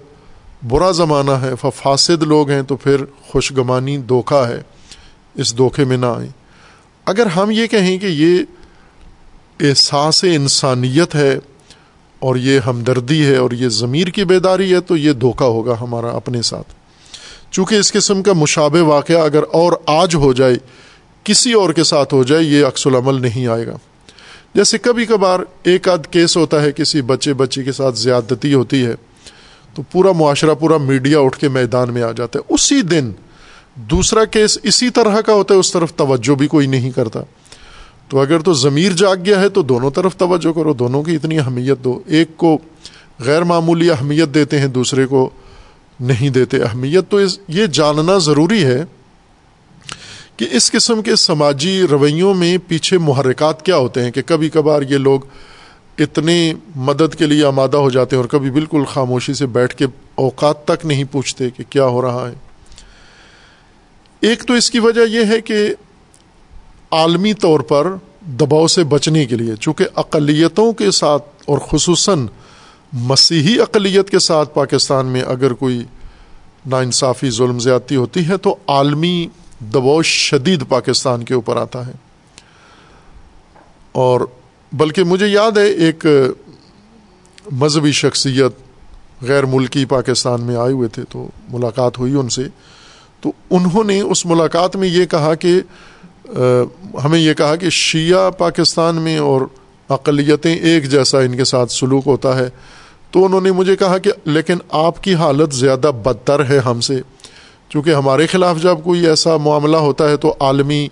برا 0.68 0.91
زمانہ 0.91 1.30
ہے 1.30 1.53
فاسد 1.76 2.22
لوگ 2.22 2.51
ہیں، 2.51 2.62
تو 2.62 2.76
پھر 2.76 3.05
خوشگمانی 3.28 3.99
دھوکھا 3.99 4.49
ہے۔ 4.49 4.62
اس 5.35 5.57
دھوکے 5.57 5.85
میں 5.85 5.97
نہ 5.97 6.07
آئیں۔ 6.07 6.28
اگر 7.05 7.26
ہم 7.26 7.51
یہ 7.51 7.66
کہیں 7.66 7.99
کہ 7.99 8.07
یہ 8.07 8.39
احساس 9.61 10.24
انسانیت 10.24 11.14
ہے 11.14 11.39
اور 12.18 12.37
یہ 12.37 12.59
ہمدردی 12.59 13.26
ہے 13.26 13.37
اور 13.37 13.51
یہ 13.51 13.68
ضمیر 13.68 14.07
کی 14.07 14.24
بیداری 14.24 14.74
ہے، 14.74 14.80
تو 14.80 14.97
یہ 14.97 15.12
دھوکہ 15.12 15.45
ہوگا 15.45 15.76
ہمارا 15.80 16.09
اپنے 16.09 16.43
ساتھ۔ 16.43 16.82
چونکہ 17.53 17.74
اس 17.74 17.92
قسم 17.92 18.22
کا 18.22 18.32
مشابہ 18.32 18.82
واقعہ 18.82 19.16
اگر 19.16 19.42
اور 19.53 19.72
آج 19.86 20.14
ہو 20.14 20.32
جائے، 20.32 20.55
کسی 21.24 21.53
اور 21.53 21.70
کے 21.70 21.84
ساتھ 21.84 22.14
ہو 22.14 22.24
جائے، 22.24 22.42
یہ 22.42 22.66
عکس 22.66 22.86
العمل 22.86 23.22
نہیں 23.22 23.46
آئے 23.46 23.66
گا۔ 23.66 23.76
جیسے 24.55 24.78
کبھی 24.78 25.07
کبھار 25.07 25.40
ایک 25.62 25.88
آدھ 25.88 26.09
کیس 26.11 26.36
ہوتا 26.36 26.62
ہے، 26.62 26.72
کسی 26.72 27.03
بچے 27.03 27.34
بچی 27.34 27.64
کے 27.64 27.72
ساتھ 27.72 27.98
زیادتی 27.98 28.55
ہوتی 28.55 28.86
ہے، 28.86 28.94
تو 29.74 29.82
پورا 29.92 30.12
معاشرہ، 30.12 30.55
پورا 30.55 30.76
میڈیا 30.76 31.18
اٹھ 31.18 31.38
کے 31.38 31.48
میدان 31.48 31.92
میں 31.92 32.03
آ 32.03 32.12
جاتا 32.12 32.38
ہے۔ 32.38 32.55
اسی 32.55 32.82
دن 32.82 33.12
دوسرا 33.74 34.24
کیس 34.24 34.59
اسی 34.62 34.90
طرح 34.90 35.20
کا 35.20 35.32
ہوتا 35.32 35.55
ہے، 35.55 35.59
اس 35.59 35.72
طرف 35.72 35.94
توجہ 35.94 36.34
بھی 36.34 36.46
کوئی 36.46 36.66
نہیں 36.66 36.90
کرتا۔ 36.90 37.20
تو 38.09 38.20
اگر 38.20 38.38
تو 38.38 38.53
ضمیر 38.53 38.92
جاگ 38.92 39.16
گیا 39.24 39.40
ہے، 39.40 39.48
تو 39.48 39.62
دونوں 39.62 39.90
طرف 39.90 40.16
توجہ 40.16 40.53
کرو، 40.53 40.72
دونوں 40.72 41.03
کی 41.03 41.14
اتنی 41.14 41.38
اہمیت 41.38 41.84
دو۔ 41.84 42.00
ایک 42.07 42.36
کو 42.36 42.59
غیر 43.20 43.42
معمولی 43.42 43.90
اہمیت 43.90 44.34
دیتے 44.34 44.59
ہیں، 44.59 44.68
دوسرے 44.68 45.07
کو 45.07 45.30
نہیں 46.01 46.30
دیتے 46.30 46.62
اہمیت، 46.62 47.11
تو 47.11 47.20
یہ 47.49 47.66
جاننا 47.66 48.18
ضروری 48.18 48.64
ہے 48.64 48.84
کہ 50.36 50.47
اس 50.51 50.70
قسم 50.70 51.03
کے 51.03 51.16
سماجی 51.16 51.82
رویوں 51.90 52.34
میں 52.34 52.59
پیچھے 52.68 52.99
محرکات 52.99 53.64
کیا 53.64 53.76
ہوتے 53.76 54.05
ہیں 54.05 54.11
کہ 54.11 54.22
کبھی 54.26 54.49
کبھار 54.49 54.82
یہ 54.82 54.99
لوگ 54.99 55.20
اتنے 55.99 56.55
مدد 56.76 57.14
کے 57.14 57.26
لیے 57.26 57.45
آمادہ 57.45 57.76
ہو 57.76 57.90
جاتے 57.90 58.16
ہیں 58.16 58.22
اور 58.22 58.28
کبھی 58.28 58.51
بالکل 58.51 58.84
خاموشی 58.84 59.34
سے 59.34 59.47
بیٹھ 59.47 59.76
کے 59.76 59.86
اوقات 60.14 60.64
تک 60.64 60.86
نہیں 60.86 61.05
پوچھتے 61.05 61.51
کہ 61.51 61.64
کیا 61.70 61.86
ہو 61.86 62.03
رہا 62.03 62.28
ہے۔ 62.28 62.34
ایک 64.20 64.45
تو 64.45 64.55
اس 64.55 64.70
کی 64.70 64.78
وجہ 64.78 65.01
یہ 65.09 65.24
ہے 65.24 65.40
کہ 65.40 65.74
عالمی 66.90 67.34
طور 67.34 67.61
پر 67.61 67.86
دباؤ 68.20 68.66
سے 68.66 68.84
بچنے 68.84 69.24
کے 69.26 69.36
لیے، 69.36 69.57
چونکہ 69.61 69.84
اقلیتوں 69.95 70.72
کے 70.72 70.90
ساتھ 70.90 71.22
اور 71.45 71.59
خصوصاً 71.59 72.26
مسیحی 72.93 73.61
اقلیت 73.61 74.11
کے 74.11 74.18
ساتھ 74.18 74.55
پاکستان 74.55 75.07
میں 75.07 75.22
اگر 75.22 75.53
کوئی 75.53 75.84
ناانصافی 76.66 77.30
ظلم 77.30 77.59
زیادتی 77.59 77.97
ہوتی 77.97 78.28
ہے 78.28 78.36
تو 78.36 78.57
عالمی 78.66 79.28
دباؤ 79.61 80.03
شدید 80.03 80.62
پاکستان 80.68 81.24
کے 81.24 81.34
اوپر 81.34 81.57
آتا 81.57 81.86
ہے۔ 81.86 81.93
اور 83.93 84.20
بلکہ 84.72 85.05
مجھے 85.05 85.26
یاد 85.26 85.59
ہے 85.59 85.66
ایک 85.66 86.07
مذہبی 87.53 87.93
شخصیت 87.93 88.53
غیر 89.22 89.45
ملکی 89.45 89.84
پاکستان 89.84 90.43
میں 90.43 90.57
آئے 90.57 90.72
ہوئے 90.72 90.88
تھے 90.88 91.03
تو 91.09 91.28
ملاقات 91.49 91.99
ہوئی 91.99 92.14
ان 92.14 92.28
سے۔ 92.28 92.45
تو 93.20 93.32
انہوں 93.51 93.84
نے 93.84 94.01
اس 94.01 94.26
ملاقات 94.26 94.76
میں 94.76 94.88
یہ 94.88 95.05
کہا 95.05 95.34
کہ 95.34 95.61
ہمیں 97.05 97.18
یہ 97.18 97.34
کہا 97.34 97.57
کہ 97.57 97.70
شیعہ 97.70 98.30
پاکستان 98.30 98.97
میں 98.97 99.18
اور 99.18 99.40
اقلیتیں 99.88 100.57
ایک 100.57 100.90
جیسا 100.90 101.20
ان 101.20 101.36
کے 101.36 101.45
ساتھ 101.45 101.72
سلوک 101.72 102.03
ہوتا 102.07 102.38
ہے۔ 102.38 102.49
تو 103.12 103.24
انہوں 103.24 103.40
نے 103.40 103.52
مجھے 103.52 103.76
کہا 103.76 103.98
کہ 103.98 104.10
لیکن 104.24 104.54
آپ 104.70 105.02
کی 105.02 105.14
حالت 105.14 105.54
زیادہ 105.54 105.90
بدتر 106.04 106.50
ہے 106.50 106.58
ہم 106.58 106.80
سے۔ 106.80 107.00
چونکہ 107.68 107.94
ہمارے 107.94 108.26
خلاف 108.26 108.62
جب 108.62 108.76
کوئی 108.84 109.06
ایسا 109.06 109.36
معاملہ 109.36 109.76
ہوتا 109.76 110.08
ہے 110.08 110.16
تو 110.16 110.34
عالمی 110.40 110.88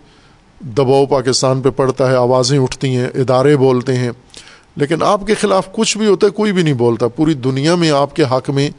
دباؤ 0.61 1.07
پاکستان 1.07 1.61
پہ 1.61 1.71
پڑتا 1.71 2.11
ہے، 2.11 2.17
آوازیں 2.17 2.59
اٹھتی 2.59 2.97
ہیں، 2.97 3.09
ادارے 3.15 3.57
بولتے 3.57 3.97
ہیں۔ 3.97 4.11
لیکن 4.77 5.03
آپ 5.03 5.27
کے 5.27 5.35
خلاف 5.35 5.73
کچھ 5.73 5.99
بھی 5.99 6.07
ہوتا 6.07 6.27
ہے، 6.27 6.33
کوئی 6.33 6.53
بھی 6.53 6.63
نہیں 6.63 6.75
بولتا۔ 6.75 7.09
پوری 7.09 7.35
دنیا 7.35 7.75
میں 7.75 7.91
آپ 7.91 8.17
کے 8.17 8.23
حق 8.23 8.51
میں 8.51 8.71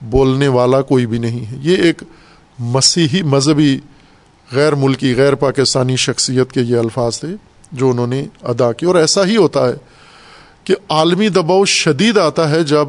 بولنے 0.00 0.48
والا 0.48 0.82
کوئی 0.82 1.06
بھی 1.06 1.18
نہیں 1.18 1.52
ہے۔ 1.52 1.56
یہ 1.62 1.76
ایک 1.76 2.02
مسیحی 2.58 3.22
مذہبی 3.22 3.78
غیر 4.52 4.74
ملکی، 4.74 5.14
غیر 5.16 5.34
پاکستانی 5.34 5.96
شخصیت 5.96 6.52
کے 6.52 6.60
یہ 6.60 6.76
الفاظ 6.76 7.20
تھے 7.20 7.28
جو 7.72 7.90
انہوں 7.90 8.06
نے 8.06 8.24
ادا 8.42 8.72
کی 8.72 8.86
اور 8.86 8.94
ایسا 8.94 9.24
ہی 9.24 9.36
ہوتا 9.36 9.68
ہے۔ 9.68 9.74
کہ 10.68 10.74
عالمی 10.88 11.28
دباؤ 11.28 11.64
شدید 11.64 12.18
آتا 12.18 12.50
ہے 12.50 12.62
جب 12.62 12.88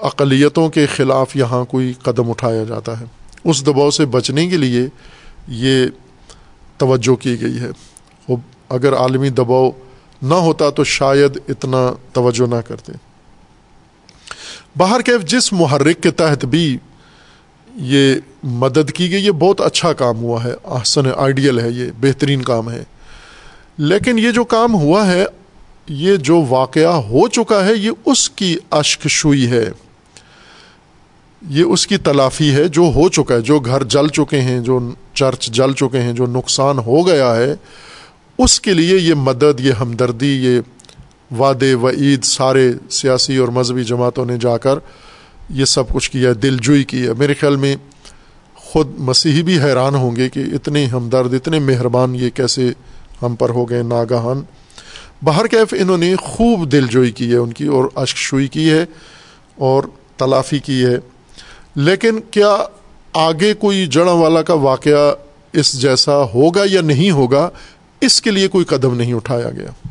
اقلیتوں 0.00 0.68
کے 0.68 0.86
خلاف 0.86 1.36
یہاں 1.36 1.64
کوئی 1.64 1.92
قدم 2.02 2.30
اٹھایا 2.30 2.64
جاتا 2.64 3.00
ہے۔ 3.00 3.04
اس 3.44 3.66
دباؤ 3.66 3.90
سے 3.90 4.06
بچنے 4.06 4.48
کے 4.48 4.56
لیے 4.56 4.88
یہ 5.48 5.86
توجہ 6.76 7.14
کی 7.14 7.40
گئی 7.40 7.58
ہے۔ 7.60 7.68
وہ 8.28 8.36
اگر 8.68 8.94
عالمی 8.94 9.28
دباؤ 9.28 9.70
نہ 10.22 10.34
ہوتا 10.34 10.70
تو 10.70 10.84
شاید 10.84 11.40
اتنا 11.48 11.94
توجہ 12.12 12.46
نہ 12.46 12.60
کرتے۔ 12.68 12.92
باہر 14.76 15.00
کیف 15.00 15.28
جس 15.28 15.52
محرک 15.52 16.02
کے 16.02 16.10
تحت 16.10 16.44
بھی 16.44 16.78
یہ 17.76 18.14
مدد 18.42 18.90
کی 18.90 19.10
گئی، 19.10 19.26
یہ 19.26 19.30
بہت 19.30 19.60
اچھا 19.60 19.92
کام 19.92 20.16
ہوا 20.16 20.44
ہے۔ 20.44 20.54
احسن 20.64 21.02
آئیڈیل 21.16 21.60
ہے، 21.60 21.70
یہ 21.70 21.86
بہترین 22.00 22.42
کام 22.42 22.70
ہے۔ 22.70 22.84
لیکن 23.78 24.18
یہ 24.18 24.30
جو 24.30 24.44
کام 24.44 24.74
ہوا 24.74 25.06
ہے 25.06 25.24
یہ 25.88 26.16
جو 26.16 26.44
واقعہ 26.48 26.92
ہو 26.92 27.28
چکا 27.28 27.66
ہے، 27.66 27.74
یہ 27.74 27.90
اس 28.04 28.30
کی 28.30 28.56
اشک 28.70 29.08
شوئی 29.08 29.50
ہے۔ 29.50 29.70
یہ 31.48 31.64
اس 31.64 31.86
کی 31.86 31.96
تلافی 31.96 32.54
ہے 32.54 32.68
جو 32.68 32.82
ہو 32.94 33.08
چکا 33.08 33.34
ہے، 33.34 33.40
جو 33.40 33.58
گھر 33.58 33.84
جل 33.84 34.08
چکے 34.08 34.40
ہیں، 34.40 34.60
جو 34.60 34.92
چرچ 35.14 35.50
جل 35.50 35.72
چکے 35.72 36.00
ہیں، 36.00 36.12
جو 36.12 36.26
نقصان 36.26 36.78
ہو 36.78 37.06
گیا 37.06 37.36
ہے، 37.36 37.54
اس 38.38 38.60
کے 38.60 38.74
لیے 38.74 38.96
یہ 38.96 39.14
مدد، 39.14 39.60
یہ 39.60 39.72
ہمدردی، 39.72 40.44
یہ 40.44 40.60
وعدے 41.34 41.74
و 41.74 41.90
عید 41.90 42.24
سارے 42.24 42.72
سیاسی 42.90 43.36
اور 43.36 43.48
مذہبی 43.48 43.84
جماعتوں 43.84 44.24
نے 44.24 44.36
جا 44.40 44.58
کر 44.58 44.78
یہ 45.50 45.64
سب 45.64 45.88
کچھ 45.88 46.10
کیا 46.10 46.28
ہے، 46.28 46.34
دل 46.34 46.56
جوئی 46.62 46.84
کی 46.84 47.06
ہے۔ 47.06 47.12
میرے 47.18 47.34
خیال 47.34 47.56
میں 47.56 47.76
خود 48.54 48.88
مسیحی 48.98 49.42
بھی 49.42 49.58
حیران 49.58 49.94
ہوں 49.94 50.16
گے 50.16 50.28
کہ 50.28 50.40
اتنے 50.52 50.86
ہمدرد، 50.86 51.34
اتنے 51.34 51.58
مہربان 51.58 52.14
یہ 52.14 52.30
کیسے 52.30 52.72
ہم 53.22 53.34
پر 53.34 53.48
ہو 53.48 53.70
گئے 53.70 53.82
ناگہان۔ 53.82 54.42
باہر 55.22 55.46
کیف 55.46 55.74
انہوں 55.78 55.98
نے 55.98 56.16
خوب 56.16 56.72
دل 56.72 56.86
جوئی 56.90 57.10
کی 57.10 57.30
ہے، 57.30 57.36
ان 57.36 57.52
کی 57.52 57.66
اور 57.66 57.84
اشک 57.94 58.16
شوئی 58.16 58.48
کی 58.48 58.70
ہے 58.70 58.84
اور 59.56 59.82
تلافی 60.16 60.58
کی 60.58 60.84
ہے۔ 60.84 60.96
لیکن 61.74 62.20
کیا 62.30 62.56
آگے 63.12 63.54
کوئی 63.54 63.86
جڑ 63.86 64.08
والا 64.08 64.42
کا 64.42 64.54
واقعہ 64.54 65.14
اس 65.52 65.82
جیسا 65.82 66.22
ہوگا 66.22 66.62
یا 66.70 66.80
نہیں 66.80 67.10
ہوگا، 67.10 67.50
اس 68.00 68.22
کے 68.22 68.30
لیے 68.30 68.48
کوئی 68.48 68.64
قدم 68.64 68.96
نہیں 68.96 69.14
اٹھایا 69.14 69.50
گیا۔ 69.50 69.88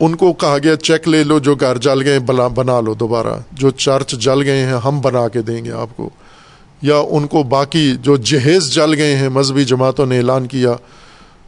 ان 0.00 0.16
کو 0.16 0.32
کہا 0.32 0.56
گیا، 0.62 0.76
چیک 0.76 1.08
لے 1.08 1.24
لو 1.24 1.38
جو 1.38 1.54
گھر 1.54 1.78
جل 1.78 2.02
گئے 2.02 2.18
بنا 2.54 2.80
لو 2.80 2.94
دوبارہ۔ 2.94 3.40
جو 3.52 3.70
چرچ 3.70 4.12
جل 4.12 4.42
گئے 4.42 4.66
ہیں، 4.66 4.72
ہم 4.72 5.00
بنا 5.00 5.28
کے 5.28 5.42
دیں 5.42 5.64
گے 5.64 5.72
آپ 5.72 5.96
کو۔ 5.96 6.10
یا 6.82 6.96
ان 6.96 7.26
کو 7.26 7.42
باقی 7.42 7.94
جو 8.02 8.16
جہیز 8.16 8.74
جل 8.74 8.94
گئے 8.94 9.16
ہیں، 9.16 9.28
مذہبی 9.28 9.64
جماعتوں 9.64 10.06
نے 10.06 10.16
اعلان 10.16 10.46
کیا 10.46 10.72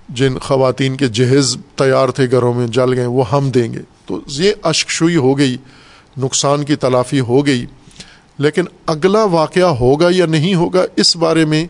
جن 0.09 0.38
خواتین 0.38 0.96
کے 0.96 1.09
جہیز 1.09 1.56
تیار 1.76 2.09
تھے 2.09 2.30
گھروں 2.30 2.54
میں، 2.54 2.66
جل 2.66 2.92
گئے، 2.92 3.06
وہ 3.06 3.30
ہم 3.30 3.50
دیں 3.50 3.72
گے۔ 3.72 3.80
تو 4.06 4.20
یہ 4.26 4.52
اشکشوئی 4.62 5.16
ہو 5.16 5.38
گئی، 5.38 5.56
نقصان 6.18 6.64
کی 6.64 6.76
تلافی 6.76 7.20
ہو 7.20 7.46
گئی۔ 7.46 7.66
لیکن 8.38 8.64
اگلا 8.86 9.24
واقعہ 9.24 9.66
ہوگا 9.66 10.09
یا 10.11 10.26
نہیں 10.26 10.54
ہوگا، 10.54 10.84
اس 10.96 11.16
بارے 11.16 11.44
میں 11.44 11.66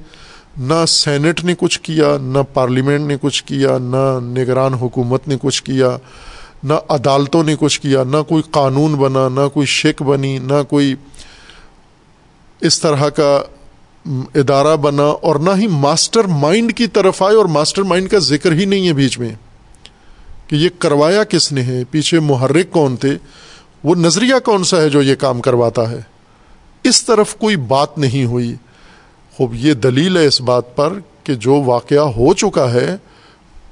نہ 0.58 0.84
سینٹ 0.88 1.44
نے 1.44 1.54
کچھ 1.58 1.80
کیا، 1.80 2.16
نہ 2.20 2.38
پارلیمنٹ 2.54 3.06
نے 3.06 3.16
کچھ 3.20 3.44
کیا، 3.44 3.78
نہ 3.78 4.18
نگران 4.22 4.74
حکومت 4.74 5.28
نے 5.28 5.36
کچھ 5.40 5.62
کیا، 5.62 5.96
نہ 6.62 6.72
عدالتوں 6.88 7.44
نے 7.44 7.56
کچھ 7.60 7.80
کیا، 7.80 8.04
نہ 8.04 8.22
کوئی 8.28 8.42
قانون 8.50 8.94
بنا، 8.94 9.28
نہ 9.28 9.48
کوئی 9.54 9.66
شک 9.66 10.02
بنی، 10.02 10.38
نہ 10.38 10.62
کوئی 10.68 10.94
اس 12.60 12.80
طرح 12.80 13.08
کا 13.08 13.42
ادارہ 14.34 14.76
بنا 14.76 15.02
اور 15.02 15.36
نہ 15.36 15.50
ہی 15.56 15.66
ماسٹر 15.66 16.24
مائنڈ 16.24 16.76
کی 16.76 16.86
طرف 16.86 17.22
آئے 17.22 17.36
اور 17.36 17.46
ماسٹر 17.46 17.82
مائنڈ 17.82 18.10
کا 18.10 18.18
ذکر 18.18 18.52
ہی 18.52 18.64
نہیں 18.64 18.88
ہے 18.88 18.92
بیچ 18.92 19.18
میں 19.18 19.34
کہ 20.46 20.56
یہ 20.56 20.68
کروایا 20.78 21.24
کس 21.24 21.52
نے 21.52 21.62
ہے، 21.62 21.84
پیچھے 21.90 22.20
محرک 22.20 22.70
کون 22.70 22.96
تھے، 22.96 23.16
وہ 23.84 23.94
نظریہ 23.94 24.34
کون 24.44 24.64
سا 24.64 24.80
ہے 24.80 24.88
جو 24.88 25.02
یہ 25.02 25.14
کام 25.14 25.40
کرواتا 25.40 25.90
ہے؟ 25.90 26.00
اس 26.84 27.04
طرف 27.04 27.34
کوئی 27.34 27.56
بات 27.56 27.98
نہیں 27.98 28.24
ہوئی۔ 28.24 28.54
خوب، 29.36 29.54
یہ 29.54 29.74
دلیل 29.74 30.16
ہے 30.16 30.26
اس 30.26 30.40
بات 30.40 30.76
پر 30.76 30.92
کہ 31.24 31.34
جو 31.34 31.54
واقعہ 31.54 31.98
ہو 31.98 32.34
چکا 32.34 32.72
ہے، 32.72 32.96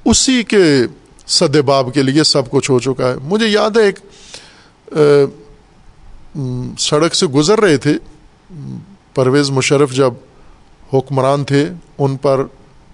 اسی 0.05 0.43
کے 0.43 0.63
صد 1.27 1.55
باب 1.55 1.93
کے 1.93 2.01
لیے 2.01 2.23
سب 2.23 2.49
کچھ 2.49 2.71
ہو 2.71 2.79
چکا 2.79 3.09
ہے۔ 3.09 3.15
مجھے 3.23 3.47
یاد 3.47 3.77
ہے 3.77 3.83
ایک 3.83 3.99
سڑک 6.79 7.15
سے 7.15 7.27
گزر 7.27 7.59
رہے 7.59 7.77
تھے۔ 7.77 7.93
پرویز 9.17 9.51
مشرف 9.51 9.91
جب 9.91 10.13
حکمران 10.93 11.43
تھے، 11.43 11.69
ان 11.97 12.17
پر 12.17 12.43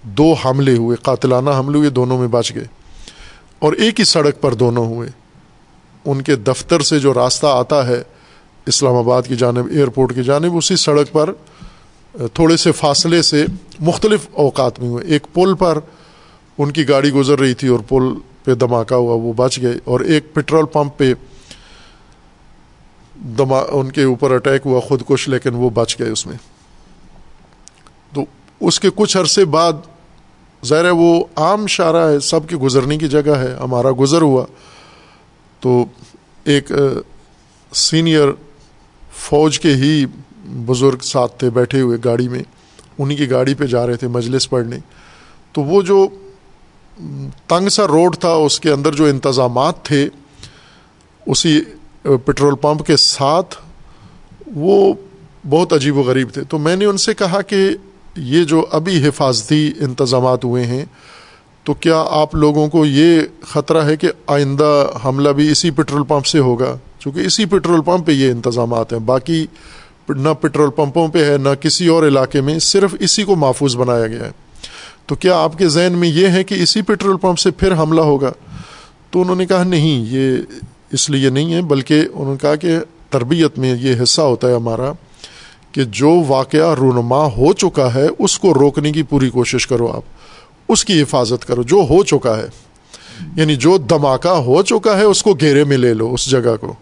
دو 0.04 0.34
حملے 0.34 0.78
ہوئے، 0.78 0.98
قاتلانہ 1.02 1.50
حملے 1.50 1.78
ہوئے، 1.78 1.90
دونوں 1.90 2.18
میں 2.18 2.28
بچ 2.28 2.56
گئے۔ 2.56 2.64
اور 3.60 3.74
ایک 3.74 4.00
ہی 4.00 4.06
سڑک 4.06 4.42
پر 4.42 4.54
دونوں 4.54 4.86
ہوئے۔ 4.86 5.10
ان 6.06 6.22
کے 6.22 6.36
دفتر 6.36 6.80
سے 6.80 7.00
جو 7.00 7.14
راستہ 7.14 7.48
آتا 7.50 7.88
ہے 7.88 8.04
اسلام 8.66 8.96
آباد 8.96 9.22
کی 9.28 9.36
جانب، 9.36 9.68
ایئرپورٹ 9.72 10.16
کی 10.16 10.24
جانب، 10.24 10.58
اسی 10.58 10.76
سڑک 10.76 11.12
پر 11.12 11.34
تھوڑے 12.34 12.58
سے 12.58 12.72
فاصلے 12.72 13.22
سے 13.22 13.46
مختلف 13.80 14.20
اوقات 14.34 14.80
میں 14.80 14.90
ہوئے۔ 14.90 15.06
ایک 15.06 15.28
پل 15.34 15.54
پر 15.54 15.78
ان 16.58 16.72
کی 16.72 16.90
گاڑی 16.90 17.12
گزر 17.12 17.40
رہی 17.40 17.54
تھی 17.54 17.68
اور 17.68 17.80
پل 17.80 18.04
پہ 18.44 18.54
دھماکہ 18.54 18.94
ہوا، 18.94 19.16
وہ 19.16 19.34
بچ 19.34 19.60
گئے۔ 19.62 19.80
اور 19.84 20.00
ایک 20.00 20.34
پٹرول 20.34 20.66
پمپ 20.66 20.98
پہ 20.98 21.14
دما 23.24 23.60
ان 23.72 23.92
کے 23.92 24.04
اوپر 24.04 24.32
اٹیک 24.32 24.62
ہوا، 24.66 24.80
خود 24.80 25.04
کش، 25.08 25.30
لیکن 25.30 25.54
وہ 25.54 25.70
بچ 25.70 26.00
گئے 26.00 26.10
اس 26.10 26.28
میں۔ 26.28 26.38
تو 28.14 28.26
اس 28.60 28.80
کے 28.80 28.90
کچھ 28.96 29.18
عرصے 29.18 29.46
بعد، 29.46 29.74
ظاہر 30.66 30.86
ہے 30.86 30.90
وہ 30.90 31.24
عام 31.36 31.68
شارہ 31.68 32.10
ہے، 32.10 32.20
سب 32.20 32.50
کے 32.50 32.56
گزرنے 32.56 32.98
کی 32.98 33.08
جگہ 33.08 33.38
ہے، 33.38 33.56
ہمارا 33.60 33.90
گزر 34.00 34.22
ہوا۔ 34.22 34.46
تو 35.60 35.86
ایک 36.44 36.72
سینئر 37.74 38.28
فوج 39.16 39.60
کے 39.60 39.74
ہی 39.74 40.06
بزرگ 40.46 40.98
ساتھ 41.02 41.40
تھے، 41.40 41.50
بیٹھے 41.50 41.82
ہوئے 41.82 41.98
گاڑی 42.06 42.28
میں۔ 42.28 42.44
انہیں 43.00 43.18
کی 43.18 43.30
گاڑی 43.30 43.54
پہ 43.54 43.66
جا 43.66 43.88
رہے 43.88 43.96
تھے 43.96 44.08
مجلس 44.08 44.50
پڑھنے۔ 44.50 44.78
تو 45.52 45.64
وہ 45.64 45.82
جو 45.82 46.08
تنگ 47.48 47.70
سا 47.70 47.88
روڈ 47.88 48.18
تھا، 48.18 48.34
اس 48.34 48.60
کے 48.60 48.72
اندر 48.72 48.92
جو 48.92 49.06
انتظامات 49.06 49.84
تھے، 49.84 50.10
اسی 51.26 51.62
پٹرول 52.04 52.56
پمپ 52.56 52.88
کے 52.88 52.98
ساتھ 52.98 53.56
وہ 54.56 54.94
بہت 55.50 55.74
عجیب 55.74 55.98
و 55.98 56.02
غریب 56.02 56.30
تھے۔ 56.34 56.44
تو 56.44 56.58
میں 56.58 56.76
نے 56.76 56.86
ان 56.86 56.98
سے 56.98 57.14
کہا 57.14 57.42
کہ 57.42 57.70
یہ 58.16 58.44
جو 58.44 58.66
ابھی 58.72 59.08
حفاظتی 59.08 59.72
انتظامات 59.80 60.46
ہوئے 60.46 60.66
ہیں، 60.66 60.86
تو 61.64 61.74
کیا 61.74 62.06
آپ 62.10 62.36
لوگوں 62.36 62.68
کو 62.68 62.86
یہ 62.86 63.22
خطرہ 63.42 63.86
ہے 63.86 63.96
کہ 63.96 64.08
آئندہ 64.28 64.90
حملہ 65.06 65.30
بھی 65.30 65.52
اسی 65.52 65.72
پٹرول 65.72 66.04
پمپ 66.04 66.26
سے 66.26 66.40
ہوگا؟ 66.40 66.78
چونکہ 67.00 67.20
اسی 67.20 67.46
پٹرول 67.46 67.82
پمپ 67.82 68.08
پہ 68.08 68.12
یہ 68.12 68.32
انتظامات 68.32 68.94
ہیں۔ 68.94 69.00
باقی 69.00 69.46
نہ 70.10 70.30
پٹرول 70.30 70.70
پمپوں 70.70 71.08
پہ 71.08 71.32
ہے، 71.32 71.38
نہ 71.38 71.50
کسی 71.62 71.88
اور 71.88 72.08
علاقے 72.08 72.42
میں، 72.42 72.60
صرف 72.60 72.96
اسی 73.00 73.24
کو 73.24 73.36
محفوظ 73.36 73.76
بنایا 73.76 74.08
گیا 74.08 74.26
ہے۔ 74.26 74.32
تو 75.06 75.16
کیا 75.16 75.38
آپ 75.38 75.58
کے 75.58 75.68
ذہن 75.68 75.94
میں 75.94 76.10
یہ 76.10 76.28
ہے 76.28 76.44
کہ 76.44 76.56
اسی 76.56 76.82
پٹرول 76.82 77.18
پمپ 77.18 77.40
سے 77.40 77.52
پھر 77.52 77.74
حملہ 77.74 78.02
ہوگا؟ 78.02 78.32
تو 79.12 79.22
انہوں 79.22 79.36
نے 79.36 79.46
کہا 79.46 79.64
نہیں، 79.64 80.06
یہ 80.10 80.38
اس 80.94 81.10
لیے 81.10 81.30
نہیں 81.30 81.54
ہے، 81.54 81.62
بلکہ 81.62 82.02
انہوں 82.14 82.32
نے 82.32 82.38
کہا 82.42 82.56
کہ 82.56 82.78
تربیت 83.10 83.58
میں 83.58 83.76
یہ 83.82 83.96
حصہ 84.04 84.22
ہوتا 84.22 84.48
ہے 84.48 84.56
ہمارا 84.56 84.92
کہ 85.72 85.84
جو 85.84 86.24
واقعہ 86.28 86.74
رونما 86.74 87.26
ہو 87.26 87.54
چکا 87.54 87.94
ہے، 87.94 88.08
اس 88.20 88.40
کو 88.40 88.54
روکنے 88.54 88.92
کی 88.92 89.04
پوری 89.04 89.30
کوشش 89.30 89.68
کرو 89.68 89.92
آپ، 89.92 90.02
اس 90.68 90.86
کی 90.86 91.02
حفاظت 91.02 91.46
کرو، 91.46 91.64
جو 91.64 91.78
ہو 91.90 92.04
چکا 92.04 92.38
ہے۔ 92.38 92.46
یعنی 93.36 93.56
جو 93.56 93.78
دھماکہ 93.78 94.28
ہو 94.28 94.64
چکا 94.64 94.98
ہے، 94.98 95.04
اس 95.04 95.24
کو 95.24 95.34
گھیرے 95.34 95.64
میں 95.64 95.78
لے 95.78 95.94
لو، 95.94 96.14
اس 96.14 96.30
جگہ 96.30 96.56
کو۔ 96.62 96.74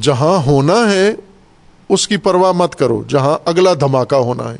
جہاں 0.00 0.46
ہونا 0.46 0.92
ہے، 0.92 1.12
اس 1.88 2.08
کی 2.08 2.16
پرواہ 2.16 2.52
مت 2.52 2.76
کرو، 2.76 3.02
جہاں 3.08 3.38
اگلا 3.44 3.74
دھماکہ 3.74 4.14
ہونا 4.14 4.52
ہے۔ 4.52 4.58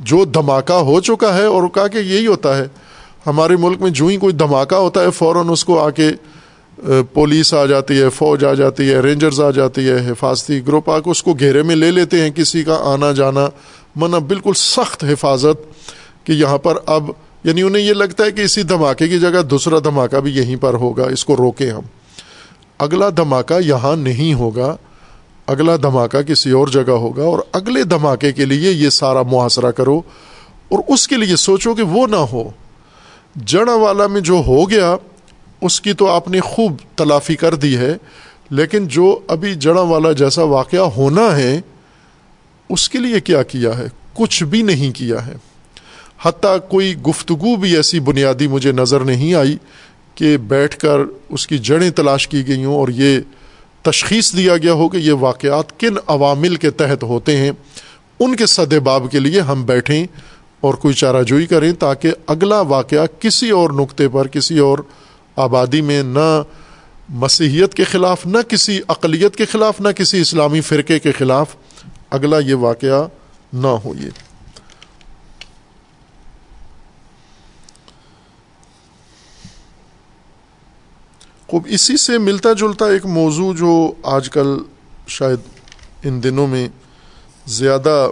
جو 0.00 0.24
دھماکہ 0.24 0.72
ہو 0.72 1.00
چکا 1.00 1.36
ہے، 1.36 1.44
اور 1.44 1.62
کہا 1.74 1.88
کہ 1.88 1.98
یہی 1.98 2.26
ہوتا 2.26 2.58
ہے، 2.58 2.64
ہمارے 3.26 3.56
ملک 3.56 3.82
میں 3.82 3.90
جو 3.90 4.06
ہی 4.06 4.16
کوئی 4.16 4.34
دھماکہ 4.34 4.74
ہوتا 4.74 5.00
ہے، 5.00 5.10
فوراً 5.10 5.48
اس 5.48 5.64
کو 5.64 5.80
آ 5.80 5.90
کے 5.90 6.10
پولیس 7.12 7.54
آ 7.54 7.66
جاتی 7.66 8.02
ہے، 8.02 8.08
فوج 8.08 8.44
آ 8.44 8.54
جاتی 8.54 8.90
ہے، 8.90 9.00
رینجرز 9.00 9.40
آ 9.40 9.50
جاتی 9.50 9.88
ہے، 9.88 10.10
حفاظتی 10.10 10.66
گروپ 10.66 10.90
آ 10.90 10.98
کے 10.98 11.10
اس 11.10 11.22
کو 11.22 11.34
گھیرے 11.34 11.62
میں 11.62 11.76
لے 11.76 11.90
لیتے 11.90 12.22
ہیں 12.22 12.30
کسی 12.30 12.64
کا 12.64 12.80
آنا 12.84 13.12
جانا۔ 13.12 13.46
منع 13.96 14.18
بالکل 14.18 14.52
سخت 14.56 15.04
حفاظت 15.04 15.66
کہ 16.26 16.32
یہاں 16.32 16.58
پر 16.58 16.74
اب 16.86 17.10
یعنی 17.44 17.62
انہیں 17.62 17.82
یہ 17.82 17.92
لگتا 17.92 18.24
ہے 18.24 18.30
کہ 18.30 18.40
اسی 18.40 18.62
دھماکے 18.62 19.08
کی 19.08 19.18
جگہ 19.18 19.42
دوسرا 19.42 19.78
دھماکہ 19.78 20.20
بھی 20.20 20.36
یہیں 20.36 20.56
پر 20.56 20.74
ہوگا، 20.74 21.06
اس 21.06 21.24
کو 21.24 21.36
روکیں 21.36 21.70
ہم۔ 21.70 21.82
اگلا 22.78 23.08
دھماکہ 23.16 23.64
یہاں 23.64 23.96
نہیں 23.96 24.34
ہوگا، 24.34 24.76
اگلا 25.46 25.76
دھماکہ 25.76 26.22
کسی 26.22 26.50
اور 26.50 26.68
جگہ 26.68 26.90
ہوگا 26.90 27.22
اور 27.22 27.38
اگلے 27.52 27.84
دھماکے 27.84 28.32
کے 28.32 28.44
لیے 28.44 28.70
یہ 28.70 28.88
سارا 28.88 29.22
محاصرہ 29.22 29.70
کرو۔ 29.70 29.98
اور 30.68 30.78
اس 30.88 31.08
کے 31.08 31.16
لیے 31.16 31.36
سوچو 31.36 31.74
کہ 31.74 31.82
وہ 31.82 32.06
نہ 32.06 32.16
ہو۔ 32.16 32.50
جڑا 33.36 33.74
والا 33.74 34.06
میں 34.06 34.20
جو 34.20 34.42
ہو 34.46 34.70
گیا 34.70 34.96
اس 35.64 35.80
کی 35.80 35.92
تو 35.92 36.08
آپ 36.08 36.28
نے 36.28 36.40
خوب 36.40 36.76
تلافی 36.94 37.36
کر 37.36 37.54
دی 37.54 37.76
ہے، 37.76 37.94
لیکن 38.50 38.86
جو 38.86 39.18
ابھی 39.28 39.54
جڑا 39.54 39.80
والا 39.82 40.12
جیسا 40.12 40.42
واقعہ 40.42 40.86
ہونا 40.96 41.36
ہے، 41.36 41.60
اس 42.70 42.88
کے 42.88 42.98
لیے 42.98 43.20
کیا 43.20 43.42
کیا 43.42 43.76
ہے؟ 43.78 43.86
کچھ 44.14 44.42
بھی 44.44 44.62
نہیں 44.62 44.92
کیا 44.92 45.26
ہے۔ 45.26 45.34
حتیٰ 46.22 46.56
کوئی 46.68 46.94
گفتگو 47.08 47.56
بھی 47.56 47.76
ایسی 47.76 48.00
بنیادی 48.00 48.46
مجھے 48.46 48.72
نظر 48.72 49.00
نہیں 49.00 49.34
آئی 49.34 49.56
کہ 50.14 50.36
بیٹھ 50.36 50.78
کر 50.78 51.00
اس 51.28 51.46
کی 51.46 51.58
جڑیں 51.58 51.90
تلاش 51.90 52.28
کی 52.28 52.46
گئی 52.48 52.64
ہوں 52.64 52.74
اور 52.74 52.88
یہ 52.88 53.18
تشخیص 53.82 54.32
دیا 54.36 54.56
گیا 54.56 54.72
ہو 54.72 54.88
کہ 54.88 54.96
یہ 54.96 55.12
واقعات 55.12 55.78
کن 55.80 55.96
عوامل 56.06 56.56
کے 56.56 56.70
تحت 56.70 57.02
ہوتے 57.02 57.36
ہیں۔ 57.36 57.50
ان 58.20 58.36
کے 58.36 58.46
صد 58.46 58.72
باب 58.74 59.06
کے 59.10 59.18
لیے 59.18 59.40
ہم 59.40 59.64
بیٹھیں 59.64 60.04
اور 60.60 60.74
کوئی 60.74 60.94
چارہ 60.94 61.22
جوئی 61.22 61.46
کریں 61.46 61.72
تاکہ 61.72 62.10
اگلا 62.26 62.60
واقعہ 62.60 63.06
کسی 63.20 63.50
اور 63.50 63.70
نقطے 63.70 64.08
پر، 64.08 64.28
کسی 64.28 64.58
اور 64.58 64.78
آبادی 65.36 65.80
میں 65.80 66.02
نہ 66.02 66.42
مسیحیت 67.08 67.74
کے 67.74 67.84
خلاف، 67.84 68.26
نہ 68.26 68.38
کسی 68.48 68.80
اقلیت 68.88 69.36
کے 69.36 69.46
خلاف، 69.46 69.80
نہ 69.80 69.88
کسی 69.88 70.20
اسلامی 70.20 70.60
فرقے 70.60 70.98
کے 70.98 71.12
خلاف 71.12 71.56
اگلا 72.10 72.38
یہ 72.38 72.54
واقعہ 72.54 73.06
نہ 73.52 73.74
ہو 73.84 73.94
یہ 73.94 74.22
خوب، 81.46 81.66
اسی 81.70 81.96
سے 81.96 82.18
ملتا 82.18 82.52
جلتا 82.52 82.86
ایک 82.86 83.06
موضوع 83.06 83.52
جو 83.54 83.92
آج 84.02 84.30
کل 84.30 84.56
شاید 85.06 85.40
ان 86.04 86.22
دنوں 86.22 86.46
میں 86.46 86.68
زیادہ 87.46 88.08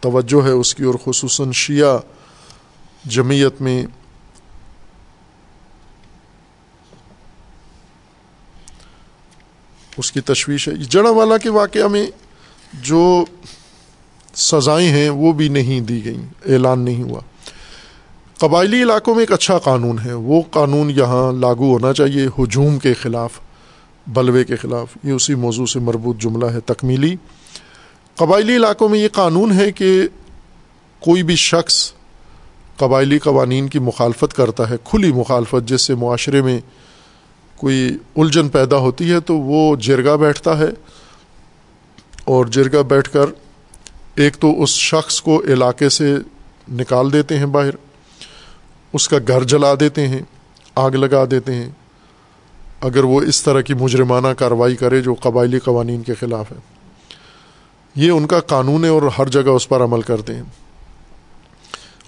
توجہ 0.00 0.44
ہے 0.44 0.50
اس 0.50 0.74
کی 0.74 0.84
اور 0.84 0.94
خصوصاً 1.04 1.52
شیعہ 1.52 1.98
جمعیت 3.04 3.60
میں 3.60 3.84
اس 9.96 10.12
کی 10.12 10.20
تشویش 10.20 10.68
ہے۔ 10.68 10.74
جڑا 10.74 11.10
والا 11.10 11.38
کے 11.38 11.50
واقعہ 11.50 11.88
میں 11.88 12.06
جو 12.82 13.24
سزائیں 14.34 14.88
ہیں 14.88 15.10
وہ 15.10 15.32
بھی 15.32 15.48
نہیں 15.48 15.80
دی 15.80 16.04
گئیں، 16.04 16.52
اعلان 16.52 16.80
نہیں 16.80 17.02
ہوا۔ 17.02 17.20
قبائلی 18.38 18.82
علاقوں 18.82 19.14
میں 19.14 19.22
ایک 19.22 19.32
اچھا 19.32 19.58
قانون 19.58 19.96
ہے۔ 20.04 20.12
وہ 20.12 20.42
قانون 20.50 20.90
یہاں 20.90 21.32
لاگو 21.32 21.72
ہونا 21.72 21.92
چاہیے، 21.92 22.26
ہجوم 22.26 22.78
کے 22.78 22.94
خلاف، 22.94 23.30
بلوے 24.06 24.44
کے 24.44 24.56
خلاف۔ 24.56 24.86
یہ 25.04 25.12
اسی 25.12 25.34
موضوع 25.34 25.66
سے 25.66 25.78
مربوط 25.78 26.18
جملہ 26.18 26.46
ہے 26.46 26.60
تکمیلی۔ 26.60 27.16
قبائلی 28.16 28.56
علاقوں 28.56 28.88
میں 28.88 28.98
یہ 28.98 29.08
قانون 29.12 29.52
ہے 29.52 29.72
کہ 29.72 30.02
کوئی 31.00 31.22
بھی 31.22 31.36
شخص 31.36 31.92
قبائلی 32.76 33.18
قوانین 33.18 33.68
کی 33.68 33.78
مخالفت 33.78 34.34
کرتا 34.34 34.70
ہے، 34.70 34.74
کھلی 34.84 35.12
مخالفت، 35.12 35.68
جس 35.68 35.82
سے 35.82 35.94
معاشرے 35.94 36.42
میں 36.42 36.60
کوئی 37.56 37.98
الجھن 38.16 38.48
پیدا 38.48 38.76
ہوتی 38.76 39.10
ہے 39.10 39.20
تو 39.20 39.38
وہ 39.38 39.76
جرگا 39.76 40.16
بیٹھتا 40.16 40.58
ہے 40.58 40.68
اور 42.24 42.46
جرگا 42.46 42.82
بیٹھ 42.82 43.10
کر 43.10 43.26
ایک 44.14 44.36
تو 44.36 44.62
اس 44.62 44.70
شخص 44.70 45.20
کو 45.20 45.42
علاقے 45.48 45.88
سے 45.88 46.14
نکال 46.72 47.12
دیتے 47.12 47.38
ہیں 47.38 47.46
باہر، 47.46 47.70
اس 48.92 49.08
کا 49.08 49.16
گھر 49.28 49.44
جلا 49.44 49.74
دیتے 49.80 50.08
ہیں، 50.08 50.20
آگ 50.74 50.90
لگا 50.90 51.24
دیتے 51.30 51.54
ہیں۔ 51.54 51.70
اگر 52.80 53.04
وہ 53.04 53.22
اس 53.22 53.42
طرح 53.42 53.60
کی 53.60 53.74
مجرمانہ 53.74 54.26
کارروائی 54.38 54.76
کرے 54.76 55.02
جو 55.02 55.14
قبائلی 55.14 55.58
قوانین 55.58 56.02
کے 56.02 56.14
خلاف 56.14 56.52
ہے۔ 56.52 56.56
یہ 57.94 58.10
ان 58.10 58.26
کا 58.26 58.40
قانون 58.40 58.84
ہے 58.84 58.90
اور 58.90 59.02
ہر 59.02 59.28
جگہ 59.28 59.48
اس 59.48 59.68
پر 59.68 59.84
عمل 59.84 60.02
کرتے 60.02 60.34
ہیں۔ 60.34 60.42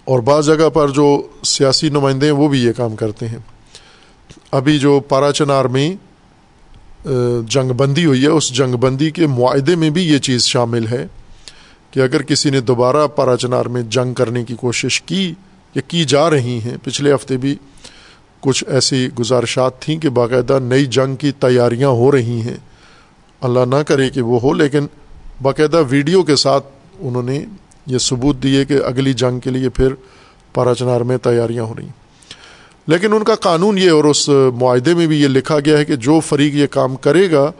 اور 0.05 0.19
بعض 0.19 0.47
جگہ 0.47 0.69
پر 0.69 0.89
جو 0.89 1.29
سیاسی 1.45 1.89
نمائندے 1.89 2.27
ہیں 2.27 2.33
وہ 2.33 2.49
بھی 2.49 2.65
یہ 2.65 2.73
کام 2.73 2.97
کرتے 2.97 3.29
ہیں۔ 3.29 3.39
ابھی 4.53 4.79
جو 4.79 5.01
پارا 5.01 5.33
چنار 5.33 5.65
میں 5.65 5.95
جنگ 7.49 7.73
بندی 7.73 8.05
ہوئی 8.05 8.23
ہے، 8.23 8.29
اس 8.29 8.49
جنگ 8.53 8.75
بندی 8.75 9.11
کے 9.11 9.27
معاہدے 9.27 9.75
میں 9.77 9.91
بھی 9.91 10.07
یہ 10.09 10.19
چیز 10.19 10.45
شامل 10.45 10.87
ہے 10.87 11.07
کہ 11.91 12.01
اگر 12.01 12.23
کسی 12.23 12.51
نے 12.51 12.61
دوبارہ 12.61 13.07
پارا 13.07 13.37
چنار 13.37 13.66
میں 13.66 13.83
جنگ 13.83 14.15
کرنے 14.15 14.45
کی 14.45 14.55
کوشش 14.55 15.01
کی 15.03 15.35
یا 15.75 15.83
کی 15.89 16.05
جا 16.05 16.31
رہی 16.31 16.59
ہیں، 16.61 16.77
پچھلے 16.83 17.15
ہفتے 17.15 17.37
بھی 17.37 17.55
کچھ 18.41 18.65
ایسی 18.69 19.09
گزارشات 19.19 19.81
تھیں 19.83 19.99
کہ 19.99 20.09
باقاعدہ 20.09 20.59
نئی 20.62 20.87
جنگ 20.87 21.16
کی 21.16 21.33
تیاریاں 21.33 21.89
ہو 21.89 22.12
رہی 22.12 22.41
ہیں۔ 22.41 22.57
اللہ 23.41 23.65
نہ 23.66 23.83
کرے 23.87 24.11
کہ 24.11 24.23
وہ 24.23 24.41
ہو، 24.41 24.53
لیکن 24.53 24.87
باقاعدہ 25.43 25.83
ویڈیو 25.91 26.23
کے 26.23 26.37
ساتھ 26.37 26.66
انہوں 26.99 27.23
نے 27.23 27.45
یہ 27.87 27.99
ثبوت 27.99 28.43
دیے 28.43 28.65
کہ 28.65 28.79
اگلی 28.85 29.12
جنگ 29.12 29.41
کے 29.41 29.51
لیے 29.51 29.69
پھر 29.69 29.95
پاراچنار 30.55 31.01
میں 31.01 31.16
تیاریاں 31.19 31.65
ہو 31.65 31.75
رہی 31.75 31.85
ہیں۔ 31.85 32.07
لیکن 32.89 33.12
ان 33.12 33.24
کا 33.24 33.35
قانون 33.35 33.78
یہ 33.78 33.90
اور 33.90 34.05
اس 34.05 34.28
معاہدے 34.55 34.94
میں 34.94 35.06
بھی 35.06 35.23
یہ 35.23 35.28
لکھا 35.28 35.59
گیا 35.60 35.78
ہے 35.78 35.85
کہ 35.85 35.97
جو 35.97 36.20
فریق 36.20 36.55
یہ 36.55 36.66
کام 36.66 36.97
کرے 36.97 37.31
گا، 37.31 37.52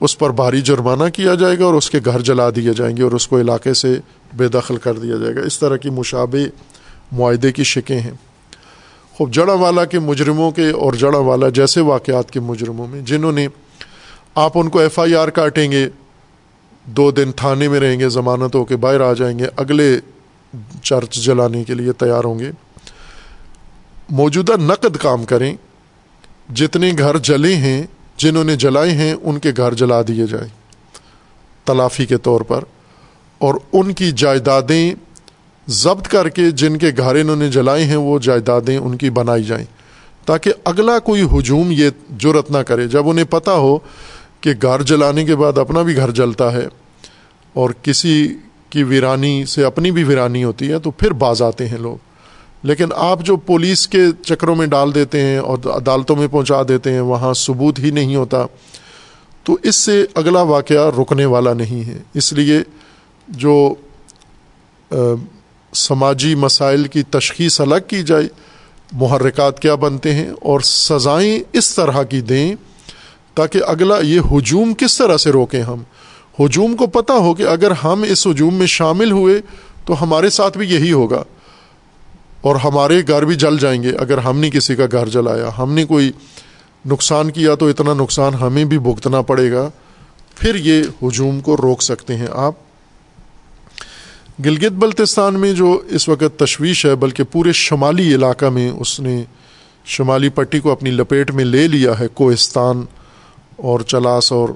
اس 0.00 0.18
پر 0.18 0.30
بھاری 0.30 0.60
جرمانہ 0.60 1.08
کیا 1.14 1.34
جائے 1.34 1.58
گا 1.58 1.64
اور 1.64 1.74
اس 1.74 1.90
کے 1.90 1.98
گھر 2.04 2.20
جلا 2.20 2.50
دیے 2.50 2.72
جائیں 2.76 2.96
گے 2.96 3.02
اور 3.02 3.12
اس 3.12 3.28
کو 3.28 3.40
علاقے 3.40 3.74
سے 3.74 3.98
بے 4.32 4.48
دخل 4.48 4.76
کر 4.76 4.94
دیا 4.94 5.16
جائے 5.16 5.34
گا۔ 5.34 5.40
اس 5.40 5.58
طرح 5.58 5.76
کی 5.76 5.90
مشابہ 5.90 6.46
معاہدے 7.12 7.52
کی 7.52 7.64
شکیں 7.64 8.00
ہیں۔ 8.00 8.10
خوب 9.12 9.32
جڑا 9.32 9.52
والا 9.52 9.84
کے 9.84 9.98
مجرموں 9.98 10.50
کے 10.50 10.70
اور 10.70 10.92
جڑا 10.92 11.18
والا 11.18 11.48
جیسے 11.48 11.80
واقعات 11.80 12.30
کے 12.30 12.40
مجرموں 12.40 12.86
میں، 12.86 13.00
جنہوں 13.00 13.32
نے 13.32 13.48
آپ 14.34 14.52
ان 14.54 14.68
کو 14.68 14.78
ایف 14.78 14.98
آئی 14.98 15.14
آر 15.14 15.28
کاٹیں 15.28 15.72
گے، 15.72 15.88
دو 16.84 17.10
دن 17.10 17.32
تھانے 17.36 17.68
میں 17.68 17.80
رہیں 17.80 18.00
گے 18.00 18.08
ضمانت 18.08 18.54
ہو 18.54 18.64
کے 18.64 18.76
باہر 18.76 19.00
آ 19.00 19.12
جائیں 19.12 19.38
گے، 19.38 19.44
اگلے 19.56 19.98
چرچ 20.82 21.14
جلانے 21.14 21.64
کے 21.64 21.74
لیے 21.74 21.92
تیار 21.92 22.24
ہوں 22.24 22.38
گے۔ 22.38 22.50
موجودہ 24.14 24.52
نقد 24.60 24.96
کام 24.96 25.24
کریں، 25.24 25.54
جتنے 26.54 26.90
گھر 26.98 27.16
جلے 27.18 27.54
ہیں، 27.56 27.82
جنہوں 28.16 28.44
نے 28.44 28.56
جلائے 28.56 28.90
ہیں، 28.90 29.12
ان 29.22 29.38
کے 29.38 29.52
گھر 29.56 29.74
جلا 29.74 30.00
دیے 30.08 30.26
جائیں۔ 30.26 30.48
تلافی 31.66 32.06
کے 32.06 32.16
طور 32.16 32.40
پر، 32.40 32.64
اور 33.40 33.54
ان 33.72 33.92
کی 33.92 34.10
جائیدادیں 34.12 34.94
ضبط 35.68 36.08
کر 36.08 36.28
کے 36.28 36.50
جن 36.50 36.76
کے 36.78 36.90
گھر 36.96 37.14
انہوں 37.14 37.36
نے 37.36 37.48
جلائے 37.48 37.84
ہیں، 37.84 37.96
وہ 37.96 38.18
جائیدادیں 38.18 38.76
ان 38.76 38.96
کی 38.96 39.10
بنائی 39.10 39.44
جائیں۔ 39.44 39.64
تاکہ 40.26 40.52
اگلا 40.64 40.98
کوئی 40.98 41.22
ہجوم 41.32 41.70
یہ 41.70 41.90
جرت 42.18 42.50
نہ 42.50 42.58
کرے۔ 42.58 42.86
جب 42.88 43.08
انہیں 43.08 43.30
پتہ 43.30 43.50
ہو 43.50 43.78
کہ 44.40 44.52
گھر 44.62 44.82
جلانے 44.82 45.24
کے 45.24 45.36
بعد 45.36 45.58
اپنا 45.58 45.82
بھی 45.82 45.96
گھر 45.96 46.10
جلتا 46.10 46.52
ہے، 46.52 46.66
اور 47.52 47.70
کسی 47.82 48.16
کی 48.70 48.82
ویرانی 48.82 49.44
سے 49.44 49.64
اپنی 49.64 49.90
بھی 49.90 50.04
ویرانی 50.04 50.44
ہوتی 50.44 50.70
ہے، 50.70 50.78
تو 50.78 50.90
پھر 50.90 51.12
باز 51.18 51.42
آتے 51.42 51.68
ہیں 51.68 51.78
لوگ۔ 51.78 52.13
لیکن 52.64 52.92
آپ 52.96 53.20
جو 53.22 53.36
پولیس 53.36 53.86
کے 53.88 54.02
چکروں 54.22 54.54
میں 54.56 54.66
ڈال 54.66 54.94
دیتے 54.94 55.20
ہیں 55.20 55.38
اور 55.38 55.58
عدالتوں 55.66 56.16
میں 56.16 56.28
پہنچا 56.30 56.62
دیتے 56.68 56.92
ہیں، 56.92 57.00
وہاں 57.00 57.32
ثبوت 57.34 57.78
ہی 57.78 57.90
نہیں 57.90 58.16
ہوتا، 58.16 58.46
تو 59.42 59.56
اس 59.62 59.76
سے 59.76 60.04
اگلا 60.14 60.42
واقعہ 60.42 60.90
رکنے 61.00 61.24
والا 61.24 61.52
نہیں 61.52 61.86
ہے۔ 61.86 61.98
اس 62.14 62.32
لیے 62.32 62.58
جو 63.28 63.74
سماجی 65.72 66.34
مسائل 66.34 66.84
کی 66.84 67.02
تشخیص 67.02 67.60
الگ 67.60 67.88
کی 67.88 68.02
جائے، 68.02 68.28
محرکات 68.92 69.60
کیا 69.60 69.74
بنتے 69.74 70.14
ہیں 70.14 70.30
اور 70.30 70.60
سزائیں 70.60 71.38
اس 71.52 71.74
طرح 71.74 72.02
کی 72.02 72.20
دیں 72.20 72.54
تاکہ 73.34 73.60
اگلا 73.66 73.98
یہ 73.98 74.20
ہجوم 74.32 74.74
کس 74.74 74.98
طرح 74.98 75.16
سے 75.16 75.30
روکیں 75.30 75.62
ہم۔ 75.62 75.82
ہجوم 76.38 76.76
کو 76.76 76.86
پتہ 76.86 77.12
ہو 77.12 77.34
کہ 77.34 77.42
اگر 77.42 77.70
ہم 77.70 78.02
اس 78.02 78.26
ہجوم 78.26 78.54
میں 78.54 78.66
شامل 78.66 79.10
ہوئے 79.10 79.40
تو 79.84 80.02
ہمارے 80.02 80.30
ساتھ 80.30 80.58
بھی 80.58 80.70
یہی 80.70 80.92
ہوگا۔ 80.92 81.22
اور 82.44 82.56
ہمارے 82.56 83.02
گھر 83.08 83.24
بھی 83.24 83.34
جل 83.34 83.58
جائیں 83.58 83.82
گے 83.82 83.90
اگر 83.90 84.18
ہم 84.18 84.38
نے 84.38 84.50
کسی 84.50 84.74
کا 84.74 84.84
گھر 84.92 85.08
جلایا۔ 85.08 85.50
ہم 85.58 85.72
نے 85.72 85.84
کوئی 85.84 86.12
نقصان 86.86 87.30
کیا 87.30 87.54
تو 87.54 87.68
اتنا 87.68 87.94
نقصان 87.94 88.34
ہمیں 88.34 88.64
بھی 88.64 88.78
بھگتنا 88.78 89.22
پڑے 89.22 89.52
گا۔ 89.52 89.70
پھر 90.34 90.54
یہ 90.54 90.82
ہجوم 91.02 91.40
کو 91.40 91.56
روک 91.56 91.82
سکتے 91.82 92.16
ہیں 92.16 92.26
آپ۔ 92.32 92.52
گلگت 94.44 94.72
بلتستان 94.72 95.34
میں 95.34 95.52
جو 95.52 95.82
اس 95.88 96.08
وقت 96.08 96.38
تشویش 96.38 96.86
ہے، 96.86 96.94
بلکہ 96.94 97.22
پورے 97.22 97.52
شمالی 97.52 98.14
علاقہ 98.14 98.46
میں 98.46 98.70
اس 98.70 99.00
نے 99.00 99.24
شمالی 99.84 100.28
پٹی 100.28 100.60
کو 100.60 100.72
اپنی 100.72 100.90
لپیٹ 100.90 101.30
میں 101.30 101.44
لے 101.44 101.68
لیا 101.68 101.98
ہے، 101.98 102.08
کوہستان 102.08 102.84
اور 103.56 103.80
چلاس 103.80 104.32
اور 104.32 104.48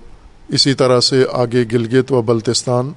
اسی 0.48 0.74
طرح 0.74 1.00
سے 1.00 1.24
آگے 1.32 1.64
گلگت 1.72 2.12
و 2.12 2.22
بلتستان۔ 2.22 2.92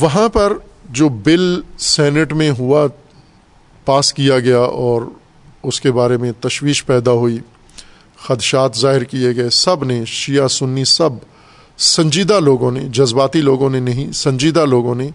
وہاں 0.00 0.28
پر 0.28 0.52
جو 0.88 1.08
بل 1.08 1.60
سینٹ 1.78 2.32
میں 2.32 2.50
ہوا، 2.58 2.86
پاس 3.84 4.12
کیا 4.12 4.38
گیا 4.38 4.58
اور 4.58 5.02
اس 5.62 5.80
کے 5.80 5.92
بارے 5.92 6.16
میں 6.16 6.32
تشویش 6.40 6.86
پیدا 6.86 7.10
ہوئی، 7.10 7.38
خدشات 8.16 8.76
ظاہر 8.76 9.04
کیے 9.04 9.36
گئے۔ 9.36 9.50
سب 9.50 9.84
نے، 9.84 10.04
شیعہ، 10.04 10.48
سنی، 10.48 10.84
سب 10.84 11.10
سنجیدہ 11.78 12.40
لوگوں 12.40 12.70
نے، 12.70 12.80
جذباتی 12.80 13.40
لوگوں 13.40 13.70
نے 13.70 13.80
نہیں، 13.80 14.12
سنجیدہ 14.12 14.64
لوگوں 14.64 14.94
نے 14.94 15.08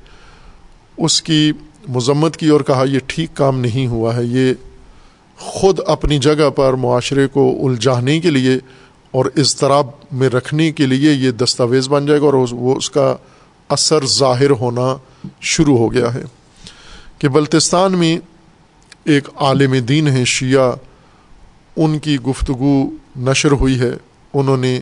اس 0.97 1.21
کی 1.21 1.51
مذمت 1.87 2.37
کی 2.37 2.47
اور 2.47 2.61
کہا، 2.61 2.83
یہ 2.87 2.99
ٹھیک 3.07 3.29
کام 3.33 3.59
نہیں 3.59 3.87
ہوا 3.87 4.15
ہے۔ 4.15 4.23
یہ 4.23 4.53
خود 5.37 5.79
اپنی 5.87 6.19
جگہ 6.19 6.49
پر 6.49 6.73
معاشرے 6.73 7.27
کو 7.27 7.67
الجھانے 7.67 8.19
کے 8.19 8.29
لیے 8.29 8.57
اور 9.11 9.25
اضطراب 9.37 9.87
میں 10.11 10.29
رکھنے 10.29 10.71
کے 10.71 10.85
لیے 10.85 11.11
یہ 11.11 11.31
دستاویز 11.31 11.87
بن 11.87 12.05
جائے 12.05 12.21
گا 12.21 12.25
اور 12.25 12.33
وہ 12.51 12.75
اس 12.75 12.89
کا 12.89 13.15
اثر 13.69 14.05
ظاہر 14.05 14.49
ہونا 14.49 14.97
شروع 15.41 15.77
ہو 15.77 15.93
گیا 15.93 16.13
ہے 16.13 16.23
کہ 17.17 17.27
بلتستان 17.27 17.91
میں 17.91 18.17
ایک 19.03 19.29
عالم 19.35 19.73
دین 19.73 20.07
ہے 20.07 20.25
شیعہ، 20.25 20.71
ان 21.75 21.99
کی 21.99 22.19
گفتگو 22.19 22.89
نشر 23.17 23.51
ہوئی 23.51 23.79
ہے۔ 23.79 23.91
انہوں 24.33 24.57
نے 24.57 24.79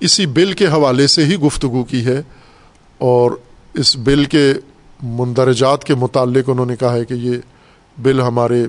اسی 0.00 0.26
بل 0.26 0.52
کے 0.52 0.66
حوالے 0.66 1.06
سے 1.06 1.24
ہی 1.24 1.36
گفتگو 1.36 1.84
کی 1.84 2.04
ہے 2.04 2.22
اور 2.98 3.30
اس 3.74 3.96
بل 3.96 4.24
کے 4.24 4.52
مندرجات 5.02 5.84
کے 5.84 5.94
متعلق 5.94 6.50
انہوں 6.50 6.66
نے 6.66 6.76
کہا 6.76 6.94
ہے 6.94 7.04
کہ 7.04 7.14
یہ 7.14 7.36
بل 7.98 8.20
ہمارے 8.20 8.66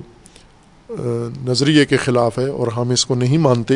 نظریے 1.46 1.84
کے 1.84 1.96
خلاف 1.96 2.38
ہے 2.38 2.48
اور 2.48 2.68
ہم 2.68 2.90
اس 2.90 3.06
کو 3.06 3.14
نہیں 3.14 3.38
مانتے۔ 3.38 3.74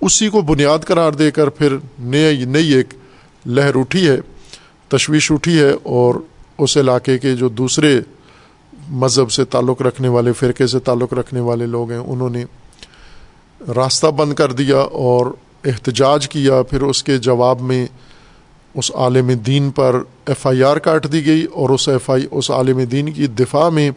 اسی 0.00 0.28
کو 0.28 0.40
بنیاد 0.40 0.78
قرار 0.86 1.12
دے 1.12 1.30
کر 1.30 1.48
پھر 1.48 1.76
نئی 1.98 2.44
نئی 2.44 2.72
ایک 2.72 2.94
لہر 3.46 3.76
اٹھی 3.76 4.08
ہے۔ 4.08 4.16
تشویش 4.88 5.32
اٹھی 5.32 5.60
ہے 5.60 5.70
اور 5.82 6.14
اس 6.58 6.76
علاقے 6.76 7.18
کے 7.18 7.36
جو 7.36 7.48
دوسرے 7.48 8.00
مذہب 8.88 9.30
سے 9.30 9.44
تعلق 9.44 9.82
رکھنے 9.82 10.08
والے، 10.08 10.32
فرقے 10.32 10.66
سے 10.66 10.78
تعلق 10.78 11.12
رکھنے 11.12 11.40
والے 11.40 11.66
لوگ 11.66 11.90
ہیں، 11.90 11.98
انہوں 11.98 12.30
نے 12.30 12.44
راستہ 13.76 14.06
بند 14.06 14.34
کر 14.34 14.52
دیا 14.52 14.76
اور 14.76 15.26
احتجاج 15.64 16.28
کیا۔ 16.28 16.62
پھر 16.62 16.82
اس 16.82 17.02
کے 17.04 17.18
جواب 17.18 17.60
میں 17.60 17.86
اس 18.74 18.90
عالم 18.94 19.28
دین 19.28 19.70
پر 19.70 20.02
ایف 20.26 20.46
آئی 20.46 20.62
آر 20.62 20.76
کاٹ 20.76 21.12
دی 21.12 21.26
گئی 21.26 21.44
اور 21.44 21.70
اس 21.70 21.88
ایف 21.88 22.10
آئی، 22.10 22.26
اس 22.30 22.50
عالم 22.50 22.80
دین 22.80 23.12
کی 23.12 23.26
دفاع 23.26 23.68
میں 23.68 23.90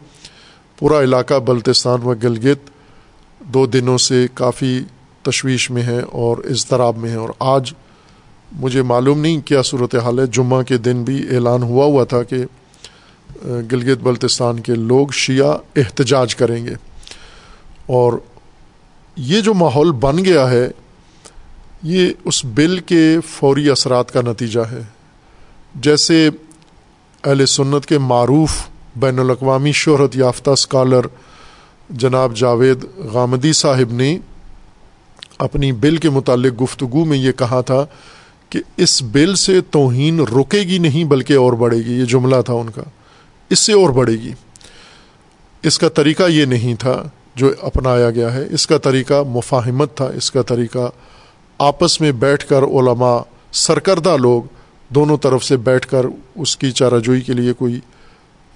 پورا 0.78 1.02
علاقہ 1.02 1.34
بلتستان 1.34 2.02
و 2.02 2.14
گلگت 2.22 2.70
دو 3.40 3.66
دنوں 3.66 3.98
سے 3.98 4.26
کافی 4.34 4.80
تشویش 5.22 5.70
میں 5.70 5.82
ہے 5.82 6.00
اور 6.00 6.36
اضطراب 6.36 6.98
میں 6.98 7.10
ہے۔ 7.10 7.16
اور 7.16 7.28
آج 7.38 7.72
مجھے 8.52 8.82
معلوم 8.82 9.20
نہیں 9.20 9.40
کیا 9.40 9.62
صورت 9.62 9.94
حال 9.94 10.18
ہے۔ 10.18 10.26
جمعہ 10.26 10.62
کے 10.62 10.76
دن 10.76 11.04
بھی 11.04 11.34
اعلان 11.34 11.62
ہوا 11.62 11.84
ہوا 11.84 12.04
تھا 12.04 12.22
کہ 12.22 12.36
گلگت 13.44 13.98
بلتستان 14.02 14.60
کے 14.60 14.74
لوگ 14.74 15.08
شیعہ 15.12 15.58
احتجاج 15.76 16.36
کریں 16.36 16.66
گے۔ 16.66 16.74
اور 17.86 18.12
یہ 19.16 19.40
جو 19.40 19.54
ماحول 19.54 19.92
بن 19.92 20.24
گیا 20.24 20.50
ہے، 20.50 20.68
یہ 21.82 22.12
اس 22.24 22.44
بل 22.44 22.78
کے 22.78 23.16
فوری 23.28 23.70
اثرات 23.70 24.12
کا 24.12 24.20
نتیجہ 24.20 24.60
ہے۔ 24.60 24.80
جیسے 25.74 26.30
اہل 27.24 27.46
سنت 27.46 27.86
کے 27.86 27.98
معروف 27.98 28.50
بین 28.96 29.18
الاقوامی 29.18 29.72
شہرت 29.72 30.16
یافتہ 30.16 30.50
اسکالر 30.50 31.00
جناب 31.90 32.36
جاوید 32.36 32.84
غامدی 32.96 33.52
صاحب 33.52 33.92
نے 33.92 34.18
اپنی 35.38 35.72
بل 35.72 35.96
کے 35.96 36.10
متعلق 36.10 36.62
گفتگو 36.62 37.04
میں 37.04 37.18
یہ 37.18 37.32
کہا 37.32 37.60
تھا 37.60 37.86
کہ 38.50 38.60
اس 38.76 39.02
بل 39.02 39.34
سے 39.34 39.60
توہین 39.60 40.20
رکے 40.20 40.60
گی 40.60 40.78
نہیں 40.78 41.04
بلکہ 41.04 41.32
اور 41.32 41.52
بڑھے 41.52 41.78
گی، 41.78 41.92
یہ 41.92 42.04
جملہ 42.04 42.36
تھا 42.46 42.54
ان 42.54 42.70
کا۔ 42.70 42.82
اس 43.50 43.58
سے 43.58 43.72
اور 43.72 43.90
بڑھے 43.90 44.12
گی۔ 44.12 44.32
اس 45.62 45.78
کا 45.78 45.88
طریقہ 45.88 46.22
یہ 46.28 46.44
نہیں 46.44 46.74
تھا 46.74 47.02
جو 47.34 47.50
اپنایا 47.62 48.10
گیا 48.10 48.34
ہے، 48.34 48.44
اس 48.50 48.66
کا 48.66 48.78
طریقہ 48.78 49.22
مفاہمت 49.28 49.96
تھا، 49.96 50.04
اس 50.04 50.30
کا 50.30 50.42
طریقہ 50.42 50.90
آپس 51.58 52.00
میں 52.00 52.12
بیٹھ 52.12 52.46
کر 52.46 52.62
علماء، 52.62 53.18
سرکردہ 53.52 54.16
لوگ 54.16 54.42
دونوں 54.88 55.16
طرف 55.16 55.44
سے 55.44 55.56
بیٹھ 55.56 55.88
کر 55.88 56.06
اس 56.34 56.56
کی 56.56 56.70
چارہ 56.70 56.98
جوئی 56.98 57.20
کے 57.20 57.32
لیے 57.32 57.52
کوئی 57.52 57.80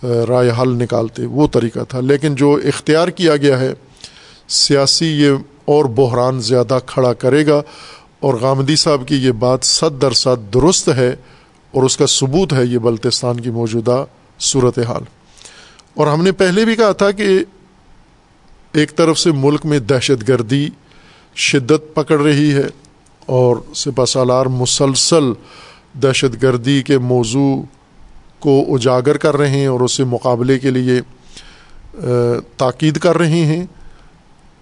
رائے 0.03 0.51
حل 0.51 0.69
نکالتے، 0.69 1.27
وہ 1.27 1.47
طریقہ 1.53 1.79
تھا۔ 1.89 2.01
لیکن 2.01 2.35
جو 2.35 2.59
اختیار 2.65 3.09
کیا 3.09 3.37
گیا 3.37 3.61
ہے، 3.61 3.73
سیاسی 4.49 5.07
یہ 5.07 5.31
اور 5.65 5.85
بحران 5.85 6.41
زیادہ 6.41 6.79
کھڑا 6.87 7.13
کرے 7.13 7.47
گا 7.47 7.63
اور 8.25 8.35
غامدی 8.35 8.77
صاحب 8.77 9.09
کی 9.09 9.15
یہ 9.15 9.33
بات 9.33 9.65
صد 9.65 10.03
در 10.03 10.13
صد 10.13 10.55
درست 10.55 10.89
ہے 10.89 11.17
اور 11.71 11.83
اس 11.83 11.97
کا 11.97 12.07
ثبوت 12.07 12.53
ہے 12.53 12.65
یہ 12.65 12.79
بلتستان 12.79 13.41
کی 13.41 13.51
موجودہ 13.51 14.05
صورت 14.41 14.79
حال 14.79 15.03
اور 15.95 16.07
ہم 16.07 16.23
نے 16.23 16.33
پہلے 16.33 16.65
بھی 16.65 16.77
کہا 16.77 16.93
تھا 16.93 17.11
کہ 17.11 17.45
ایک 18.73 18.97
طرف 18.97 19.19
سے 19.19 19.33
ملک 19.33 19.67
میں 19.67 19.79
دہشت 19.79 20.29
گردی 20.29 20.69
شدت 21.35 21.95
پکڑ 21.95 22.21
رہی 22.21 22.55
ہے 22.55 22.67
اور 23.27 23.57
سپہ 23.75 24.05
سالار 24.05 24.47
مسلسل 24.47 25.33
دہشت 26.03 26.43
گردی 26.43 26.83
کے 26.83 26.99
موضوع 26.99 27.63
کو 28.39 28.65
اجاگر 28.69 29.17
کر 29.17 29.37
رہے 29.37 29.51
ہیں 29.51 29.67
اور 29.67 29.81
اسے 29.81 30.05
مقابلے 30.05 30.59
کے 30.59 30.71
لیے 30.71 31.01
تاکید 32.57 32.99
کر 32.99 33.19
رہے 33.19 33.45
ہیں۔ 33.45 33.67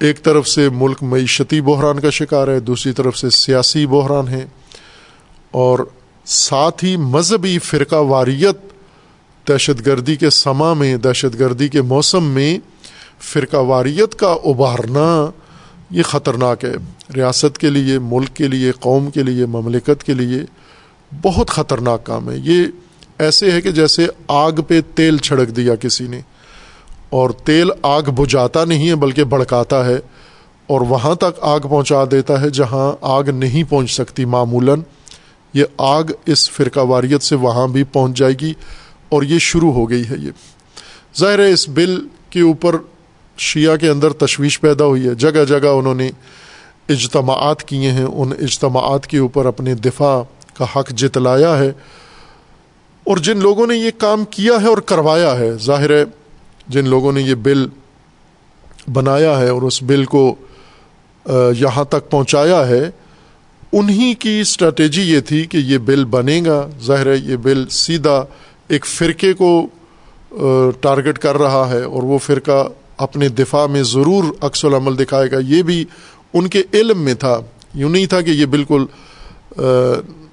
ایک 0.02 0.22
طرف 0.22 0.48
سے 0.48 0.68
ملک 0.68 1.02
معیشتی 1.02 1.60
بحران 1.60 2.00
کا 2.00 2.10
شکار 2.10 2.48
ہے، 2.48 2.60
دوسری 2.60 2.92
طرف 2.92 3.18
سے 3.18 3.30
سیاسی 3.30 3.86
بحران 3.86 4.28
ہے 4.28 4.46
اور 5.50 5.78
ساتھ 6.24 6.84
ہی 6.84 6.96
مذہبی 6.96 7.58
فرقہ 7.58 7.94
واریت 7.94 8.56
دہشت 9.48 9.86
گردی 9.86 10.16
کے 10.16 10.30
سما 10.30 10.74
میں، 10.74 10.96
دہشت 10.96 11.38
گردی 11.38 11.68
کے 11.68 11.82
موسم 11.82 12.24
میں 12.24 12.58
فرقہ 13.20 13.56
واریت 13.56 14.14
کا 14.14 14.26
ابھارنا 14.26 15.30
یہ 15.90 16.02
خطرناک 16.02 16.64
ہے۔ 16.64 16.74
ریاست 17.16 17.58
کے 17.58 17.70
لیے، 17.70 17.98
ملک 17.98 18.36
کے 18.36 18.48
لیے، 18.48 18.72
قوم 18.80 19.10
کے 19.10 19.22
لیے، 19.22 19.46
مملکت 19.46 20.04
کے 20.04 20.14
لیے 20.14 20.38
بہت 21.22 21.50
خطرناک 21.50 22.04
کام 22.04 22.30
ہے۔ 22.30 22.36
یہ 22.36 22.64
ایسے 23.18 23.50
ہے 23.50 23.60
کہ 23.60 23.70
جیسے 23.70 24.06
آگ 24.28 24.52
پہ 24.52 24.80
تیل 24.94 25.18
چھڑک 25.18 25.48
دیا 25.48 25.74
کسی 25.74 26.06
نے۔ 26.06 26.20
اور 27.12 27.30
تیل 27.44 27.70
آگ 27.82 28.02
بجھاتا 28.16 28.64
نہیں 28.64 28.88
ہے 28.88 28.94
بلکہ 28.96 29.24
بھڑکاتا 29.26 29.84
ہے، 29.86 29.98
اور 30.68 30.80
وہاں 30.88 31.14
تک 31.14 31.38
آگ 31.42 31.60
پہنچا 31.60 32.04
دیتا 32.10 32.40
ہے 32.40 32.50
جہاں 32.50 32.90
آگ 33.08 33.24
نہیں 33.34 33.70
پہنچ 33.70 33.90
سکتی 33.90 34.24
معمولاً۔ 34.26 34.80
یہ 35.54 35.64
آگ 35.78 36.12
اس 36.26 36.48
فرقہ 36.50 36.80
واریت 36.88 37.22
سے 37.22 37.36
وہاں 37.36 37.66
بھی 37.68 37.82
پہنچ 37.92 38.16
جائے 38.18 38.34
گی، 38.40 38.52
اور 39.08 39.22
یہ 39.22 39.38
شروع 39.40 39.72
ہو 39.72 39.88
گئی 39.90 40.02
ہے 40.10 40.16
یہ۔ 40.18 40.30
ظاہر 41.20 41.38
ہے 41.38 41.50
اس 41.52 41.68
بل 41.70 41.98
کے 42.30 42.40
اوپر 42.42 42.76
شیعہ 43.38 43.76
کے 43.76 43.88
اندر 43.88 44.12
تشویش 44.18 44.60
پیدا 44.60 44.84
ہوئی 44.84 45.06
ہے۔ 45.08 45.14
جگہ 45.16 45.44
جگہ 45.44 45.68
انہوں 45.68 45.94
نے 45.94 46.10
اجتماعات 46.88 47.62
کیے 47.62 47.90
ہیں، 47.90 48.04
ان 48.04 48.32
اجتماعات 48.40 49.06
کے 49.06 49.18
اوپر 49.18 49.46
اپنے 49.46 49.74
دفاع 49.80 50.22
کا 50.54 50.64
حق 50.76 50.90
جتلایا 50.96 51.56
ہے، 51.58 51.70
اور 53.06 53.16
جن 53.18 53.38
لوگوں 53.38 53.66
نے 53.66 53.76
یہ 53.76 53.90
کام 53.98 54.24
کیا 54.30 54.60
ہے 54.62 54.68
اور 54.68 54.78
کروایا 54.86 55.38
ہے، 55.38 55.52
ظاہر 55.60 55.90
ہے 55.90 56.04
جن 56.68 56.88
لوگوں 56.88 57.12
نے 57.12 57.20
یہ 57.22 57.34
بل 57.34 57.66
بنایا 58.92 59.38
ہے 59.38 59.48
اور 59.48 59.62
اس 59.62 59.82
بل 59.82 60.04
کو 60.04 60.34
یہاں 61.58 61.84
تک 61.84 62.10
پہنچایا 62.10 62.66
ہے، 62.68 62.90
انہی 63.72 64.14
کی 64.14 64.40
اسٹریٹجی 64.40 65.02
یہ 65.02 65.20
تھی 65.20 65.44
کہ 65.44 65.56
یہ 65.56 65.78
بل 65.78 66.04
بنے 66.04 66.40
گا۔ 66.46 66.68
ظاہر 66.84 67.06
ہے 67.06 67.16
یہ 67.16 67.36
بل 67.36 67.64
سیدھا 67.70 68.24
ایک 68.68 68.86
فرقے 68.86 69.32
کو 69.32 69.66
ٹارگٹ 70.80 71.18
کر 71.18 71.36
رہا 71.36 71.68
ہے 71.70 71.82
اور 71.82 72.02
وہ 72.02 72.18
فرقہ 72.18 72.68
اپنے 72.96 73.28
دفاع 73.28 73.66
میں 73.66 73.82
ضرور 73.82 74.24
عکس 74.40 74.64
العمل 74.64 74.98
دکھائے 74.98 75.30
گا۔ 75.30 75.38
یہ 75.46 75.62
بھی 75.62 75.84
ان 76.34 76.48
کے 76.48 76.62
علم 76.74 77.00
میں 77.00 77.14
تھا۔ 77.14 77.40
یوں 77.74 77.90
نہیں 77.90 78.06
تھا 78.06 78.20
کہ 78.20 78.30
یہ 78.30 78.46
بالکل 78.46 78.84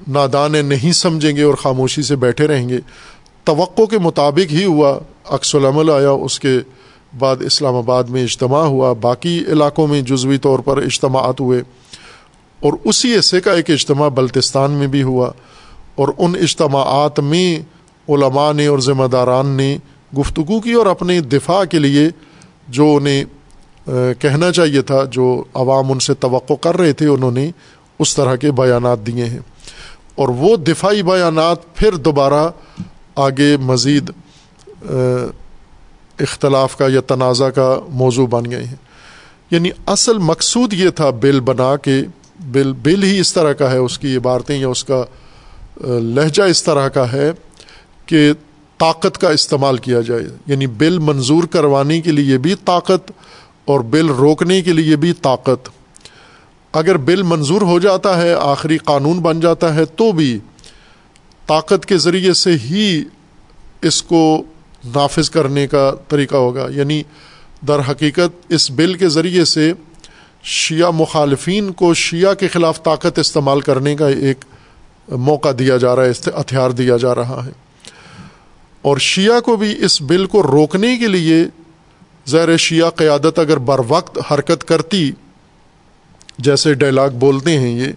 نادان 0.08 0.66
نہیں 0.66 0.92
سمجھیں 0.92 1.36
گے 1.36 1.44
اور 1.44 1.54
خاموشی 1.54 2.02
سے 2.02 2.16
بیٹھے 2.16 2.48
رہیں 2.48 2.70
گے۔ 2.70 2.80
توقع 3.44 3.86
کے 3.86 4.00
مطابق 4.00 4.52
ہی 4.52 4.66
ہوا۔ 4.66 5.00
عکس 5.30 5.56
العمل 5.56 5.90
آیا، 5.90 6.10
اس 6.10 6.40
کے 6.40 6.58
بعد 7.18 7.42
اسلام 7.42 7.76
آباد 7.76 8.04
میں 8.04 8.24
اجتماع 8.24 8.64
ہوا، 8.64 8.92
باقی 9.02 9.38
علاقوں 9.48 9.88
میں 9.88 10.02
جزوی 10.02 10.38
طور 10.38 10.60
پر 10.60 10.78
اجتماعات 10.78 11.40
ہوئے، 11.42 11.62
اور 12.60 12.74
اسی 12.84 13.18
حصے 13.20 13.42
کا 13.42 13.54
ایک 13.54 13.70
اجتماع 13.70 14.08
بلتستان 14.10 14.72
میں 14.72 14.88
بھی 14.88 15.04
ہوا، 15.04 15.32
اور 15.96 16.08
ان 16.18 16.36
اجتماعات 16.42 17.20
میں 17.20 17.60
علماء 18.08 18.52
نے 18.54 18.68
اور 18.68 18.80
ذمہ 18.80 19.08
داران 19.08 19.48
نے 19.58 19.78
گفتگو 20.14 20.60
کی 20.60 20.74
اور 20.74 20.86
اپنے 20.86 21.20
دفاع 21.22 21.64
کے 21.64 21.80
لیے 21.80 22.08
جو 22.68 22.96
انہیں 22.96 23.24
کہنا 24.22 24.52
چاہیے 24.52 24.82
تھا، 24.82 25.04
جو 25.04 25.44
عوام 25.54 25.92
ان 25.92 26.00
سے 26.00 26.14
توقع 26.14 26.54
کر 26.62 26.78
رہے 26.78 26.94
تھے، 26.94 27.08
انہوں 27.08 27.32
نے 27.32 27.50
اس 28.00 28.16
طرح 28.16 28.36
کے 28.36 28.52
بیانات 28.52 29.06
دیے 29.08 29.26
ہیں۔ 29.26 29.40
اور 30.16 30.30
وہ 30.38 30.56
دفاعی 30.58 31.02
بیانات 31.04 31.74
پھر 31.76 31.96
دوبارہ 31.98 32.50
آگے 33.16 33.56
مزید 33.58 34.12
اختلاف 36.20 36.78
کا 36.78 36.88
یا 36.88 37.02
تنازع 37.02 37.50
کا 37.50 37.80
موضوع 37.90 38.28
بن 38.28 38.52
گئے 38.52 38.64
ہیں۔ 38.64 38.76
یعنی 39.52 39.70
اصل 39.86 40.18
مقصود 40.18 40.74
یہ 40.74 40.90
تھا 40.90 41.10
بل 41.10 41.40
بنا 41.40 41.76
کے، 41.76 42.02
بل 42.40 42.74
بل 42.74 43.04
ہی 43.04 43.20
اس 43.20 43.34
طرح 43.34 43.54
کا 43.54 43.72
ہے، 43.72 43.78
اس 43.78 44.00
کی 44.00 44.16
عبارتیں 44.16 44.58
یا 44.58 44.68
اس 44.68 44.84
کا 44.84 45.04
لہجہ 45.88 46.44
اس 46.44 46.64
طرح 46.64 46.88
کا 46.88 47.12
ہے 47.12 47.32
کہ 48.06 48.34
طاقت 48.78 49.18
کا 49.18 49.30
استعمال 49.30 49.78
کیا 49.78 50.02
جائے۔ 50.02 50.24
یعنی 50.48 50.68
بل 50.68 51.00
منظور 51.00 51.44
کروانے 51.44 52.02
کے 52.02 52.12
لیے 52.12 52.38
بھی 52.38 52.56
طاقت 52.66 53.12
اور 53.66 53.80
بل 53.80 54.10
روکنے 54.10 54.62
کے 54.62 54.74
لیے 54.74 54.96
بھی 54.96 55.14
طاقت۔ 55.14 55.70
اگر 56.74 56.98
بل 56.98 57.22
منظور 57.24 57.62
ہو 57.62 57.80
جاتا 57.80 58.22
ہے، 58.22 58.34
آخری 58.34 58.78
قانون 58.78 59.20
بن 59.20 59.40
جاتا 59.40 59.76
ہے، 59.76 59.86
تو 59.86 60.12
بھی 60.12 60.40
طاقت 61.48 61.86
کے 61.86 61.98
ذریعے 61.98 62.34
سے 62.34 62.52
ہی 62.52 63.04
اس 63.82 64.04
کو 64.04 64.44
نافذ 64.86 65.30
کرنے 65.30 65.68
کا 65.68 65.94
طریقہ 66.08 66.36
ہوگا۔ 66.36 66.68
یعنی 66.70 67.04
در 67.68 67.80
حقیقت 67.80 68.52
اس 68.52 68.72
بل 68.72 68.94
کے 68.94 69.10
ذریعے 69.10 69.46
سے 69.46 69.74
شیعہ 70.44 70.92
مخالفین 70.92 71.72
کو 71.72 71.94
شیعہ 71.94 72.34
کے 72.34 72.48
خلاف 72.48 72.84
طاقت 72.84 73.20
استعمال 73.20 73.62
کرنے 73.62 73.96
کا 73.96 74.08
ایک 74.08 74.46
موقع 75.08 75.50
دیا 75.60 75.78
جا 75.78 75.96
رہا 75.96 76.06
ہے 76.06 76.12
ہتھیار 76.42 76.70
دیا 76.70 76.98
جا 76.98 77.16
رہا 77.16 77.46
ہے۔ 77.46 77.52
اور 78.82 78.98
شیعہ 78.98 79.40
کو 79.40 79.56
بھی 79.56 79.86
اس 79.86 80.02
بل 80.02 80.26
کو 80.26 80.44
روکنے 80.44 80.98
کے 80.98 81.08
لیے 81.08 81.46
زیر 82.26 82.58
شیعہ 82.58 82.90
قیادت 82.90 83.40
اگر 83.40 83.58
بر 83.58 83.82
وقت 83.88 84.34
حرکت 84.34 84.68
کرتی، 84.68 85.12
جیسے 86.38 86.74
ڈائلاگ 86.74 87.10
بولتے 87.10 87.60
ہیں 87.60 87.80
یہ، 87.80 87.88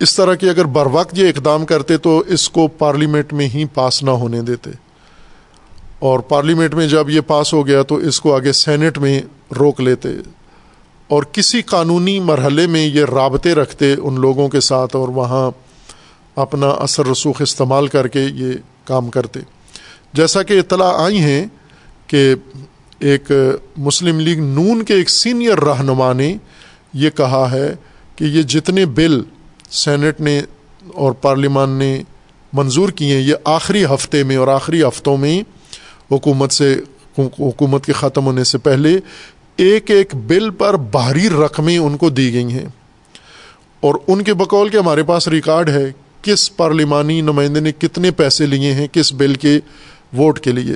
اس 0.00 0.16
طرح 0.16 0.34
کی 0.34 0.50
اگر 0.50 0.64
بر 0.64 0.86
وقت 0.86 1.18
یہ 1.18 1.28
اقدام 1.28 1.66
کرتے 1.66 1.96
تو 1.96 2.22
اس 2.26 2.50
کو 2.50 2.68
پارلیمنٹ 2.68 3.32
میں 3.32 3.48
ہی 3.48 3.64
پاس 3.64 4.02
نہ 4.02 4.10
ہونے 4.10 4.42
دیتے۔ 4.42 4.70
اور 5.98 6.20
پارلیمنٹ 6.20 6.74
میں 6.74 6.88
جب 6.88 7.10
یہ 7.10 7.20
پاس 7.20 7.52
ہو 7.52 7.66
گیا 7.66 7.82
تو 7.82 7.94
اس 7.94 8.20
کو 8.20 8.34
آگے 8.34 8.52
سینٹ 8.52 8.98
میں 8.98 9.20
روک 9.58 9.80
لیتے 9.80 10.08
اور 11.08 11.22
کسی 11.22 11.62
قانونی 11.62 12.20
مرحلے 12.20 12.66
میں 12.66 12.86
یہ 12.86 13.04
رابطے 13.04 13.54
رکھتے 13.54 13.94
ان 14.02 14.20
لوگوں 14.20 14.48
کے 14.48 14.60
ساتھ 14.60 14.96
اور 14.96 15.08
وہاں 15.08 15.50
اپنا 16.36 16.68
اثر 16.68 17.06
رسوخ 17.06 17.42
استعمال 17.42 17.86
کر 17.86 18.08
کے 18.08 18.20
یہ 18.20 18.52
کام 18.84 19.10
کرتے۔ 19.10 19.40
جیسا 20.12 20.42
کہ 20.42 20.58
اطلاع 20.58 20.92
آئی 21.04 21.20
ہیں 21.20 21.46
کہ 22.06 22.34
ایک 22.98 23.32
مسلم 23.76 24.20
لیگ 24.20 24.40
نون 24.40 24.82
کے 24.82 24.94
ایک 24.94 25.10
سینئر 25.10 25.58
رہنما 25.58 26.12
نے 26.12 26.36
یہ 26.92 27.10
کہا 27.10 27.50
ہے 27.50 27.74
کہ 28.16 28.24
یہ 28.24 28.42
جتنے 28.42 28.86
بل 28.86 29.20
سینٹ 29.70 30.20
نے 30.20 30.40
اور 30.94 31.12
پارلیمان 31.12 31.70
نے 31.70 32.02
منظور 32.52 32.88
کیے 32.88 33.14
ہیں، 33.14 33.22
یہ 33.22 33.34
آخری 33.44 33.84
ہفتے 33.84 34.22
میں 34.22 34.36
اور 34.36 34.48
آخری 34.48 34.82
ہفتوں 34.82 35.16
میں 35.16 35.42
حکومت 36.12 36.52
سے، 36.52 36.80
حکومت 37.18 37.86
کے 37.86 37.92
ختم 37.92 38.26
ہونے 38.26 38.44
سے 38.44 38.58
پہلے 38.58 38.98
ایک 39.56 39.90
ایک 39.90 40.14
بل 40.14 40.50
پر 40.50 40.76
باہری 40.76 41.28
رقمیں 41.28 41.78
ان 41.78 41.96
کو 41.96 42.10
دی 42.10 42.32
گئی 42.32 42.44
ہیں۔ 42.44 42.66
اور 43.80 43.94
ان 44.06 44.22
کے 44.22 44.34
بقول 44.34 44.68
کے 44.68 44.78
ہمارے 44.78 45.02
پاس 45.02 45.28
ریکارڈ 45.28 45.68
ہے 45.68 45.92
کس 46.22 46.56
پارلیمانی 46.56 47.20
نمائندے 47.20 47.60
نے 47.60 47.72
کتنے 47.72 48.10
پیسے 48.10 48.46
لیے 48.46 48.72
ہیں، 48.72 48.86
کس 48.92 49.12
بل 49.12 49.34
کے 49.34 49.60
ووٹ 50.16 50.40
کے 50.40 50.52
لیے۔ 50.52 50.74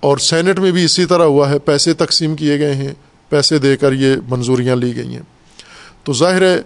اور 0.00 0.18
سینٹ 0.18 0.58
میں 0.58 0.70
بھی 0.70 0.84
اسی 0.84 1.04
طرح 1.04 1.22
ہوا 1.22 1.50
ہے، 1.50 1.58
پیسے 1.58 1.94
تقسیم 1.94 2.36
کیے 2.36 2.58
گئے 2.58 2.74
ہیں، 2.74 2.92
پیسے 3.28 3.58
دے 3.58 3.76
کر 3.76 3.92
یہ 3.92 4.16
منظوریاں 4.28 4.76
لی 4.76 4.96
گئی 4.96 5.08
ہیں۔ 5.08 5.22
تو 6.04 6.12
ظاہر 6.12 6.42
ہے، 6.42 6.60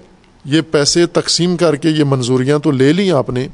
یہ 0.44 0.60
پیسے 0.70 1.06
تقسیم 1.06 1.56
کر 1.56 1.76
کے 1.76 1.88
یہ 1.88 2.04
منظوریاں 2.04 2.58
تو 2.58 2.70
لے 2.70 2.92
لیں 2.92 3.10
آپ 3.10 3.30
نے 3.30 3.48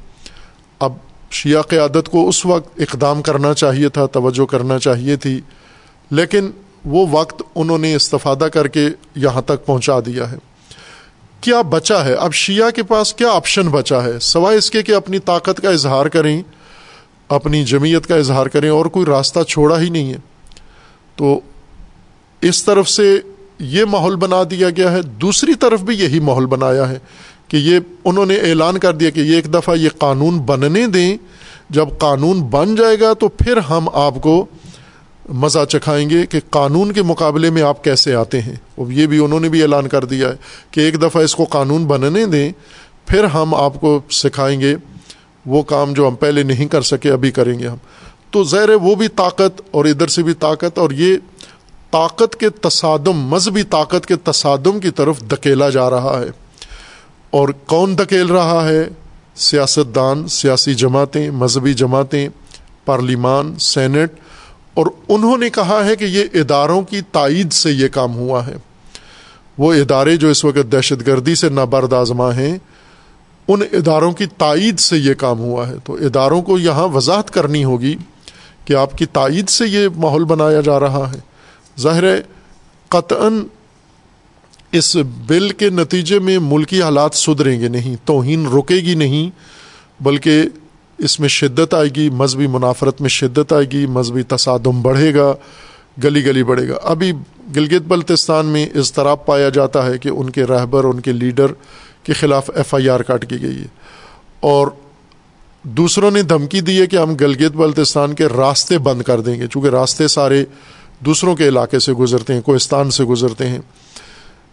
شیعہ 1.30 1.62
قیادت 1.62 2.08
کو 2.10 2.28
اس 2.28 2.46
وقت 2.46 2.80
اقدام 2.80 3.22
کرنا 3.22 3.54
چاہیے 3.54 3.88
تھا، 3.88 4.06
توجہ 4.06 4.44
کرنا 4.44 4.78
چاہیے 4.78 5.16
تھی، 5.16 5.40
لیکن 6.10 6.50
وہ 6.84 7.06
وقت 7.10 7.42
انہوں 7.54 7.78
نے 7.78 7.94
استفادہ 7.94 8.44
کر 8.44 8.68
کے 8.68 8.88
یہاں 9.14 9.42
تک 9.42 9.66
پہنچا 9.66 10.00
دیا 10.06 10.30
ہے۔ 10.30 10.36
کیا 11.40 11.62
بچا 11.62 12.04
ہے؟ 12.04 12.14
اب 12.14 12.34
شیعہ 12.34 12.70
کے 12.70 12.82
پاس 12.82 13.14
کیا 13.14 13.30
آپشن 13.30 13.68
بچا 13.68 14.04
ہے؟ 14.04 14.18
سوائے 14.18 14.58
اس 14.58 14.70
کے 14.70 14.82
کہ 14.82 14.94
اپنی 14.94 15.18
طاقت 15.18 15.60
کا 15.62 15.70
اظہار 15.70 16.06
کریں، 16.06 16.42
اپنی 17.28 17.64
جمعیت 17.64 18.06
کا 18.06 18.16
اظہار 18.16 18.46
کریں، 18.46 18.68
اور 18.68 18.86
کوئی 18.86 19.06
راستہ 19.06 19.42
چھوڑا 19.42 19.80
ہی 19.80 19.88
نہیں 19.88 20.12
ہے۔ 20.12 20.18
تو 21.16 21.40
اس 22.40 22.64
طرف 22.64 22.88
سے 22.88 23.20
یہ 23.58 23.84
ماحول 23.84 24.16
بنا 24.16 24.42
دیا 24.50 24.70
گیا 24.70 24.92
ہے، 24.92 25.02
دوسری 25.02 25.54
طرف 25.54 25.80
بھی 25.80 26.00
یہی 26.00 26.20
ماحول 26.20 26.46
بنایا 26.46 26.88
ہے۔ 26.88 26.98
کہ 27.48 27.56
یہ 27.56 27.78
انہوں 28.04 28.26
نے 28.26 28.34
اعلان 28.34 28.78
کر 28.78 28.94
دیا 28.94 29.10
کہ 29.10 29.20
یہ 29.20 29.36
ایک 29.36 29.54
دفعہ 29.54 29.76
یہ 29.76 29.88
قانون 29.98 30.38
بننے 30.38 30.86
دیں۔ 30.86 31.16
جب 31.70 31.88
قانون 31.98 32.42
بن 32.42 32.74
جائے 32.74 33.00
گا 33.00 33.12
تو 33.12 33.28
پھر 33.28 33.56
ہم 33.56 33.88
آپ 33.92 34.14
کو 34.22 34.46
مزہ 35.28 35.64
چکھائیں 35.64 36.10
گے 36.10 36.26
کہ 36.26 36.40
قانون 36.50 36.92
کے 36.92 37.02
مقابلے 37.02 37.50
میں 37.50 37.62
آپ 37.62 37.84
کیسے 37.84 38.14
آتے 38.14 38.40
ہیں۔ 38.40 38.54
یہ 38.88 39.06
بھی 39.06 39.24
انہوں 39.24 39.40
نے 39.40 39.48
بھی 39.48 39.62
اعلان 39.62 39.88
کر 39.88 40.04
دیا 40.04 40.28
ہے 40.28 40.34
کہ 40.70 40.80
ایک 40.80 41.02
دفعہ 41.02 41.22
اس 41.22 41.34
کو 41.34 41.44
قانون 41.44 41.84
بننے 41.84 42.26
دیں، 42.26 42.52
پھر 43.06 43.24
ہم 43.24 43.54
آپ 43.54 43.80
کو 43.80 44.00
سکھائیں 44.10 44.60
گے۔ 44.60 44.76
وہ 45.46 45.62
کام 45.62 45.92
جو 45.92 46.08
ہم 46.08 46.14
پہلے 46.14 46.42
نہیں 46.42 46.66
کر 46.66 46.82
سکے، 46.82 47.10
ابھی 47.10 47.30
کریں 47.30 47.58
گے 47.58 47.68
ہم۔ 47.68 47.76
تو 48.30 48.44
زیر 48.44 48.68
وہ 48.68 48.94
بھی 48.94 49.08
طاقت 49.08 49.62
اور 49.70 49.84
ادھر 49.84 50.06
سے 50.06 50.22
بھی 50.22 50.34
طاقت 50.34 50.78
اور 50.78 50.90
یہ 50.90 51.16
طاقت 51.90 52.36
کے 52.36 52.50
تصادم، 52.50 53.12
مذہبی 53.12 53.62
طاقت 53.62 54.06
کے 54.06 54.16
تصادم 54.16 54.80
کی 54.80 54.90
طرف 54.90 55.20
دھکیلا 55.20 55.70
جا 55.70 55.90
رہا 55.90 56.20
ہے۔ 56.20 56.45
اور 57.30 57.48
کون 57.48 57.98
دھکیل 57.98 58.26
رہا 58.26 58.68
ہے؟ 58.68 58.88
سیاست 59.34 59.94
دان 59.94 60.28
سیاسی 60.28 60.74
جماعتیں، 60.74 61.30
مذہبی 61.30 61.74
جماعتیں، 61.74 62.28
پارلیمان، 62.84 63.54
سینٹ، 63.58 64.12
اور 64.74 64.86
انہوں 65.08 65.38
نے 65.38 65.50
کہا 65.50 65.84
ہے 65.84 65.96
کہ 65.96 66.04
یہ 66.04 66.24
اداروں 66.34 66.82
کی 66.82 67.00
تائید 67.12 67.52
سے 67.52 67.70
یہ 67.70 67.88
کام 67.88 68.14
ہوا 68.14 68.46
ہے۔ 68.46 68.56
وہ 69.58 69.74
ادارے 69.74 70.16
جو 70.16 70.28
اس 70.28 70.44
وقت 70.44 70.72
دہشت 70.72 71.06
گردی 71.06 71.34
سے 71.34 71.48
نابرد 71.48 71.92
آزما 71.92 72.36
ہیں، 72.36 72.58
ان 73.48 73.62
اداروں 73.72 74.12
کی 74.12 74.26
تائید 74.26 74.78
سے 74.78 74.98
یہ 74.98 75.14
کام 75.14 75.38
ہوا 75.38 75.68
ہے۔ 75.68 75.74
تو 75.84 75.94
اداروں 75.94 76.42
کو 76.42 76.58
یہاں 76.58 76.88
وضاحت 76.88 77.30
کرنی 77.30 77.64
ہوگی 77.64 77.96
کہ 78.64 78.74
آپ 78.74 78.98
کی 78.98 79.06
تائید 79.06 79.48
سے 79.48 79.66
یہ 79.66 79.88
ماحول 79.96 80.24
بنایا 80.24 80.60
جا 80.60 80.80
رہا 80.80 81.12
ہے۔ 81.12 81.18
ظاہر 81.80 82.04
قطع 82.88 83.28
اس 84.72 84.96
بل 85.26 85.50
کے 85.50 85.70
نتیجے 85.70 86.18
میں 86.18 86.38
ملکی 86.38 86.82
حالات 86.82 87.14
سدھریں 87.14 87.60
گے 87.60 87.68
نہیں، 87.68 87.96
توہین 88.04 88.46
رکے 88.46 88.74
گی 88.74 88.94
نہیں، 88.94 89.30
بلکہ 90.02 90.42
اس 90.98 91.20
میں 91.20 91.28
شدت 91.28 91.74
آئے 91.74 91.88
گی، 91.96 92.10
مذہبی 92.10 92.46
منافرت 92.46 93.00
میں 93.00 93.08
شدت 93.08 93.52
آئے 93.52 93.64
گی، 93.72 93.86
مذہبی 93.86 94.22
تصادم 94.22 94.82
بڑھے 94.82 95.14
گا، 95.14 95.34
گلی 96.04 96.24
گلی 96.24 96.42
بڑھے 96.42 96.68
گا۔ 96.68 96.74
ابھی 96.82 97.12
گلگت 97.56 97.82
بلتستان 97.88 98.46
میں 98.46 98.66
اضطراب 98.74 99.26
پایا 99.26 99.48
جاتا 99.48 99.86
ہے 99.86 99.98
کہ 99.98 100.08
ان 100.08 100.30
کے 100.30 100.44
رہبر، 100.44 100.84
ان 100.84 101.00
کے 101.00 101.12
لیڈر 101.12 101.46
کے 102.02 102.12
خلاف 102.12 102.50
ایف 102.54 102.74
آئی 102.74 102.88
آر 102.88 103.00
کاٹ 103.00 103.30
کی 103.30 103.42
گئی 103.42 103.60
ہے۔ 103.60 103.66
اور 104.40 104.66
دوسروں 105.62 106.10
نے 106.10 106.22
دھمکی 106.22 106.60
دی 106.60 106.80
ہے 106.80 106.86
کہ 106.86 106.96
ہم 106.96 107.14
گلگت 107.14 107.56
بلتستان 107.56 108.14
کے 108.14 108.26
راستے 108.26 108.78
بند 108.78 109.02
کر 109.02 109.20
دیں 109.20 109.40
گے، 109.40 109.46
چونکہ 109.46 109.68
راستے 109.68 110.08
سارے 110.08 110.44
دوسروں 111.00 111.36
کے 111.36 111.48
علاقے 111.48 111.78
سے 111.78 111.92
گزرتے 111.92 112.34
ہیں، 112.34 112.40
کوہستان 112.40 112.90
سے 112.90 113.04
گزرتے 113.04 113.48
ہیں۔ 113.48 113.58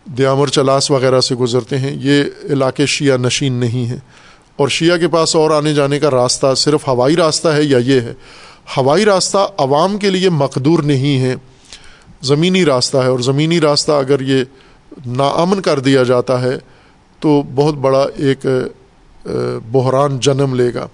دیامر 0.05 0.47
چلاس 0.47 0.91
وغیرہ 0.91 1.21
سے 1.21 1.35
گزرتے 1.35 1.77
ہیں، 1.77 1.97
یہ 1.99 2.23
علاقے 2.49 2.85
شیعہ 2.85 3.17
نشین 3.17 3.53
نہیں 3.53 3.85
ہیں۔ 3.85 3.97
اور 4.55 4.67
شیعہ 4.67 4.97
کے 4.97 5.07
پاس 5.07 5.35
اور 5.35 5.51
آنے 5.51 5.73
جانے 5.73 5.99
کا 5.99 6.11
راستہ 6.11 6.55
صرف 6.55 6.87
ہوائی 6.87 7.15
راستہ 7.15 7.47
ہے 7.47 7.63
یا 7.63 7.77
یہ 7.77 8.01
ہے؟ 8.01 8.13
ہوائی 8.77 9.05
راستہ 9.05 9.37
عوام 9.57 9.97
کے 9.97 10.09
لیے 10.09 10.29
مقدور 10.29 10.83
نہیں 10.83 11.19
ہے، 11.19 11.35
زمینی 12.21 12.65
راستہ 12.65 12.97
ہے۔ 12.97 13.07
اور 13.07 13.19
زمینی 13.19 13.61
راستہ 13.61 13.91
اگر 13.91 14.19
یہ 14.19 14.43
ناامن 15.05 15.61
کر 15.61 15.79
دیا 15.79 16.03
جاتا 16.03 16.41
ہے، 16.41 16.57
تو 17.19 17.43
بہت 17.55 17.75
بڑا 17.75 18.05
ایک 18.17 18.45
بحران 19.71 20.19
جنم 20.19 20.55
لے 20.55 20.73
گا۔ 20.73 20.87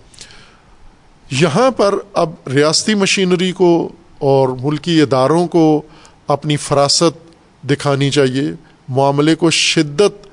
یہاں 1.31 1.72
پر 1.72 1.95
اب 2.14 2.30
ریاستی 2.53 2.95
مشینری 2.95 3.52
کو 3.52 3.90
اور 4.19 4.49
ملکی 4.49 5.02
اداروں 5.02 5.48
کو 5.48 5.81
اپنی 6.27 6.57
فراست 6.57 7.34
دکھانی 7.64 8.10
چاہیے۔ 8.10 8.69
معاملے 8.90 9.36
کو 9.36 9.52
شدت 9.52 10.28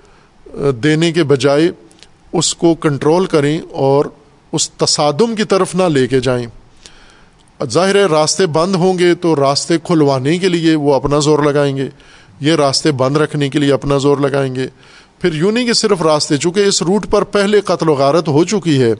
دینے 0.82 1.12
کے 1.12 1.22
بجائے 1.22 1.70
اس 2.32 2.54
کو 2.54 2.74
کنٹرول 2.74 3.26
کریں 3.26 3.60
اور 3.72 4.04
اس 4.52 4.70
تصادم 4.70 5.34
کی 5.34 5.44
طرف 5.44 5.74
نہ 5.74 5.82
لے 5.82 6.06
کے 6.06 6.20
جائیں۔ 6.20 6.46
ظاہر 7.70 7.94
ہے 7.94 8.04
راستے 8.04 8.46
بند 8.46 8.74
ہوں 8.74 8.98
گے 8.98 9.14
تو 9.14 9.36
راستے 9.36 9.78
کھلوانے 9.84 10.38
کے 10.38 10.48
لیے 10.48 10.74
وہ 10.74 10.94
اپنا 10.94 11.18
زور 11.18 11.38
لگائیں 11.38 11.76
گے۔ 11.76 11.88
یہ 12.40 12.52
راستے 12.52 12.92
بند 12.92 13.16
رکھنے 13.16 13.48
کے 13.48 13.58
لیے 13.58 13.72
اپنا 13.72 13.98
زور 13.98 14.16
لگائیں 14.18 14.54
گے۔ 14.54 14.66
پھر 15.20 15.34
یوں 15.34 15.52
نہیں 15.52 15.66
کہ 15.66 15.72
صرف 15.72 16.02
راستے، 16.02 16.36
چونکہ 16.36 16.60
اس 16.60 16.82
روٹ 16.82 17.06
پر 17.10 17.24
پہلے 17.24 17.60
قتل 17.60 17.88
و 17.88 17.94
غارت 17.94 18.28
ہو 18.28 18.44
چکی 18.44 18.82
ہے۔ 18.82 18.92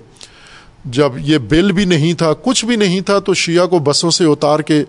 جب 0.84 1.12
یہ 1.18 1.38
بل 1.38 1.72
بھی 1.72 1.84
نہیں 1.84 2.14
تھا، 2.14 2.32
کچھ 2.32 2.64
بھی 2.64 2.76
نہیں 2.76 3.00
تھا، 3.00 3.18
تو 3.18 3.34
شیعہ 3.34 3.66
کو 3.66 3.78
بسوں 3.78 4.10
سے 4.10 4.24
اتار 4.24 4.60
کے 4.60 4.84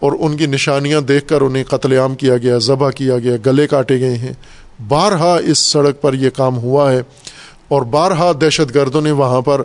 اور 0.00 0.12
ان 0.20 0.36
کی 0.36 0.46
نشانیاں 0.46 1.00
دیکھ 1.00 1.28
کر 1.28 1.40
انہیں 1.40 1.64
قتل 1.64 1.92
عام 1.92 2.14
کیا 2.14 2.36
گیا، 2.36 2.58
ذبح 2.58 2.90
کیا 2.90 3.18
گیا، 3.18 3.36
گلے 3.46 3.66
کاٹے 3.66 4.00
گئے 4.00 4.16
ہیں۔ 4.16 4.32
بارہا 4.88 5.36
اس 5.36 5.58
سڑک 5.58 6.00
پر 6.00 6.14
یہ 6.14 6.30
کام 6.30 6.56
ہوا 6.56 6.92
ہے 6.92 7.02
اور 7.68 7.82
بارہا 7.82 8.32
دہشت 8.40 8.74
گردوں 8.74 9.00
نے 9.00 9.10
وہاں 9.10 9.40
پر 9.40 9.62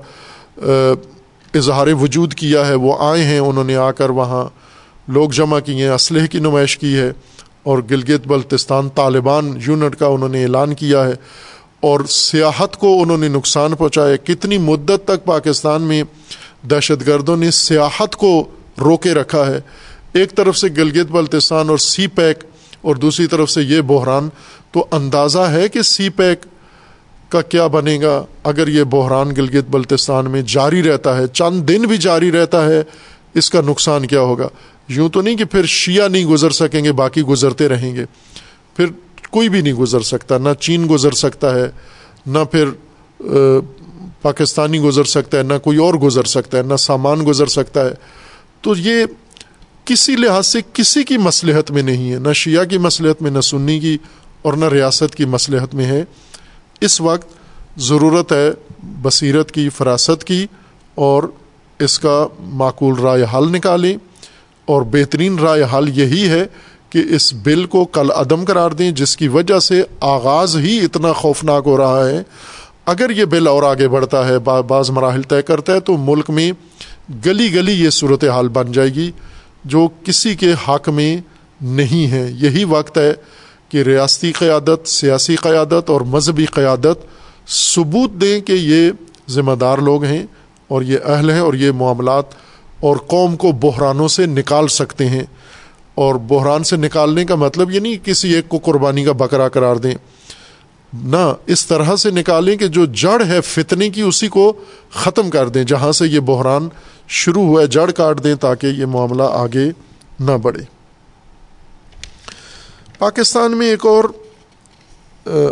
اظہار 1.54 1.88
وجود 2.02 2.34
کیا 2.34 2.68
ہے۔ 2.68 2.76
وہ 2.76 2.96
آئے 3.00 3.24
ہیں، 3.24 3.40
انہوں 3.40 3.64
نے 3.64 3.76
آ 3.76 3.92
کر 3.92 4.10
وہاں 4.10 4.46
لوگ 5.08 5.30
جمع 5.30 5.60
کیے 5.60 5.84
ہیں 5.84 5.90
اسلحے 5.90 6.28
کی 6.28 6.40
نمائش 6.40 6.78
کی 6.78 6.98
ہے 6.98 7.12
اور 7.64 7.80
گلگت 7.92 8.28
بلتستان 8.28 8.90
طالبان 8.90 9.58
یونٹ 9.68 9.96
کا 9.96 10.08
انہوں 10.08 10.30
نے 10.30 10.44
اعلان 10.44 10.74
کیا 10.74 11.06
ہے 11.06 11.14
اور 11.80 12.00
سیاحت 12.10 12.78
کو 12.78 13.02
انہوں 13.02 13.18
نے 13.18 13.28
نقصان 13.28 13.76
پہنچایا۔ 13.76 14.16
کتنی 14.16 14.58
مدت 14.58 15.08
تک 15.08 15.26
پاکستان 15.26 15.82
میں 15.82 16.04
دہشت 16.70 17.08
گردوں 17.08 17.38
نے 17.38 17.52
سیاحت 17.52 18.16
کو 18.16 18.44
روکے 18.80 19.14
رکھا 19.14 19.46
ہے۔ 19.48 19.60
ایک 20.14 20.36
طرف 20.36 20.58
سے 20.58 20.68
گلگت 20.78 21.12
بلتستان 21.12 21.70
اور 21.70 21.78
سی 21.78 22.08
پیک 22.08 22.44
اور 22.82 22.96
دوسری 22.96 23.28
طرف 23.28 23.50
سے 23.50 23.62
یہ 23.62 23.82
بحران، 23.82 24.30
تو 24.72 24.86
اندازہ 24.92 25.40
ہے 25.40 25.70
کہ 25.70 25.82
سی 25.82 26.10
پیک 26.10 26.46
کا 27.30 27.42
کیا 27.42 27.68
بنے 27.68 28.02
گا 28.02 28.26
اگر 28.44 28.68
یہ 28.68 28.84
بحران 28.84 29.36
گلگت 29.36 29.70
بلتستان 29.70 30.32
میں 30.32 30.42
جاری 30.42 30.84
رہتا 30.84 31.18
ہے، 31.18 31.28
چند 31.28 31.70
دن 31.70 31.82
بھی 31.82 31.98
جاری 31.98 32.32
رہتا 32.32 32.66
ہے، 32.66 32.84
اس 33.34 33.50
کا 33.50 33.62
نقصان 33.62 34.08
کیا 34.08 34.22
ہوگا؟ 34.22 34.48
یوں 34.88 35.10
تو 35.10 35.22
نہیں 35.22 35.36
کہ 35.36 35.46
پھر 35.46 35.66
شیعہ 35.66 36.08
نہیں 36.08 36.26
گزر 36.26 36.50
سکیں 36.50 36.84
گے، 36.84 36.92
باقی 36.92 37.22
گزرتے 37.22 37.68
رہیں 37.68 37.96
گے۔ 37.96 38.06
پھر 38.76 38.86
کوئی 39.30 39.50
بھی 39.50 39.62
نہیں 39.62 39.74
گزر 39.74 40.02
سکتا، 40.02 40.38
نہ 40.38 40.50
چین 40.60 40.88
گزر 40.90 41.12
سکتا 41.12 41.56
ہے، 41.56 41.70
نہ 42.26 42.40
پھر 42.52 42.66
پاکستانی 44.22 44.80
گزر 44.80 45.04
سکتا 45.04 45.38
ہے، 45.38 45.44
نہ 45.44 45.54
کوئی 45.64 45.78
اور 45.78 45.94
گزر 45.94 46.24
سکتا 46.24 46.58
ہے، 46.58 46.64
نہ 46.64 46.76
سامان 46.76 47.26
گزر 47.28 47.46
سکتا 47.46 47.86
ہے۔ 47.86 47.94
تو 48.62 48.76
یہ 48.78 49.06
کسی 49.86 50.16
لحاظ 50.16 50.48
سے 50.48 50.60
کسی 50.74 51.04
کی 51.04 51.18
مصلحت 51.18 51.72
میں 51.72 51.82
نہیں 51.82 52.14
ہے، 52.14 52.20
نہ 52.20 52.34
شیعہ 52.34 52.64
کی 52.64 52.78
مصلحت 52.78 53.22
میں، 53.22 53.32
نہ 53.32 53.42
سنی 53.42 53.80
کی 53.80 53.98
اور 54.42 54.54
نہ 54.54 54.66
ریاست 54.66 55.16
کی 55.16 55.26
مصلحت 55.26 55.76
میں 55.76 55.86
ہے۔ 55.86 56.04
اس 56.82 57.02
وقت 57.02 57.28
ضرورت 57.78 58.32
ہے 58.32 58.50
بصیرت 58.84 59.52
کی، 59.52 59.70
فراست 59.70 60.24
کی 60.24 60.48
اور 60.96 61.24
اس 61.80 62.00
کا 62.00 62.28
معقول 62.40 63.00
رائے 63.00 63.26
حل 63.34 63.52
نکالیں۔ 63.52 63.98
اور 64.66 64.82
بہترین 64.82 65.40
رائے 65.40 65.64
حل 65.74 66.00
یہی 66.00 66.30
ہے 66.30 66.46
کہ 66.90 67.02
اس 67.10 67.34
بل 67.34 67.66
کو 67.66 67.86
کل 67.86 68.12
عدم 68.16 68.46
قرار 68.46 68.72
دیں، 68.72 68.92
جس 68.92 69.18
کی 69.18 69.28
وجہ 69.28 69.60
سے 69.60 69.84
آغاز 70.00 70.58
ہی 70.58 70.80
اتنا 70.80 71.14
خوفناک 71.14 71.64
ہو 71.66 71.78
رہا 71.78 72.10
ہے۔ 72.10 72.24
اگر 72.86 73.10
یہ 73.10 73.26
بل 73.26 73.48
اور 73.48 73.64
آگے 73.64 73.88
بڑھتا 73.88 74.28
ہے 74.28 74.40
بعض 74.40 74.90
مراحل 74.90 75.22
طے 75.22 75.42
کرتا 75.42 75.74
ہے، 75.74 75.80
تو 75.80 75.98
ملک 75.98 76.30
میں 76.30 76.52
گلی 77.26 77.54
گلی 77.54 77.72
یہ 77.72 77.90
صورت 77.90 78.24
حال 78.24 78.48
بن 78.48 78.72
جائے 78.72 78.90
گی۔ 78.90 79.12
جو 79.66 79.88
کسی 80.04 80.36
کے 80.36 80.54
حق 80.68 80.90
میں 80.90 81.18
نہیں 81.62 82.12
ہے۔ 82.12 82.32
یہی 82.36 82.64
وقت 82.64 82.98
ہے 82.98 83.14
کہ 83.70 83.78
ریاستی 83.78 84.32
قیادت، 84.32 84.88
سیاسی 84.88 85.36
قیادت 85.36 85.90
اور 85.90 86.02
مذہبی 86.02 86.46
قیادت 86.46 87.06
ثبوت 87.48 88.12
دیں 88.12 88.42
کہ 88.42 88.54
یہ 88.54 88.92
ذمہ 89.30 89.56
دار 89.56 89.78
لوگ 89.78 90.04
ہیں 90.04 90.24
اور 90.68 90.82
یہ 90.82 90.98
اہل 91.06 91.30
ہیں 91.30 91.40
اور 91.40 91.54
یہ 91.54 91.72
معاملات 91.72 92.24
اور 92.80 92.98
قوم 92.98 93.36
کو 93.36 93.52
بحرانوں 93.52 94.08
سے 94.08 94.26
نکال 94.26 94.68
سکتے 94.68 95.10
ہیں۔ 95.10 95.24
اور 95.96 96.16
بحران 96.16 96.64
سے 96.64 96.76
نکالنے 96.76 97.26
کا 97.26 97.36
مطلب 97.36 97.72
یہ 97.72 97.80
نہیں 97.80 98.06
کسی 98.06 98.34
ایک 98.34 98.50
کو 98.50 98.58
قربانی 98.58 99.04
کا 99.04 99.12
بکرا 99.12 99.48
قرار 99.48 99.76
دیں۔ 99.76 99.96
نہ، 101.04 101.34
اس 101.46 101.68
طرح 101.68 101.96
سے 101.96 102.12
نکالیں 102.12 102.58
کہ 102.58 102.68
جو 102.68 102.86
جڑ 102.86 103.26
ہے 103.26 103.42
فتنے 103.42 103.90
کی، 103.90 104.02
اسی 104.02 104.28
کو 104.28 104.54
ختم 104.92 105.30
کر 105.30 105.50
دیں 105.50 105.64
جہاں 105.64 105.92
سے 105.92 106.08
یہ 106.08 106.20
بحران 106.20 106.70
شروع 107.08 107.44
ہوا 107.44 107.62
ہے 107.62 107.68
جڑ 107.68 107.92
کاٹ 107.92 108.24
دیں 108.24 108.36
تاکہ 108.36 108.68
یہ 108.68 108.86
معاملہ 108.86 109.24
آگے 109.24 109.72
نہ 110.20 110.32
بڑھے۔ 110.42 110.64
پاکستان 112.98 113.58
میں 113.58 113.68
ایک 113.68 113.86
اور 113.86 114.04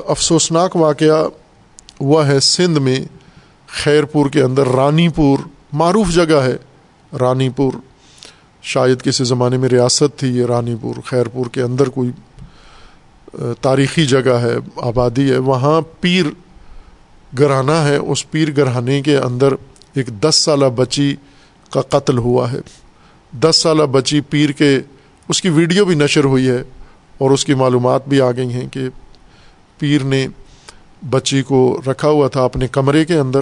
افسوسناک 0.08 0.76
واقعہ 0.76 1.28
ہوا 2.02 2.28
ہے۔ 2.28 2.40
سندھ 2.40 2.80
میں 2.80 3.00
خیر 3.68 4.06
پور 4.06 4.30
کے 4.30 4.42
اندر 4.42 4.68
رانی 4.68 5.10
پور 5.10 5.40
معروف 5.74 6.10
جگہ 6.10 6.42
ہے، 6.44 6.58
رانی 7.18 7.50
پور۔ 7.50 7.74
شاید 8.62 9.02
کسی 9.02 9.24
زمانے 9.24 9.58
میں 9.58 9.70
ریاست 9.70 10.20
تھی 10.20 10.38
یہ 10.38 10.46
رانی 10.46 10.76
پور۔ 10.82 10.96
خیر 11.06 11.28
پور 11.28 11.46
کے 11.46 11.62
اندر 11.62 11.90
کوئی 11.90 12.12
تاریخی 13.62 14.06
جگہ 14.06 14.38
ہے، 14.42 14.56
آبادی 14.78 15.32
ہے۔ 15.32 15.38
وہاں 15.38 15.82
پیر 16.00 16.26
گرہانہ 17.40 17.72
ہے۔ 17.72 17.96
اس 17.96 18.32
پیر 18.32 18.52
گرہانے 18.58 19.02
کے 19.02 19.18
اندر 19.18 19.54
ایک 19.94 20.08
دس 20.08 20.36
سالہ 20.36 20.66
بچی 20.66 21.16
کا 21.72 21.82
قتل 21.82 22.18
ہوا 22.18 22.52
ہے۔ 22.52 22.60
دس 23.40 23.56
سالہ 23.56 23.84
بچی 23.84 24.22
پیر 24.22 24.50
کے 24.50 24.80
اس 25.30 25.42
کی 25.42 25.50
ویڈیو 25.50 25.86
بھی 25.86 25.96
نشر 25.96 26.24
ہوئی 26.24 26.50
ہے 26.50 26.64
اور 27.18 27.32
اس 27.32 27.46
کی 27.46 27.54
معلومات 27.54 28.08
بھی 28.08 28.22
آ 28.22 28.32
گئی 28.32 28.54
ہیں 28.54 28.68
کہ 28.68 28.82
پیر 29.78 30.04
نے 30.04 30.28
بچی 31.10 31.42
کو 31.42 31.82
رکھا 31.88 32.08
ہوا 32.08 32.28
تھا 32.28 32.44
اپنے 32.44 32.68
کمرے 32.68 33.06
کے 33.06 33.18
اندر 33.18 33.40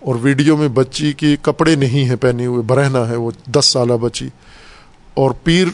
اور 0.00 0.14
ویڈیو 0.22 0.56
میں 0.56 0.68
بچی 0.68 1.12
کے 1.12 1.36
کپڑے 1.42 1.74
نہیں 1.74 2.08
ہیں 2.08 2.16
پہنے 2.16 2.46
ہوئے 2.46 2.62
برہنا 2.62 3.08
ہے 3.08 3.16
وہ، 3.16 3.30
دس 3.46 3.66
سالہ 3.66 3.92
بچی۔ 3.92 4.28
اور 5.14 5.30
پیر 5.30 5.66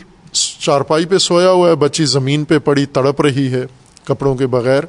چارپائی 0.60 1.05
پہ 1.05 1.19
سویا 1.19 1.51
ہوا 1.51 1.69
ہے، 1.69 1.74
بچی 1.74 2.05
زمین 2.05 2.44
پہ 2.44 2.59
پڑی، 2.59 2.86
تڑپ 2.86 3.20
رہی 3.20 3.52
ہے 3.52 3.62
کپڑوں 4.05 4.35
کے 4.35 4.47
بغیر 4.47 4.82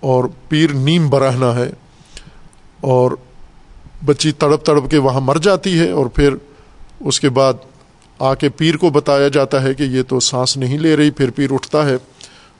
اور 0.00 0.24
پیر 0.48 0.72
نیم 0.72 1.10
برہنا 1.10 1.54
ہے۔ 1.54 1.70
اور 2.80 3.10
بچی 4.04 4.32
تڑپ 4.32 4.64
تڑپ 4.64 4.90
کے 4.90 4.98
وہاں 4.98 5.20
مر 5.20 5.36
جاتی 5.36 5.78
ہے 5.78 5.90
اور 5.90 6.06
پھر 6.06 6.34
اس 7.00 7.20
کے 7.20 7.28
بعد 7.28 7.52
آ 8.18 8.34
کے 8.34 8.48
پیر 8.48 8.76
کو 8.76 8.90
بتایا 8.90 9.28
جاتا 9.28 9.62
ہے 9.62 9.74
کہ 9.74 9.82
یہ 9.82 10.02
تو 10.02 10.20
سانس 10.20 10.56
نہیں 10.56 10.78
لے 10.78 10.96
رہی، 10.96 11.10
پھر 11.10 11.30
پیر 11.30 11.52
اٹھتا 11.52 11.88
ہے 11.88 11.96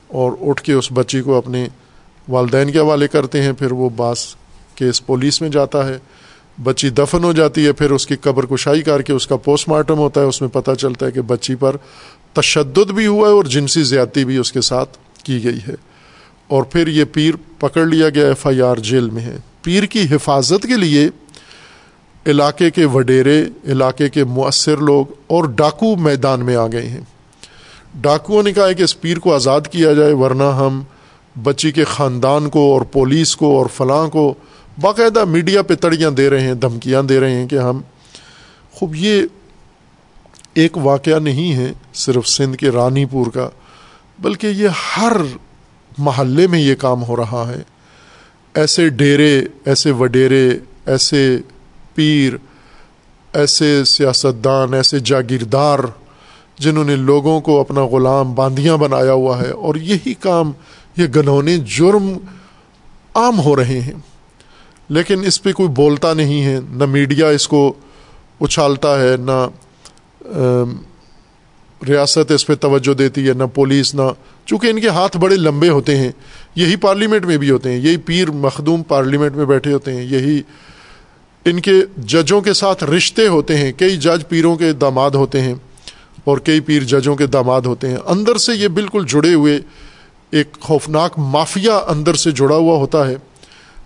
اور 0.08 0.32
اٹھ 0.40 0.62
کے 0.62 0.72
اس 0.72 0.92
بچی 0.92 1.20
کو 1.20 1.34
اپنے 1.34 1.68
والدین 2.28 2.72
کے 2.72 2.78
حوالے 2.78 3.08
کرتے 3.08 3.42
ہیں، 3.42 3.52
پھر 3.52 3.72
وہ 3.72 3.88
باس 3.96 4.34
کیس 4.74 5.06
پولیس 5.06 5.40
میں 5.40 5.48
جاتا 5.48 5.88
ہے۔ 5.88 5.98
بچی 6.62 6.90
دفن 6.90 7.24
ہو 7.24 7.32
جاتی 7.32 7.66
ہے، 7.66 7.72
پھر 7.72 7.90
اس 7.90 8.06
کی 8.06 8.16
قبر 8.16 8.46
کشائی 8.46 8.82
کر 8.82 9.02
کے 9.02 9.12
اس 9.12 9.26
کا 9.26 9.36
پوسٹ 9.36 9.68
مارٹم 9.68 9.98
ہوتا 9.98 10.20
ہے، 10.20 10.26
اس 10.26 10.40
میں 10.40 10.48
پتہ 10.48 10.70
چلتا 10.78 11.06
ہے 11.06 11.10
کہ 11.10 11.20
بچی 11.20 11.54
پر 11.54 11.76
تشدد 12.32 12.90
بھی 12.90 13.06
ہوا 13.06 13.28
ہے 13.28 13.32
اور 13.32 13.44
جنسی 13.44 13.82
زیادتی 13.82 14.24
بھی 14.24 14.36
اس 14.36 14.52
کے 14.52 14.60
ساتھ 14.60 14.98
کی 15.24 15.44
گئی 15.44 15.58
ہے۔ 15.68 15.74
اور 16.48 16.62
پھر 16.62 16.88
یہ 16.88 17.04
پیر 17.12 17.34
پکڑ 17.58 17.86
لیا 17.86 18.08
گیا، 18.08 18.26
ایف 18.26 18.46
آئی 18.46 18.62
آر 18.62 18.76
جیل 18.76 19.10
میں 19.10 19.22
ہے۔ 19.22 19.36
پیر 19.62 19.84
کی 19.84 20.02
حفاظت 20.10 20.62
کے 20.62 20.76
لیے 20.76 21.08
علاقے 22.26 22.70
کے 22.70 22.84
وڈیرے، 22.84 23.44
علاقے 23.64 24.08
کے 24.08 24.24
مؤثر 24.24 24.76
لوگ 24.76 25.06
اور 25.26 25.44
ڈاکو 25.44 25.96
میدان 25.96 26.44
میں 26.44 26.56
آ 26.56 26.66
گئے 26.66 26.88
ہیں۔ 26.88 27.00
ڈاکوؤں 27.94 28.42
نے 28.42 28.52
کہا 28.52 28.66
ہے 28.66 28.74
کہ 28.74 28.82
اس 28.82 29.00
پیر 29.00 29.18
کو 29.18 29.34
آزاد 29.34 29.60
کیا 29.70 29.92
جائے، 29.92 30.12
ورنہ 30.12 30.42
ہم 30.42 30.82
بچی 31.42 31.72
کے 31.72 31.84
خاندان 31.84 32.48
کو 32.50 32.72
اور 32.72 32.82
پولیس 32.82 33.36
کو 33.36 33.58
اور 33.58 33.66
فلاں 33.66 34.08
کو 34.08 34.34
باقاعدہ 34.80 35.24
میڈیا 35.24 35.62
پہ 35.62 35.74
تڑیاں 35.74 36.10
دے 36.10 36.30
رہے 36.30 36.40
ہیں، 36.40 36.54
دھمکیاں 36.54 37.02
دے 37.02 37.20
رہے 37.20 37.30
ہیں 37.30 37.48
کہ 37.48 37.56
ہم، 37.56 37.80
خوب 38.72 38.96
یہ 38.96 39.22
ایک 40.54 40.76
واقعہ 40.76 41.18
نہیں 41.18 41.54
ہے 41.54 41.72
صرف 41.94 42.28
سندھ 42.28 42.56
کے 42.56 42.70
رانی 42.70 43.04
پور 43.04 43.26
کا، 43.26 43.48
بلکہ 44.18 44.46
یہ 44.46 44.68
ہر 44.96 45.12
محلے 45.98 46.46
میں 46.46 46.60
یہ 46.60 46.74
کام 46.74 47.04
ہو 47.04 47.16
رہا 47.16 47.52
ہے۔ 47.56 47.62
ایسے 48.54 48.88
ڈیرے، 48.88 49.42
ایسے 49.64 49.90
وڈیرے، 49.90 50.50
ایسے 50.86 51.38
پیر، 51.94 52.32
ایسے 53.32 53.84
سیاستدان، 53.84 54.74
ایسے 54.74 54.98
جاگیردار 54.98 55.78
جنہوں 56.58 56.84
نے 56.84 56.96
لوگوں 56.96 57.40
کو 57.40 57.60
اپنا 57.60 57.84
غلام 57.84 58.34
باندیاں 58.34 58.76
بنایا 58.76 59.12
ہوا 59.12 59.40
ہے، 59.42 59.50
اور 59.50 59.74
یہی 59.74 60.14
کام، 60.14 60.52
یہ 60.96 61.06
گنہونے 61.06 61.56
جرم 61.58 62.12
عام 63.14 63.40
ہو 63.40 63.56
رہے 63.56 63.80
ہیں۔ 63.80 63.94
لیکن 64.88 65.24
اس 65.24 65.42
پہ 65.42 65.52
کوئی 65.52 65.68
بولتا 65.68 66.14
نہیں 66.14 66.44
ہے، 66.44 66.58
نہ 66.70 66.84
میڈیا 66.84 67.28
اس 67.28 67.48
کو 67.48 67.72
اچھالتا 68.40 69.00
ہے، 69.00 69.16
نہ 69.16 69.46
ریاست 71.88 72.30
اس 72.30 72.46
پہ 72.46 72.54
توجہ 72.54 72.94
دیتی 72.94 73.28
ہے، 73.28 73.32
نہ 73.32 73.44
پولیس، 73.54 73.94
نہ، 73.94 74.02
چونکہ 74.46 74.66
ان 74.66 74.80
کے 74.80 74.88
ہاتھ 74.88 75.16
بڑے 75.16 75.36
لمبے 75.36 75.68
ہوتے 75.68 75.96
ہیں۔ 75.96 76.12
یہی 76.54 76.76
پارلیمنٹ 76.76 77.24
میں 77.24 77.36
بھی 77.36 77.50
ہوتے 77.50 77.70
ہیں، 77.70 77.78
یہی 77.78 77.96
پیر 77.96 78.30
مخدوم 78.30 78.82
پارلیمنٹ 78.82 79.36
میں 79.36 79.44
بیٹھے 79.44 79.72
ہوتے 79.72 79.94
ہیں، 79.94 80.02
یہی 80.02 80.42
ان 81.44 81.60
کے 81.60 81.72
ججوں 81.96 82.40
کے 82.40 82.52
ساتھ 82.52 82.84
رشتے 82.84 83.26
ہوتے 83.26 83.56
ہیں، 83.56 83.72
کئی 83.72 83.96
جج 83.96 84.28
پیروں 84.28 84.56
کے 84.56 84.72
داماد 84.72 85.10
ہوتے 85.10 85.40
ہیں 85.40 85.54
اور 86.24 86.38
کئی 86.38 86.60
پیر 86.60 86.82
ججوں 86.82 87.16
کے 87.16 87.26
داماد 87.26 87.60
ہوتے 87.60 87.88
ہیں۔ 87.88 87.96
اندر 88.06 88.36
سے 88.36 88.54
یہ 88.54 88.68
بالکل 88.68 89.04
جڑے 89.08 89.34
ہوئے 89.34 89.60
ایک 90.30 90.52
خوفناک 90.60 91.18
مافیا 91.18 91.76
اندر 91.76 92.14
سے 92.14 92.30
جڑا 92.30 92.56
ہوا 92.56 92.76
ہوتا 92.76 93.08
ہے۔ 93.08 93.14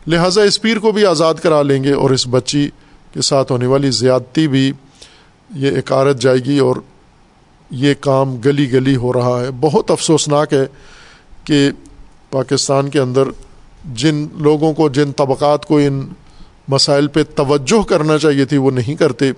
لہٰذا 0.06 0.42
اس 0.42 0.62
پیر 0.62 0.78
کو 0.78 0.92
بھی 0.92 1.06
آزاد 1.06 1.34
کرا 1.34 1.62
لیں 1.62 1.84
گے 1.84 1.92
اور 1.92 2.10
اس 2.10 2.26
بچی 2.30 2.68
کے 3.14 3.20
ساتھ 3.20 3.52
ہونے 3.52 3.66
والی 3.66 3.90
زیادتی 3.90 4.48
بھی 4.48 4.72
یہ 5.54 5.70
اکارت 5.70 6.20
جائے 6.20 6.38
گی 6.38 6.58
اور 6.58 6.76
یہ 7.70 7.94
کام 8.00 8.36
گلی 8.36 8.72
گلی 8.72 8.96
ہو 8.96 9.12
رہا 9.12 9.40
ہے۔ 9.40 9.50
بہت 9.60 9.90
افسوسناک 9.90 10.52
ہے 10.52 10.66
کہ 11.44 11.70
پاکستان 12.30 12.88
کے 12.88 12.98
اندر 12.98 13.22
جن 13.94 14.26
لوگوں 14.32 14.74
کو، 14.74 14.88
جن 14.88 15.12
طبقات 15.12 15.66
کو 15.66 15.78
ان 15.78 16.06
مسائل 16.68 17.08
پہ 17.08 17.22
توجہ 17.22 17.82
کرنا 17.82 18.18
چاہیے 18.18 18.44
تھی، 18.44 18.56
وہ 18.56 18.70
نہیں 18.70 18.94
کرتے۔ 18.94 19.32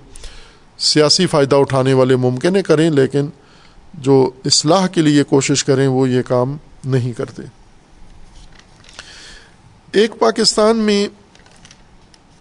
سیاسی 0.77 1.27
فائدہ 1.27 1.55
اٹھانے 1.55 1.93
والے 1.93 2.15
ممکن 2.15 2.55
ہے 2.55 2.63
کریں، 2.63 2.89
لیکن 2.89 3.27
جو 3.93 4.29
اصلاح 4.45 4.87
کے 4.87 5.01
لیے 5.01 5.23
کوشش 5.23 5.63
کریں، 5.63 5.87
وہ 5.87 6.09
یہ 6.09 6.21
کام 6.21 6.57
نہیں 6.85 7.13
کرتے۔ 7.13 7.43
ایک 9.91 10.19
پاکستان 10.19 10.77
میں 10.77 11.07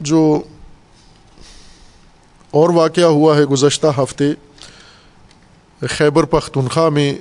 جو 0.01 0.43
اور 2.51 2.70
واقعہ 2.70 3.05
ہوا 3.05 3.36
ہے 3.36 3.44
گزشتہ 3.44 3.86
ہفتے، 3.98 4.24
خیبر 5.86 6.24
پختونخوا 6.24 6.89
میں 6.89 7.15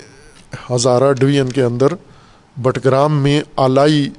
ہزارہ 0.71 1.13
ڈویژن 1.13 1.49
کے 1.49 1.63
اندر 1.63 1.87
بٹگرام 2.57 3.23
میں 3.23 3.41
آلائی 3.55 4.09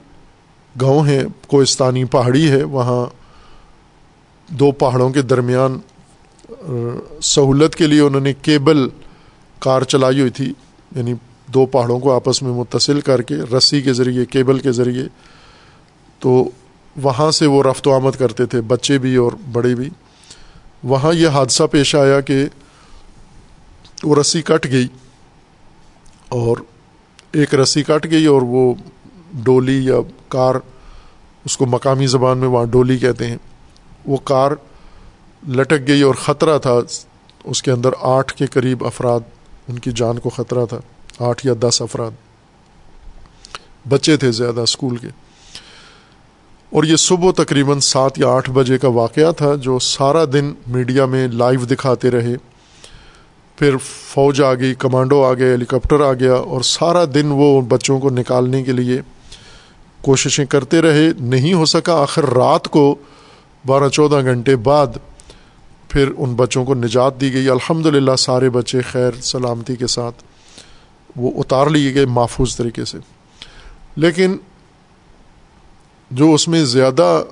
گاؤں 0.81 1.07
ہے 1.07 1.23
کوستانی 1.47 2.05
پہاڑی 2.05 2.51
ہے، 2.51 2.63
وہاں 2.63 3.07
دو 4.49 4.73
پہاڑوں 4.73 5.11
کے 5.11 5.23
درمیان 5.23 5.79
سہولت 7.23 7.75
کے 7.75 7.87
لیے 7.87 8.01
انہوں 8.01 8.21
نے 8.21 8.33
کیبل 8.33 8.89
کار 9.59 9.83
چلائی 9.83 10.21
ہوئی 10.21 10.31
تھی 10.31 10.53
یعنی 10.97 11.15
دو 11.47 11.67
پہاڑوں 11.67 11.99
کو 11.99 12.13
آپس 12.13 12.43
میں 12.43 12.51
متصل 12.51 13.01
کر 13.01 13.23
کے، 13.23 13.35
رسی 13.35 13.83
کے 13.83 13.93
ذریعے، 13.93 14.25
کیبل 14.25 14.59
کے 14.59 14.73
ذریعے۔ 14.73 15.05
تو 16.19 16.51
وہاں 16.97 17.31
سے 17.31 17.47
وہ 17.47 17.63
رفت 17.63 17.89
و 17.89 17.93
آمد 17.93 18.19
کرتے 18.19 18.47
تھے، 18.47 18.61
بچے 18.61 18.99
بھی 18.99 19.17
اور 19.17 19.33
بڑے 19.53 19.75
بھی۔ 19.75 19.91
وہاں 20.85 21.15
یہ 21.15 21.29
حادثہ 21.29 21.65
پیش 21.65 21.95
آیا 21.95 22.21
کہ 22.21 22.47
وہ 24.05 24.17
رسی 24.17 24.43
کٹ 24.43 24.67
گئی 24.73 24.87
اور 26.29 26.57
ایک 27.33 27.55
رسی 27.55 27.83
کٹ 27.83 28.11
گئی 28.11 28.27
اور 28.27 28.43
وہ 28.43 28.75
ڈولی 29.33 29.85
یا 29.85 29.97
کار، 30.29 30.55
اس 31.45 31.57
کو 31.57 31.67
مقامی 31.67 32.07
زبان 32.07 32.39
میں 32.39 32.49
وہاں 32.49 32.65
ڈولی 32.65 32.99
کہتے 32.99 33.27
ہیں۔ 33.27 33.37
وہ 34.07 34.17
کار 34.25 34.51
لٹک 35.49 35.89
گئی 35.89 36.03
اور 36.03 36.15
خطرہ 36.15 36.59
تھا۔ 36.59 36.75
اس 37.45 37.63
کے 37.63 37.71
اندر 37.71 37.91
آٹھ 38.01 38.33
کے 38.33 38.47
قریب 38.47 38.85
افراد، 38.85 39.21
ان 39.69 39.79
کی 39.79 39.91
جان 39.97 40.19
کو 40.19 40.31
خطرہ 40.31 40.67
تھا، 40.67 40.79
آٹھ 41.19 41.47
یا 41.47 41.53
دس 41.61 41.83
افراد۔ 41.83 42.11
بچے 43.89 44.17
تھے 44.17 44.33
زیادہ 44.33 44.61
اسکول 44.61 44.97
کے۔ 44.97 45.07
اور 46.71 46.85
یہ 46.85 46.97
صبح 46.97 47.31
تقریباً 47.37 47.81
سات 47.81 48.19
یا 48.19 48.29
آٹھ 48.29 48.51
بجے 48.51 48.79
کا 48.79 48.89
واقعہ 48.89 49.33
تھا 49.33 49.55
جو 49.55 49.79
سارا 49.79 50.25
دن 50.33 50.53
میڈیا 50.67 51.07
میں 51.07 51.29
لائیو 51.29 51.65
دکھاتے 51.65 52.11
رہے۔ 52.11 52.35
پھر 53.57 53.77
فوج 53.77 54.43
آ 54.43 54.55
گئی، 54.55 54.75
کمانڈو 54.75 55.25
آ 55.25 55.33
گئے 55.33 55.51
ہیلی 55.51 55.65
کاپٹر 55.65 56.01
آ 56.01 56.13
گیا 56.13 56.35
اور 56.35 56.61
سارا 56.61 57.05
دن 57.15 57.27
وہ 57.27 57.61
بچوں 57.61 58.01
کو 58.01 58.11
نکالنے 58.11 58.63
کے 58.63 58.73
لیے 58.73 59.01
کوششیں 60.03 60.47
کرتے 60.47 60.83
رہے۔ 60.83 61.09
نہیں 61.21 61.55
ہو 61.55 61.65
سکا 61.65 62.03
آخر 62.03 62.27
رات 62.27 62.69
کو 62.69 62.95
بارہ 63.67 63.89
چودہ 63.89 64.23
گھنٹے 64.23 64.57
بعد 64.57 64.87
پھر 65.89 66.11
ان 66.19 66.35
بچوں 66.35 66.65
کو 66.65 66.75
نجات 66.75 67.21
دی 67.21 67.33
گئی۔ 67.33 67.49
الحمد 67.49 67.87
للہ 67.87 68.17
سارے 68.17 68.51
بچے 68.51 68.81
خیر 68.81 69.11
سلامتی 69.21 69.77
کے 69.77 69.87
ساتھ 69.87 70.25
وہ 71.17 71.31
اتار 71.37 71.67
لیے 71.67 71.95
گئے 71.95 72.07
محفوظ 72.07 72.57
طریقے 72.57 72.85
سے۔ 72.85 72.99
لیکن 73.97 74.37
جو 76.11 76.35
اس 76.35 76.49
میں 76.49 76.65
زیادہ 76.65 77.23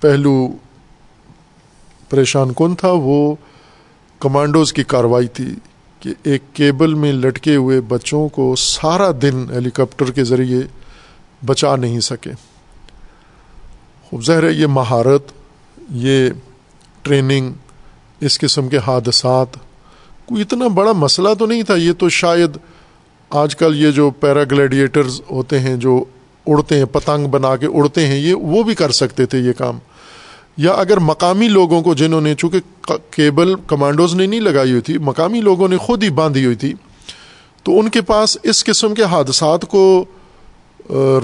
پہلو 0.00 0.48
پریشان 2.08 2.52
کن 2.52 2.74
تھا، 2.74 2.88
وہ 2.90 3.34
کمانڈوز 4.18 4.72
کی 4.72 4.84
کاروائی 4.84 5.28
تھی 5.28 5.54
کہ 6.00 6.14
ایک 6.22 6.42
کیبل 6.52 6.94
میں 6.94 7.12
لٹکے 7.12 7.56
ہوئے 7.56 7.80
بچوں 7.80 8.28
کو 8.28 8.56
سارا 8.56 9.10
دن 9.22 9.46
ہیلی 9.50 9.70
کاپٹر 9.70 10.10
کے 10.10 10.24
ذریعے 10.24 10.60
بچا 11.46 11.76
نہیں 11.76 12.00
سکے۔ 12.00 12.30
خوب 14.12 14.24
ظاہر 14.24 14.42
ہے 14.42 14.52
یہ 14.52 14.66
مہارت، 14.66 15.32
یہ 15.90 16.28
ٹریننگ، 17.02 17.52
اس 18.20 18.38
قسم 18.38 18.68
کے 18.68 18.78
حادثات، 18.86 19.46
کوئی 20.26 20.42
اتنا 20.42 20.68
بڑا 20.68 20.92
مسئلہ 20.92 21.28
تو 21.38 21.46
نہیں 21.46 21.62
تھا؟ 21.62 21.74
یہ 21.74 21.92
تو 21.92 22.08
شاید 22.08 22.50
آج 23.30 23.56
کل 23.56 23.82
یہ 23.82 23.90
جو 23.90 24.10
پیرا 24.10 24.44
گلیڈیٹرز 24.50 25.20
ہوتے 25.30 25.60
ہیں، 25.60 25.76
جو 25.76 26.04
اڑتے 26.46 26.78
ہیں، 26.78 26.84
پتنگ 26.84 27.26
بنا 27.26 27.56
کے 27.56 27.66
اڑتے 27.66 28.06
ہیں، 28.06 28.18
یہ 28.18 28.34
وہ 28.34 28.62
بھی 28.62 28.74
کر 28.74 28.90
سکتے 28.90 29.26
تھے 29.26 29.38
یہ 29.38 29.52
کام۔ 29.52 29.78
یا 30.56 30.72
اگر 30.72 30.98
مقامی 30.98 31.48
لوگوں 31.48 31.82
کو، 31.82 31.94
جنہوں 31.94 32.20
نے 32.20 32.34
چونکہ 32.34 32.92
کیبل 33.10 33.54
کمانڈوز 33.66 34.14
نے 34.14 34.26
نہیں 34.26 34.40
لگائی 34.40 34.70
ہوئی 34.70 34.82
تھی، 34.82 34.98
مقامی 34.98 35.40
لوگوں 35.40 35.68
نے 35.68 35.76
خود 35.76 36.02
ہی 36.02 36.10
باندھی 36.10 36.44
ہوئی 36.44 36.56
تھی، 36.56 36.74
تو 37.62 37.80
ان 37.80 37.88
کے 37.88 38.00
پاس 38.00 38.38
اس 38.42 38.64
قسم 38.64 38.94
کے 38.94 39.02
حادثات 39.02 39.68
کو 39.68 40.04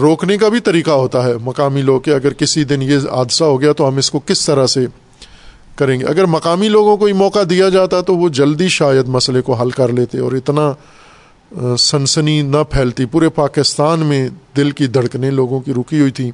روکنے 0.00 0.38
کا 0.38 0.48
بھی 0.48 0.60
طریقہ 0.60 0.90
ہوتا 0.90 1.24
ہے 1.24 1.32
مقامی 1.42 1.82
لوگ 1.82 2.00
کہ 2.00 2.10
اگر 2.10 2.32
کسی 2.32 2.64
دن 2.64 2.82
یہ 2.82 2.96
حادثہ 2.96 3.44
ہو 3.44 3.60
گیا 3.60 3.72
تو 3.72 3.88
ہم 3.88 3.96
اس 3.96 4.10
کو 4.10 4.18
کس 4.18 4.46
طرح 4.46 4.66
سے 4.66 4.86
کریں 5.76 6.00
گے؟ 6.00 6.04
اگر 6.04 6.24
مقامی 6.24 6.68
لوگوں 6.68 6.96
کو 6.96 7.08
یہ 7.08 7.14
موقع 7.14 7.38
دیا 7.50 7.68
جاتا 7.68 8.00
تو 8.00 8.16
وہ 8.16 8.28
جلدی 8.28 8.68
شاید 8.68 9.08
مسئلے 9.08 9.42
کو 9.42 9.54
حل 9.54 9.70
کر 9.70 9.88
لیتے 9.88 10.18
اور 10.18 10.32
اتنا 10.32 10.72
سنسنی 11.78 12.42
نہ 12.42 12.62
پھیلتی۔ 12.70 13.04
پورے 13.06 13.28
پاکستان 13.28 14.00
میں 14.00 14.28
دل 14.56 14.70
کی 14.70 14.86
دھڑکنیں 14.86 15.30
لوگوں 15.30 15.60
کی 15.60 15.72
رکی 15.72 16.00
ہوئی 16.00 16.10
تھیں 16.10 16.30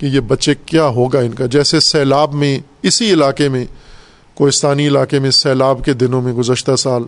کہ 0.00 0.06
یہ 0.06 0.20
بچے 0.20 0.54
کیا 0.66 0.86
ہوگا 0.86 1.18
ان 1.18 1.34
کا۔ 1.34 1.46
جیسے 1.46 1.80
سیلاب 1.80 2.34
میں 2.34 2.58
اسی 2.82 3.12
علاقے 3.12 3.48
میں 3.48 3.64
کوستانی 4.34 4.86
علاقے 4.86 5.18
میں 5.18 5.30
سیلاب 5.30 5.84
کے 5.84 5.92
دنوں 5.92 6.22
میں 6.22 6.32
گزشتہ 6.32 6.76
سال 6.76 7.02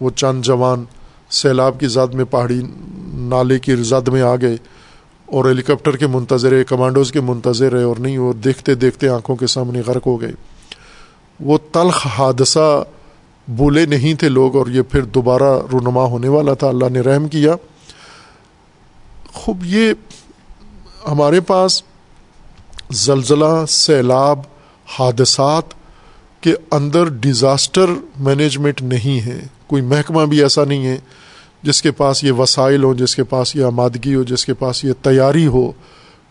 وہ 0.00 0.10
چند 0.10 0.42
جوان 0.42 0.84
سیلاب 1.30 1.80
کی 1.80 1.86
زد 1.86 2.14
میں 2.14 2.24
پہاڑی 2.24 2.62
نالے 3.14 3.58
کی 3.58 3.76
زد 3.76 4.08
میں 4.08 4.22
آ 4.22 4.36
گئے 4.36 4.56
اور 5.26 5.44
ہیلی 5.44 5.62
کاپٹر 5.62 5.96
کے 5.96 6.06
منتظر 6.06 6.50
رہے 6.50 6.64
کمانڈوز 6.64 7.12
کے 7.12 7.20
منتظر 7.20 7.72
رہے 7.72 7.82
اور 7.82 7.96
نہیں، 7.96 8.18
وہ 8.18 8.32
دیکھتے 8.32 8.74
دیکھتے 8.74 9.08
آنکھوں 9.08 9.36
کے 9.36 9.46
سامنے 9.46 9.82
غرق 9.86 10.06
ہو 10.06 10.20
گئے۔ 10.20 10.32
وہ 11.40 11.58
تلخ 11.72 12.06
حادثہ 12.06 12.84
بولے 13.46 13.86
نہیں 13.86 14.14
تھے 14.14 14.28
لوگ 14.28 14.56
اور 14.56 14.66
یہ 14.66 14.82
پھر 14.82 15.02
دوبارہ 15.02 15.58
رونما 15.72 16.04
ہونے 16.04 16.28
والا 16.28 16.54
تھا۔ 16.54 16.68
اللہ 16.68 16.88
نے 16.88 17.00
رحم 17.00 17.28
کیا۔ 17.28 17.54
خوب، 19.32 19.64
یہ 19.64 19.92
ہمارے 21.10 21.40
پاس 21.40 21.82
زلزلہ، 22.90 23.64
سیلاب، 23.68 24.38
حادثات 24.98 25.64
کے 26.40 26.54
اندر 26.70 27.04
ڈیزاسٹر 27.04 27.86
مینجمنٹ 28.18 28.82
نہیں 28.82 29.26
ہے۔ 29.26 29.40
کوئی 29.66 29.82
محکمہ 29.82 30.24
بھی 30.24 30.42
ایسا 30.42 30.64
نہیں 30.64 30.86
ہے 30.86 30.98
جس 31.62 31.82
کے 31.82 31.90
پاس 31.90 32.24
یہ 32.24 32.32
وسائل 32.32 32.84
ہوں، 32.84 32.94
جس 32.94 33.16
کے 33.16 33.24
پاس 33.24 33.56
یہ 33.56 33.64
آمادگی 33.64 34.14
ہو، 34.14 34.22
جس 34.22 34.46
کے 34.46 34.54
پاس 34.54 34.84
یہ 34.84 34.92
تیاری 35.02 35.46
ہو، 35.46 35.72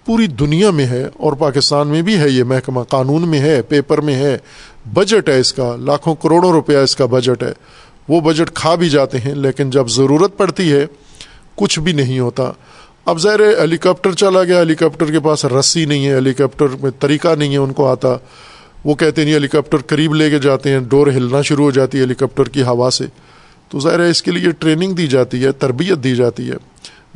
پوری 0.06 0.28
دنیا 0.28 0.72
میں 0.72 0.86
ہے 0.86 1.08
اور 1.14 1.34
پاکستان 1.34 1.88
میں 1.88 2.02
بھی 2.02 2.18
ہے، 2.18 2.30
یہ 2.30 2.44
محکمہ 2.44 2.84
قانون 2.84 3.28
میں 3.28 3.40
ہے، 3.40 3.62
پیپر 3.62 4.02
میں 4.02 4.16
ہے، 4.16 4.38
بجٹ 4.94 5.30
ہے 5.30 5.40
اس 5.40 5.54
کا، 5.54 5.76
لاکھوں 5.76 6.16
کروڑوں 6.16 6.52
روپیہ 6.52 6.78
اس 6.78 6.96
کا 6.96 7.06
بجٹ 7.06 7.44
ہے۔ 7.44 7.54
وہ 8.08 8.22
بجٹ 8.22 8.52
کھا 8.54 8.76
بھی 8.76 8.90
جاتے 8.90 9.18
ہیں، 9.18 9.36
لیکن 9.36 9.70
جب 9.70 9.90
ضرورت 9.90 10.38
پڑتی 10.38 10.72
ہے، 10.72 10.86
کچھ 11.56 11.80
بھی 11.80 11.92
نہیں 11.92 12.20
ہوتا۔ 12.20 12.52
اب 13.06 13.20
ظاہر 13.20 13.40
ہیلی 13.40 13.78
کاپٹر 13.78 14.12
چلا 14.12 14.44
گیا 14.44 14.60
ہیلی 14.60 14.76
کاپٹر 14.76 15.06
کے 15.06 15.20
پاس 15.20 15.46
رسی 15.46 15.86
نہیں 15.86 16.08
ہے 16.08 16.14
ہیلی 16.14 16.34
کاپٹر 16.34 16.66
میں 16.82 16.92
طریقہ 17.00 17.36
نہیں 17.36 17.52
ہے 17.52 17.58
ان 17.58 17.74
کو 17.74 17.88
آتا۔ 17.88 18.08
وہ 18.86 18.96
کہتے 18.96 19.24
نہیں 19.24 19.34
ہیلی 19.34 19.48
کاپٹر 19.48 19.78
قریب 19.78 20.14
لے 20.14 20.30
کے 20.30 20.40
جاتے 20.40 20.70
ہیں، 20.70 20.80
ڈور 20.80 21.08
ہلنا 21.08 21.42
شروع 21.42 21.66
ہو 21.66 21.72
جاتی 21.72 21.98
ہے 21.98 22.04
ہیلی 22.04 22.14
کاپٹر 22.14 22.44
کی 22.44 22.62
ہوا 22.62 22.90
سے۔ 22.90 23.06
تو 23.70 23.80
ظاہر 23.80 24.00
ہے 24.00 24.10
اس 24.10 24.24
کے 24.24 24.32
لیے 24.32 24.52
ٹریننگ 24.52 24.94
دی 24.94 25.08
جاتی 25.08 25.44
ہے، 25.44 25.52
تربیت 25.52 26.04
دی 26.04 26.16
جاتی 26.16 26.50
ہے۔ 26.50 26.56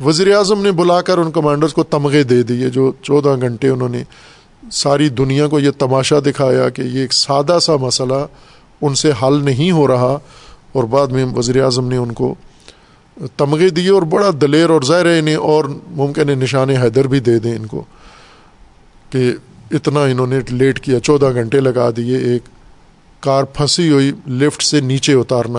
وزیر 0.04 0.34
اعظم 0.34 0.62
نے 0.62 0.72
بلا 0.72 1.02
کر 1.02 1.18
ان 1.18 1.30
کمانڈرز 1.30 1.72
کو 1.72 1.82
تمغے 1.82 2.22
دے 2.22 2.42
دیے 2.42 2.70
جو 2.70 2.92
چودہ 3.02 3.36
گھنٹے 3.40 3.68
انہوں 3.68 3.88
نے 3.88 4.02
ساری 4.72 5.08
دنیا 5.08 5.48
کو 5.48 5.60
یہ 5.60 5.70
تماشا 5.78 6.18
دکھایا 6.20 6.68
کہ 6.68 6.82
یہ 6.82 7.00
ایک 7.00 7.12
سادہ 7.12 7.58
سا 7.62 7.76
مسئلہ 7.76 8.26
ان 8.82 8.94
سے 8.94 9.12
حل 9.22 9.44
نہیں 9.44 9.70
ہو 9.70 9.88
رہا۔ 9.88 10.18
اور 10.72 10.84
بعد 10.84 11.06
میں 11.06 11.24
وزیر 11.24 11.62
اعظم 11.62 11.88
نے 11.88 11.96
ان 11.96 12.12
کو 12.12 12.34
تمغے 13.36 13.68
دیے 13.68 13.90
اور 13.90 14.02
بڑا 14.02 14.30
دلیر 14.40 14.70
اور 14.70 14.82
ظاہر 14.82 15.06
ہے 15.06 15.18
انہیں 15.18 15.34
اور 15.34 15.64
ممکن 15.90 16.28
ہے 16.28 16.34
نشان 16.34 16.70
حیدر 16.70 17.06
بھی 17.06 17.20
دے 17.20 17.38
دیں 17.38 17.56
ان 17.56 17.66
کو 17.66 17.84
کہ 19.10 19.32
اتنا 19.70 20.02
انہوں 20.02 20.26
نے 20.26 20.38
لیٹ 20.48 20.80
کیا، 20.80 21.00
چودہ 21.00 21.32
گھنٹے 21.34 21.60
لگا 21.60 21.90
دیے، 21.96 22.16
ایک 22.16 22.42
کار 23.20 23.44
پھنسی 23.44 23.90
ہوئی، 23.90 24.12
لفٹ 24.28 24.62
سے 24.62 24.80
نیچے 24.80 25.12
اتارنا۔ 25.12 25.58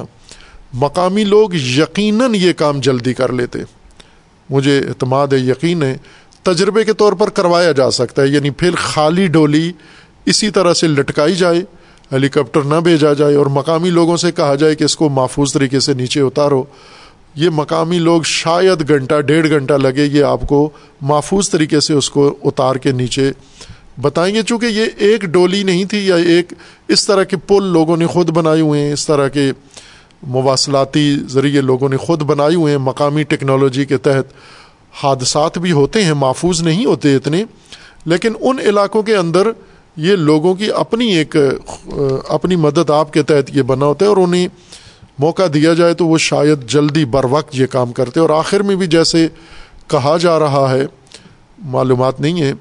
مقامی 0.73 1.23
لوگ 1.23 1.53
یقیناً 1.53 2.35
یہ 2.35 2.53
کام 2.53 2.79
جلدی 2.79 3.13
کر 3.13 3.31
لیتے۔ 3.31 3.59
مجھے 4.49 4.79
اعتماد 4.79 5.27
ہے، 5.27 5.37
یقین 5.37 5.83
ہے، 5.83 5.97
تجربے 6.43 6.83
کے 6.83 6.93
طور 6.93 7.13
پر 7.13 7.29
کروایا 7.29 7.71
جا 7.71 7.91
سکتا 7.91 8.21
ہے 8.21 8.27
یعنی 8.27 8.49
پھر 8.49 8.75
خالی 8.75 9.27
ڈولی 9.27 9.71
اسی 10.25 10.49
طرح 10.49 10.73
سے 10.73 10.87
لٹکائی 10.87 11.35
جائے، 11.35 11.61
ہیلی 12.11 12.29
کاپٹر 12.29 12.61
نہ 12.61 12.75
بھیجا 12.75 13.13
جائے 13.13 13.35
اور 13.35 13.45
مقامی 13.45 13.89
لوگوں 13.89 14.17
سے 14.17 14.31
کہا 14.31 14.55
جائے 14.55 14.75
کہ 14.75 14.83
اس 14.83 14.95
کو 14.95 15.09
محفوظ 15.09 15.53
طریقے 15.53 15.79
سے 15.79 15.93
نیچے 15.93 16.21
اتارو۔ 16.21 16.63
یہ 17.35 17.49
مقامی 17.49 17.99
لوگ 17.99 18.21
شاید 18.21 18.89
گھنٹہ، 18.89 19.21
ڈیڑھ 19.21 19.49
گھنٹہ 19.49 19.73
لگے، 19.73 20.05
یہ 20.05 20.23
آپ 20.23 20.41
کو 20.47 20.69
محفوظ 21.01 21.49
طریقے 21.49 21.79
سے 21.79 21.93
اس 21.93 22.09
کو 22.09 22.35
اتار 22.43 22.75
کے 22.75 22.91
نیچے 22.91 23.31
بتائیں 24.01 24.35
گے۔ 24.35 24.41
چونکہ 24.41 24.65
یہ 24.65 24.85
ایک 24.97 25.21
ڈولی 25.21 25.63
نہیں 25.63 25.85
تھی 25.85 26.07
یا 26.07 26.15
ایک 26.15 26.53
اس 26.87 27.05
طرح 27.07 27.23
کے 27.23 27.37
پل 27.37 27.63
لوگوں 27.63 27.97
نے 27.97 28.07
خود 28.07 28.29
بنائے 28.29 28.61
ہوئے 28.61 28.81
ہیں، 28.81 28.93
اس 28.93 29.07
طرح 29.07 29.27
کے 29.27 29.51
مواصلاتی 30.27 31.15
ذریعے 31.27 31.61
لوگوں 31.61 31.89
نے 31.89 31.97
خود 31.97 32.21
بنائے 32.21 32.55
ہوئے 32.55 32.71
ہیں۔ 32.71 32.79
مقامی 32.79 33.23
ٹیکنالوجی 33.23 33.85
کے 33.85 33.97
تحت 33.97 34.33
حادثات 35.03 35.57
بھی 35.57 35.71
ہوتے 35.71 36.03
ہیں، 36.03 36.13
محفوظ 36.13 36.61
نہیں 36.61 36.85
ہوتے 36.85 37.15
اتنے۔ 37.15 37.43
لیکن 38.05 38.33
ان 38.41 38.59
علاقوں 38.59 39.03
کے 39.03 39.15
اندر 39.15 39.47
یہ 39.97 40.15
لوگوں 40.15 40.55
کی 40.55 40.71
اپنی 40.71 41.15
ایک، 41.15 41.35
اپنی 42.29 42.55
مدد 42.55 42.89
آپ 42.89 43.13
کے 43.13 43.23
تحت 43.23 43.55
یہ 43.55 43.61
بنا 43.61 43.85
ہوتا 43.85 44.05
ہے 44.05 44.09
اور 44.09 44.17
انہیں 44.17 44.47
موقع 45.19 45.43
دیا 45.53 45.73
جائے 45.73 45.93
تو 45.93 46.07
وہ 46.07 46.17
شاید 46.17 46.67
جلدی 46.67 47.05
بر 47.05 47.25
وقت 47.29 47.55
یہ 47.55 47.65
کام 47.65 47.91
کرتے 47.91 48.19
اور 48.19 48.29
آخر 48.29 48.63
میں 48.63 48.75
بھی 48.75 48.87
جیسے 48.87 49.27
کہا 49.87 50.17
جا 50.17 50.39
رہا 50.39 50.71
ہے، 50.71 50.85
معلومات 51.59 52.21
نہیں 52.21 52.41
ہے 52.41 52.53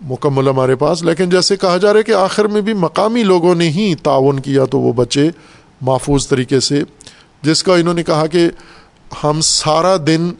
مکمل 0.00 0.48
ہمارے 0.48 0.76
پاس، 0.76 1.02
لیکن 1.02 1.30
جیسے 1.30 1.56
کہا 1.56 1.76
جا 1.76 1.92
رہا 1.92 1.98
ہے 1.98 2.02
کہ 2.02 2.12
آخر 2.12 2.44
میں 2.44 2.60
بھی 2.60 2.72
مقامی 2.72 3.22
لوگوں 3.22 3.54
نے 3.54 3.68
ہی 3.68 3.94
تعاون 3.94 4.40
کیا 4.40 4.64
تو 4.64 4.80
وہ 4.80 4.92
بچے 4.92 5.30
محفوظ 5.80 6.28
طریقے 6.28 6.60
سے 6.60 6.82
جس 7.42 7.62
کا 7.62 7.74
انہوں 7.74 7.94
نے 7.94 8.02
کہا 8.02 8.26
کہ 8.26 8.48
ہم 9.22 9.40
سارا 9.40 9.96
دن 10.06 10.30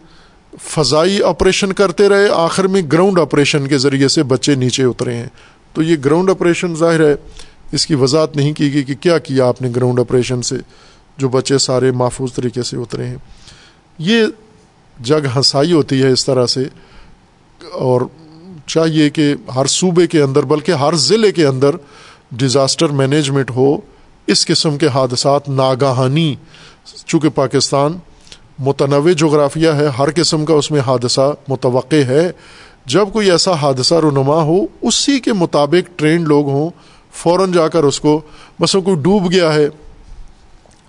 فضائی 0.63 1.23
آپریشن 1.23 1.73
کرتے 1.73 2.09
رہے، 2.09 2.29
آخر 2.29 2.67
میں 2.67 2.83
گراؤنڈ 2.93 3.19
آپریشن 3.19 3.67
کے 3.69 3.79
ذریعے 3.79 4.09
سے 4.09 4.23
بچے 4.23 4.55
نیچے 4.55 4.85
اترے 4.85 5.15
ہیں۔ 5.15 5.29
تو 5.75 5.83
یہ 5.83 5.97
گراؤنڈ 6.05 6.31
آپریشن 6.31 6.75
ظاہر 6.77 7.01
ہے، 7.01 7.15
اس 7.73 7.87
کی 7.87 7.95
وضاحت 7.95 8.37
نہیں 8.37 8.53
کی 8.53 8.73
گئی 8.75 8.83
کہ 8.85 8.95
کیا 9.01 9.19
کیا 9.19 9.47
آپ 9.47 9.63
نے 9.63 9.69
گراؤنڈ 9.77 10.01
آپریشن 10.01 10.43
سے 10.43 10.57
جو 11.19 11.29
بچے 11.29 11.59
سارے 11.59 11.91
محفوظ 11.93 12.33
طریقے 12.33 12.63
سے 12.63 12.77
اترے 12.77 13.07
ہیں۔ 13.07 13.17
یہ 13.99 14.25
جگ 14.97 15.27
ہنسائی 15.37 15.73
ہوتی 15.73 16.03
ہے 16.03 16.09
اس 16.09 16.25
طرح 16.27 16.47
سے، 16.47 16.65
اور 17.61 18.01
چاہیے 18.67 19.09
کہ 19.11 19.35
ہر 19.55 19.67
صوبے 19.67 20.07
کے 20.07 20.23
اندر، 20.23 20.43
بلکہ 20.43 20.73
ہر 20.73 20.95
ضلع 21.01 21.31
کے 21.37 21.47
اندر 21.47 21.77
ڈیزاسٹر 22.33 22.89
مینجمنٹ 22.93 23.51
ہو، 23.51 23.77
اس 24.29 24.47
قسم 24.47 24.77
کے 24.79 24.87
حادثات 24.87 25.49
ناگاہانی 25.49 26.35
چونکہ 27.07 27.29
پاکستان 27.29 27.99
متنوع 28.59 29.13
جغرافیہ 29.13 29.71
ہے، 29.71 29.87
ہر 29.99 30.09
قسم 30.17 30.45
کا 30.45 30.55
اس 30.55 30.71
میں 30.71 30.81
حادثہ 30.81 31.35
متوقع 31.49 32.03
ہے۔ 32.09 32.33
جب 32.87 33.09
کوئی 33.13 33.31
ایسا 33.31 33.53
حادثہ 33.53 33.95
رونما 33.95 34.43
ہو، 34.43 34.67
اسی 34.83 35.21
کے 35.21 35.33
مطابق 35.33 35.99
ٹرینڈ 35.99 36.29
لوگ 36.29 36.49
ہوں، 36.49 36.71
فوراً 37.13 37.53
جا 37.53 37.69
کر 37.69 37.85
اس 37.85 38.01
کو 38.01 38.21
بس 38.61 38.73
کوئی 38.73 38.97
ڈوب 38.97 39.33
گیا 39.33 39.55
ہے 39.55 39.69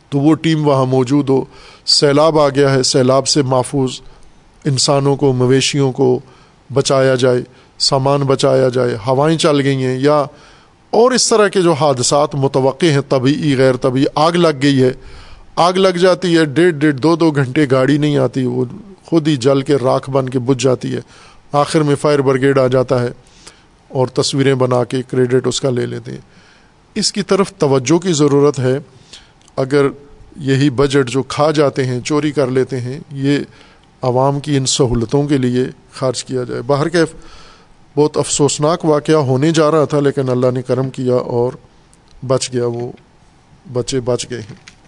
تو 0.09 0.19
وہ 0.19 0.33
ٹیم 0.33 0.67
وہاں 0.67 0.85
موجود 0.85 1.29
ہو۔ 1.29 1.43
سیلاب 1.85 2.39
آ 2.39 2.49
گیا 2.49 2.73
ہے، 2.73 2.83
سیلاب 2.83 3.27
سے 3.27 3.41
محفوظ 3.41 4.01
انسانوں 4.65 5.15
کو، 5.15 5.33
مویشیوں 5.33 5.91
کو 5.91 6.19
بچایا 6.73 7.15
جائے، 7.15 7.41
سامان 7.79 8.21
بچایا 8.21 8.69
جائے، 8.69 8.97
ہوائیں 9.07 9.37
چل 9.37 9.61
گئی 9.61 9.85
ہیں 9.85 9.97
یا 9.97 10.25
اور 10.91 11.11
اس 11.11 11.29
طرح 11.29 11.47
کے 11.47 11.61
جو 11.61 11.73
حادثات 11.73 12.35
متوقع 12.35 12.85
ہیں 12.85 13.01
طبی 13.09 13.55
غیر 13.57 13.75
طبی 13.75 14.05
آگ 14.15 14.31
لگ 14.31 14.61
گئی 14.61 14.83
ہے۔ 14.83 14.91
آگ 15.59 15.73
لگ 15.73 15.87
جاتی 15.87 16.37
ہے، 16.37 16.45
ڈیڑھ 16.45 16.71
ڈیڑھ 16.71 16.95
دو 16.95 17.15
دو 17.15 17.31
گھنٹے 17.31 17.65
گاڑی 17.71 17.97
نہیں 17.97 18.17
آتی، 18.17 18.45
وہ 18.45 18.65
خود 19.05 19.27
ہی 19.27 19.35
جل 19.35 19.61
کے 19.61 19.75
راکھ 19.75 20.09
بن 20.09 20.29
کے 20.29 20.39
بجھ 20.39 20.63
جاتی 20.63 20.95
ہے۔ 20.95 20.99
آخر 21.51 21.81
میں 21.81 21.95
فائر 21.95 22.19
بریگیڈ 22.19 22.59
آ 22.59 22.67
جاتا 22.67 23.01
ہے 23.01 23.07
اور 23.87 24.07
تصویریں 24.07 24.55
بنا 24.55 24.83
کے 24.83 25.01
کریڈٹ 25.07 25.47
اس 25.47 25.61
کا 25.61 25.69
لے 25.69 25.85
لیتے 25.85 26.11
ہیں۔ 26.11 26.19
اس 26.95 27.11
کی 27.11 27.21
طرف 27.21 27.53
توجہ 27.53 27.97
کی 27.97 28.13
ضرورت 28.13 28.59
ہے۔ 28.59 28.79
اگر 29.55 29.85
یہی 30.37 30.69
بجٹ 30.69 31.09
جو 31.09 31.23
کھا 31.23 31.51
جاتے 31.51 31.85
ہیں، 31.85 31.99
چوری 31.99 32.31
کر 32.31 32.47
لیتے 32.47 32.79
ہیں، 32.79 32.99
یہ 33.11 33.37
عوام 34.01 34.39
کی 34.39 34.57
ان 34.57 34.65
سہولتوں 34.65 35.27
کے 35.27 35.37
لیے 35.37 35.63
خرچ 35.91 36.23
کیا 36.23 36.43
جائے۔ 36.43 36.61
باہر 36.61 36.89
کے 36.89 36.97
بہت 37.95 38.17
افسوسناک 38.17 38.85
واقعہ 38.85 39.15
ہونے 39.15 39.51
جا 39.51 39.71
رہا 39.71 39.85
تھا، 39.85 39.99
لیکن 39.99 40.29
اللہ 40.29 40.51
نے 40.53 40.61
کرم 40.61 40.89
کیا 40.89 41.15
اور 41.15 41.51
بچ 42.27 42.53
گیا، 42.53 42.65
وہ 42.65 42.91
بچے 43.73 43.99
بچ 43.99 44.25
گئے 44.29 44.41
ہیں۔ 44.41 44.78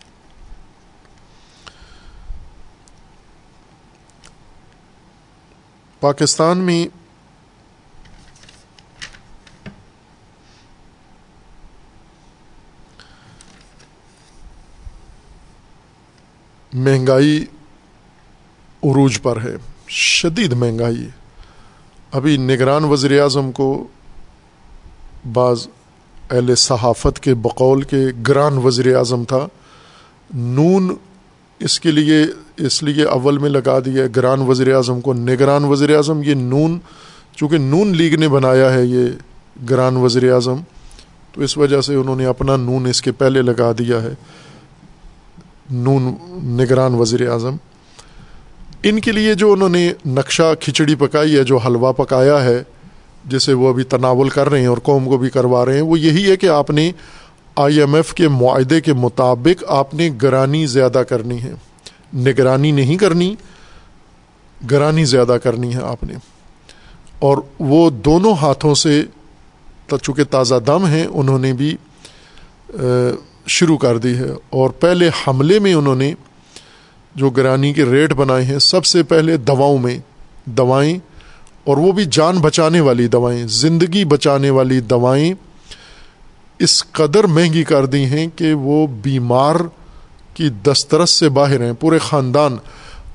پاکستان 6.02 6.58
میں 6.58 6.86
مہنگائی 16.74 17.46
عروج 18.84 19.22
پر 19.22 19.42
ہے، 19.42 19.56
شدید 19.88 20.54
مہنگائی 20.54 21.08
ابھی 22.12 22.38
نگران 22.38 22.84
وزیر 22.84 23.20
اعظم 23.22 23.52
کو 23.52 23.88
بعض 25.34 25.68
اہل 26.32 26.56
صحافت 26.56 27.20
کے 27.20 27.34
بقول 27.44 27.82
کے 27.82 28.06
گران 28.28 28.58
وزیر 28.58 28.96
اعظم 28.96 29.24
تھا، 29.24 29.46
نون 30.34 30.96
اس 31.62 31.80
کے 31.80 31.92
لیے، 31.92 32.26
اس 32.58 32.84
لیے 32.84 33.04
اول 33.04 33.38
میں 33.38 33.50
لگا 33.50 33.80
دیا 33.80 34.04
گران 34.16 34.42
وزیر 34.42 34.76
اعظم 34.76 35.02
کو۔ 35.02 35.14
نگران 35.14 35.66
وزیر 35.66 35.96
اعظم، 35.96 36.24
یہ 36.24 36.34
نون، 36.34 36.80
چونکہ 37.36 37.58
نون 37.58 37.96
لیگ 37.96 38.20
نے 38.20 38.28
بنایا 38.28 38.74
ہے 38.74 38.86
یہ 38.86 39.06
گران 39.70 39.98
وزیر 39.98 40.32
اعظم، 40.32 40.56
تو 41.34 41.42
اس 41.42 41.58
وجہ 41.58 41.82
سے 41.82 41.96
انہوں 41.96 42.16
نے 42.16 42.26
اپنا 42.26 42.56
نون 42.56 42.86
اس 42.86 43.02
کے 43.02 43.12
پہلے 43.12 43.42
لگا 43.42 43.72
دیا 43.72 44.04
ہے۔ 44.04 44.14
نون، 45.72 46.14
نگران 46.44 46.94
وزیر 46.94 47.30
اعظم۔ 47.30 47.56
ان 48.84 49.00
کے 49.00 49.12
لیے 49.12 49.34
جو 49.34 49.52
انہوں 49.52 49.70
نے 49.70 49.94
نقشہ 50.06 50.54
کھچڑی 50.60 50.96
پکائی 50.96 51.38
ہے، 51.38 51.44
جو 51.44 51.58
حلوہ 51.58 51.94
پکایا 51.94 52.44
ہے، 52.44 52.64
جسے 53.26 53.54
وہ 53.54 53.70
ابھی 53.70 53.84
تناول 53.84 54.30
کر 54.30 54.50
رہے 54.50 54.60
ہیں 54.60 54.68
اور 54.68 54.78
قوم 54.78 55.06
کو 55.06 55.18
بھی 55.18 55.30
کروا 55.30 55.66
رہے 55.66 55.74
ہیں، 55.74 55.82
وہ 55.82 56.00
یہی 56.00 56.32
ہے 56.32 56.36
کہ 56.36 56.48
آپ 56.48 56.70
نے 56.70 56.92
آئی 57.56 57.80
ایم 57.80 57.96
ایف 57.96 58.14
کے 58.14 58.28
معاہدے 58.28 58.82
کے 58.82 58.94
مطابق 58.94 59.64
آپ 59.68 59.94
نے 59.94 60.10
گرانی 60.22 60.66
زیادہ 60.66 61.04
کرنی 61.10 61.42
ہے۔ 61.42 61.54
نگرانی 62.16 62.72
نہیں 62.72 62.98
کرنی، 62.98 63.36
گرانی 64.72 65.06
زیادہ 65.06 65.38
کرنی 65.44 65.76
ہے 65.76 65.80
آپ 65.84 66.04
نے۔ 66.04 66.14
اور 67.20 67.38
وہ 67.60 67.90
دونوں 67.90 68.34
ہاتھوں 68.34 68.76
سے 68.76 69.04
چونکہ 70.02 70.24
تازہ 70.24 70.56
دم 70.68 70.86
ہیں، 70.86 71.06
انہوں 71.06 71.40
نے 71.40 71.54
بھی 71.54 71.78
شروع 73.48 73.78
کر 73.78 73.98
دی 73.98 74.16
ہے۔ 74.18 74.30
اور 74.50 74.70
پہلے 74.70 75.10
حملے 75.28 75.60
میں 75.60 75.74
انہوں 75.74 75.96
نے 75.96 76.14
جو 77.16 77.30
گرانی 77.30 77.74
کے 77.74 77.86
ریٹ 77.86 78.14
بنائے 78.14 78.46
ہیں، 78.46 78.60
سب 78.60 78.86
سے 78.86 79.04
پہلے 79.04 79.38
دواؤں 79.38 79.78
میں 79.78 80.00
دوائیں 80.46 81.00
اور 81.64 81.78
وہ 81.78 81.92
بھی 81.92 82.06
جان 82.12 82.38
بچانے 82.38 82.80
والی 82.80 83.08
دوائیں، 83.08 83.48
زندگی 83.48 84.06
بچانے 84.06 84.50
والی 84.50 84.80
دوائیں۔ 84.80 85.51
اس 86.62 86.84
قدر 86.92 87.24
مہنگی 87.24 87.64
کر 87.64 87.86
دی 87.86 88.06
ہیں 88.06 88.28
کہ 88.36 88.54
وہ 88.54 88.88
بیمار 88.88 89.56
کی 90.34 90.50
دسترس 90.50 91.10
سے 91.10 91.30
باہر 91.30 91.62
ہیں، 91.62 91.74
پورے 91.80 92.00
خاندان۔ 92.00 92.58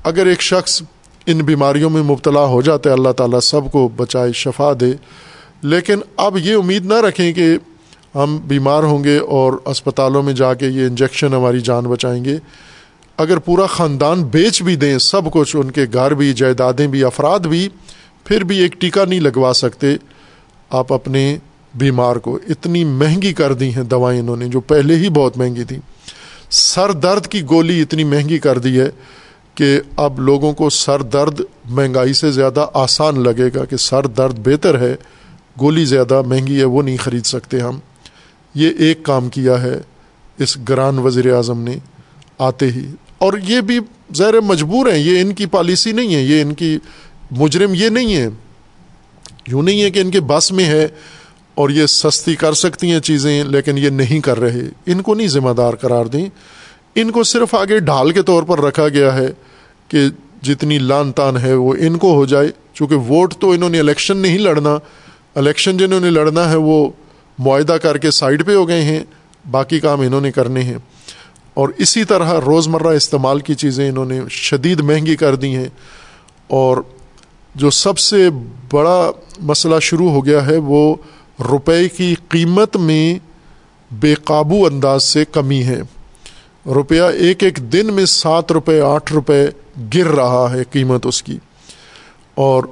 اگر 0.03 0.25
ایک 0.25 0.41
شخص 0.41 0.81
ان 1.25 1.37
بیماریوں 1.37 1.89
میں 1.89 2.03
مبتلا 2.03 2.45
ہو 2.45 2.61
جاتا 2.61 2.89
ہے، 2.89 2.95
اللہ 2.95 3.09
تعالیٰ 3.09 3.39
سب 3.39 3.61
کو 3.71 3.89
بچائے، 3.95 4.31
شفا 4.33 4.71
دے۔ 4.79 4.93
لیکن 5.61 5.99
اب 6.17 6.37
یہ 6.37 6.55
امید 6.55 6.85
نہ 6.85 6.93
رکھیں 6.93 7.33
کہ 7.33 7.57
ہم 8.15 8.37
بیمار 8.37 8.83
ہوں 8.83 9.03
گے 9.03 9.17
اور 9.17 9.53
اسپتالوں 9.65 10.23
میں 10.23 10.33
جا 10.33 10.53
کے 10.53 10.67
یہ 10.67 10.85
انجیکشن 10.85 11.33
ہماری 11.33 11.59
جان 11.59 11.83
بچائیں 11.83 12.25
گے۔ 12.25 12.37
اگر 13.17 13.37
پورا 13.37 13.65
خاندان 13.65 14.23
بیچ 14.23 14.61
بھی 14.61 14.75
دیں، 14.75 14.97
سب 14.97 15.21
کچھ، 15.31 15.55
ان 15.55 15.71
کے 15.71 15.85
گھر 15.93 16.13
بھی، 16.13 16.33
جائیدادیں 16.33 16.87
بھی، 16.87 17.03
افراد 17.03 17.39
بھی، 17.39 17.69
پھر 18.23 18.43
بھی 18.43 18.59
ایک 18.59 18.71
ٹیکہ 18.71 19.05
نہیں 19.05 19.19
لگوا 19.19 19.53
سکتے۔ 19.53 19.87
آپ 20.69 20.93
اپنے 20.93 21.37
بیمار 21.73 22.15
کو 22.15 22.39
اتنی 22.49 22.83
مہنگی 22.85 23.33
کر 23.33 23.53
دی 23.53 23.73
ہیں 23.75 23.83
دوائیں 23.83 24.19
انہوں 24.19 24.35
نے، 24.35 24.47
جو 24.47 24.59
پہلے 24.59 24.95
ہی 24.95 25.09
بہت 25.09 25.37
مہنگی 25.37 25.63
تھیں۔ 25.63 25.79
سر 26.49 26.91
درد 26.91 27.27
کی 27.27 27.41
گولی 27.49 27.81
اتنی 27.81 28.03
مہنگی 28.03 28.37
کر 28.37 28.57
دی 28.57 28.79
ہے 28.79 28.89
کہ 29.55 29.79
اب 29.97 30.19
لوگوں 30.19 30.53
کو 30.53 30.69
سر 30.69 31.01
درد 31.01 31.41
مہنگائی 31.69 32.13
سے 32.13 32.31
زیادہ 32.31 32.65
آسان 32.73 33.19
لگے 33.23 33.49
گا 33.55 33.65
کہ 33.65 33.77
سر 33.77 34.07
درد 34.07 34.39
بہتر 34.43 34.79
ہے، 34.79 34.95
گولی 35.61 35.85
زیادہ 35.85 36.21
مہنگی 36.21 36.59
ہے، 36.59 36.63
وہ 36.63 36.81
نہیں 36.81 36.97
خرید 36.97 37.25
سکتے 37.25 37.59
ہم۔ 37.59 37.79
یہ 38.55 38.69
ایک 38.77 39.03
کام 39.03 39.29
کیا 39.29 39.61
ہے، 39.61 39.77
اس 40.37 40.57
گران 40.69 40.99
وزیر 40.99 41.33
اعظم 41.33 41.61
نے 41.61 41.75
آتے 42.39 42.67
ہی، 42.71 42.85
اور 43.17 43.33
یہ 43.43 43.61
بھی 43.61 43.79
زیر 44.11 44.39
مجبور 44.39 44.91
ہیں، 44.91 44.99
یہ 44.99 45.21
ان 45.21 45.33
کی 45.33 45.45
پالیسی 45.45 45.91
نہیں 45.91 46.15
ہے، 46.15 46.21
یہ 46.21 46.41
ان 46.41 46.53
کی 46.53 46.77
مجرم 47.31 47.73
یہ 47.73 47.89
نہیں 47.89 48.15
ہے۔ 48.15 48.27
یوں 49.47 49.63
نہیں 49.63 49.81
ہے 49.81 49.89
کہ 49.91 49.99
ان 49.99 50.11
کے 50.11 50.19
بس 50.19 50.51
میں 50.51 50.65
ہے 50.65 50.87
اور 51.57 51.69
یہ 51.69 51.85
سستی 51.85 52.35
کر 52.35 52.53
سکتی 52.53 52.91
ہیں 52.91 52.99
چیزیں، 52.99 53.43
لیکن 53.43 53.77
یہ 53.77 53.89
نہیں 53.89 54.19
کر 54.19 54.39
رہے۔ 54.39 54.61
ان 54.85 55.01
کو 55.01 55.15
نہیں 55.15 55.27
ذمہ 55.27 55.49
دار 55.49 55.73
قرار 55.73 56.05
دیں۔ 56.05 56.25
ان 56.95 57.11
کو 57.11 57.23
صرف 57.23 57.55
آگے 57.55 57.79
ڈھال 57.79 58.11
کے 58.11 58.21
طور 58.21 58.43
پر 58.43 58.59
رکھا 58.59 58.87
گیا 58.87 59.17
ہے 59.17 59.27
کہ 59.87 59.99
جتنی 60.41 60.77
لان 60.77 61.11
تان 61.11 61.37
ہے 61.37 61.53
وہ 61.53 61.73
ان 61.79 61.97
کو 61.97 62.13
ہو 62.13 62.25
جائے۔ 62.25 62.47
چونکہ 62.73 62.95
ووٹ 62.95 63.33
تو 63.35 63.51
انہوں 63.51 63.69
نے 63.69 63.79
الیکشن 63.79 64.17
نہیں 64.17 64.37
لڑنا۔ 64.37 64.77
الیکشن 65.35 65.77
جنہوں 65.77 65.99
نے 65.99 66.09
لڑنا 66.09 66.51
ہے 66.51 66.55
وہ 66.55 66.89
معاہدہ 67.39 67.73
کر 67.73 67.97
کے 67.97 68.11
سائڈ 68.11 68.45
پہ 68.45 68.55
ہو 68.55 68.67
گئے 68.67 68.81
ہیں۔ 68.81 68.99
باقی 69.51 69.79
کام 69.79 70.01
انہوں 70.01 70.21
نے 70.21 70.31
کرنے 70.31 70.61
ہیں۔ 70.61 70.77
اور 71.53 71.69
اسی 71.77 72.03
طرح 72.03 72.39
روزمرہ 72.45 72.87
استعمال 72.87 73.39
کی 73.39 73.55
چیزیں 73.55 73.89
انہوں 73.89 74.05
نے 74.05 74.21
شدید 74.29 74.79
مہنگی 74.79 75.15
کر 75.15 75.35
دی 75.35 75.55
ہیں۔ 75.55 75.69
اور 76.47 76.77
جو 77.55 77.69
سب 77.69 77.97
سے 77.97 78.29
بڑا 78.73 79.11
مسئلہ 79.39 79.75
شروع 79.81 80.09
ہو 80.09 80.25
گیا 80.25 80.45
ہے 80.45 80.57
وہ 80.57 80.95
روپے 81.39 81.89
کی 81.89 82.15
قیمت 82.29 82.77
میں 82.77 83.15
بے 83.91 84.13
قابو 84.13 84.65
انداز 84.65 85.03
سے 85.03 85.25
کمی 85.25 85.63
ہے۔ 85.63 85.81
روپیہ 86.65 87.01
ایک 87.01 87.43
ایک 87.43 87.57
دن 87.57 87.93
میں 87.93 88.05
سات 88.05 88.51
روپے، 88.51 88.81
آٹھ 88.81 89.13
روپے 89.13 89.45
گر 89.95 90.05
رہا 90.05 90.47
ہے 90.53 90.63
قیمت 90.71 91.05
اس 91.05 91.23
کی۔ 91.23 91.37
اور 92.35 92.63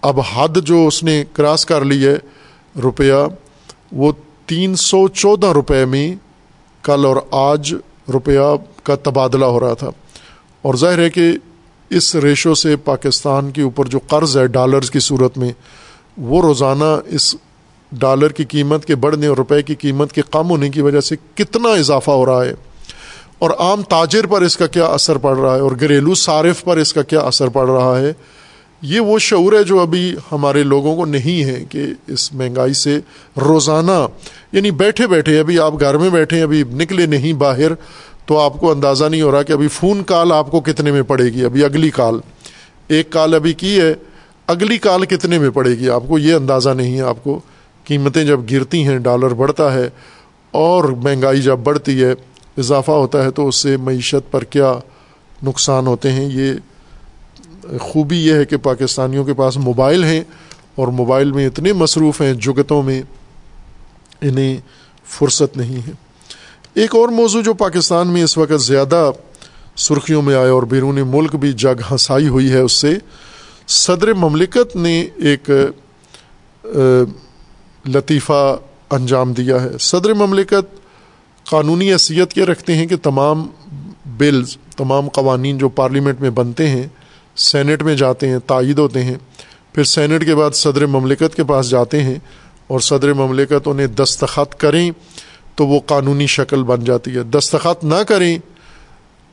اب 0.00 0.20
حد 0.20 0.58
جو 0.64 0.86
اس 0.86 1.02
نے 1.02 1.24
کراس 1.32 1.66
کر 1.66 1.84
لی 1.84 2.06
ہے، 2.06 2.14
روپیہ 2.82 3.12
وہ 3.92 4.12
تین 4.46 4.76
سو 4.76 5.08
چودہ 5.08 5.46
روپے 5.46 5.84
میں 5.84 6.14
کل 6.82 7.04
اور 7.04 7.16
آج 7.30 7.74
روپیہ 8.12 8.54
کا 8.82 8.94
تبادلہ 8.94 9.44
ہو 9.44 9.60
رہا 9.60 9.74
تھا۔ 9.74 9.90
اور 10.62 10.74
ظاہر 10.74 10.98
ہے 10.98 11.10
کہ 11.10 11.32
اس 11.90 12.14
ریشو 12.14 12.54
سے 12.54 12.76
پاکستان 12.76 13.50
کے 13.50 13.62
اوپر 13.62 13.84
جو 13.84 13.98
قرض 13.98 14.38
ہے، 14.38 14.46
ڈالرز 14.46 14.90
کی 14.90 15.00
صورت 15.00 15.38
میں 15.38 15.52
وہ 16.18 16.42
روزانہ 16.42 16.96
اس 17.06 17.34
ڈالر 17.92 18.28
کی 18.28 18.44
قیمت 18.44 18.84
کے 18.84 18.94
بڑھنے 18.94 19.26
اور 19.26 19.36
روپے 19.36 19.62
کی 19.62 19.74
قیمت 19.74 20.12
کے 20.12 20.22
کم 20.30 20.50
ہونے 20.50 20.70
کی 20.70 20.80
وجہ 20.80 21.00
سے 21.00 21.16
کتنا 21.34 21.68
اضافہ 21.68 22.10
ہو 22.10 22.26
رہا 22.26 22.44
ہے 22.44 22.54
اور 23.38 23.50
عام 23.50 23.82
تاجر 23.82 24.26
پر 24.26 24.42
اس 24.42 24.56
کا 24.56 24.66
کیا 24.66 24.84
اثر 24.84 25.18
پڑ 25.18 25.36
رہا 25.38 25.54
ہے 25.54 25.60
اور 25.60 25.72
گھریلو 25.80 26.14
صارف 26.14 26.64
پر 26.64 26.76
اس 26.76 26.92
کا 26.92 27.02
کیا 27.02 27.20
اثر 27.20 27.48
پڑ 27.48 27.66
رہا 27.70 27.98
ہے 28.00 28.12
یہ 28.82 29.00
وہ 29.00 29.18
شعور 29.18 29.52
ہے 29.52 29.62
جو 29.64 29.80
ابھی 29.80 30.14
ہمارے 30.32 30.62
لوگوں 30.62 30.96
کو 30.96 31.04
نہیں 31.04 31.44
ہے 31.44 31.64
کہ 31.70 31.86
اس 32.06 32.32
مہنگائی 32.32 32.72
سے 32.72 32.98
روزانہ 33.40 34.06
یعنی 34.52 34.70
بیٹھے 34.70 35.06
بیٹھے 35.06 35.38
ابھی 35.40 35.58
آپ 35.58 35.80
گھر 35.80 35.98
میں 35.98 36.10
بیٹھے 36.10 36.42
ابھی 36.42 36.62
نکلے 36.72 37.06
نہیں 37.06 37.32
باہر 37.32 37.74
تو 38.26 38.38
آپ 38.38 38.60
کو 38.60 38.70
اندازہ 38.70 39.04
نہیں 39.04 39.22
ہو 39.22 39.32
رہا 39.32 39.42
کہ 39.42 39.52
ابھی 39.52 39.68
فون 39.68 40.02
کال 40.02 40.32
آپ 40.32 40.50
کو 40.50 40.60
کتنے 40.60 40.92
میں 40.92 41.02
پڑے 41.02 41.24
گی 41.24 41.44
ابھی 41.44 41.64
اگلی 41.64 41.90
کال 41.90 42.20
ایک 42.88 43.10
کال 43.10 43.34
ابھی 43.34 43.52
کی 43.52 43.80
ہے 43.80 43.94
اگلی 44.48 44.78
کال 44.78 45.04
کتنے 45.04 45.38
میں 45.38 45.50
پڑے 45.50 45.70
گی؟ 45.70 45.88
آپ 45.90 46.02
کو 46.08 46.18
یہ 46.18 46.34
اندازہ 46.34 46.70
نہیں 46.70 46.96
ہے، 46.96 47.02
آپ 47.02 47.24
کو 47.24 47.40
قیمتیں 47.84 48.24
جب 48.24 48.40
گرتی 48.50 48.82
ہیں، 48.88 48.98
ڈالر 48.98 49.34
بڑھتا 49.34 49.72
ہے 49.74 49.88
اور 50.50 50.84
مہنگائی 50.84 51.42
جب 51.42 51.58
بڑھتی 51.58 52.02
ہے، 52.04 52.12
اضافہ 52.56 52.90
ہوتا 52.90 53.24
ہے 53.24 53.30
تو 53.30 53.48
اس 53.48 53.56
سے 53.56 53.76
معیشت 53.76 54.30
پر 54.30 54.44
کیا 54.44 54.72
نقصان 55.42 55.86
ہوتے 55.86 56.12
ہیں؟ 56.12 56.24
یہ 56.24 57.78
خوبی 57.80 58.26
یہ 58.26 58.34
ہے 58.34 58.44
کہ 58.44 58.56
پاکستانیوں 58.56 59.24
کے 59.24 59.34
پاس 59.34 59.56
موبائل 59.56 60.04
ہیں 60.04 60.22
اور 60.74 60.88
موبائل 60.88 61.32
میں 61.32 61.46
اتنے 61.46 61.72
مصروف 61.72 62.20
ہیں 62.20 62.32
جگتوں 62.32 62.82
میں، 62.82 63.02
انہیں 64.20 64.56
فرصت 65.04 65.56
نہیں 65.56 65.86
ہے۔ 65.86 65.92
ایک 66.74 66.94
اور 66.94 67.08
موضوع 67.08 67.42
جو 67.42 67.54
پاکستان 67.54 68.08
میں 68.08 68.22
اس 68.22 68.38
وقت 68.38 68.60
زیادہ 68.60 69.10
سرخیوں 69.76 70.22
میں 70.22 70.34
آیا 70.34 70.52
اور 70.52 70.62
بیرون 70.62 70.98
ملک 71.06 71.36
بھی 71.36 71.52
جگ 71.52 71.80
ہنسائی 71.90 72.28
ہوئی 72.28 72.50
ہے، 72.52 72.60
اس 72.60 72.72
سے 72.72 72.98
صدر 73.68 74.12
مملکت 74.12 74.76
نے 74.76 75.00
ایک 75.16 75.50
لطیفہ 77.86 78.56
انجام 78.90 79.32
دیا 79.32 79.62
ہے۔ 79.62 79.78
صدر 79.80 80.12
مملکت 80.14 80.76
قانونی 81.44 81.92
حیثیت 81.92 82.38
یہ 82.38 82.44
رکھتے 82.44 82.74
ہیں 82.74 82.86
کہ 82.86 82.96
تمام 82.96 83.46
بلز، 84.06 84.56
تمام 84.76 85.08
قوانین 85.08 85.58
جو 85.58 85.68
پارلیمنٹ 85.68 86.20
میں 86.20 86.30
بنتے 86.30 86.68
ہیں 86.68 86.86
سینٹ 87.36 87.82
میں 87.82 87.94
جاتے 87.96 88.28
ہیں، 88.28 88.38
تائید 88.46 88.78
ہوتے 88.78 89.02
ہیں۔ 89.04 89.16
پھر 89.72 89.84
سینٹ 89.84 90.24
کے 90.24 90.34
بعد 90.34 90.54
صدر 90.54 90.86
مملکت 90.86 91.34
کے 91.34 91.44
پاس 91.44 91.70
جاتے 91.70 92.02
ہیں 92.02 92.18
اور 92.66 92.80
صدر 92.80 93.12
مملکت 93.12 93.68
انہیں 93.68 93.86
دستخط 93.86 94.54
کریں 94.54 94.90
تو 95.54 95.66
وہ 95.66 95.80
قانونی 95.86 96.26
شکل 96.26 96.62
بن 96.62 96.84
جاتی 96.84 97.16
ہے۔ 97.16 97.22
دستخط 97.22 97.84
نہ 97.84 98.02
کریں 98.08 98.38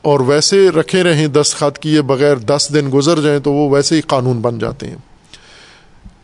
اور 0.06 0.20
ویسے 0.20 0.68
رکھے 0.70 1.02
رہیں 1.02 1.26
دستخط 1.26 1.78
کیے 1.78 2.02
بغیر 2.02 2.36
دس 2.36 2.68
دن 2.74 2.90
گزر 2.94 3.20
جائیں 3.20 3.38
تو 3.40 3.52
وہ 3.52 3.70
ویسے 3.70 3.96
ہی 3.96 4.00
قانون 4.00 4.40
بن 4.40 4.58
جاتے 4.58 4.86
ہیں۔ 4.86 4.96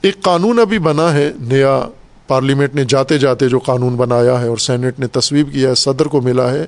ایک 0.02 0.22
قانون 0.22 0.58
ابھی 0.58 0.78
بنا 0.78 1.14
ہے، 1.14 1.32
نیا 1.40 1.84
پارلیمنٹ 2.26 2.74
نے 2.74 2.84
جاتے 2.84 3.18
جاتے 3.18 3.48
جو 3.48 3.58
قانون 3.58 3.96
بنایا 3.96 4.40
ہے 4.40 4.48
اور 4.48 4.56
سینٹ 4.56 5.00
نے 5.00 5.06
تصویب 5.06 5.52
کیا 5.52 5.70
ہے، 5.70 5.74
صدر 5.74 6.06
کو 6.06 6.20
ملا 6.20 6.50
ہے، 6.52 6.64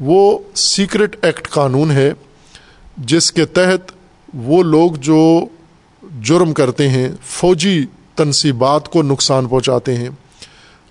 وہ 0.00 0.38
سیکرٹ 0.54 1.16
ایکٹ 1.22 1.48
قانون 1.48 1.90
ہے، 1.90 2.12
جس 2.96 3.32
کے 3.32 3.44
تحت 3.44 3.92
وہ 4.34 4.62
لوگ 4.62 4.92
جو 4.92 5.46
جرم 6.22 6.52
کرتے 6.52 6.88
ہیں، 6.88 7.08
فوجی 7.26 7.86
تنصیبات 8.14 8.88
کو 8.88 9.02
نقصان 9.02 9.46
پہنچاتے 9.46 9.96
ہیں 9.96 10.08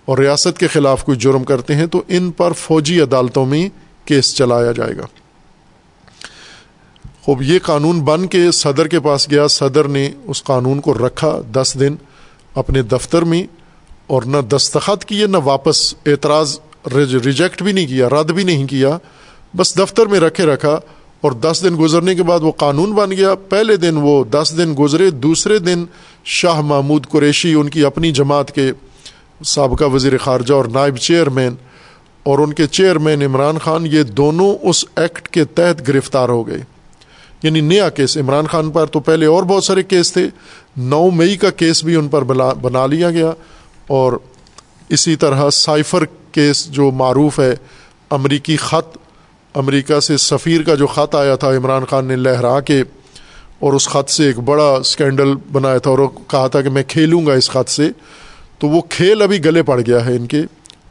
اور 0.06 0.18
ریاست 0.18 0.58
کے 0.58 0.68
خلاف 0.68 1.04
کوئی 1.04 1.18
جرم 1.18 1.44
کرتے 1.44 1.76
ہیں، 1.76 1.86
تو 1.86 2.02
ان 2.08 2.32
پر 2.32 2.54
فوجی 2.54 3.02
عدالتوں 3.02 3.46
میں 3.46 3.70
کیس 4.06 4.36
چلایا 4.36 4.72
جائے 4.72 4.98
گا۔ 4.98 5.06
خوب، 7.24 7.42
یہ 7.42 7.60
قانون 7.64 8.00
بن 8.02 8.26
کے 8.28 8.52
صدر 8.52 8.88
کے 8.88 9.00
پاس 9.00 9.30
گیا۔ 9.32 9.48
صدر 9.48 9.88
نے 9.88 10.10
اس 10.24 10.44
قانون 10.44 10.80
کو 10.82 10.94
رکھا 10.94 11.32
دس 11.52 11.76
دن 11.80 11.96
اپنے 12.56 12.82
دفتر 12.82 13.22
میں، 13.22 13.44
اور 14.08 14.24
نہ 14.24 14.38
دستخط 14.38 15.06
کیے، 15.06 15.28
نہ 15.28 15.38
واپس 15.44 15.94
اعتراض 16.06 16.58
ریجیکٹ 16.96 17.64
بھی 17.64 17.72
نہیں 17.72 17.88
کیا، 17.88 18.10
رد 18.10 18.32
بھی 18.32 18.44
نہیں 18.44 18.68
کیا۔ 18.68 18.98
بس 19.58 19.78
دفتر 19.78 20.06
میں 20.06 20.20
رکھے 20.20 20.46
رکھا، 20.46 20.80
اور 21.22 21.32
دس 21.32 21.64
دن 21.64 21.76
گزرنے 21.80 22.16
کے 22.16 22.24
بعد 22.24 22.40
وہ 22.40 22.52
قانون 22.52 22.92
بن 22.92 23.12
گیا۔ 23.12 23.36
پہلے 23.50 23.78
دن 23.78 23.98
وہ 23.98 24.24
دس 24.24 24.54
دن 24.58 24.74
گزرے، 24.80 25.10
دوسرے 25.10 25.60
دن 25.60 25.86
شاہ 26.26 26.62
محمود 26.62 27.08
قریشی، 27.08 27.54
ان 27.54 27.70
کی 27.70 27.86
اپنی 27.86 28.12
جماعت 28.12 28.52
کے 28.52 28.72
سابقہ 29.46 29.86
وزیر 29.86 30.18
خارجہ 30.18 30.54
اور 30.54 30.66
نائب 30.66 30.98
چیئرمین 30.98 31.56
اور 32.24 32.40
ان 32.40 32.54
کے 32.54 32.68
چیئرمین 32.68 33.22
عمران 33.22 33.58
خان، 33.58 33.88
یہ 33.88 34.04
دونوں 34.04 34.54
اس 34.62 34.86
ایکٹ 34.96 35.28
کے 35.28 35.46
تحت 35.46 35.88
گرفتار 35.88 36.30
ہو 36.30 36.48
گئے۔ 36.48 36.62
یعنی 37.44 37.62
نیا 37.62 37.90
کیس، 37.90 38.18
عمران 38.18 38.48
خان 38.48 38.72
پر 38.72 38.86
تو 38.86 39.00
پہلے 39.00 39.26
اور 39.26 39.44
بہت 39.44 39.64
سارے 39.64 39.84
کیس 39.84 40.14
تھے۔ 40.14 40.28
نو 40.78 41.10
مئی 41.10 41.38
کا 41.38 41.50
کیس 41.50 41.84
بھی 41.84 41.96
ان 41.96 42.08
پر 42.08 42.24
بنا 42.62 42.86
لیا 42.86 43.10
گیا۔ 43.10 43.32
اور 43.88 44.14
اسی 44.90 45.16
طرح 45.16 45.50
سائفر 45.50 46.06
کیس 46.32 46.66
جو 46.66 46.92
معروف 46.92 47.40
ہے، 47.40 47.56
امریکی 48.10 48.58
خط، 48.58 48.98
امریکہ 49.54 50.00
سے 50.00 50.18
سفیر 50.18 50.62
کا 50.62 50.76
جو 50.76 50.88
خط 50.88 51.16
آیا 51.16 51.36
تھا، 51.36 51.50
عمران 51.50 51.86
خان 51.90 52.06
نے 52.06 52.16
لہرا 52.16 52.60
کے 52.60 52.84
اور 53.60 53.74
اس 53.74 53.88
خط 53.88 54.10
سے 54.10 54.26
ایک 54.26 54.40
بڑا 54.40 54.70
اسکینڈل 54.70 55.34
بنایا 55.52 55.78
تھا 55.78 55.92
اور 55.92 56.00
کہا 56.28 56.48
تھا 56.48 56.62
کہ 56.62 56.70
میں 56.70 56.84
کھیلوں 56.88 57.26
گا 57.26 57.34
اس 57.34 57.50
خط 57.50 57.70
سے۔ 57.70 57.90
تو 58.60 58.68
وہ 58.68 58.82
کھیل 58.90 59.22
ابھی 59.22 59.46
گلے 59.46 59.64
پڑ 59.64 59.82
گیا 59.88 60.06
ہے 60.06 60.16
ان 60.16 60.28
کے۔ 60.28 60.42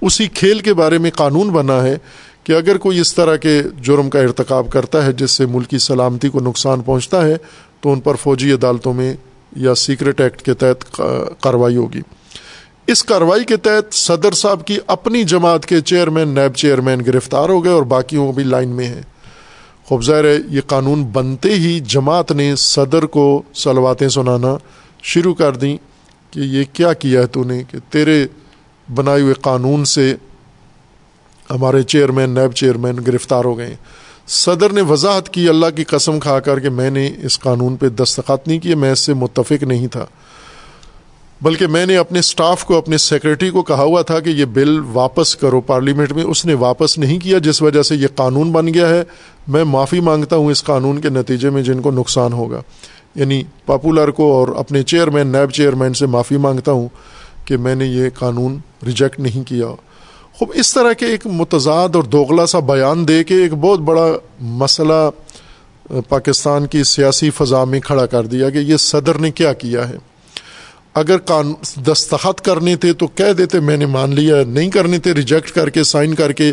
اسی 0.01 0.27
کھیل 0.27 0.59
کے 0.59 0.74
بارے 0.74 0.99
میں 0.99 1.11
قانون 1.11 1.49
بنا 1.51 1.83
ہے۔ 1.83 1.99
کہ 2.44 2.52
اگر 2.52 2.77
کوئی 2.77 2.98
اس 2.98 3.14
طرح 3.14 3.36
کے 3.36 3.62
جرم 3.82 4.10
کا 4.10 4.19
ارتکاب 4.19 4.70
کرتا 4.70 5.06
ہے 5.06 5.12
جس 5.12 5.31
سے 5.31 5.47
ملکی 5.47 5.78
سلامتی 5.78 6.28
کو 6.28 6.40
نقصان 6.40 6.81
پہنچتا 6.81 7.27
ہے، 7.27 7.36
تو 7.81 7.93
ان 7.93 8.01
پر 8.01 8.14
فوجی 8.14 8.52
عدالتوں 8.52 8.93
میں 8.94 9.14
یا 9.56 9.74
سیکرٹ 9.74 10.20
ایکٹ 10.20 10.43
کے 10.43 10.55
تحت 10.55 10.97
کارروائی 11.40 11.77
ہوگی۔ 11.77 12.01
اس 12.86 13.05
کارروائی 13.05 13.44
کے 13.44 13.56
تحت 13.56 13.94
صدر 13.94 14.32
صاحب 14.32 14.66
کی 14.66 14.78
اپنی 14.86 15.23
جماعت 15.24 15.66
کے 15.66 15.81
چیئرمین 15.81 16.28
نیب 16.28 16.55
چیئرمین 16.55 17.02
گرفتار 17.06 17.48
ہو 17.48 17.64
گئے 17.64 17.73
اور 17.73 17.82
باقیوں 17.82 18.32
بھی 18.32 18.44
لائن 18.44 18.69
میں 18.69 18.86
ہیں۔ 18.86 19.02
خوبظہر 19.85 20.24
ہے، 20.24 20.36
یہ 20.48 20.60
قانون 20.66 21.05
بنتے 21.05 21.55
ہی 21.55 21.81
جماعت 21.81 22.32
نے 22.32 22.55
صدر 22.56 23.06
کو 23.06 23.43
سلواتیں 23.55 24.09
سنانا 24.09 24.56
شروع 25.02 25.35
کر 25.35 25.56
دیں 25.56 25.77
کہ 26.31 26.40
یہ 26.40 26.64
کیا 26.73 26.93
کیا 26.93 27.20
ہے 27.20 27.27
تو 27.27 27.44
نے 27.44 27.62
کہ 27.70 27.78
تیرے 27.90 28.27
بنائے 28.89 29.20
ہوئے 29.20 29.35
قانون 29.40 29.85
سے 29.85 30.14
ہمارے 31.55 31.83
چیئرمین، 31.83 32.31
نیب 32.31 32.53
چیئرمین 32.53 32.97
گرفتار 33.07 33.45
ہو 33.45 33.59
گئے۔ 33.59 33.77
صدر 34.29 34.73
نے 34.73 34.81
وضاحت 34.81 35.29
کی، 35.29 35.49
اللہ 35.49 35.66
کی 35.77 35.85
قسم 35.85 36.20
کھا 36.20 36.41
کر 36.41 36.61
کہ 36.61 36.70
میں 36.70 36.91
نے 36.91 37.11
اس 37.23 37.41
قانون 37.41 37.77
پہ 37.77 37.89
دستخط 37.89 38.49
نہیں 38.49 38.59
کیے، 38.59 38.74
میں 38.74 38.93
اس 38.93 38.99
سے 38.99 39.15
متفق 39.15 39.62
نہیں 39.62 39.87
تھا۔ 39.87 40.07
بلکہ 41.43 41.66
میں 41.66 41.87
نے 41.87 41.97
اپنے 41.97 42.19
اسٹاف 42.19 42.65
کو، 42.65 42.79
اپنے 42.79 42.99
سیکرٹری 42.99 43.51
کو 43.51 43.62
کہا 43.62 43.83
ہوا 43.83 44.03
تھا 44.03 44.20
کہ 44.20 44.31
یہ 44.31 44.45
بل 44.45 44.81
واپس 44.93 45.37
کرو 45.37 45.61
پارلیمنٹ 45.61 46.12
میں۔ 46.12 46.24
اس 46.24 46.47
نے 46.47 46.55
واپس 46.55 46.99
نہیں 46.99 47.19
کیا، 47.19 47.39
جس 47.39 47.62
وجہ 47.62 47.83
سے 47.83 47.97
یہ 47.97 48.07
قانون 48.15 48.53
بن 48.53 48.74
گیا 48.74 48.89
ہے۔ 48.89 49.03
میں 49.49 49.65
معافی 49.65 50.01
مانگتا 50.01 50.37
ہوں 50.37 50.47
اس 50.47 50.65
قانون 50.65 51.01
کے 51.01 51.09
نتیجے 51.09 51.51
میں 51.51 51.62
جن 51.62 51.81
کو 51.81 51.91
نقصان 51.91 52.33
ہوگا۔ 52.33 52.62
یعنی 53.15 53.43
پاپولر 53.66 54.11
کو 54.11 54.33
اور 54.33 54.49
اپنے 54.49 54.83
چیئرمین 54.83 55.27
نیب 55.27 55.51
چیئرمین 55.51 55.95
سے 55.95 56.07
معافی 56.07 56.37
مانگتا 56.37 56.73
ہوں 56.73 56.89
کہ 57.45 57.57
میں 57.57 57.74
نے 57.74 57.87
یہ 57.87 58.09
قانون 58.19 58.59
ریجیکٹ 58.87 59.20
نہیں 59.20 59.49
کیا۔ 59.49 59.66
خوب، 60.35 60.51
اس 60.55 60.75
طرح 60.75 60.93
کے 60.93 61.07
ایک 61.07 61.27
متضاد 61.27 61.89
اور 61.95 62.03
دوغلا 62.03 62.47
سا 62.47 62.59
بیان 62.59 63.09
دے 63.09 63.25
کے 63.25 63.35
ایک 63.35 63.55
بہت 63.55 63.79
بڑا 63.79 64.07
مسئلہ 64.41 65.11
پاکستان 66.09 66.67
کی 66.67 66.85
سیاسی 66.85 67.31
فضا 67.31 67.65
میں 67.65 67.81
کھڑا 67.81 68.07
کر 68.07 68.27
دیا 68.27 68.51
کہ 68.51 68.59
یہ 68.59 68.77
صدر 68.77 69.19
نے 69.19 69.31
کیا 69.31 69.53
کیا 69.53 69.89
ہے۔ 69.89 69.97
اگر 70.95 71.17
دستخط 71.87 72.41
کرنے 72.41 72.77
تھے 72.77 72.93
تو 72.93 73.07
کہہ 73.07 73.33
دیتے 73.33 73.61
میں 73.61 73.77
نے 73.77 73.87
مان 73.87 74.15
لیا، 74.15 74.37
نہیں 74.47 74.71
کرنے 74.71 74.99
تھے، 74.99 75.15
ریجیکٹ 75.15 75.51
کر 75.51 75.71
کے، 75.71 75.85
سائن 75.85 76.15
کر 76.15 76.33
کے 76.33 76.53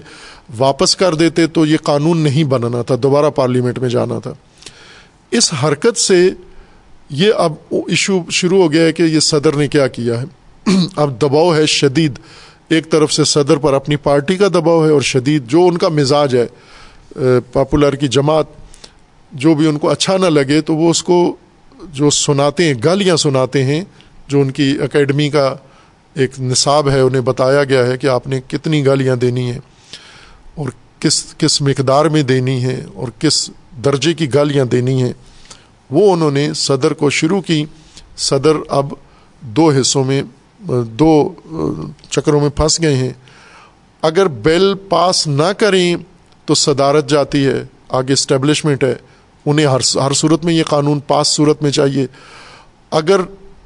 واپس 0.57 0.95
کر 0.95 1.15
دیتے 1.15 1.47
تو 1.47 1.65
یہ 1.65 1.77
قانون 1.83 2.17
نہیں 2.17 2.43
بنانا 2.43 2.81
تھا، 2.81 2.95
دوبارہ 3.03 3.29
پارلیمنٹ 3.29 3.79
میں 3.79 3.89
جانا 3.89 4.19
تھا۔ 4.19 4.33
اس 5.31 5.53
حرکت 5.63 5.97
سے 5.97 6.29
یہ 7.09 7.33
اب 7.37 7.53
ایشو 7.71 8.19
شروع 8.31 8.63
ہو 8.63 8.71
گیا 8.71 8.83
ہے 8.83 8.91
کہ 8.91 9.03
یہ 9.03 9.19
صدر 9.19 9.53
نے 9.53 9.67
کیا 9.67 9.87
کیا 9.87 10.21
ہے۔ 10.21 10.25
اب 10.95 11.21
دباؤ 11.21 11.55
ہے 11.55 11.65
شدید۔ 11.65 12.19
ایک 12.69 12.91
طرف 12.91 13.13
سے 13.13 13.23
صدر 13.23 13.57
پر 13.57 13.73
اپنی 13.73 13.95
پارٹی 13.95 14.37
کا 14.37 14.47
دباؤ 14.47 14.85
ہے 14.85 14.91
اور 14.91 15.01
شدید 15.01 15.47
جو 15.47 15.67
ان 15.67 15.77
کا 15.77 15.87
مزاج 15.87 16.35
ہے، 16.35 16.47
پاپولر 17.53 17.95
کی 17.95 18.07
جماعت، 18.07 18.45
جو 19.31 19.53
بھی 19.55 19.67
ان 19.67 19.77
کو 19.77 19.89
اچھا 19.89 20.17
نہ 20.17 20.25
لگے 20.25 20.61
تو 20.61 20.75
وہ 20.75 20.89
اس 20.89 21.03
کو 21.03 21.35
جو 21.93 22.09
سناتے 22.09 22.63
ہیں، 22.63 22.73
گالیاں 22.83 23.15
سناتے 23.15 23.63
ہیں، 23.63 23.81
جو 24.27 24.41
ان 24.41 24.51
کی 24.51 24.77
اکیڈمی 24.81 25.29
کا 25.29 25.55
ایک 26.13 26.39
نصاب 26.39 26.89
ہے، 26.89 26.99
انہیں 26.99 27.21
بتایا 27.21 27.63
گیا 27.63 27.85
ہے 27.85 27.97
کہ 27.97 28.07
آپ 28.07 28.27
نے 28.27 28.41
کتنی 28.47 28.85
گالیاں 28.85 29.15
دینی 29.15 29.51
ہیں 29.51 29.59
اور 30.55 30.69
کس 30.99 31.35
کس 31.37 31.61
مقدار 31.61 32.05
میں 32.05 32.23
دینی 32.23 32.63
ہے 32.63 32.85
اور 32.93 33.07
کس 33.19 33.49
درجے 33.85 34.13
کی 34.13 34.33
گالیاں 34.33 34.65
دینی 34.65 35.03
ہیں۔ 35.03 35.13
وہ 35.89 36.13
انہوں 36.13 36.31
نے 36.31 36.53
صدر 36.53 36.93
کو 36.93 37.09
شروع 37.09 37.41
کی۔ 37.41 37.65
صدر 38.17 38.51
اب 38.67 38.93
دو 39.41 39.71
حصوں 39.71 40.03
میں 40.03 40.23
دو 40.83 41.33
چکروں 42.09 42.41
میں 42.41 42.49
پھنس 42.49 42.81
گئے 42.81 42.95
ہیں۔ 42.95 43.13
اگر 44.01 44.25
بل 44.25 44.73
پاس 44.89 45.27
نہ 45.27 45.53
کریں 45.57 45.95
تو 46.45 46.53
صدارت 46.53 47.09
جاتی 47.09 47.45
ہے، 47.45 47.63
آگے 47.89 48.13
اسٹیبلشمنٹ 48.13 48.83
ہے۔ 48.83 48.95
انہیں 49.45 49.65
ہر 49.65 49.79
ہر 49.95 50.13
صورت 50.13 50.45
میں 50.45 50.53
یہ 50.53 50.63
قانون 50.63 50.99
پاس 50.99 51.27
صورت 51.27 51.63
میں 51.63 51.71
چاہیے۔ 51.71 52.07
اگر 52.91 53.21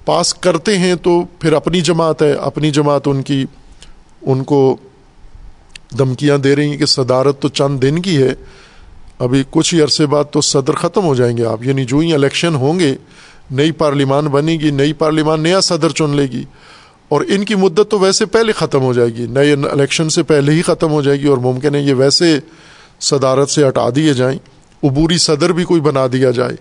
پاس 0.05 0.33
کرتے 0.33 0.77
ہیں 0.77 0.95
تو 0.95 1.21
پھر 1.39 1.53
اپنی 1.53 1.81
جماعت 1.81 2.21
ہے۔ 2.21 2.31
اپنی 2.31 2.71
جماعت 2.71 3.01
ان 3.05 3.21
کی، 3.21 3.45
ان 4.21 4.43
کو 4.43 4.77
دھمکیاں 5.97 6.37
دے 6.37 6.55
رہی 6.55 6.69
ہیں 6.69 6.77
کہ 6.77 6.85
صدارت 6.85 7.41
تو 7.41 7.47
چند 7.47 7.81
دن 7.81 8.01
کی 8.01 8.23
ہے۔ 8.23 8.33
ابھی 9.19 9.43
کچھ 9.49 9.75
ہی 9.75 9.81
عرصے 9.81 10.05
بعد 10.05 10.23
تو 10.31 10.41
صدر 10.41 10.73
ختم 10.73 11.05
ہو 11.05 11.15
جائیں 11.15 11.37
گے 11.37 11.45
آپ۔ 11.45 11.63
یعنی 11.63 11.85
جو 11.85 11.97
ہی 11.97 12.13
الیکشن 12.13 12.55
ہوں 12.55 12.79
گے، 12.79 12.95
نئی 13.51 13.71
پارلیمان 13.71 14.25
بنے 14.25 14.51
گی، 14.51 14.71
نئی 14.71 14.93
پارلیمان 14.93 15.41
نیا 15.41 15.61
صدر 15.61 15.89
چن 15.89 16.09
لے 16.09 16.23
گی۔ 16.23 16.43
اور 17.09 17.21
ان 17.27 17.45
کی 17.45 17.55
مدت 17.55 17.91
تو 17.91 17.99
ویسے 17.99 18.25
پہلے 18.25 18.51
ختم 18.51 18.81
ہو 18.81 18.93
جائے 18.93 19.09
گی۔ 19.09 19.25
نئے 19.25 19.53
الیکشن 19.53 20.09
سے 20.09 20.23
پہلے 20.23 20.51
ہی 20.51 20.61
ختم 20.61 20.91
ہو 20.91 21.01
جائے 21.01 21.19
گی 21.19 21.27
اور 21.27 21.37
ممکن 21.37 21.75
ہے 21.75 21.81
یہ 21.81 21.93
ویسے 21.93 22.39
صدارت 22.99 23.49
سے 23.49 23.67
ہٹا 23.67 23.89
دیے 23.95 24.13
جائیں۔ 24.13 24.39
عبوری 24.83 25.17
صدر 25.17 25.49
بھی 25.49 25.63
کوئی 25.63 25.81
بنا 25.81 26.07
دیا 26.13 26.31
جائے۔ 26.31 26.55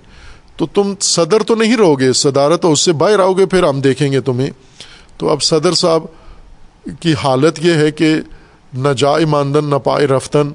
تو 0.57 0.67
تم 0.67 0.95
صدر 1.01 1.43
تو 1.43 1.55
نہیں 1.55 1.77
رہو 1.77 2.01
گے، 2.01 2.13
صدارت 2.13 2.65
اس 2.65 2.81
سے 2.81 2.93
باہر 2.93 3.19
آؤ 3.19 3.33
گے، 3.33 3.47
پھر 3.47 3.63
ہم 3.63 3.81
دیکھیں 3.81 4.13
گے 4.13 4.21
تمہیں۔ 4.21 4.51
تو 5.17 5.29
اب 5.29 5.43
صدر 5.43 5.73
صاحب 5.73 6.03
کی 7.01 7.15
حالت 7.25 7.59
یہ 7.63 7.73
ہے 7.73 7.91
کہ 7.91 8.15
نہ 8.75 8.89
جائے 8.97 9.25
ماندن 9.25 9.65
نہ 9.65 9.75
پائے 9.75 10.07
رفتن۔ 10.07 10.53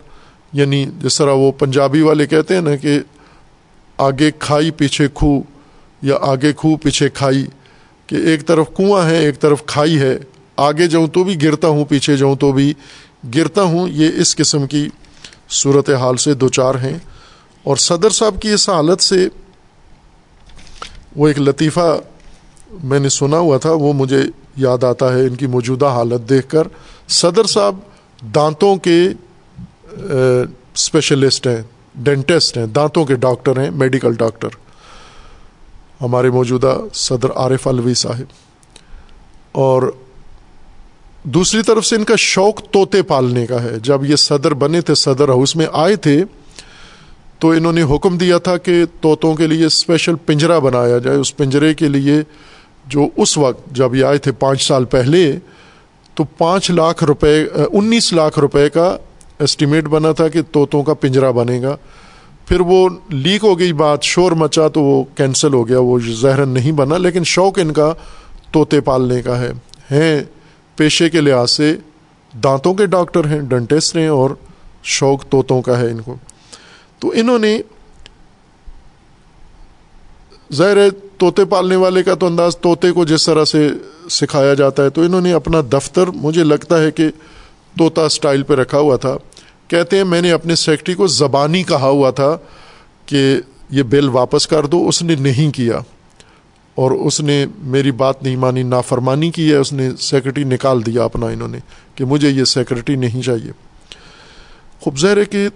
یعنی 0.53 0.85
جس 1.01 1.17
طرح 1.17 1.31
وہ 1.31 1.51
پنجابی 1.51 2.01
والے 2.01 2.25
کہتے 2.25 2.53
ہیں 2.53 2.61
نا 2.61 2.75
کہ 2.75 2.99
آگے 3.97 4.31
کھائی، 4.39 4.71
پیچھے 4.71 5.07
کھو 5.13 5.41
یا 6.01 6.15
آگے 6.21 6.53
کھو، 6.57 6.77
پیچھے 6.77 7.09
کھائی۔ 7.09 7.45
کہ 8.07 8.15
ایک 8.15 8.47
طرف 8.47 8.65
کنواں 8.77 9.09
ہے، 9.09 9.17
ایک 9.17 9.39
طرف 9.39 9.65
کھائی 9.65 9.99
ہے۔ 9.99 10.17
آگے 10.57 10.87
جاؤں 10.87 11.07
تو 11.07 11.23
بھی 11.23 11.41
گرتا 11.43 11.67
ہوں، 11.67 11.85
پیچھے 11.85 12.17
جاؤں 12.17 12.35
تو 12.35 12.51
بھی 12.51 12.73
گرتا 13.35 13.61
ہوں۔ 13.61 13.87
یہ 13.89 14.09
اس 14.15 14.35
قسم 14.35 14.67
کی 14.67 14.89
صورت 15.49 15.89
حال 15.89 16.17
سے 16.17 16.33
دو 16.33 16.49
چار 16.49 16.75
ہیں۔ 16.75 16.99
اور 17.63 17.77
صدر 17.77 18.09
صاحب 18.09 18.41
کی 18.41 18.49
اس 18.49 18.69
حالت 18.69 19.01
سے 19.01 19.27
وہ 21.15 21.27
ایک 21.27 21.39
لطیفہ 21.39 21.99
میں 22.83 22.99
نے 22.99 23.09
سنا 23.09 23.37
ہوا 23.37 23.57
تھا، 23.57 23.71
وہ 23.71 23.93
مجھے 23.93 24.21
یاد 24.57 24.83
آتا 24.83 25.13
ہے 25.13 25.21
ان 25.21 25.35
کی 25.35 25.47
موجودہ 25.47 25.85
حالت 25.85 26.29
دیکھ 26.29 26.49
کر۔ 26.49 26.67
صدر 27.07 27.43
صاحب 27.43 27.75
دانتوں 28.35 28.75
کے 28.75 29.09
اسپیشلسٹ 30.75 31.47
ہیں 31.47 31.61
ڈینٹسٹ 31.95 32.57
ہیں، 32.57 32.65
دانتوں 32.65 33.05
کے 33.05 33.15
ڈاکٹر 33.15 33.59
ہیں 33.59 33.71
میڈیکل 33.71 34.13
ڈاکٹر 34.13 34.47
ہمارے 36.01 36.29
موجودہ 36.29 36.77
صدر 36.93 37.31
عارف 37.35 37.67
الوی 37.67 37.93
صاحب۔ 37.93 38.23
اور 39.51 39.91
دوسری 41.23 41.61
طرف 41.61 41.85
سے 41.85 41.95
ان 41.95 42.03
کا 42.03 42.13
شوق 42.17 42.71
طوطے 42.71 43.01
پالنے 43.01 43.45
کا 43.45 43.63
ہے۔ 43.63 43.79
جب 43.83 44.05
یہ 44.05 44.15
صدر 44.15 44.53
بنے 44.53 44.81
تھے، 44.81 44.95
صدر 44.95 45.29
ہاؤس 45.29 45.55
میں 45.55 45.65
آئے 45.73 45.95
تھے، 45.95 46.23
تو 47.39 47.49
انہوں 47.49 47.73
نے 47.73 47.83
حکم 47.83 48.17
دیا 48.17 48.37
تھا 48.37 48.57
کہ 48.57 48.85
طوطوں 49.01 49.35
کے 49.35 49.47
لیے 49.47 49.65
اسپیشل 49.65 50.15
پنجرا 50.15 50.59
بنایا 50.59 50.97
جائے۔ 50.97 51.17
اس 51.17 51.37
پنجرے 51.37 51.73
کے 51.73 51.87
لیے 51.87 52.21
جو 52.85 53.07
اس 53.17 53.37
وقت 53.37 53.69
جب 53.71 53.95
یہ 53.95 54.05
آئے 54.05 54.17
تھے، 54.17 54.31
پانچ 54.31 54.67
سال 54.67 54.85
پہلے، 54.85 55.39
تو 56.13 56.23
پانچ 56.23 56.71
لاکھ 56.71 57.03
روپے، 57.03 57.45
انیس 57.73 58.13
لاکھ 58.13 58.39
روپے 58.39 58.69
کا 58.69 58.97
اسٹیمیٹ 59.39 59.83
بنا 59.83 60.11
تھا 60.11 60.27
کہ 60.27 60.41
طوطوں 60.51 60.83
کا 60.83 60.93
پنجرا 60.93 61.31
بنے 61.31 61.61
گا۔ 61.61 61.77
پھر 62.47 62.59
وہ 62.59 62.89
لیک 63.09 63.43
ہو 63.43 63.59
گئی 63.59 63.73
بات، 63.73 64.03
شور 64.03 64.31
مچا 64.31 64.67
تو 64.67 64.81
وہ 64.81 65.03
کینسل 65.15 65.53
ہو 65.53 65.67
گیا، 65.67 65.79
وہ 65.79 65.99
زہرن 65.99 66.49
نہیں 66.49 66.71
بنا، 66.71 66.97
لیکن 66.97 67.23
شوق 67.23 67.59
ان 67.59 67.73
کا 67.73 67.93
طوطے 68.53 68.81
پالنے 68.81 69.21
کا 69.21 69.39
ہے۔ 69.39 69.51
ہیں 69.91 70.23
پیشے 70.75 71.09
کے 71.09 71.21
لحاظ 71.21 71.51
سے 71.51 71.75
دانتوں 72.43 72.73
کے 72.73 72.85
ڈاکٹر 72.85 73.25
ہیں، 73.25 73.39
ڈنٹسٹ 73.39 73.95
ہیں 73.95 74.07
اور 74.07 74.29
شوق 74.83 75.29
طوطوں 75.29 75.61
کا 75.61 75.79
ہے 75.79 75.91
ان 75.91 76.01
کو۔ 76.01 76.15
تو 76.99 77.11
انہوں 77.15 77.39
نے 77.39 77.61
ظاہر 80.53 80.77
ہے 80.77 80.89
طوطے 81.17 81.45
پالنے 81.45 81.75
والے 81.75 82.03
کا 82.03 82.15
تو 82.15 82.25
انداز 82.25 82.57
طوطے 82.57 82.91
کو 82.91 83.05
جس 83.05 83.25
طرح 83.25 83.45
سے 83.45 83.69
سکھایا 84.09 84.53
جاتا 84.53 84.83
ہے، 84.83 84.89
تو 84.89 85.01
انہوں 85.01 85.21
نے 85.21 85.33
اپنا 85.33 85.61
دفتر، 85.73 86.07
مجھے 86.07 86.43
لگتا 86.43 86.83
ہے 86.83 86.91
کہ 86.91 87.09
طوطا 87.77 88.05
اسٹائل 88.05 88.43
پہ 88.43 88.53
رکھا 88.53 88.77
ہوا 88.77 88.95
تھا۔ 88.97 89.17
کہتے 89.67 89.97
ہیں 89.97 90.03
میں 90.03 90.21
نے 90.21 90.31
اپنے 90.31 90.55
سیکٹری 90.55 90.95
کو 90.95 91.07
زبانی 91.07 91.63
کہا 91.63 91.87
ہوا 91.87 92.11
تھا 92.11 92.37
کہ 93.05 93.35
یہ 93.69 93.83
بل 93.83 94.09
واپس 94.09 94.47
کر 94.47 94.65
دو، 94.65 94.87
اس 94.87 95.03
نے 95.03 95.15
نہیں 95.15 95.51
کیا۔ 95.51 95.79
اور 96.75 96.91
اس 96.91 97.21
نے 97.21 97.45
میری 97.57 97.91
بات 97.91 98.23
نہیں 98.23 98.35
مانی، 98.35 98.63
نافرمانی 98.63 99.31
کی 99.31 99.51
ہے، 99.51 99.55
اس 99.55 99.73
نے 99.73 99.89
سیکرٹری 99.99 100.43
نکال 100.43 100.85
دیا 100.85 101.03
اپنا 101.03 101.25
انہوں 101.27 101.47
نے 101.47 101.57
کہ 101.95 102.05
مجھے 102.05 102.29
یہ 102.29 102.43
سیکرٹری 102.43 102.95
نہیں 102.95 103.21
چاہیے۔ 103.21 103.51
خوب 104.81 104.99
ظاہر 104.99 105.17
ہے 105.17 105.25
کہ 105.25 105.47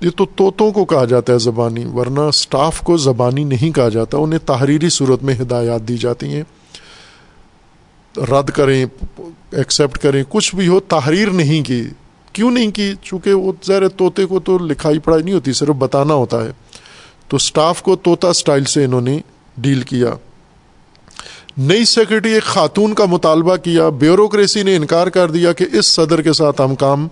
یہ 0.00 0.10
تو 0.16 0.26
طوطوں 0.36 0.72
کو 0.72 0.84
کہا 0.84 1.04
جاتا 1.04 1.32
ہے 1.32 1.38
زبانی، 1.38 1.84
ورنہ 1.84 2.20
اسٹاف 2.20 2.80
کو 2.80 2.96
زبانی 2.96 3.44
نہیں 3.44 3.74
کہا 3.74 3.88
جاتا، 3.88 4.18
انہیں 4.18 4.46
تحریری 4.46 4.88
صورت 4.88 5.22
میں 5.22 5.34
ہدایات 5.34 5.88
دی 5.88 5.96
جاتی 5.96 6.26
ہیں۔ 6.26 6.42
رد 8.16 8.50
کریں، 8.50 8.86
ایکسیپٹ 9.52 9.98
کریں، 9.98 10.24
کچھ 10.28 10.54
بھی 10.54 10.68
ہو، 10.68 10.80
تحریر 10.80 11.30
نہیں 11.30 11.62
کی۔ 11.62 11.84
کیوں 12.38 12.50
نہیں 12.50 12.70
کی؟ 12.70 12.92
چونکہ 13.02 13.34
وہ 13.34 13.52
ظاہر 13.66 13.88
طوطے 13.88 14.26
کو 14.26 14.40
تو 14.40 14.58
لکھائی 14.58 14.98
پڑھائی 14.98 15.24
نہیں 15.24 15.34
ہوتی، 15.34 15.52
صرف 15.52 15.68
بتانا 15.68 16.14
ہوتا 16.14 16.44
ہے۔ 16.44 16.50
تو 17.28 17.36
اسٹاف 17.36 17.82
کو 17.82 17.96
طوطا 17.96 18.28
اسٹائل 18.28 18.64
سے 18.64 18.84
انہوں 18.84 19.00
نے 19.00 19.18
ڈیل 19.56 19.82
کیا۔ 19.82 20.14
نئی 21.58 21.84
سیکرٹری 21.84 22.32
ایک 22.32 22.42
خاتون 22.42 22.94
کا 22.94 23.04
مطالبہ 23.04 23.56
کیا۔ 23.56 23.88
بیوروکریسی 23.88 24.62
نے 24.62 24.76
انکار 24.76 25.06
کر 25.06 25.30
دیا 25.30 25.52
کہ 25.52 25.66
اس 25.72 25.86
صدر 25.86 26.22
کے 26.22 26.32
ساتھ 26.32 26.60
ہم 26.60 26.74
کام 26.74 27.08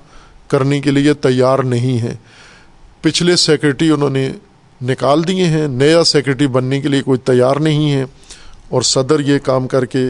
کرنے 0.48 0.80
کے 0.80 0.90
لیے 0.90 1.14
تیار 1.14 1.58
نہیں 1.58 1.98
ہیں۔ 1.98 2.14
پچھلے 3.00 3.36
سیکرٹری 3.36 3.90
انہوں 3.90 4.10
نے 4.10 4.32
نکال 4.82 5.28
دیے 5.28 5.44
ہیں۔ 5.44 5.68
نیا 5.68 6.04
سیکرٹری 6.04 6.46
بننے 6.46 6.80
کے 6.80 6.88
لیے 6.88 7.02
کوئی 7.02 7.18
تیار 7.18 7.56
نہیں 7.56 7.92
ہے۔ 7.92 8.04
اور 8.68 8.82
صدر 8.82 9.20
یہ 9.20 9.38
کام 9.38 9.66
کر 9.66 9.84
کے 9.84 10.06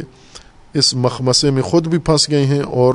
اس 0.75 0.95
مخمسے 0.95 1.51
میں 1.51 1.63
خود 1.63 1.87
بھی 1.87 1.99
پھنس 1.99 2.31
گئے 2.31 2.47
ہیں 2.47 2.63
اور 2.63 2.95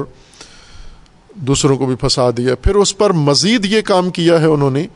دوسروں 1.35 1.77
کو 1.77 1.85
بھی 1.85 1.95
پھنسا 1.95 2.29
دیا۔ 2.37 2.55
پھر 2.55 2.75
اس 2.75 2.97
پر 2.97 3.09
مزید 3.09 3.65
یہ 3.65 3.81
کام 3.81 4.09
کیا 4.09 4.41
ہے 4.41 4.45
انہوں 4.45 4.71
نے 4.71 4.87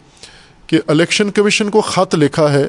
کہ 0.68 0.80
الیکشن 0.88 1.32
کمیشن 1.32 1.70
کو 1.70 1.82
خط 1.82 2.16
لکھا 2.16 2.54
ہے 2.54 2.68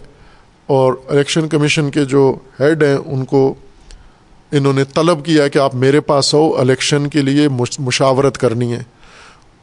اور 0.67 0.93
الیکشن 1.09 1.49
کمیشن 1.49 1.91
کے 1.91 2.05
جو 2.05 2.35
ہیڈ 2.61 2.83
ہیں 2.83 2.97
ان 3.07 3.25
کو 3.25 3.55
انہوں 4.53 4.73
نے 4.73 4.85
طلب 4.85 5.25
کیا 5.25 5.49
کہ 5.49 5.59
آپ 5.59 5.75
میرے 5.75 6.01
پاس 6.01 6.35
ہو 6.35 6.57
الیکشن 6.59 7.09
کے 7.09 7.23
لیے 7.23 7.49
مشاورت 7.79 8.39
کرنی 8.39 8.73
ہے۔ 8.73 8.83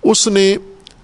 اس 0.04 0.28
نے 0.28 0.56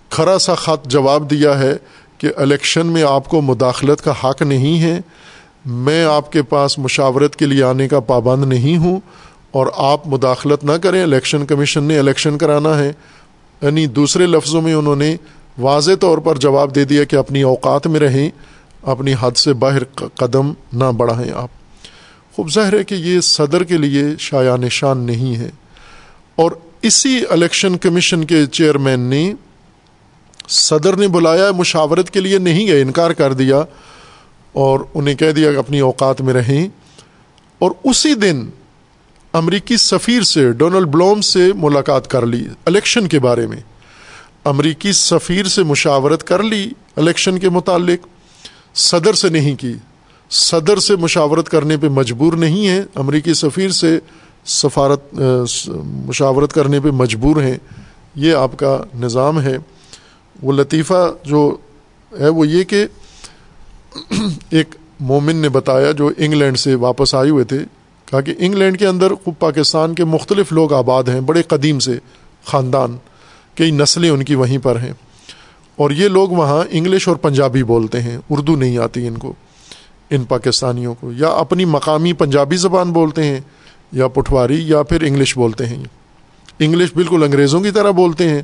کھرا 0.09 0.39
سا 0.39 0.55
خط 0.55 0.87
جواب 0.87 1.29
دیا 1.31 1.59
ہے 1.59 1.73
کہ 2.17 2.29
الیکشن 2.37 2.87
میں 2.87 3.03
آپ 3.03 3.29
کو 3.29 3.41
مداخلت 3.41 4.01
کا 4.01 4.13
حق 4.23 4.41
نہیں 4.41 4.81
ہے، 4.81 4.99
میں 5.65 6.03
آپ 6.05 6.31
کے 6.31 6.41
پاس 6.41 6.77
مشاورت 6.79 7.35
کے 7.35 7.45
لیے 7.45 7.63
آنے 7.63 7.87
کا 7.87 7.99
پابند 7.99 8.45
نہیں 8.45 8.77
ہوں 8.77 8.99
اور 9.51 9.67
آپ 9.75 10.07
مداخلت 10.07 10.63
نہ 10.63 10.71
کریں، 10.71 11.03
الیکشن 11.03 11.45
کمیشن 11.45 11.83
نے 11.83 11.99
الیکشن 11.99 12.37
کرانا 12.37 12.79
ہے۔ 12.79 12.93
یعنی 13.61 13.87
دوسرے 13.87 14.27
لفظوں 14.27 14.61
میں 14.61 14.73
انہوں 14.73 14.95
نے 14.95 15.15
واضح 15.57 15.91
طور 15.99 16.17
پر 16.17 16.35
جواب 16.35 16.75
دے 16.75 16.85
دیا 16.85 17.03
کہ 17.03 17.15
اپنی 17.15 17.41
اوقات 17.41 17.87
میں 17.87 17.99
رہیں، 17.99 18.29
اپنی 18.81 19.13
حد 19.19 19.31
سے 19.31 19.53
باہر 19.53 19.83
قدم 20.15 20.53
نہ 20.73 20.91
بڑھائیں 20.97 21.31
آپ۔ 21.35 21.49
خوب 22.35 22.51
ظاہر 22.51 22.79
ہے 22.79 22.83
کہ 22.83 22.95
یہ 22.95 23.19
صدر 23.19 23.63
کے 23.63 23.77
لیے 23.77 24.03
شاع 24.19 24.55
نشان 24.55 24.97
نہیں 24.97 25.35
ہے۔ 25.35 25.49
اور 26.35 26.51
اسی 26.81 27.21
الیکشن 27.29 27.77
کمیشن 27.77 28.23
کے 28.23 28.45
چیئرمین 28.45 28.99
نے 28.99 29.33
صدر 30.47 30.95
نے 30.95 31.07
بلایا، 31.07 31.51
مشاورت 31.51 32.09
کے 32.09 32.19
لیے 32.19 32.37
نہیں 32.37 32.67
گئے، 32.67 32.81
انکار 32.81 33.11
کر 33.11 33.33
دیا 33.33 33.63
اور 34.53 34.79
انہیں 34.93 35.15
کہہ 35.15 35.31
دیا 35.31 35.51
کہ 35.51 35.57
اپنی 35.57 35.79
اوقات 35.79 36.21
میں 36.21 36.33
رہیں۔ 36.33 36.67
اور 37.59 37.71
اسی 37.83 38.13
دن 38.13 38.49
امریکی 39.33 39.77
سفیر 39.77 40.21
سے 40.21 40.51
ڈونلڈ 40.51 40.87
بلوم 40.87 41.21
سے 41.21 41.53
ملاقات 41.55 42.07
کر 42.07 42.25
لی 42.25 42.45
الیکشن 42.65 43.07
کے 43.07 43.19
بارے 43.19 43.47
میں۔ 43.47 43.57
امریکی 44.45 44.91
سفیر 44.91 45.45
سے 45.45 45.63
مشاورت 45.63 46.23
کر 46.23 46.43
لی 46.43 46.71
الیکشن 46.95 47.39
کے 47.39 47.49
متعلق۔ 47.49 48.07
صدر 48.75 49.13
سے 49.13 49.29
نہیں 49.29 49.55
کی۔ 49.55 49.73
صدر 50.29 50.77
سے 50.77 50.95
مشاورت 50.95 51.49
کرنے 51.49 51.77
پہ 51.77 51.87
مجبور 51.89 52.33
نہیں 52.33 52.67
ہے 52.67 52.83
امریکی 52.95 53.33
سفیر 53.33 53.69
سے 53.69 53.99
سفارت 54.45 55.13
مشاورت 55.83 56.53
کرنے 56.53 56.79
پہ 56.79 56.89
مجبور 56.91 57.41
ہیں۔ 57.41 57.57
یہ 58.15 58.33
آپ 58.33 58.51
کا 58.57 58.83
نظام 58.99 59.41
ہے۔ 59.41 59.57
وہ 60.41 60.53
لطیفہ 60.53 61.11
جو 61.23 61.57
ہے 62.19 62.29
وہ 62.29 62.47
یہ 62.47 62.63
کہ 62.63 62.87
ایک 64.49 64.75
مومن 64.99 65.35
نے 65.35 65.49
بتایا 65.49 65.91
جو 65.91 66.11
انگلینڈ 66.17 66.59
سے 66.59 66.75
واپس 66.75 67.15
آئے 67.15 67.29
ہوئے 67.29 67.43
تھے۔ 67.43 67.59
کہا 68.11 68.21
کہ 68.21 68.33
انگلینڈ 68.37 68.79
کے 68.79 68.87
اندر 68.87 69.13
خوب 69.13 69.33
پاکستان 69.39 69.95
کے 69.95 70.05
مختلف 70.05 70.51
لوگ 70.51 70.73
آباد 70.73 71.03
ہیں، 71.03 71.21
بڑے 71.21 71.41
قدیم 71.41 71.79
سے 71.79 71.99
خاندان، 72.45 72.97
کئی 73.55 73.71
نسلیں 73.71 74.09
ان 74.09 74.23
کی 74.23 74.35
وہیں 74.35 74.57
پر 74.57 74.79
ہیں۔ 74.79 74.93
اور 75.75 75.91
یہ 75.91 76.07
لوگ 76.07 76.29
وہاں 76.29 76.63
انگلش 76.69 77.07
اور 77.07 77.15
پنجابی 77.15 77.63
بولتے 77.63 78.01
ہیں، 78.01 78.17
اردو 78.29 78.55
نہیں 78.55 78.77
آتی 78.77 79.07
ان 79.07 79.17
کو، 79.17 79.33
ان 80.09 80.23
پاکستانیوں 80.23 80.95
کو۔ 80.99 81.11
یا 81.11 81.27
اپنی 81.27 81.65
مقامی 81.65 82.13
پنجابی 82.13 82.55
زبان 82.55 82.91
بولتے 82.91 83.23
ہیں، 83.23 83.39
یا 83.91 84.07
پٹھواری، 84.07 84.67
یا 84.67 84.83
پھر 84.83 85.01
انگلش 85.01 85.37
بولتے 85.37 85.65
ہیں۔ 85.65 85.83
انگلش 86.59 86.89
بالکل 86.93 87.23
انگریزوں 87.23 87.61
کی 87.61 87.71
طرح 87.71 87.91
بولتے 87.91 88.29
ہیں 88.29 88.41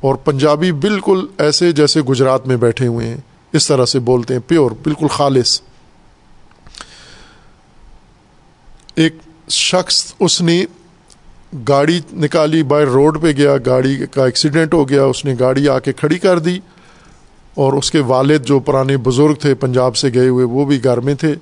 اور 0.00 0.14
پنجابی 0.14 0.72
بالکل 0.72 1.26
ایسے 1.38 1.72
جیسے 1.72 2.02
گجرات 2.02 2.46
میں 2.46 2.56
بیٹھے 2.56 2.86
ہوئے 2.86 3.06
ہیں، 3.06 3.16
اس 3.52 3.68
طرح 3.68 3.84
سے 3.84 3.98
بولتے 3.98 4.34
ہیں، 4.34 4.40
پیور، 4.46 4.70
بالکل 4.82 5.08
خالص۔ 5.08 5.60
ایک 8.94 9.16
شخص 9.48 10.12
اس 10.20 10.42
نے 10.42 10.64
گاڑی 11.68 12.00
نکالی 12.12 12.62
بائی 12.62 12.86
روڈ 12.86 13.22
پہ 13.22 13.32
گیا، 13.32 13.56
گاڑی 13.66 13.96
کا 14.10 14.24
ایکسیڈنٹ 14.24 14.74
ہو 14.74 14.88
گیا، 14.88 15.04
اس 15.04 15.24
نے 15.24 15.34
گاڑی 15.40 15.68
آ 15.68 15.78
کے 15.78 15.92
کھڑی 15.92 16.18
کر 16.18 16.38
دی 16.38 16.58
اور 17.54 17.72
اس 17.72 17.90
کے 17.90 18.00
والد 18.00 18.44
جو 18.44 18.58
پرانے 18.58 18.96
بزرگ 18.96 19.34
تھے 19.34 19.54
پنجاب 19.54 19.96
سے 19.96 20.10
گئے 20.14 20.28
ہوئے، 20.28 20.44
وہ 20.44 20.64
بھی 20.64 20.84
گھر 20.84 21.00
میں 21.00 21.14
تھے۔ 21.14 21.34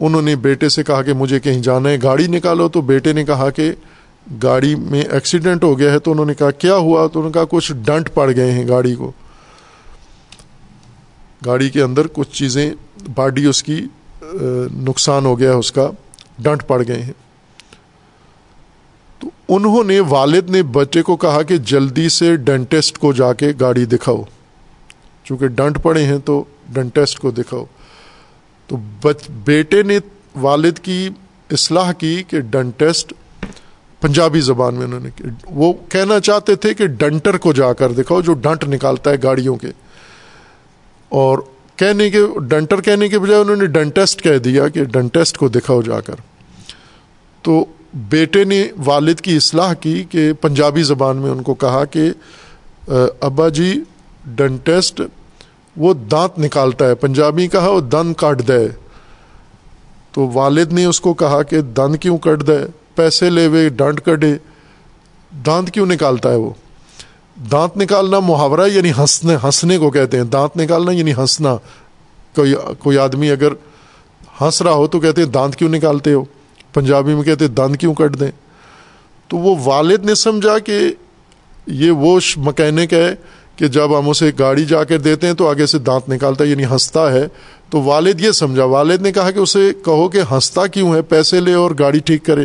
انہوں 0.00 0.22
نے 0.22 0.36
بیٹے 0.36 0.68
سے 0.68 0.82
کہا 0.82 1.02
کہ 1.02 1.12
مجھے 1.12 1.40
کہیں 1.40 1.62
جانا 1.62 1.88
ہے، 1.88 1.98
گاڑی 2.02 2.26
نکالو۔ 2.26 2.68
تو 2.68 2.80
بیٹے 2.80 3.12
نے 3.12 3.24
کہا 3.24 3.50
کہ 3.50 3.72
گاڑی 4.42 4.74
میں 4.74 5.02
ایکسیڈنٹ 5.10 5.64
ہو 5.64 5.78
گیا 5.78 5.92
ہے۔ 5.92 5.98
تو 5.98 6.12
انہوں 6.12 6.26
نے 6.26 6.34
کہا، 6.34 6.50
کیا 6.50 6.76
ہوا؟ 6.76 7.06
تو 7.06 7.18
انہوں 7.18 7.30
نے 7.30 7.32
کہا، 7.32 7.44
کچھ 7.50 7.72
ڈنٹ 7.72 8.14
پڑ 8.14 8.32
گئے 8.36 8.52
ہیں 8.52 8.68
گاڑی 8.68 8.94
کو۔ 8.94 9.12
گاڑی 11.46 11.70
کے 11.70 11.82
اندر 11.82 12.06
کچھ 12.12 12.32
چیزیں، 12.32 12.70
باڈی 13.14 13.44
اس 13.44 13.62
کی 13.62 13.86
نقصان 14.72 15.24
ہو 15.24 15.38
گیا 15.38 15.50
ہے 15.50 15.54
اس 15.54 15.72
کا۔ 15.72 15.90
ڈنٹ 16.38 16.66
پڑ 16.66 16.82
گئے 16.88 17.02
ہیں۔ 17.02 17.12
تو 19.18 19.28
انہوں 19.48 19.84
نے 19.84 20.00
والد 20.00 20.50
نے 20.50 20.62
بچے 20.62 21.02
کو 21.02 21.16
کہا 21.16 21.42
کہ 21.42 21.56
جلدی 21.56 22.08
سے 22.08 22.36
ڈینٹسٹ 22.36 22.98
کو 22.98 23.12
جا 23.12 23.32
کے 23.32 23.52
گاڑی 23.60 23.84
دکھاؤ۔ 23.84 24.22
چونکہ 25.24 25.46
ڈنٹ 25.46 25.82
پڑے 25.82 26.04
ہیں 26.04 26.18
تو 26.18 26.44
ڈینٹسٹ 26.68 27.18
کو 27.18 27.30
دکھاؤ۔ 27.30 27.64
تو 28.66 28.76
بیٹے 29.44 29.82
نے 29.82 29.98
والد 30.34 30.78
کی 30.78 31.08
اصلاح 31.50 31.92
کی 31.92 32.22
کہ 32.28 32.40
ڈنٹسٹ 32.40 33.14
پنجابی 34.00 34.40
زبان 34.40 34.74
میں 34.74 34.84
انہوں 34.84 35.00
نے 35.00 35.10
وہ 35.44 35.72
کہنا 35.88 36.20
چاہتے 36.20 36.54
تھے 36.54 36.74
کہ 36.74 36.86
ڈنٹر 36.86 37.38
کو 37.38 37.52
جا 37.52 37.72
کر 37.72 37.92
دکھاؤ 37.92 38.20
جو 38.20 38.32
ڈنٹ 38.32 38.64
نکالتا 38.64 39.10
ہے 39.10 39.16
گاڑیوں 39.22 39.56
کے۔ 39.56 39.68
اور 41.08 41.38
کہنے 41.76 42.10
کے 42.10 42.18
ڈنٹر 42.48 42.80
کہنے 42.80 43.08
کے 43.08 43.18
بجائے 43.18 43.40
انہوں 43.40 43.56
نے 43.56 43.66
ڈنٹسٹ 43.66 44.22
کہہ 44.22 44.38
دیا 44.38 44.68
کہ 44.68 44.84
ڈنٹسٹ 44.84 45.38
کو 45.38 45.48
دکھاؤ 45.48 45.82
جا 45.82 46.00
کر۔ 46.00 46.14
تو 47.44 47.64
بیٹے 48.08 48.44
نے 48.44 48.62
والد 48.84 49.20
کی 49.20 49.36
اصلاح 49.36 49.72
کی 49.74 50.04
کہ 50.10 50.32
پنجابی 50.32 50.82
زبان 50.82 51.16
میں 51.16 51.30
ان 51.30 51.42
کو 51.42 51.54
کہا 51.54 51.84
کہ 51.84 52.10
ابا 53.20 53.48
جی 53.48 53.72
ڈنٹسٹ 54.26 55.00
وہ 55.76 55.94
دانت 56.10 56.38
نکالتا 56.38 56.86
ہے، 56.86 56.94
پنجابی 56.94 57.46
کہا 57.48 57.68
وہ 57.68 57.80
دن 57.80 58.12
کاٹ 58.14 58.46
دے۔ 58.48 58.66
تو 60.12 60.28
والد 60.34 60.72
نے 60.72 60.84
اس 60.84 61.00
کو 61.00 61.14
کہا 61.14 61.42
کہ 61.42 61.60
دن 61.60 61.96
کیوں 61.96 62.18
کٹ 62.18 62.46
دے؟ 62.46 62.58
پیسے 62.94 63.30
لے 63.30 63.46
ہوئے 63.46 63.68
ڈانٹ 63.68 64.00
کٹے 64.00 64.34
دانت 65.46 65.70
کیوں 65.70 65.86
نکالتا 65.86 66.30
ہے 66.30 66.36
وہ؟ 66.36 66.50
دانت 67.36 67.76
نکالنا 67.76 68.18
محاورہ 68.18 68.68
یعنی 68.68 68.90
ہنسنے 68.98 69.36
ہنسنے 69.44 69.78
کو 69.78 69.90
کہتے 69.90 70.16
ہیں۔ 70.16 70.24
دانت 70.24 70.56
نکالنا 70.56 70.92
یعنی 70.92 71.12
ہنسنا۔ 71.12 71.56
کوئی 72.36 72.54
کوئی 72.78 72.98
آدمی 72.98 73.30
اگر 73.30 73.52
ہنس 74.40 74.62
رہا 74.62 74.72
ہو 74.72 74.86
تو 74.86 75.00
کہتے 75.00 75.22
ہیں، 75.22 75.28
دانت 75.28 75.56
کیوں 75.56 75.70
نکالتے 75.70 76.12
ہو؟ 76.12 76.24
پنجابی 76.74 77.14
میں 77.14 77.22
کہتے 77.22 77.44
ہیں، 77.44 77.52
دانت 77.52 77.80
کیوں 77.80 77.94
کٹ 77.94 78.20
دیں؟ 78.20 78.30
تو 79.28 79.36
وہ 79.36 79.54
والد 79.64 80.04
نے 80.04 80.14
سمجھا 80.14 80.58
کہ 80.58 80.92
یہ 81.66 81.90
وہ 81.90 82.20
مکینک 82.36 82.92
ہے 82.92 83.14
کہ 83.56 83.66
جب 83.66 83.98
ہم 83.98 84.08
اسے 84.08 84.30
گاڑی 84.38 84.64
جا 84.64 84.84
کر 84.84 84.98
دیتے 84.98 85.26
ہیں 85.26 85.34
تو 85.34 85.48
آگے 85.48 85.66
سے 85.66 85.78
دانت 85.78 86.08
نکالتا 86.08 86.44
ہے 86.44 86.48
یعنی 86.48 86.64
ہنستا 86.64 87.12
ہے۔ 87.12 87.26
تو 87.70 87.82
والد 87.82 88.20
یہ 88.20 88.30
سمجھا۔ 88.30 88.64
والد 88.64 89.02
نے 89.02 89.12
کہا 89.12 89.30
کہ 89.30 89.38
اسے 89.38 89.70
کہو 89.84 90.08
کہ 90.08 90.20
ہنستا 90.30 90.66
کیوں 90.66 90.94
ہے؟ 90.94 91.02
پیسے 91.02 91.40
لے 91.40 91.52
اور 91.52 91.70
گاڑی 91.78 91.98
ٹھیک 91.98 92.24
کرے۔ 92.24 92.44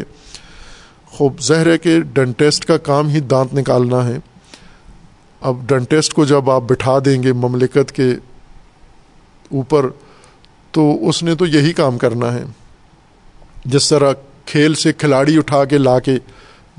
خوب 1.05 1.39
زہر 1.41 1.71
ہے 1.71 1.77
کہ 1.77 1.99
ڈنٹسٹ 1.99 2.65
کا 2.65 2.77
کام 2.77 3.07
ہی 3.07 3.19
دانت 3.19 3.53
نکالنا 3.53 4.07
ہے۔ 4.07 4.17
اب 5.41 5.57
ڈنٹسٹ 5.65 6.13
کو 6.13 6.25
جب 6.25 6.49
آپ 6.49 6.61
بٹھا 6.61 6.99
دیں 7.05 7.23
گے 7.23 7.33
مملکت 7.33 7.91
کے 7.91 8.11
اوپر، 9.51 9.85
تو 10.71 11.09
اس 11.09 11.23
نے 11.23 11.35
تو 11.35 11.45
یہی 11.45 11.73
کام 11.73 11.97
کرنا 11.97 12.33
ہے۔ 12.33 12.43
جس 13.65 13.89
طرح 13.89 14.13
کھیل 14.45 14.73
سے 14.73 14.93
کھلاڑی 14.93 15.37
اٹھا 15.37 15.65
کے 15.65 15.77
لا 15.77 15.99
کے 15.99 16.11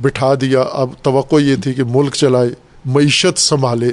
بٹھا 0.01 0.35
دیا، 0.41 0.61
اب 0.61 0.91
توقع 1.03 1.37
یہ 1.37 1.57
تھی 1.57 1.75
کہ 1.75 1.83
ملک 1.85 2.15
چلائے، 2.15 2.49
معیشت 2.85 3.39
سنبھالے۔ 3.39 3.91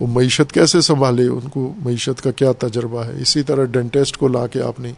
وہ 0.00 0.06
معیشت 0.06 0.52
کیسے 0.52 0.80
سنبھالے؟ 0.80 1.26
ان 1.26 1.48
کو 1.48 1.74
معیشت 1.78 2.22
کا 2.22 2.30
کیا 2.30 2.52
تجربہ 2.52 3.04
ہے؟ 3.04 3.12
اسی 3.20 3.42
طرح 3.42 3.64
ڈینٹسٹ 3.64 4.16
کو 4.16 4.28
لا 4.28 4.46
کے 4.46 4.62
آپ 4.62 4.80
نے 4.80 4.92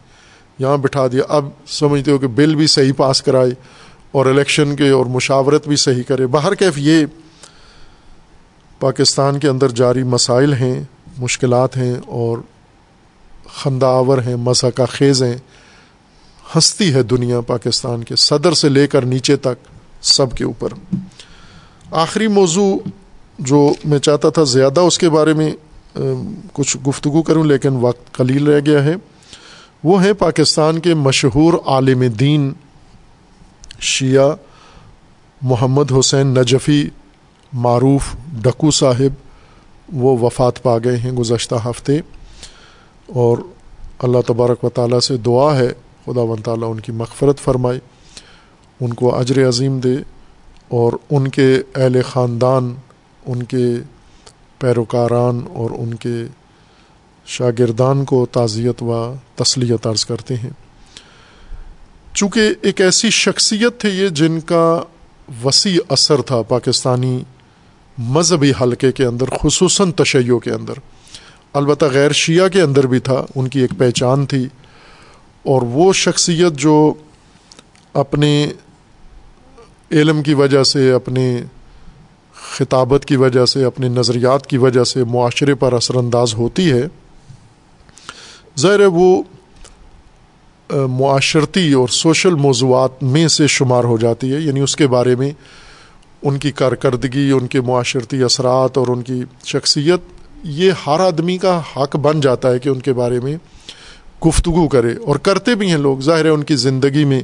یہاں 0.59 0.77
بٹھا 0.77 1.07
دیا۔ 1.07 1.23
اب 1.27 1.45
سمجھتے 1.67 2.11
ہو 2.11 2.17
کہ 2.17 2.27
بل 2.27 2.55
بھی 2.55 2.67
صحیح 2.67 2.93
پاس 2.97 3.21
کرائے 3.21 3.51
اور 4.11 4.25
الیکشن 4.25 4.75
کے 4.75 4.89
اور 4.89 5.05
مشاورت 5.05 5.67
بھی 5.67 5.75
صحیح 5.75 6.03
کرے۔ 6.07 6.27
باہر 6.27 6.55
کیف 6.55 6.77
یہ 6.77 7.05
پاکستان 8.79 9.39
کے 9.39 9.47
اندر 9.47 9.69
جاری 9.69 10.03
مسائل 10.03 10.53
ہیں، 10.53 10.83
مشکلات 11.17 11.77
ہیں 11.77 11.95
اور 12.07 12.37
خنداور 13.53 14.17
ہیں 14.17 14.35
مزہ 14.35 14.67
کا 14.67 14.85
خیز 14.85 15.23
ہیں۔ 15.23 15.35
ہستی 16.57 16.93
ہے 16.93 17.03
دنیا 17.03 17.41
پاکستان 17.41 18.03
کے 18.03 18.15
صدر 18.15 18.53
سے 18.53 18.69
لے 18.69 18.87
کر 18.87 19.05
نیچے 19.05 19.35
تک 19.37 19.67
سب 20.01 20.35
کے 20.35 20.43
اوپر۔ 20.43 20.73
آخری 21.91 22.27
موضوع 22.27 22.77
جو 23.39 23.73
میں 23.85 23.99
چاہتا 23.99 24.29
تھا 24.29 24.43
زیادہ 24.43 24.79
اس 24.79 24.97
کے 24.97 25.09
بارے 25.09 25.33
میں 25.33 25.51
کچھ 26.53 26.77
گفتگو 26.87 27.21
کروں، 27.21 27.43
لیکن 27.43 27.75
وقت 27.75 28.13
قلیل 28.13 28.47
رہ 28.47 28.59
گیا 28.65 28.83
ہے۔ 28.83 28.95
وہ 29.83 30.03
ہیں 30.03 30.13
پاکستان 30.13 30.79
کے 30.79 30.93
مشہور 30.93 31.53
عالم 31.65 32.03
دین 32.19 32.51
شیعہ 33.79 34.29
محمد 35.41 35.91
حسین 35.99 36.27
نجفی 36.27 36.89
معروف 37.53 38.15
ڈکو 38.31 38.71
صاحب 38.71 39.13
وہ 39.93 40.17
وفات 40.17 40.63
پا 40.63 40.77
گئے 40.77 40.97
ہیں 40.97 41.11
گزشتہ 41.11 41.55
ہفتے 41.65 41.99
اور 43.07 43.37
اللہ 43.99 44.17
تبارک 44.27 44.63
و 44.63 44.69
تعالیٰ 44.69 44.99
سے 44.99 45.17
دعا 45.17 45.57
ہے، 45.57 45.67
خدا 46.05 46.21
و 46.21 46.35
تعالیٰ 46.35 46.71
ان 46.71 46.79
کی 46.79 46.91
مغفرت 46.91 47.39
فرمائے، 47.39 47.79
ان 48.81 48.93
کو 48.93 49.15
اجر 49.15 49.49
عظیم 49.49 49.79
دے 49.79 49.95
اور 50.67 50.93
ان 51.09 51.27
کے 51.27 51.61
اہل 51.75 52.01
خاندان، 52.01 52.75
ان 53.25 53.43
کے 53.43 53.65
پیروکاران 54.59 55.41
اور 55.53 55.69
ان 55.71 55.93
کے 55.93 56.23
شاگردان 57.25 58.05
کو 58.05 58.25
تعزیت 58.25 58.83
و 58.83 59.13
تسلیت 59.35 59.87
عرض 59.87 60.05
کرتے 60.05 60.35
ہیں۔ 60.35 60.49
چونکہ 62.13 62.41
ایک 62.61 62.81
ایسی 62.81 63.09
شخصیت 63.09 63.79
تھے 63.79 63.89
یہ 63.89 64.09
جن 64.09 64.39
کا 64.39 64.81
وسیع 65.43 65.77
اثر 65.89 66.21
تھا 66.21 66.41
پاکستانی 66.41 67.23
مذہبی 67.99 68.51
حلقے 68.61 68.91
کے 68.91 69.05
اندر، 69.05 69.25
خصوصاً 69.41 69.91
تشیعوں 69.91 70.39
کے 70.39 70.51
اندر۔ 70.51 70.73
البتہ 71.53 71.85
غیر 71.85 72.11
شیعہ 72.11 72.47
کے 72.47 72.61
اندر 72.61 72.87
بھی 72.87 72.99
تھا، 72.99 73.25
ان 73.35 73.47
کی 73.47 73.59
ایک 73.59 73.71
پہچان 73.77 74.25
تھی۔ 74.25 74.47
اور 75.43 75.61
وہ 75.61 75.93
شخصیت 75.93 76.53
جو 76.53 76.93
اپنے 77.93 78.47
علم 79.91 80.23
کی 80.23 80.33
وجہ 80.33 80.63
سے 80.63 80.91
اپنے 80.91 81.41
خطابت 82.33 83.05
کی 83.05 83.15
وجہ 83.15 83.45
سے 83.45 83.63
اپنے 83.63 83.87
نظریات 83.87 84.47
کی 84.47 84.57
وجہ 84.57 84.83
سے 84.83 85.03
معاشرے 85.03 85.55
پر 85.55 85.73
اثر 85.73 85.95
انداز 85.95 86.33
ہوتی 86.33 86.71
ہے، 86.71 86.87
ظاہر 88.59 88.79
ہے 88.79 88.85
وہ 88.85 89.23
معاشرتی 90.69 91.73
اور 91.73 91.87
سوشل 91.87 92.33
موضوعات 92.33 93.03
میں 93.03 93.27
سے 93.27 93.47
شمار 93.47 93.83
ہو 93.83 93.97
جاتی 93.97 94.33
ہے۔ 94.33 94.39
یعنی 94.39 94.59
اس 94.59 94.75
کے 94.75 94.87
بارے 94.87 95.15
میں 95.15 95.31
ان 96.23 96.37
کی 96.37 96.51
کارکردگی، 96.51 97.31
ان 97.31 97.47
کے 97.47 97.61
معاشرتی 97.61 98.23
اثرات 98.23 98.77
اور 98.77 98.87
ان 98.87 99.01
کی 99.01 99.23
شخصیت، 99.45 99.99
یہ 100.43 100.71
ہر 100.87 100.99
آدمی 100.99 101.37
کا 101.37 101.61
حق 101.77 101.95
بن 101.95 102.21
جاتا 102.21 102.51
ہے 102.51 102.59
کہ 102.59 102.69
ان 102.69 102.79
کے 102.79 102.93
بارے 102.93 103.19
میں 103.19 103.37
گفتگو 104.27 104.67
کرے 104.67 104.93
اور 105.05 105.15
کرتے 105.15 105.55
بھی 105.55 105.69
ہیں 105.69 105.77
لوگ۔ 105.77 105.99
ظاہر 105.99 106.25
ہے، 106.25 106.29
ان 106.29 106.43
کی 106.43 106.55
زندگی 106.55 107.05
میں 107.05 107.21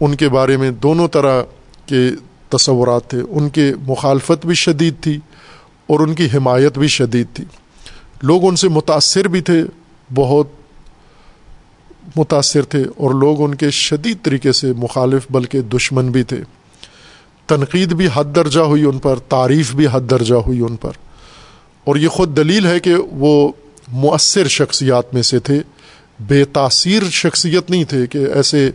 ان 0.00 0.14
کے 0.14 0.28
بارے 0.28 0.56
میں 0.56 0.70
دونوں 0.70 1.08
طرح 1.08 1.42
کے 1.86 2.10
تصورات 2.48 3.10
تھے۔ 3.10 3.20
ان 3.28 3.48
کے 3.48 3.72
مخالفت 3.86 4.46
بھی 4.46 4.54
شدید 4.54 4.94
تھی 5.00 5.18
اور 5.86 6.00
ان 6.00 6.14
کی 6.14 6.28
حمایت 6.34 6.78
بھی 6.78 6.88
شدید 6.88 7.26
تھی۔ 7.34 7.44
لوگ 8.22 8.48
ان 8.48 8.56
سے 8.56 8.68
متاثر 8.68 9.28
بھی 9.28 9.40
تھے، 9.40 9.62
بہت 10.14 10.46
متاثر 12.16 12.62
تھے 12.62 12.82
اور 12.96 13.14
لوگ 13.14 13.44
ان 13.44 13.54
کے 13.54 13.70
شدید 13.70 14.16
طریقے 14.22 14.52
سے 14.52 14.72
مخالف 14.76 15.26
بلکہ 15.30 15.60
دشمن 15.60 16.10
بھی 16.10 16.22
تھے۔ 16.22 16.40
تنقید 17.46 17.92
بھی 17.92 18.08
حد 18.14 18.24
درجہ 18.36 18.60
ہوئی 18.60 18.84
ان 18.84 18.98
پر، 18.98 19.18
تعریف 19.18 19.74
بھی 19.74 19.86
حد 19.92 20.00
درجہ 20.10 20.34
ہوئی 20.34 20.60
ان 20.60 20.76
پر۔ 20.76 20.90
اور 21.84 21.96
یہ 21.96 22.08
خود 22.08 22.36
دلیل 22.36 22.66
ہے 22.66 22.80
کہ 22.80 22.94
وہ 22.94 23.52
مؤثر 23.88 24.48
شخصیات 24.48 25.14
میں 25.14 25.22
سے 25.22 25.38
تھے۔ 25.38 25.60
بے 26.20 26.44
تاثیر 26.44 27.02
شخصیت 27.10 27.70
نہیں 27.70 27.84
تھے 27.84 28.06
کہ 28.06 28.18
ایسے 28.34 28.70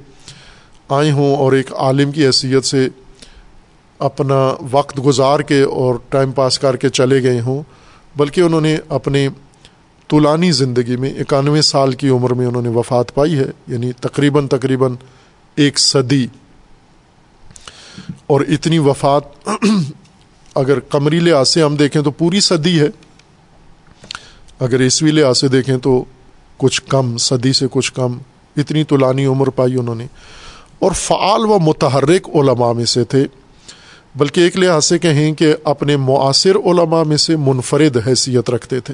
آئے 0.90 1.12
ہوں 1.12 1.36
اور 1.36 1.52
ایک 1.52 1.74
عالم 1.74 2.12
کی 2.12 2.26
حیثیت 2.26 2.66
سے 2.66 2.88
اپنا 4.00 4.56
وقت 4.72 5.00
گزار 5.06 5.40
کے 5.40 5.62
اور 5.62 5.96
ٹائم 6.10 6.32
پاس 6.32 6.60
کر 6.60 6.76
کے 6.76 6.90
چلے 6.90 7.24
گئے 7.24 7.42
ہوں، 7.42 7.64
بلکہ 8.16 8.42
انہوں 8.42 8.62
نے 8.62 8.78
اپنے 8.90 9.30
طولانی 10.08 10.52
زندگی 10.52 10.96
میں 10.96 11.14
اکانوے 11.14 11.62
سال 11.62 11.94
کی 11.94 12.10
عمر 12.10 12.34
میں 12.34 12.46
انہوں 12.46 12.62
نے 12.62 12.70
وفات 12.70 13.14
پائی 13.16 13.38
ہے 13.40 13.46
یعنی 13.68 13.92
تقریباً 13.92 14.48
تقریباً 14.48 14.96
ایک 15.56 15.80
صدی۔ 15.80 16.28
اور 18.30 18.42
اتنی 18.42 18.80
وفات 18.80 19.50
اگر 20.56 20.80
قمری 20.80 21.20
لحاظ 21.20 21.50
سے 21.50 21.64
ہم 21.64 21.76
دیکھیں 21.76 22.02
تو 22.02 22.12
پوری 22.12 22.40
صدی 22.40 22.80
ہے۔ 22.80 22.88
اگر 24.60 24.82
عیسوی 24.82 25.12
لحاظ 25.12 25.38
سے 25.38 25.48
دیکھیں 25.48 25.78
تو 25.78 26.04
کچھ 26.58 26.82
کم، 26.88 27.18
صدی 27.18 27.54
سے 27.54 27.66
کچھ 27.72 27.94
کم، 27.94 28.18
اتنی 28.58 28.84
طولانی 28.84 29.26
عمر 29.26 29.48
پائی 29.48 29.76
انہوں 29.76 29.96
نے۔ 29.96 30.08
اور 30.80 30.92
فعال 30.92 31.46
و 31.46 31.60
متحرک 31.60 32.30
علماء 32.36 32.72
میں 32.72 32.86
سے 32.86 33.04
تھے۔ 33.04 33.28
بلکہ 34.16 34.42
ایک 34.42 34.58
لحاظ 34.58 34.86
سے 34.86 35.00
کہیں 35.00 35.34
کہ 35.34 35.56
اپنے 35.64 35.98
معاصر 35.98 36.56
علماء 36.56 37.04
میں 37.04 37.18
سے 37.18 37.36
منفرد 37.36 37.98
حیثیت 38.08 38.50
رکھتے 38.50 38.80
تھے۔ 38.80 38.94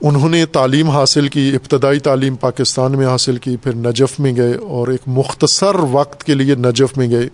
انہوں 0.00 0.28
نے 0.28 0.46
تعلیم 0.46 0.90
حاصل 0.90 1.28
کی، 1.28 1.52
ابتدائی 1.54 1.98
تعلیم 1.98 2.36
پاکستان 2.36 2.92
میں 2.92 3.06
حاصل 3.06 3.36
کی، 3.36 3.56
پھر 3.56 3.74
نجف 3.74 4.20
میں 4.20 4.36
گئے 4.36 4.54
اور 4.54 4.88
ایک 4.88 5.00
مختصر 5.06 5.74
وقت 5.74 6.24
کے 6.24 6.34
لیے 6.34 6.54
نجف 6.54 6.98
میں 6.98 7.10
گئے۔ 7.10 7.28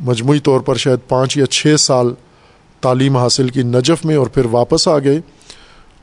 مجموعی 0.00 0.38
طور 0.38 0.60
پر 0.60 0.74
شاید 0.74 1.08
پانچ 1.08 1.36
یا 1.36 1.46
چھ 1.46 1.74
سال 1.78 2.06
تعلیم 2.80 3.16
حاصل 3.16 3.48
کی 3.48 3.62
نجف 3.62 4.04
میں 4.04 4.16
اور 4.16 4.26
پھر 4.26 4.44
واپس 4.44 4.88
آ 4.88 4.98
گئے 4.98 5.20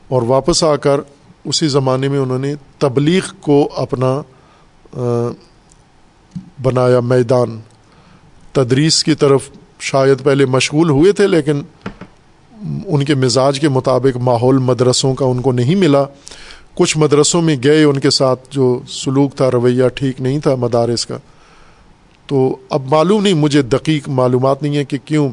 اور 0.07 0.21
واپس 0.21 0.63
آ 0.63 0.75
کر 0.75 1.01
اسی 1.45 1.67
زمانے 1.67 2.09
میں 2.09 2.19
انہوں 2.19 2.39
نے 2.39 2.55
تبلیغ 2.77 3.21
کو 3.41 3.69
اپنا 3.75 4.21
بنایا 6.61 6.99
میدان۔ 6.99 7.59
تدریس 8.51 9.03
کی 9.03 9.15
طرف 9.15 9.49
شاید 9.79 10.23
پہلے 10.23 10.45
مشغول 10.45 10.89
ہوئے 10.89 11.11
تھے 11.11 11.27
لیکن 11.27 11.61
ان 12.85 13.05
کے 13.05 13.15
مزاج 13.15 13.59
کے 13.59 13.69
مطابق 13.69 14.17
ماحول 14.17 14.57
مدرسوں 14.57 15.13
کا 15.13 15.25
ان 15.25 15.41
کو 15.41 15.51
نہیں 15.51 15.75
ملا۔ 15.75 16.05
کچھ 16.73 16.97
مدرسوں 16.97 17.41
میں 17.41 17.55
گئے 17.63 17.83
ان 17.83 17.99
کے 17.99 18.09
ساتھ 18.09 18.39
جو 18.49 18.79
سلوک 18.87 19.35
تھا، 19.35 19.51
رویہ 19.51 19.87
ٹھیک 19.87 20.21
نہیں 20.21 20.39
تھا 20.39 20.55
مدارس 20.55 21.05
کا۔ 21.05 21.17
تو 22.27 22.55
اب 22.69 22.85
معلوم 22.85 23.23
نہیں، 23.23 23.33
مجھے 23.33 23.61
دقیق 23.61 24.09
معلومات 24.09 24.63
نہیں 24.63 24.77
ہے 24.77 24.85
کہ 24.85 24.97
کیوں 25.05 25.29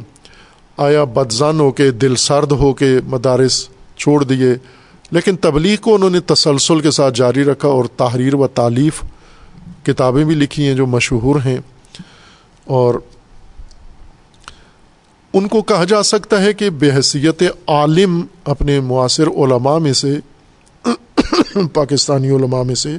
آیا 0.76 1.04
بدزن 1.04 1.60
ہو 1.60 1.70
کے 1.70 1.90
دل 1.90 2.16
سرد 2.16 2.52
ہو 2.52 2.74
کے 2.74 2.98
مدارس 3.06 3.68
چھوڑ 3.96 4.24
دیے۔ 4.24 4.54
لیکن 5.10 5.36
تبلیغ 5.36 5.76
کو 5.76 5.94
انہوں 5.94 6.10
نے 6.10 6.20
تسلسل 6.20 6.80
کے 6.80 6.90
ساتھ 6.90 7.14
جاری 7.14 7.44
رکھا 7.44 7.68
اور 7.68 7.84
تحریر 7.96 8.34
و 8.34 8.46
تعلیف 8.46 9.02
کتابیں 9.82 10.24
بھی 10.24 10.34
لکھی 10.34 10.66
ہیں 10.66 10.74
جو 10.74 10.86
مشہور 10.86 11.36
ہیں۔ 11.36 11.56
اور 12.64 12.94
ان 15.32 15.48
کو 15.48 15.62
کہا 15.62 15.84
جا 15.84 16.02
سکتا 16.02 16.42
ہے 16.42 16.52
کہ 16.52 16.70
بحثیت 16.70 17.42
عالم 17.66 18.26
اپنے 18.44 18.80
معاصر 18.80 19.26
علماء 19.26 19.78
میں 19.78 19.92
سے، 19.92 20.18
پاکستانی 21.72 22.30
علماء 22.30 22.62
میں 22.62 22.74
سے 22.74 22.96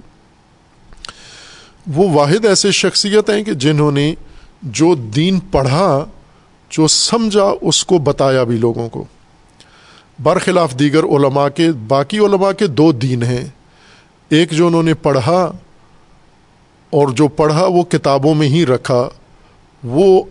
وہ 1.87 2.09
واحد 2.09 2.45
ایسے 2.45 2.71
شخصیت 2.71 3.29
ہیں 3.29 3.43
کہ 3.43 3.53
جنہوں 3.53 3.91
نے 3.91 4.13
جو 4.63 4.95
دین 4.95 5.39
پڑھا، 5.39 6.05
جو 6.69 6.87
سمجھا، 6.87 7.53
اس 7.61 7.85
کو 7.85 7.97
بتایا 7.97 8.43
بھی 8.43 8.57
لوگوں 8.57 8.89
کو۔ 8.89 9.05
برخلاف 10.23 10.79
دیگر 10.79 11.03
علماء 11.03 11.47
کے، 11.47 11.71
باقی 11.71 12.19
علماء 12.19 12.51
کے 12.51 12.67
دو 12.67 12.91
دین 12.91 13.23
ہیں۔ 13.23 13.45
ایک 14.29 14.51
جو 14.51 14.67
انہوں 14.67 14.83
نے 14.83 14.93
پڑھا 14.93 15.51
اور 16.89 17.07
جو 17.07 17.27
پڑھا 17.27 17.65
وہ 17.65 17.83
کتابوں 17.83 18.35
میں 18.35 18.47
ہی 18.47 18.65
رکھا، 18.65 19.09
وہ 19.83 20.23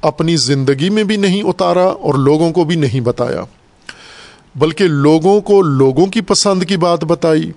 اپنی 0.00 0.36
زندگی 0.36 0.90
میں 0.90 1.04
بھی 1.04 1.16
نہیں 1.16 1.42
اتارا 1.42 1.86
اور 1.86 2.14
لوگوں 2.14 2.52
کو 2.52 2.64
بھی 2.64 2.76
نہیں 2.76 3.00
بتایا، 3.00 3.44
بلکہ 4.54 4.84
لوگوں 4.84 5.40
کو 5.40 5.62
لوگوں 5.62 6.06
کی 6.06 6.20
پسند 6.20 6.62
کی 6.62 6.76
بات 6.76 7.04
بتائی۔ 7.04 7.52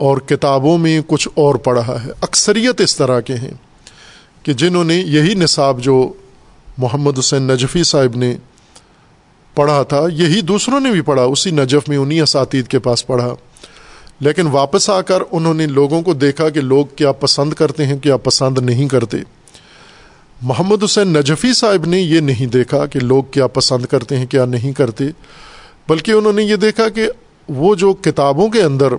اور 0.00 0.16
کتابوں 0.16 0.78
میں 0.78 1.00
کچھ 1.06 1.28
اور 1.34 1.54
پڑھا 1.54 2.04
ہے۔ 2.04 2.10
اکثریت 2.20 2.80
اس 2.80 2.96
طرح 2.96 3.20
کے 3.20 3.34
ہیں 3.34 3.54
کہ 4.42 4.52
جنہوں 4.52 4.84
نے 4.84 4.94
یہی 4.94 5.34
نصاب 5.34 5.80
جو 5.80 6.12
محمد 6.78 7.18
حسین 7.18 7.42
نجفی 7.42 7.82
صاحب 7.82 8.16
نے 8.16 8.36
پڑھا 9.54 9.82
تھا، 9.82 10.00
یہی 10.12 10.40
دوسروں 10.40 10.80
نے 10.80 10.90
بھی 10.90 11.00
پڑھا، 11.00 11.22
اسی 11.22 11.50
نجف 11.50 11.88
میں 11.88 11.96
انہیں 11.96 12.20
اساتید 12.20 12.66
کے 12.66 12.78
پاس 12.78 13.06
پڑھا۔ 13.06 13.34
لیکن 14.20 14.46
واپس 14.46 14.90
آ 14.90 15.00
کر 15.00 15.22
انہوں 15.30 15.54
نے 15.54 15.66
لوگوں 15.66 16.02
کو 16.02 16.14
دیکھا 16.14 16.48
کہ 16.48 16.60
لوگ 16.60 16.86
کیا 16.96 17.12
پسند 17.12 17.52
کرتے 17.52 17.86
ہیں، 17.86 17.98
کیا 17.98 18.16
پسند 18.16 18.58
نہیں 18.58 18.88
کرتے۔ 18.88 19.16
محمد 20.42 20.84
حسین 20.84 21.08
نجفی 21.08 21.52
صاحب 21.52 21.86
نے 21.86 22.00
یہ 22.00 22.20
نہیں 22.20 22.46
دیکھا 22.46 22.86
کہ 22.86 23.00
لوگ 23.00 23.22
کیا 23.22 23.46
پسند 23.46 23.86
کرتے 23.86 24.16
ہیں، 24.16 24.26
کیا 24.26 24.44
نہیں 24.44 24.72
کرتے، 24.72 25.04
بلکہ 25.88 26.10
انہوں 26.10 26.32
نے 26.32 26.42
یہ 26.42 26.56
دیکھا 26.56 26.88
کہ 26.88 27.08
وہ 27.48 27.74
جو 27.74 27.92
کتابوں 27.92 28.48
کے 28.48 28.62
اندر 28.62 28.92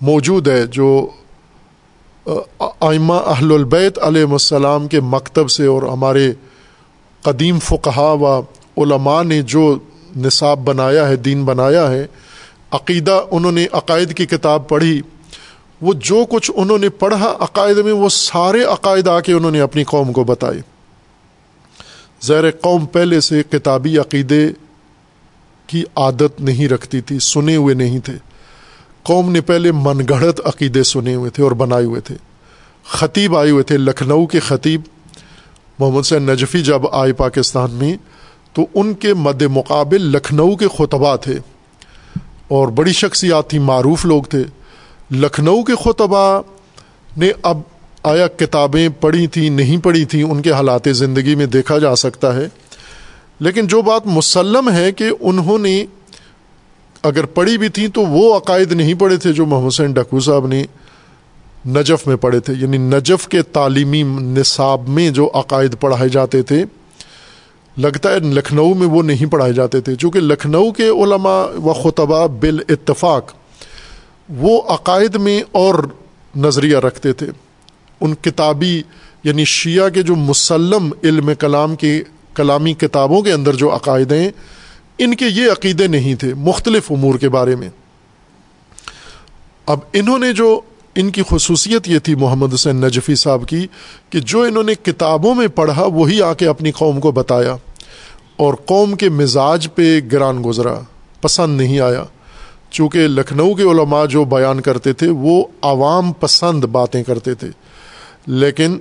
موجود 0.00 0.48
ہے 0.48 0.66
جو 0.66 1.08
آئمہ 2.80 3.14
اہل 3.14 3.52
البیت 3.52 3.98
علیہ 4.02 4.24
السلام 4.24 4.88
کے 4.88 5.00
مکتب 5.00 5.50
سے 5.50 5.66
اور 5.66 5.82
ہمارے 5.82 6.32
قدیم 7.22 7.58
فقہا 7.58 8.12
و 8.12 8.40
علماء 8.76 9.22
نے 9.22 9.42
جو 9.42 9.78
نصاب 10.16 10.58
بنایا 10.58 11.08
ہے، 11.08 11.16
دین 11.16 11.44
بنایا 11.44 11.90
ہے، 11.90 12.06
عقیدہ 12.70 13.20
انہوں 13.30 13.52
نے، 13.52 13.66
عقائد 13.72 14.14
کی 14.14 14.26
کتاب 14.26 14.68
پڑھی، 14.68 15.02
وہ 15.80 15.94
جو 15.94 16.24
کچھ 16.30 16.50
انہوں 16.54 16.78
نے 16.78 16.88
پڑھا 16.88 17.36
عقائد 17.40 17.78
میں، 17.78 17.92
وہ 17.92 18.08
سارے 18.08 18.62
عقائد 18.62 19.08
آ 19.08 19.20
کے 19.20 19.32
انہوں 19.32 19.50
نے 19.50 19.60
اپنی 19.60 19.84
قوم 19.84 20.12
کو 20.12 20.24
بتائے۔ 20.24 20.60
زیر 22.20 22.50
قوم 22.50 22.86
پہلے 22.86 23.20
سے 23.20 23.42
کتابی 23.50 23.98
عقیدے 23.98 24.48
کی 25.66 25.84
عادت 25.96 26.40
نہیں 26.40 26.68
رکھتی 26.68 27.00
تھی، 27.00 27.18
سنے 27.18 27.56
ہوئے 27.56 27.74
نہیں 27.74 27.98
تھے۔ 27.98 28.33
قوم 29.04 29.32
نے 29.32 29.40
پہلے 29.40 29.72
من 29.72 29.98
گڑھت 30.10 30.40
عقیدے 30.44 30.82
سنے 30.82 31.14
ہوئے 31.14 31.30
تھے 31.30 31.42
اور 31.42 31.52
بنائے 31.52 31.84
ہوئے 31.84 32.00
تھے۔ 32.00 32.14
خطیب 32.88 33.36
آئے 33.36 33.50
ہوئے 33.50 33.62
تھے، 33.62 33.76
لکھنؤ 33.78 34.26
کے 34.26 34.40
خطیب 34.40 34.80
محمد 35.78 36.02
سے 36.02 36.18
نجفی 36.18 36.62
جب 36.62 36.82
آئے 36.92 37.12
پاکستان 37.12 37.70
میں، 37.70 37.94
تو 38.52 38.66
ان 38.74 38.94
کے 38.94 39.14
مد 39.14 39.42
مقابل 39.42 40.02
لکھنؤ 40.02 40.56
کے 40.56 40.66
خطبہ 40.78 41.16
تھے۔ 41.16 41.38
اور 42.48 42.68
بڑی 42.68 42.92
شخصیات 42.92 43.50
تھیں، 43.50 43.60
معروف 43.60 44.06
لوگ 44.06 44.22
تھے۔ 44.22 44.44
لکھنؤ 45.10 45.62
کے 45.62 45.72
خطبہ 45.84 46.40
نے 47.16 47.30
اب 47.42 47.60
آیا، 48.02 48.26
کتابیں 48.26 48.88
پڑھی 49.00 49.26
تھیں، 49.26 49.50
نہیں 49.50 49.76
پڑھی 49.76 50.04
تھیں، 50.04 50.22
ان 50.22 50.42
کے 50.42 50.52
حالات 50.52 50.88
زندگی 50.92 51.34
میں 51.34 51.46
دیکھا 51.46 51.78
جا 51.78 51.96
سکتا 51.96 52.36
ہے۔ 52.36 52.48
لیکن 53.40 53.66
جو 53.66 53.82
بات 53.82 54.02
مسلم 54.04 54.70
ہے 54.70 54.92
کہ 54.92 55.04
انہوں 55.20 55.58
نے 55.58 55.86
اگر 57.04 57.26
پڑھی 57.26 57.58
بھی 57.58 57.68
تھیں 57.68 57.88
تو 57.88 58.02
وہ 58.02 58.36
عقائد 58.36 58.72
نہیں 58.72 58.94
پڑھے 58.94 59.16
تھے 59.16 59.32
جو 59.32 59.46
محمد 59.46 59.66
حسین 59.66 59.92
ڈکو 59.92 60.20
صاحب 60.20 60.46
نے 60.46 60.64
نجف 61.66 62.06
میں 62.06 62.16
پڑھے 62.16 62.40
تھے۔ 62.40 62.54
یعنی 62.58 62.78
نجف 62.78 63.28
کے 63.28 63.42
تعلیمی 63.42 64.02
نصاب 64.02 64.88
میں 64.88 65.10
جو 65.10 65.30
عقائد 65.34 65.74
پڑھائے 65.80 66.08
جاتے 66.08 66.42
تھے، 66.42 66.64
لگتا 67.78 68.12
ہے 68.12 68.18
لکھنؤ 68.18 68.74
میں 68.74 68.86
وہ 68.86 69.02
نہیں 69.02 69.32
پڑھائے 69.32 69.52
جاتے 69.52 69.80
تھے۔ 69.80 69.94
چونکہ 69.94 70.20
لکھنؤ 70.20 70.70
کے 70.70 70.88
علماء 70.88 71.46
و 71.64 71.72
خطبہ 71.72 72.26
بال 72.26 72.58
اتفاق 72.68 73.32
وہ 74.28 74.62
عقائد 74.68 75.14
میں 75.14 75.42
اور 75.52 75.74
نظریہ 76.36 76.76
رکھتے 76.76 77.12
تھے۔ 77.12 77.26
ان 78.00 78.14
کتابی 78.14 78.82
یعنی 79.24 79.44
شیعہ 79.44 79.88
کے 79.88 80.02
جو 80.02 80.14
مسلم 80.16 80.90
علم 81.02 81.30
کلام 81.38 81.76
کی 81.76 82.02
کلامی 82.34 82.72
کتابوں 82.72 83.22
کے 83.22 83.32
اندر 83.32 83.54
جو 83.54 83.74
عقائد 83.74 84.12
ہیں 84.12 84.30
ان 84.98 85.14
کے 85.14 85.26
یہ 85.26 85.50
عقیدے 85.50 85.86
نہیں 85.86 86.14
تھے 86.14 86.34
مختلف 86.34 86.92
امور 86.92 87.14
کے 87.14 87.28
بارے 87.28 87.56
میں۔ 87.56 87.68
اب 89.66 89.78
انہوں 89.92 90.18
نے 90.18 90.32
جو 90.32 90.60
ان 90.94 91.10
کی 91.10 91.22
خصوصیت 91.30 91.88
یہ 91.88 91.98
تھی 91.98 92.14
محمد 92.14 92.54
حسین 92.54 92.76
نجفی 92.76 93.14
صاحب 93.14 93.48
کی 93.48 93.66
کہ 94.10 94.20
جو 94.20 94.42
انہوں 94.42 94.62
نے 94.62 94.74
کتابوں 94.82 95.34
میں 95.34 95.48
پڑھا 95.48 95.84
وہی 95.84 96.22
آ 96.22 96.34
کے 96.34 96.46
اپنی 96.46 96.72
قوم 96.72 97.00
کو 97.00 97.12
بتایا 97.12 97.56
اور 98.36 98.54
قوم 98.54 98.96
کے 98.96 99.08
مزاج 99.08 99.68
پہ 99.74 100.00
گران 100.12 100.42
گزرا، 100.46 100.80
پسند 101.20 101.60
نہیں 101.60 101.80
آیا۔ 101.80 102.04
چونکہ 102.70 103.08
لکھنؤ 103.08 103.54
کے 103.54 103.62
علماء 103.62 104.06
جو 104.06 104.24
بیان 104.24 104.60
کرتے 104.60 104.92
تھے 104.92 105.08
وہ 105.08 105.44
عوام 105.62 106.12
پسند 106.12 106.64
باتیں 106.64 107.02
کرتے 107.02 107.34
تھے۔ 107.34 107.48
لیکن 108.26 108.78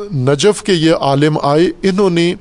نجف 0.00 0.62
کے 0.62 0.72
یہ 0.72 0.92
عالم 1.00 1.38
آئے، 1.42 1.66
انہوں 1.82 2.10
نے 2.10 2.34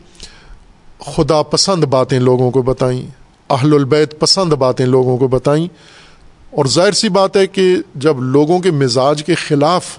خدا 0.99 1.43
پسند 1.43 1.84
باتیں 1.84 2.19
لوگوں 2.19 2.51
کو 2.51 2.61
بتائیں، 2.61 3.07
اہل 3.49 3.73
البیت 3.73 4.19
پسند 4.19 4.53
باتیں 4.53 4.85
لوگوں 4.85 5.17
کو 5.17 5.27
بتائیں۔ 5.27 5.67
اور 6.51 6.65
ظاہر 6.65 6.91
سی 6.91 7.09
بات 7.09 7.38
ہے 7.38 7.47
کہ 7.47 7.76
جب 7.95 8.19
لوگوں 8.19 8.59
کے 8.59 8.72
مزاج 8.72 9.23
کے 9.23 9.35
خلاف 9.35 9.97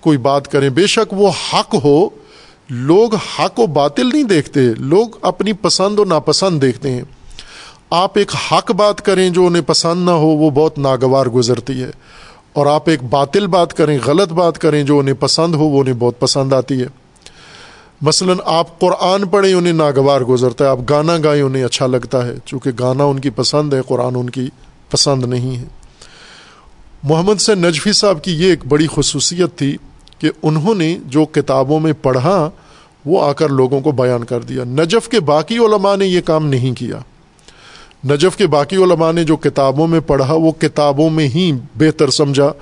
کوئی 0.00 0.18
بات 0.18 0.48
کریں، 0.48 0.70
بے 0.70 0.86
شک 0.86 1.12
وہ 1.12 1.30
حق 1.52 1.74
ہو، 1.84 2.08
لوگ 2.70 3.14
حق 3.14 3.60
و 3.60 3.66
باطل 3.66 4.06
نہیں 4.12 4.22
دیکھتے، 4.22 4.60
لوگ 4.78 5.06
اپنی 5.22 5.52
پسند 5.52 5.98
و 5.98 6.04
ناپسند 6.04 6.62
دیکھتے 6.62 6.90
ہیں۔ 6.90 7.02
آپ 7.90 8.18
ایک 8.18 8.32
حق 8.52 8.70
بات 8.70 9.02
کریں 9.02 9.30
جو 9.30 9.46
انہیں 9.46 9.62
پسند 9.62 10.04
نہ 10.04 10.10
ہو، 10.10 10.26
وہ 10.26 10.50
بہت 10.50 10.78
ناگوار 10.78 11.26
گزرتی 11.26 11.82
ہے۔ 11.82 11.90
اور 12.52 12.66
آپ 12.66 12.88
ایک 12.88 13.02
باطل 13.02 13.46
بات 13.46 13.74
کریں، 13.74 13.98
غلط 14.06 14.28
بات 14.28 14.58
کریں 14.58 14.84
جو 14.84 14.98
انہیں 14.98 15.14
پسند 15.20 15.54
ہو، 15.54 15.64
وہ 15.64 15.80
انہیں 15.80 15.94
بہت 15.98 16.20
پسند 16.20 16.52
آتی 16.52 16.80
ہے۔ 16.80 16.99
مثلا 18.02 18.32
آپ 18.44 18.78
قرآن 18.78 19.28
پڑھیں 19.28 19.54
انہیں 19.54 19.72
ناگوار 19.72 20.20
گزرتا 20.20 20.64
ہے، 20.64 20.70
آپ 20.70 20.78
گانا 20.90 21.16
گائیں 21.24 21.42
انہیں 21.42 21.64
اچھا 21.64 21.86
لگتا 21.86 22.26
ہے، 22.26 22.34
چونکہ 22.44 22.70
گانا 22.78 23.04
ان 23.04 23.18
کی 23.18 23.30
پسند 23.30 23.74
ہے، 23.74 23.80
قرآن 23.86 24.14
ان 24.16 24.30
کی 24.30 24.48
پسند 24.90 25.24
نہیں 25.24 25.56
ہے۔ 25.56 25.64
محمد 27.02 27.40
سے 27.40 27.54
نجفی 27.54 27.92
صاحب 27.92 28.24
کی 28.24 28.32
یہ 28.32 28.46
ایک 28.46 28.66
بڑی 28.68 28.86
خصوصیت 28.94 29.58
تھی 29.58 29.76
کہ 30.18 30.30
انہوں 30.42 30.74
نے 30.74 30.98
جو 31.06 31.24
کتابوں 31.24 31.80
میں 31.80 31.92
پڑھا، 32.02 32.50
وہ 33.04 33.24
آ 33.24 33.32
کر 33.32 33.48
لوگوں 33.48 33.80
کو 33.80 33.92
بیان 33.92 34.24
کر 34.24 34.40
دیا۔ 34.40 34.64
نجف 34.64 35.08
کے 35.08 35.20
باقی 35.20 35.58
علماء 35.58 35.96
نے 35.96 36.06
یہ 36.06 36.20
کام 36.20 36.46
نہیں 36.46 36.74
کیا۔ 36.74 36.98
نجف 38.04 38.36
کے 38.36 38.46
باقی 38.46 38.76
علماء 38.76 39.12
نے 39.12 39.24
جو 39.24 39.36
کتابوں 39.36 39.86
میں 39.86 40.00
پڑھا، 40.00 40.34
وہ 40.34 40.52
کتابوں 40.52 41.10
میں 41.10 41.28
ہی 41.28 41.52
بہتر 41.74 42.10
سمجھا، 42.10 42.52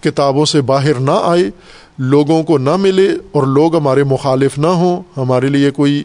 کتابوں 0.00 0.44
سے 0.44 0.60
باہر 0.60 0.94
نہ 0.94 1.20
آئے۔ 1.22 1.50
لوگوں 1.98 2.42
کو 2.42 2.58
نہ 2.58 2.76
ملے 2.76 3.08
اور 3.32 3.42
لوگ 3.42 3.76
ہمارے 3.76 4.04
مخالف 4.04 4.58
نہ 4.58 4.66
ہوں، 4.66 5.02
ہمارے 5.16 5.48
لیے 5.48 5.70
کوئی 5.70 6.02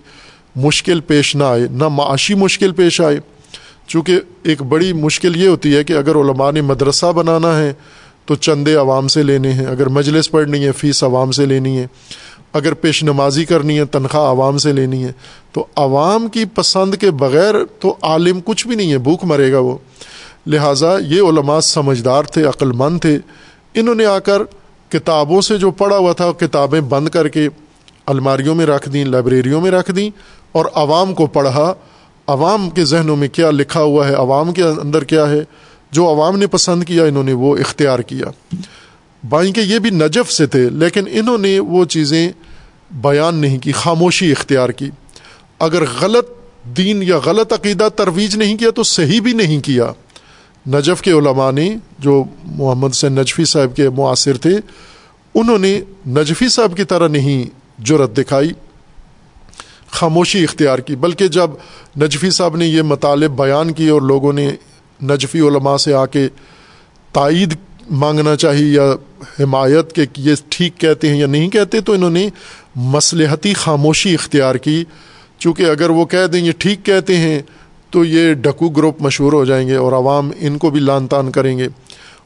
مشکل 0.56 0.99
پیش 0.99 1.36
نہ 1.36 1.44
آئے، 1.44 1.68
نہ 1.72 1.88
معاشی 1.88 2.34
مشکل 2.34 2.72
پیش 2.72 3.02
آئے۔ 3.02 3.20
چونکہ 3.88 4.20
ایک 4.44 4.61
بڑی 4.61 4.94
مشکل 4.94 5.36
یہ 5.36 5.48
ہوتی 5.48 5.76
ہے 5.76 5.84
کہ 5.84 5.94
اگر 5.94 6.15
علماء 6.15 6.52
نے 6.52 6.61
مدرسہ 6.61 7.06
بنانا 7.06 7.60
ہے 7.60 7.74
تو 8.26 8.36
چندے 8.36 8.76
عوام 8.76 9.07
سے 9.07 9.24
لینے 9.24 9.52
ہیں، 9.52 9.65
اگر 9.65 9.88
مجلس 9.88 10.32
پڑھنی 10.32 10.65
ہے، 10.65 10.72
فیس 10.72 11.03
عوام 11.03 11.32
سے 11.32 11.45
لینی 11.45 11.80
ہے۔ 11.80 11.88
اگر 12.53 12.74
پیش 12.74 13.03
نمازی 13.03 13.45
کرنی 13.45 13.80
ہے، 13.80 13.86
تنخواہ 13.86 14.32
عوام 14.32 14.57
سے 14.57 14.74
لینی 14.74 15.03
ہے۔ 15.03 15.11
تو 15.52 15.65
عوام 15.76 16.28
کی 16.28 16.45
پسند 16.45 16.95
کے 16.95 17.11
بغیر 17.11 17.56
تو 17.80 17.95
عالم 18.02 18.40
کچھ 18.45 18.68
بھی 18.68 18.76
نہیں 18.76 18.91
ہے، 18.91 18.98
بھوک 18.98 19.24
مرے 19.24 19.52
گا 19.52 19.60
وہ۔ 19.60 19.78
لہٰذا 20.48 20.98
یہ 21.07 21.22
علماء 21.22 21.60
سمجھدار 21.60 22.24
تھے 22.24 22.44
عقل 22.44 22.72
مند 22.72 22.99
تھے۔ 22.99 23.18
انہوں 23.74 23.95
نے 23.95 24.06
آ 24.06 24.20
کر 24.20 24.41
کتابوں 24.94 25.41
سے 25.41 25.57
جو 25.57 25.72
پڑھا 25.72 25.98
ہوا 25.98 26.14
تھا، 26.14 26.32
کتابیں 26.32 26.82
بند 26.82 27.10
کر 27.10 27.28
کے 27.28 27.49
الماریوں 28.06 28.56
میں 28.56 28.65
رکھ 28.65 28.90
دیں، 28.90 29.06
لائبریریوں 29.06 29.61
میں 29.61 29.72
رکھ 29.72 29.91
دیں 29.91 30.10
اور 30.52 30.65
عوام 30.74 31.14
کو 31.14 31.28
پڑھا۔ 31.28 31.74
عوام 32.28 32.70
کے 32.70 32.86
ذہنوں 32.86 33.15
میں 33.15 33.28
کیا 33.28 33.52
لکھا 33.52 33.82
ہوا 33.82 34.07
ہے؟ 34.07 34.14
عوام 34.14 34.53
کے 34.53 34.64
اندر 34.64 35.03
کیا 35.03 35.30
ہے؟ 35.30 35.44
جو 35.91 36.07
عوام 36.07 36.38
نے 36.38 36.48
پسند 36.48 36.84
کیا، 36.84 37.03
انہوں 37.03 37.24
نے 37.24 37.34
وہ 37.34 37.57
اختیار 37.57 37.99
کیا۔ 37.99 38.56
بائیں 39.30 39.53
کے 39.53 39.61
یہ 39.61 39.80
بھی 39.80 39.90
نجف 39.90 40.32
سے 40.32 40.45
تھے، 40.45 40.70
لیکن 40.70 41.03
انہوں 41.11 41.38
نے 41.38 41.60
وہ 41.60 41.86
چیزیں 41.86 42.32
بیان 42.91 43.36
نہیں 43.36 43.57
کی، 43.57 43.72
خاموشی 43.72 44.32
اختیار 44.32 44.70
کی۔ 44.70 44.90
اگر 45.60 45.84
غلط 46.02 46.28
دین 46.78 47.03
یا 47.03 47.18
غلط 47.26 47.53
عقیدہ 47.53 47.88
ترویج 47.95 48.36
نہیں 48.36 48.57
کیا 48.57 48.72
تو 48.72 48.84
صحیح 48.84 49.22
بھی 49.22 49.34
نہیں 49.34 49.61
کیا۔ 49.61 49.91
نجف 50.65 51.02
کے 51.02 51.11
علماء 51.11 51.52
نے 51.52 51.68
جو 51.99 52.23
محمد 52.45 52.94
سے 52.95 53.10
نجفی 53.10 53.45
صاحب 53.45 53.76
کے 53.76 53.90
معاصر 53.90 54.38
تھے، 54.38 54.57
انہوں 55.35 55.57
نے 55.57 55.80
نجفی 56.07 56.48
صاحب 56.49 56.76
کی 56.77 56.84
طرح 56.84 57.07
نہیں 57.07 57.44
جرت 57.80 58.18
دکھائی، 58.18 58.52
خاموشی 59.91 60.44
اختیار 60.44 60.80
کی، 60.80 60.95
بلکہ 60.95 61.27
جب 61.27 61.52
نجفی 62.02 62.30
صاحب 62.31 62.56
نے 62.56 62.68
یہ 62.68 62.81
مطالب 62.81 63.38
بیان 63.38 63.73
کی 63.73 63.88
اور 63.90 64.02
لوگوں 64.02 64.34
نے 64.34 64.49
نجفی 64.99 65.40
علماء 65.40 65.77
سے 65.77 65.94
آ 65.94 66.06
کے 66.06 66.27
تائید 67.14 67.53
مانگنا 67.91 68.35
چاہیے 68.35 68.68
یا 68.68 68.91
حمایت 69.40 69.94
کہ 69.95 70.06
یہ 70.18 70.35
ٹھیک 70.49 70.77
کہتے 70.77 71.10
ہیں 71.10 71.18
یا 71.18 71.27
نہیں 71.27 71.49
کہتے، 71.49 71.81
تو 71.81 71.94
انہوں 71.94 72.10
نے 72.10 72.27
مصلحتی 72.76 73.53
خاموشی 73.53 74.14
اختیار 74.14 74.56
کی، 74.56 74.84
چونکہ 75.40 75.69
اگر 75.69 75.90
وہ 75.90 76.06
کہہ 76.06 76.27
دیں 76.34 76.41
یہ 76.41 76.52
ٹھیک 76.57 76.85
کہتے 76.85 77.18
ہیں 77.18 77.41
تو 77.94 78.06
یہ 78.06 78.34
ڈکو 78.34 78.70
گروپ 78.70 79.02
مشہور 79.02 79.34
ہو 79.34 79.45
جائیں 79.45 79.68
گے 79.68 79.76
اور 79.76 79.91
عوام 79.91 80.32
ان 80.40 80.57
کو 80.57 80.70
بھی 80.70 80.80
لان 80.80 81.07
تان 81.07 81.32
کریں 81.32 81.57
گے۔ 81.57 81.68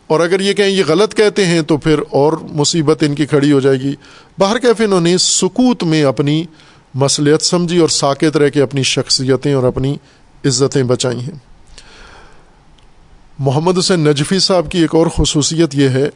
اور 0.07 0.19
اگر 0.19 0.39
یہ 0.39 0.53
کہیں 0.53 0.69
یہ 0.69 0.83
غلط 0.87 1.13
کہتے 1.13 1.45
ہیں 1.45 1.61
تو 1.61 1.77
پھر 1.77 1.99
اور 2.11 2.33
مصیبت 2.33 3.03
ان 3.03 3.15
کی 3.15 3.25
کھڑی 3.25 3.51
ہو 3.51 3.59
جائے 3.59 3.81
گی۔ 3.81 3.95
باہر 4.37 4.59
کیفے 4.59 4.83
انہوں 4.83 5.01
نے 5.01 5.17
سکوت 5.17 5.83
میں 5.83 6.03
اپنی 6.03 6.45
مصلیت 6.93 7.41
سمجھی 7.41 7.77
اور 7.77 7.89
ساکت 7.89 8.37
رہ 8.37 8.49
کے 8.49 8.61
اپنی 8.61 8.83
شخصیتیں 8.83 9.53
اور 9.53 9.63
اپنی 9.63 9.97
عزتیں 10.45 10.83
بچائی 10.83 11.19
ہیں۔ 11.19 11.35
محمد 13.39 13.77
حسین 13.77 13.99
نجفی 13.99 14.39
صاحب 14.39 14.71
کی 14.71 14.79
ایک 14.79 14.95
اور 14.95 15.07
خصوصیت 15.07 15.75
یہ 15.75 15.89
ہے 15.89 16.09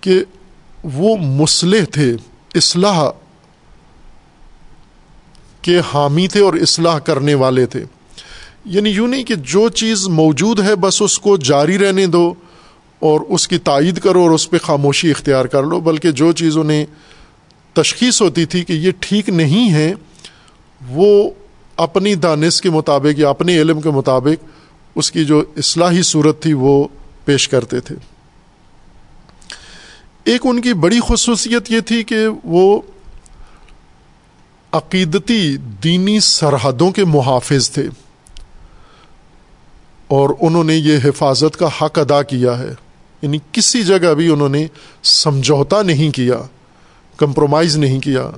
کہ 0.00 0.24
وہ 0.84 1.16
مسلح 1.16 1.84
تھے، 1.92 2.16
اصلاح 2.54 3.04
کے 5.62 5.80
حامی 5.94 6.28
تھے 6.28 6.40
اور 6.40 6.54
اصلاح 6.54 6.98
کرنے 6.98 7.34
والے 7.34 7.66
تھے۔ 7.66 7.84
یعنی 8.64 8.90
یوں 8.90 9.08
نہیں 9.08 9.24
کہ 9.24 9.34
جو 9.34 9.68
چیز 9.68 10.08
موجود 10.08 10.60
ہے 10.60 10.76
بس 10.76 11.02
اس 11.02 11.18
کو 11.18 11.36
جاری 11.36 11.78
رہنے 11.78 12.06
دو 12.06 12.34
اور 12.98 13.20
اس 13.28 13.48
کی 13.48 13.58
تائید 13.58 13.98
کرو 13.98 14.22
اور 14.22 14.30
اس 14.30 14.50
پہ 14.50 14.58
خاموشی 14.58 15.10
اختیار 15.10 15.44
کر 15.44 15.62
لو، 15.62 15.80
بلکہ 15.80 16.10
جو 16.10 16.32
چیز 16.32 16.58
انہیں 16.58 16.86
تشخیص 17.72 18.22
ہوتی 18.22 18.44
تھی 18.44 18.64
کہ 18.64 18.72
یہ 18.72 18.90
ٹھیک 19.00 19.28
نہیں 19.28 19.72
ہے، 19.72 19.94
وہ 20.88 21.30
اپنی 21.76 22.14
دانش 22.14 22.60
کے 22.60 22.70
مطابق 22.70 23.18
یا 23.18 23.28
اپنے 23.28 23.60
علم 23.60 23.80
کے 23.80 23.90
مطابق 23.90 24.44
اس 24.94 25.12
کی 25.12 25.24
جو 25.24 25.44
اصلاحی 25.56 26.02
صورت 26.02 26.42
تھی 26.42 26.52
وہ 26.52 26.88
پیش 27.24 27.48
کرتے 27.48 27.80
تھے۔ 27.80 27.94
ایک 30.24 30.40
ان 30.44 30.60
کی 30.60 30.72
بڑی 30.72 30.98
خصوصیت 31.08 31.70
یہ 31.70 31.80
تھی 31.80 32.02
کہ 32.02 32.16
وہ 32.44 32.80
عقیدتی 34.72 35.56
دینی 35.56 36.20
سرحدوں 36.20 36.90
کے 36.90 37.04
محافظ 37.04 37.70
تھے۔ 37.70 37.88
اور 40.10 40.30
انہوں 40.40 40.64
نے 40.64 40.74
یہ 40.74 40.98
حفاظت 41.04 41.56
کا 41.56 41.66
حق 41.66 41.98
ادا 41.98 42.22
کیا 42.22 42.58
ہے۔ 42.58 42.74
یعنی 43.22 43.38
کسی 43.52 43.82
جگہ 43.82 44.14
بھی 44.14 44.28
انہوں 44.28 44.48
نے 44.48 44.66
سمجھوتا 45.02 45.82
نہیں 45.82 46.10
کیا 46.10 46.38
کمپرومائز 47.16 47.76
نہیں 47.76 48.00
کیا۔ 48.00 48.30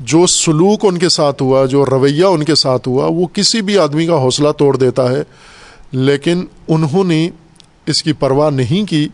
جو 0.00 0.26
سلوک 0.26 0.80
ان 0.82 0.98
کے 0.98 1.08
ساتھ 1.08 1.42
ہوا، 1.42 1.64
جو 1.66 1.86
رویہ 1.86 2.24
ان 2.24 2.44
کے 2.44 2.54
ساتھ 2.54 2.88
ہوا، 2.88 3.06
وہ 3.06 3.26
کسی 3.26 3.62
بھی 3.62 3.78
آدمی 3.78 4.06
کا 4.06 4.14
حوصلہ 4.14 4.48
توڑ 4.58 4.76
دیتا 4.76 5.12
ہے۔ 5.12 5.22
لیکن 5.92 6.44
انہوں 6.68 7.04
نے 7.04 7.30
اس 7.86 8.02
کی 8.02 8.12
پرواہ 8.12 8.50
نہیں 8.50 8.90
کی 8.90 9.08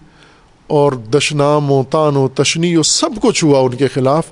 اور 0.66 0.92
دشنام 0.92 1.72
و 1.72 1.82
تان 1.90 2.16
و 2.16 2.28
تشنی 2.28 2.76
و 2.76 2.82
سب 2.82 3.10
کچھ 3.22 3.44
ہوا 3.44 3.60
ان 3.60 3.74
کے 3.74 3.88
خلاف۔ 3.88 4.26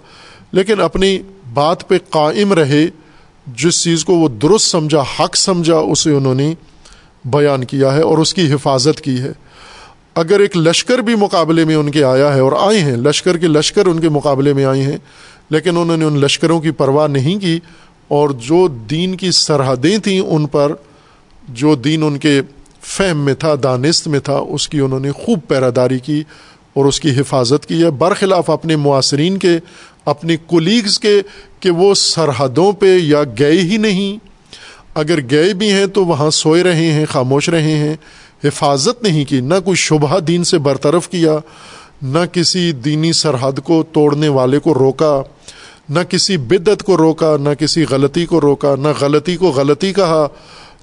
لیکن 0.52 0.80
اپنی 0.80 1.18
بات 1.54 1.88
پہ 1.88 1.98
قائم 2.10 2.52
رہے، 2.52 2.86
جس 3.46 3.82
چیز 3.82 4.04
کو 4.04 4.14
وہ 4.14 4.28
درست 4.28 4.64
سمجھا، 4.64 5.04
حق 5.20 5.36
سمجھا، 5.36 5.76
اسے 5.76 6.10
انہوں 6.10 6.34
نے 6.34 6.54
بیان 7.26 7.64
کیا 7.64 7.94
ہے 7.94 8.00
اور 8.00 8.18
اس 8.18 8.34
کی 8.34 8.52
حفاظت 8.52 9.00
کی 9.00 9.18
ہے۔ 9.18 9.32
اگر 10.14 10.40
ایک 10.40 10.56
لشکر 10.56 10.98
بھی 10.98 11.14
مقابلے 11.14 11.64
میں 11.64 11.74
ان 11.74 11.90
کے 11.90 12.04
آیا 12.04 12.34
ہے 12.34 12.40
اور 12.40 12.52
آئے 12.60 12.80
ہیں، 12.80 12.96
لشکر 12.96 13.36
کے 13.36 13.46
لشکر 13.46 13.86
ان 13.86 14.00
کے 14.00 14.08
مقابلے 14.08 14.52
میں 14.52 14.64
آئے 14.64 14.82
ہیں، 14.82 14.96
لیکن 15.50 15.76
انہوں 15.76 15.96
نے 15.96 16.04
ان 16.04 16.20
لشکروں 16.20 16.60
کی 16.60 16.70
پرواہ 16.70 17.08
نہیں 17.08 17.38
کی 17.38 17.58
اور 18.08 18.30
جو 18.30 18.68
دین 18.68 19.16
کی 19.16 19.30
سرحدیں 19.30 19.98
تھیں 19.98 20.20
ان 20.20 20.46
پر، 20.46 20.72
جو 21.48 21.74
دین 21.74 22.02
ان 22.02 22.18
کے 22.18 22.40
فہم 22.82 23.24
میں 23.24 23.34
تھا، 23.34 23.54
دانست 23.62 24.08
میں 24.08 24.20
تھا، 24.20 24.36
اس 24.36 24.68
کی 24.68 24.80
انہوں 24.80 25.00
نے 25.00 25.12
خوب 25.12 25.38
پیراداری 25.48 25.98
کی 25.98 26.22
اور 26.74 26.84
اس 26.84 27.00
کی 27.00 27.10
حفاظت 27.10 27.66
کی 27.66 27.82
ہے۔ 27.84 27.90
برخلاف 27.90 28.50
اپنے 28.50 28.76
معاصرین 28.76 29.38
کے، 29.38 29.58
اپنے 30.04 30.36
کولیگز 30.46 30.98
کے 30.98 31.20
کہ 31.60 31.70
وہ 31.70 31.94
سرحدوں 31.94 32.72
پہ 32.72 32.96
یا 32.96 33.22
گئے 33.38 33.60
ہی 33.60 33.76
نہیں 33.76 34.26
اگر 34.96 35.18
گئے 35.30 35.54
بھی 35.54 35.72
ہیں 35.72 35.86
تو 35.86 36.04
وہاں 36.04 36.30
سوئے 36.30 36.62
رہے 36.62 36.90
ہیں، 36.92 37.04
خاموش 37.08 37.48
رہے 37.48 37.76
ہیں۔ 37.78 37.96
حفاظت 38.44 39.02
نہیں 39.02 39.24
کی، 39.24 39.40
نہ 39.40 39.54
کوئی 39.64 39.76
شبہ 39.76 40.18
دین 40.18 40.44
سے 40.44 40.58
برطرف 40.58 41.08
کیا، 41.08 41.36
نہ 42.02 42.18
کسی 42.32 42.72
دینی 42.72 43.12
سرحد 43.12 43.58
کو 43.64 43.82
توڑنے 43.92 44.28
والے 44.28 44.58
کو 44.58 44.74
روکا، 44.74 45.22
نہ 45.88 46.00
کسی 46.08 46.36
بدت 46.36 46.82
کو 46.82 46.96
روکا، 46.96 47.36
نہ 47.36 47.48
کسی 47.58 47.84
غلطی 47.90 48.26
کو 48.26 48.40
روکا، 48.40 48.74
نہ 48.76 48.88
غلطی 49.00 49.36
کو 49.36 49.48
غلطی 49.48 49.92
کہا، 49.92 50.26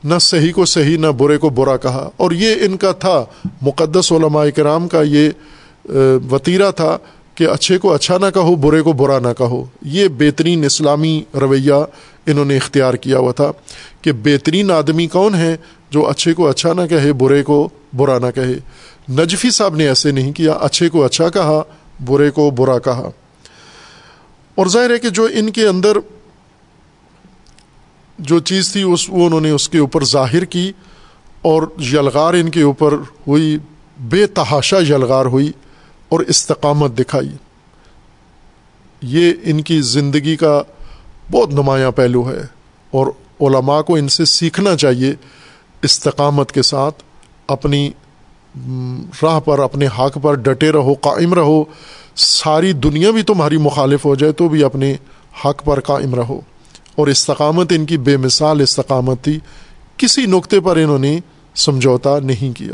نہ 0.04 0.14
صحیح 0.22 0.52
کو 0.52 0.66
صحیح، 0.66 0.98
نہ 0.98 1.08
برے 1.08 1.38
کو 1.38 1.50
برا 1.50 1.78
کہا۔ 1.78 2.10
اور 2.18 2.32
یہ 2.32 2.56
ان 2.62 2.78
کا 2.78 2.92
تھا، 2.92 3.26
مقدس 3.62 4.12
علماء 4.12 4.46
کرام 4.56 4.88
کا 4.88 5.02
یہ 5.02 5.30
وطیرہ 6.32 6.72
تھا۔ 6.72 6.98
کہ 7.36 7.48
اچھے 7.48 7.78
کو 7.78 7.94
اچھا 7.94 8.18
نہ 8.18 8.26
کہو، 8.34 8.56
برے 8.56 8.82
کو 8.82 8.94
برا 8.94 9.20
نہ 9.20 9.28
کہو۔ 9.38 9.66
یہ 9.82 10.08
بہترین 10.08 10.66
اسلامی 10.66 11.24
رویہ 11.42 11.74
انہوں 12.26 12.46
نے 12.46 12.58
اختیار 12.58 12.94
کیا 12.94 13.18
ہوا 13.18 13.32
تھا 13.32 13.52
کہ 14.02 14.12
بہترین 14.12 14.72
آدمی 14.72 15.08
کون 15.08 15.36
ہے 15.36 15.58
جو 15.90 16.08
اچھے 16.08 16.34
کو 16.34 16.48
اچھا 16.48 16.74
نہ 16.74 16.82
کہے، 16.90 17.14
برے 17.14 17.44
کو 17.44 17.70
برا 17.96 18.20
نہ 18.20 18.32
کہے۔ 18.36 18.54
نجفی 19.10 19.50
صاحب 19.50 19.76
نے 19.76 19.88
ایسے 19.88 20.12
نہیں 20.12 20.32
کیا، 20.32 20.54
اچھے 20.54 20.90
کو 20.90 21.06
اچھا 21.06 21.30
کہا، 21.30 21.64
برے 22.06 22.32
کو 22.32 22.52
برا 22.52 22.80
کہا۔ 22.80 23.10
اور 24.56 24.66
ظاہر 24.68 24.90
ہے 24.90 24.98
کہ 24.98 25.10
جو 25.10 25.28
ان 25.34 25.50
کے 25.50 25.68
اندر 25.68 25.98
جو 28.20 28.40
چیز 28.40 28.74
تھی، 28.74 28.82
اس 28.82 29.10
وہ 29.10 29.26
انہوں 29.26 29.42
نے 29.42 29.50
اس 29.50 29.70
کے 29.70 29.78
اوپر 29.78 30.04
ظاہر 30.04 30.46
کی 30.46 30.72
اور 31.42 31.64
یلغار 31.94 32.34
ان 32.34 32.50
کے 32.50 32.62
اوپر 32.62 32.94
ہوئی، 33.28 33.58
بے 34.00 34.28
تحاشا 34.28 34.78
یلغار 34.78 35.26
ہوئی۔ 35.26 35.52
اور 36.14 36.20
استقامت 36.20 37.00
دکھائی۔ 37.00 37.30
یہ 39.02 39.34
ان 39.44 39.62
کی 39.62 39.82
زندگی 39.82 40.36
کا 40.36 40.62
بہت 41.32 41.54
نمایاں 41.54 41.92
پہلو 41.92 42.30
ہے 42.30 42.42
اور 42.92 43.08
علماء 43.42 43.82
کو 43.82 43.96
ان 43.96 44.08
سے 44.08 44.26
سیکھنا 44.26 44.78
چاہیے 44.78 45.14
استقامت 45.82 46.52
کے 46.52 46.62
ساتھ، 46.62 47.04
اپنی 47.48 47.92
راہ 49.24 49.40
پر، 49.40 49.60
اپنے 49.60 49.88
حق 49.88 50.18
پر 50.22 50.34
ڈٹے 50.34 50.72
رہو، 50.72 50.94
قائم 50.94 51.34
رہو۔ 51.34 51.64
ساری 52.16 52.74
دنیا 52.74 53.12
بھی 53.12 53.22
تمہاری 53.22 53.58
مخالف 53.58 54.06
ہو 54.06 54.16
جائے 54.16 54.34
تو 54.34 54.48
بھی 54.48 54.64
اپنے 54.64 54.96
حق 55.46 55.66
پر 55.66 55.80
قائم 55.80 56.16
رہو۔ 56.16 56.42
اور 56.96 57.08
استقامت 57.08 57.74
ان 57.76 57.86
کی 57.86 57.98
بے 57.98 58.18
مثال 58.18 58.62
استقامت 58.62 59.22
تھی۔ 59.22 59.40
کسی 59.98 60.26
نقطے 60.26 60.60
پر 60.60 60.78
انہوں 60.78 61.00
نے 61.00 61.20
سمجھوتا 61.56 62.20
نہیں 62.20 62.58
کیا۔ 62.58 62.74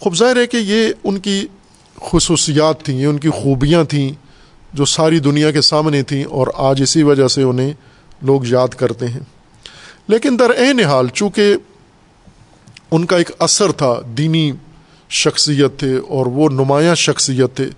خوب 0.00 0.16
ظاہر 0.16 0.36
ہے 0.36 0.46
کہ 0.46 0.56
یہ 0.56 0.88
ان 1.04 1.18
کی 1.18 1.46
خصوصیات 2.02 2.82
تھیں 2.82 2.98
یہ 2.98 3.06
ان 3.06 3.18
کی 3.18 3.30
خوبیاں 3.30 3.84
تھیں 3.84 4.12
جو 4.72 4.84
ساری 4.84 5.18
دنیا 5.18 5.50
کے 5.50 5.60
سامنے 5.60 6.02
تھیں 6.02 6.24
اور 6.24 6.46
آج 6.54 6.82
اسی 6.82 7.02
وجہ 7.02 7.28
سے 7.28 7.42
انہیں 7.42 7.72
لوگ 8.22 8.40
یاد 8.44 8.68
کرتے 8.68 9.08
ہیں۔ 9.08 9.20
لیکن 10.08 10.36
در 10.38 10.50
عین 10.58 10.80
حال 10.80 11.08
چونکہ 11.08 11.56
ان 12.90 13.04
کا 13.04 13.16
ایک 13.16 13.30
اثر 13.38 13.72
تھا، 13.72 13.94
دینی 14.16 14.52
شخصیت 15.10 15.78
تھے 15.78 15.96
اور 15.96 16.26
وہ 16.26 16.48
نمایاں 16.48 16.94
شخصیت 16.94 17.56
تھے 17.56 17.68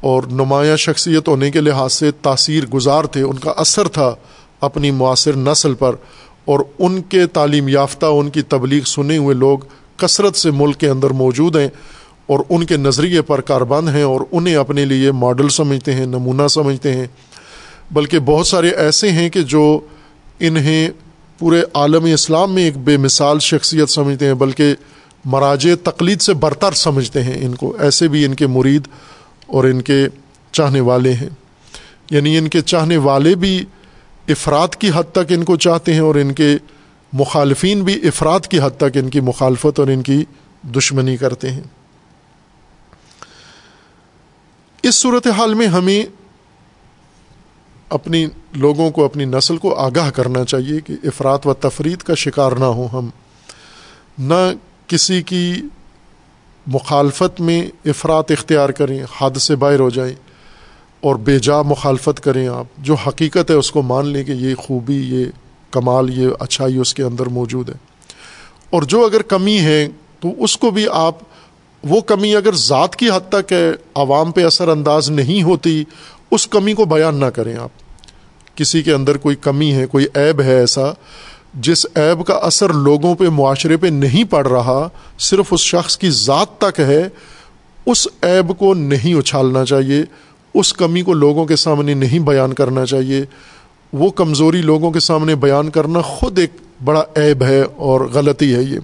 اور 0.00 0.22
نمایاں 0.22 0.76
شخصیت 0.76 1.28
ہونے 1.28 1.50
کے 1.50 1.60
لحاظ 1.60 1.92
سے 1.92 2.10
تاثیر 2.10 2.66
گزار 2.66 3.04
تھے، 3.04 3.22
ان 3.22 3.38
کا 3.38 3.50
اثر 3.50 3.88
تھا 3.88 4.14
اپنی 4.60 4.90
معاصر 4.90 5.36
نسل 5.36 5.74
پر 5.74 5.96
اور 6.44 6.60
ان 6.78 7.02
کے 7.02 7.26
تعلیم 7.26 7.68
یافتہ، 7.68 8.06
ان 8.06 8.30
کی 8.30 8.42
تبلیغ 8.42 8.82
سنے 8.84 9.16
ہوئے 9.16 9.34
لوگ 9.34 9.58
کثرت 9.96 10.36
سے 10.36 10.50
ملک 10.50 10.78
کے 10.78 10.88
اندر 10.88 11.10
موجود 11.10 11.56
ہیں۔ 11.56 11.68
اور 12.26 12.38
ان 12.48 12.64
کے 12.64 12.76
نظریے 12.76 13.22
پر 13.22 13.40
کاربند 13.40 13.88
ہیں 13.88 14.02
اور 14.02 14.20
انہیں 14.32 14.56
اپنے 14.56 14.84
لیے 14.84 15.12
ماڈل 15.12 15.48
سمجھتے 15.48 15.94
ہیں، 15.94 16.06
نمونہ 16.06 16.48
سمجھتے 16.48 16.92
ہیں۔ 16.92 17.06
بلکہ 17.90 18.18
بہت 18.18 18.46
سارے 18.46 18.70
ایسے 18.70 19.12
ہیں 19.12 19.30
کہ 19.30 19.42
جو 19.42 19.80
انہیں 20.40 20.90
پورے 21.38 21.62
عالم 21.74 22.04
اسلام 22.04 22.54
میں 22.54 22.62
ایک 22.62 22.78
بے 22.78 22.96
مثال 22.96 23.38
شخصیت 23.38 23.88
سمجھتے 23.90 24.26
ہیں، 24.26 24.34
بلکہ 24.34 24.74
مراج 25.24 25.68
تقلید 25.82 26.20
سے 26.20 26.34
برتر 26.34 26.72
سمجھتے 26.72 27.22
ہیں۔ 27.22 27.46
ان 27.46 27.54
کو 27.54 27.76
ایسے 27.80 28.08
بھی 28.08 28.24
ان 28.24 28.34
کے 28.34 28.46
مرید 28.46 28.88
اور 29.46 29.64
ان 29.64 29.82
کے 29.82 30.08
چاہنے 30.52 30.80
والے 30.80 31.12
ہیں۔ 31.12 31.28
یعنی 32.10 32.38
ان 32.38 32.48
کے 32.48 32.60
چاہنے 32.60 32.96
والے 32.96 33.34
بھی 33.34 33.64
افراد 34.28 34.68
کی 34.68 34.90
حد 34.94 35.02
تک 35.12 35.32
ان 35.32 35.44
کو 35.44 35.56
چاہتے 35.56 35.92
ہیں 35.92 36.00
اور 36.00 36.14
ان 36.14 36.32
کے 36.32 36.56
مخالفین 37.12 37.82
بھی 37.82 37.94
افراد 37.94 38.40
کی 38.40 38.60
حد 38.60 38.76
تک 38.76 38.96
ان 38.96 39.10
کی 39.10 39.20
مخالفت 39.20 39.80
اور 39.80 39.88
ان 39.88 40.02
کی 40.02 40.24
دشمنی 40.62 41.16
کرتے 41.16 41.50
ہیں۔ 41.50 41.60
اس 44.88 44.94
صورت 44.94 45.26
حال 45.26 45.54
میں 45.54 45.66
ہمیں 45.66 46.06
اپنی 47.88 48.26
لوگوں 48.52 48.90
کو، 48.90 49.04
اپنی 49.04 49.24
نسل 49.24 49.56
کو 49.56 49.74
آگاہ 49.74 50.10
کرنا 50.10 50.44
چاہیے 50.44 50.80
کہ 50.80 50.94
افراد 51.04 51.38
و 51.44 51.54
تفرید 51.54 51.98
کا 51.98 52.14
شکار 52.14 52.52
نہ 52.52 52.64
ہوں 52.64 52.88
ہم۔ 52.92 53.10
نہ 54.18 54.52
کسی 54.86 55.22
کی 55.22 55.54
مخالفت 56.66 57.40
میں 57.40 57.66
افراد 57.84 58.22
اختیار 58.30 58.68
کریں 58.68 59.04
حد 59.20 59.36
سے 59.36 59.56
باہر 59.56 59.80
ہو 59.80 59.90
جائیں 59.90 60.14
اور 61.00 61.16
بے 61.16 61.38
جا 61.38 61.62
مخالفت 61.62 62.20
کریں 62.20 62.48
آپ۔ 62.48 62.64
جو 62.78 62.94
حقیقت 62.94 63.50
ہے، 63.50 63.54
اس 63.54 63.70
کو 63.70 63.82
مان 63.82 64.06
لیں 64.06 64.24
کہ 64.24 64.32
یہ 64.32 64.54
خوبی، 64.54 64.96
یہ 64.96 65.24
کمال، 65.70 66.18
یہ 66.18 66.28
اچھائی 66.40 66.76
اس 66.76 66.94
کے 66.94 67.02
اندر 67.02 67.26
موجود 67.26 67.68
ہے۔ 67.68 67.74
اور 68.70 68.82
جو 68.82 69.04
اگر 69.04 69.22
کمی 69.22 69.60
ہے، 69.60 69.88
تو 70.20 70.28
اس 70.38 70.56
کو 70.56 70.70
بھی 70.70 70.86
آپ 70.92 71.14
وہ 71.84 72.00
کمی 72.00 72.36
اگر 72.36 72.54
ذات 72.54 72.96
کی 72.96 73.10
حد 73.10 73.32
تک 73.32 73.52
ہے، 73.52 73.70
عوام 73.94 74.32
پہ 74.32 74.44
اثر 74.44 74.68
انداز 74.68 75.10
نہیں 75.10 75.42
ہوتی، 75.42 75.84
اس 76.30 76.46
کمی 76.46 76.72
کو 76.72 76.84
بیان 76.84 77.14
نہ 77.14 77.24
کریں 77.24 77.56
آپ۔ 77.56 77.70
کسی 78.56 78.82
کے 78.82 78.92
اندر 78.92 79.16
کوئی 79.16 79.36
کمی 79.36 79.72
ہے، 79.72 79.86
کوئی 79.86 80.06
عیب 80.14 80.40
ہے 80.40 80.54
ایسا، 80.54 80.82
جس 81.54 81.86
عیب 81.96 82.26
کا 82.26 82.34
اثر 82.34 82.72
لوگوں 82.72 83.14
پہ، 83.14 83.28
معاشرے 83.28 83.76
پہ 83.76 83.86
نہیں 83.86 84.24
پڑ 84.24 84.48
رہا، 84.48 84.88
صرف 85.18 85.46
اس 85.50 85.60
شخص 85.60 85.98
کی 85.98 86.10
ذات 86.10 86.58
تک 86.58 86.80
ہے، 86.80 87.08
اس 87.86 88.08
عیب 88.22 88.58
کو 88.58 88.74
نہیں 88.74 89.14
اچھالنا 89.14 89.64
چاہیے، 89.64 90.02
اس 90.54 90.72
کمی 90.72 91.02
کو 91.02 91.12
لوگوں 91.12 91.46
کے 91.46 91.56
سامنے 91.56 91.94
نہیں 91.94 92.18
بیان 92.18 92.52
کرنا 92.52 92.86
چاہیے۔ 92.86 93.24
وہ 93.92 94.10
کمزوری 94.10 94.62
لوگوں 94.62 94.90
کے 94.90 95.00
سامنے 95.00 95.34
بیان 95.34 95.70
کرنا 95.70 96.00
خود 96.00 96.38
ایک 96.38 96.50
بڑا 96.84 97.02
عیب 97.16 97.42
ہے 97.42 97.62
اور 97.76 98.00
غلطی 98.00 98.54
ہے 98.54 98.62
یہ۔ 98.62 98.78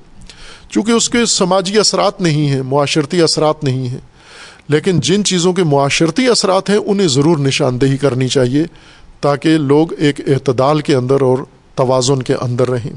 چونکہ 0.72 0.92
اس 0.92 1.10
کے 1.10 1.26
سماجی 1.26 1.78
اثرات 1.78 2.20
نہیں 2.20 2.48
ہیں، 2.48 2.62
معاشرتی 2.62 3.22
اثرات 3.22 3.64
نہیں 3.64 3.88
ہیں۔ 3.88 3.98
لیکن 4.68 5.00
جن 5.00 5.24
چیزوں 5.24 5.52
کے 5.52 5.64
معاشرتی 5.64 6.28
اثرات 6.28 6.70
ہیں، 6.70 6.76
انہیں 6.76 7.08
ضرور 7.08 7.38
نشاندہی 7.38 7.96
کرنی 7.96 8.28
چاہیے 8.28 8.64
تاکہ 9.20 9.58
لوگ 9.58 9.88
ایک 9.98 10.20
اعتدال 10.20 10.80
کے 10.80 10.94
اندر 10.94 11.20
اور 11.20 11.38
توازن 11.74 12.22
کے 12.22 12.34
اندر 12.34 12.70
رہیں۔ 12.70 12.92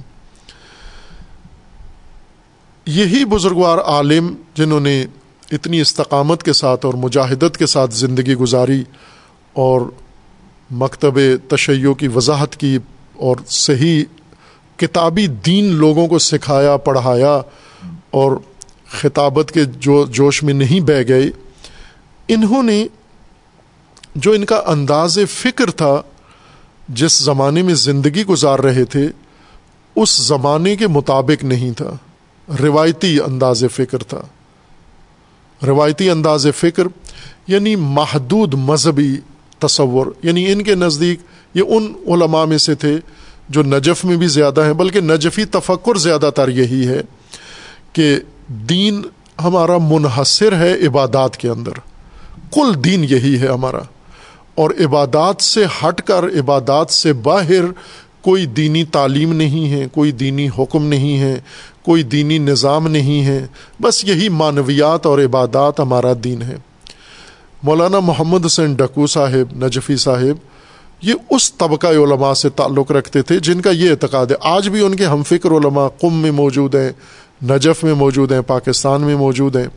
یہی 2.86 3.26
بزرگوار 3.26 3.78
عالم 3.78 4.36
جنہوں 4.56 4.80
نے 4.80 5.06
اتنی 5.52 5.82
استقامت 5.82 6.44
کے 6.44 6.54
ساتھ 6.54 6.86
اور 6.86 6.94
مجاہدت 6.94 7.58
کے 7.58 7.66
ساتھ 7.66 7.94
زندگی 7.94 8.36
گزاری 8.36 8.84
اور 9.54 9.82
مکتب 10.72 11.20
تشیع 11.50 11.94
کی 11.94 12.08
وضاحت 12.08 12.58
کی 12.58 12.78
اور 13.16 13.36
صحیح 13.48 14.04
کتابی 14.78 15.28
دین 15.28 15.66
لوگوں 15.66 16.08
کو 16.08 16.20
سکھایا، 16.20 16.78
پڑھایا 16.78 17.42
اور 18.16 18.32
خطابت 18.88 19.52
کے 19.52 19.66
جو 19.66 20.06
جوش 20.06 20.44
میں 20.44 20.54
نہیں 20.54 20.80
بہہ 20.80 21.08
گئے 21.08 21.30
انہوں 22.28 22.64
نے 22.64 22.88
جو 24.16 24.32
ان 24.32 24.46
کا 24.46 24.62
انداز 24.66 25.20
فکر 25.30 25.72
تھا، 25.72 26.02
جس 26.90 27.20
زمانے 27.20 27.62
میں 27.62 27.74
زندگی 27.74 28.26
گزار 28.26 28.60
رہے 28.60 28.86
تھے، 28.86 29.08
اس 29.96 30.28
زمانے 30.28 30.76
کے 30.76 30.88
مطابق 30.88 31.44
نہیں 31.44 31.72
تھا۔ 31.72 31.98
روایتی 32.62 33.20
انداز 33.20 33.64
فکر 33.76 33.98
تھا۔ 33.98 34.22
روایتی 35.66 36.10
انداز 36.10 36.48
فکر 36.58 36.84
یعنی 37.48 37.76
محدود 37.76 38.54
مذہبی 38.54 39.18
تصور 39.60 40.06
یعنی 40.24 40.52
ان 40.52 40.64
کے 40.64 40.76
نزدیک 40.76 41.20
یہ 41.54 41.64
ان 41.68 41.94
علماء 42.08 42.46
میں 42.46 42.58
سے 42.58 42.76
تھے 42.76 42.98
جو 43.50 43.64
نجف 43.64 44.06
میں 44.06 44.18
بھی 44.18 44.28
زیادہ 44.28 44.66
ہیں، 44.66 44.74
بلکہ 44.74 45.02
نجفی 45.02 45.46
تفکر 45.46 45.98
زیادہ 45.98 46.30
تر 46.36 46.50
یہی 46.50 46.88
ہے۔ 46.88 47.02
کہ 47.96 48.20
دین 48.48 49.02
ہمارا 49.44 49.78
منحصر 49.78 50.58
ہے 50.58 50.88
عبادات 50.88 51.38
کے 51.38 51.50
اندر۔ 51.50 51.72
کل 52.54 52.84
دین 52.84 53.04
یہی 53.04 53.38
ہے 53.42 53.48
ہمارا۔ 53.48 53.80
اور 54.56 54.70
عبادات 54.70 55.42
سے 55.42 55.66
ہٹ 55.66 56.02
کر، 56.02 56.24
عبادات 56.24 56.90
سے 56.90 57.14
باہر 57.14 57.72
کوئی 58.22 58.46
دینی 58.46 58.84
تعلیم 58.84 59.34
نہیں 59.34 59.72
ہے، 59.72 59.88
کوئی 59.92 60.12
دینی 60.12 60.50
حکم 60.60 60.86
نہیں 60.86 61.20
ہے، 61.20 61.40
کوئی 61.86 62.04
دینی 62.04 62.38
نظام 62.38 62.88
نہیں 62.88 63.26
ہے۔ 63.26 63.46
بس 63.82 64.06
یہی 64.06 64.30
معنویات 64.30 65.06
اور 65.06 65.20
عبادات 65.20 65.80
ہمارا 65.80 66.14
دین 66.24 66.42
ہے۔ 66.42 66.56
مولانا 67.64 68.00
محمد 68.00 68.46
حسین 68.46 68.74
ڈکو 68.74 69.08
صاحب، 69.08 69.66
نجفی 69.66 69.96
صاحب، 69.96 70.36
یہ 71.02 71.14
اس 71.30 71.54
طبقہ 71.54 71.88
علماء 71.88 72.34
سے 72.34 72.50
تعلق 72.50 72.92
رکھتے 72.92 73.22
تھے 73.22 73.40
جن 73.40 73.62
کا 73.62 73.70
یہ 73.70 73.90
اعتقاد 73.90 74.26
ہے۔ 74.26 74.36
آج 74.42 74.70
بھی 74.70 74.86
ان 74.86 74.96
کے 74.96 75.06
ہم 75.06 75.24
فکر 75.24 75.52
علماء 75.52 75.88
قم 76.02 76.14
میں 76.14 76.32
موجود 76.32 76.76
ہیں۔ 76.76 76.90
نجف 77.50 77.84
میں 77.84 77.94
موجود 77.94 78.32
ہیں، 78.32 78.42
پاکستان 78.42 79.02
میں 79.02 79.16
موجود 79.16 79.56
ہیں۔ 79.56 79.68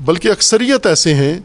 بلکہ 0.00 0.28
اکثریت 0.28 0.86
ایسے 0.86 1.14
ہیں 1.14 1.40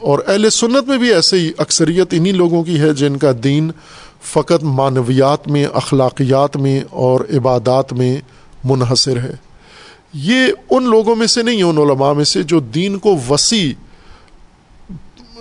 اور 0.00 0.18
اہل 0.26 0.50
سنت 0.50 0.88
میں 0.88 0.98
بھی 0.98 1.14
ایسے 1.14 1.38
ہی 1.38 1.52
اکثریت 1.58 2.08
انہی 2.10 2.32
لوگوں 2.32 2.64
کی 2.64 2.80
ہے 2.80 2.92
جن 2.92 3.16
کا 3.16 3.32
دین 3.44 3.70
فقط 4.22 4.62
معنویات 4.62 5.48
میں، 5.48 5.66
اخلاقیات 5.74 6.56
میں 6.56 6.80
اور 6.90 7.20
عبادات 7.36 7.92
میں 7.92 8.16
منحصر 8.64 9.16
ہے۔ 9.16 9.34
یہ 10.14 10.46
ان 10.70 10.84
لوگوں 10.84 11.16
میں 11.16 11.26
سے 11.26 11.42
نہیں، 11.42 11.62
ان 11.62 11.78
علماء 11.78 12.12
میں 12.12 12.24
سے 12.24 12.42
جو 12.42 12.60
دین 12.60 12.98
کو 12.98 13.18
وسیع، 13.30 13.72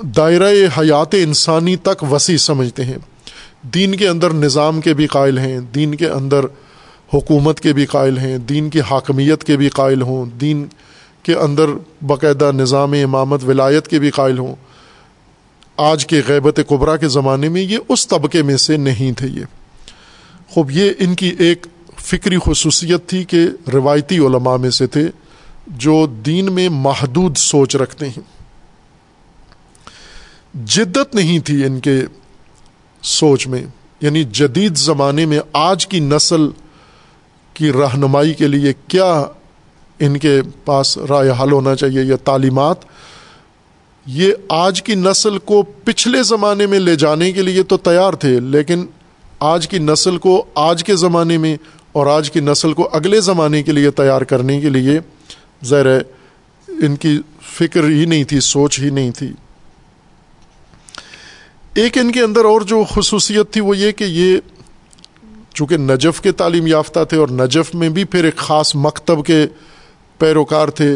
دائرہ 0.01 0.49
حیات 0.79 1.13
انسانی 1.13 1.75
تک 1.75 2.03
وسیع 2.11 2.37
سمجھتے 2.37 2.85
ہیں۔ 2.85 2.97
دین 3.61 3.95
کے 3.95 4.07
اندر 4.07 4.33
نظام 4.33 4.81
کے 4.81 4.93
بھی 4.93 5.07
قائل 5.07 5.37
ہیں، 5.37 5.59
دین 5.59 5.95
کے 5.95 6.09
اندر 6.09 6.45
حکومت 7.13 7.59
کے 7.59 7.73
بھی 7.73 7.85
قائل 7.85 8.17
ہیں، 8.17 8.37
دین 8.37 8.69
کی 8.69 8.81
حاکمیت 8.81 9.43
کے 9.43 9.57
بھی 9.57 9.69
قائل 9.69 10.01
ہوں، 10.01 10.25
دین 10.25 10.65
کے 11.23 11.35
اندر 11.35 11.65
باقاعدہ 12.01 12.51
نظام 12.51 12.91
امامت 12.91 13.43
ولایت 13.43 13.87
کے 13.87 13.99
بھی 13.99 14.11
قائل 14.11 14.37
ہوں۔ 14.37 14.55
آج 15.77 16.05
کے 16.05 16.21
غیبت 16.27 16.59
قبرا 16.67 16.97
کے 16.97 17.07
زمانے 17.07 17.49
میں 17.49 17.61
یہ 17.61 17.77
اس 17.89 18.07
طبقے 18.07 18.41
میں 18.41 18.57
سے 18.57 18.77
نہیں 18.77 19.11
تھے 19.11 19.27
یہ۔ 19.27 19.45
خوب، 20.49 20.71
یہ 20.71 20.91
ان 20.99 21.15
کی 21.15 21.35
ایک 21.39 21.67
فکری 21.97 22.37
خصوصیت 22.45 23.09
تھی 23.09 23.23
کہ 23.23 23.47
روایتی 23.73 24.17
علماء 24.17 24.57
میں 24.57 24.69
سے 24.69 24.87
تھے 24.87 25.07
جو 25.67 26.07
دین 26.07 26.53
میں 26.53 26.69
محدود 26.69 27.37
سوچ 27.37 27.75
رکھتے 27.75 28.09
ہیں۔ 28.09 28.43
جدت 30.65 31.15
نہیں 31.15 31.39
تھی 31.39 31.65
ان 31.65 31.79
کے 31.79 32.01
سوچ 33.01 33.47
میں 33.47 33.65
یعنی 34.01 34.23
جدید 34.23 34.77
زمانے 34.77 35.25
میں 35.25 35.39
آج 35.53 35.87
کی 35.87 35.99
نسل 35.99 36.49
کی 37.53 37.71
رہنمائی 37.71 38.33
کے 38.33 38.47
لیے 38.47 38.73
کیا 38.87 39.23
ان 39.99 40.17
کے 40.17 40.41
پاس 40.65 40.97
رائے 40.97 41.29
حل 41.29 41.51
ہونا 41.51 41.75
چاہیے 41.75 42.01
یا 42.01 42.15
تعلیمات؟ 42.15 42.85
یہ 44.05 44.33
آج 44.49 44.81
کی 44.83 44.95
نسل 44.95 45.37
کو 45.37 45.61
پچھلے 45.83 46.23
زمانے 46.23 46.65
میں 46.67 46.79
لے 46.79 46.95
جانے 46.95 47.31
کے 47.31 47.41
لیے 47.41 47.63
تو 47.63 47.77
تیار 47.77 48.13
تھے، 48.13 48.39
لیکن 48.39 48.85
آج 49.39 49.67
کی 49.67 49.79
نسل 49.79 50.17
کو 50.17 50.45
آج 50.55 50.83
کے 50.83 50.95
زمانے 50.95 51.37
میں 51.37 51.55
اور 51.91 52.07
آج 52.07 52.31
کی 52.31 52.39
نسل 52.39 52.73
کو 52.73 52.89
اگلے 52.93 53.21
زمانے 53.21 53.63
کے 53.63 53.71
لیے 53.71 53.91
تیار 53.91 54.21
کرنے 54.21 54.59
کے 54.61 54.69
لیے 54.69 54.99
ظاہر 55.65 55.85
ہے، 55.85 56.01
ان 56.67 56.95
کی 56.95 57.19
فکر 57.41 57.83
ہی 57.83 58.05
نہیں 58.05 58.23
تھی، 58.23 58.39
سوچ 58.39 58.79
ہی 58.79 58.89
نہیں 58.89 59.11
تھی۔ 59.11 59.31
ایک 61.73 61.97
ان 61.97 62.11
کے 62.11 62.21
اندر 62.21 62.45
اور 62.45 62.61
جو 62.61 62.83
خصوصیت 62.89 63.51
تھی 63.51 63.61
وہ 63.61 63.77
یہ 63.77 63.91
کہ 63.91 64.03
یہ 64.03 64.37
چونکہ 65.53 65.77
نجف 65.77 66.21
کے 66.21 66.31
تعلیم 66.31 66.67
یافتہ 66.67 66.99
تھے 67.09 67.17
اور 67.17 67.27
نجف 67.27 67.75
میں 67.75 67.89
بھی 67.89 68.03
پھر 68.03 68.23
ایک 68.23 68.35
خاص 68.35 68.75
مکتب 68.75 69.25
کے 69.25 69.45
پیروکار 70.17 70.67
تھے، 70.67 70.95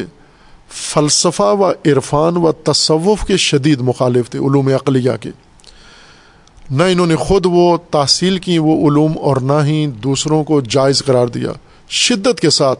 فلسفہ 0.69 1.43
و 1.43 1.69
عرفان 1.69 2.37
و 2.37 2.51
تصوف 2.51 3.25
کے 3.27 3.37
شدید 3.37 3.81
مخالف 3.81 4.29
تھے 4.29 4.39
علوم 4.39 4.67
اقلیہ 4.67 5.11
کے۔ 5.21 5.29
نہ 6.71 6.83
انہوں 6.83 7.05
نے 7.05 7.15
خود 7.15 7.45
وہ 7.45 7.77
تحصیل 7.91 8.37
کی، 8.37 8.57
وہ 8.57 8.89
علوم 8.89 9.17
اور 9.17 9.37
نہ 9.37 9.65
ہی 9.65 9.87
دوسروں 9.87 10.43
کو 10.43 10.61
جائز 10.61 11.03
قرار 11.03 11.27
دیا۔ 11.27 11.51
شدت 11.89 12.39
کے 12.39 12.49
ساتھ 12.49 12.79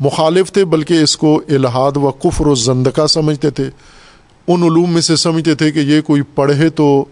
مخالف 0.00 0.52
تھے، 0.52 0.64
بلکہ 0.64 0.94
اس 0.94 1.16
کو 1.16 1.40
الحاد 1.48 1.96
و 1.96 2.10
کفر 2.10 2.46
و 2.46 2.54
زندقہ 2.54 3.06
سمجھتے 3.06 3.50
تھے۔ 3.50 3.70
ان 4.48 4.62
علوم 4.62 4.92
میں 4.92 5.00
سے 5.00 5.16
سمجھتے 5.16 5.54
تھے 5.54 5.72
کہ 5.72 5.78
یہ 5.78 6.00
کوئی 6.00 6.22
پڑھے 6.22 6.70
تو 6.70 7.04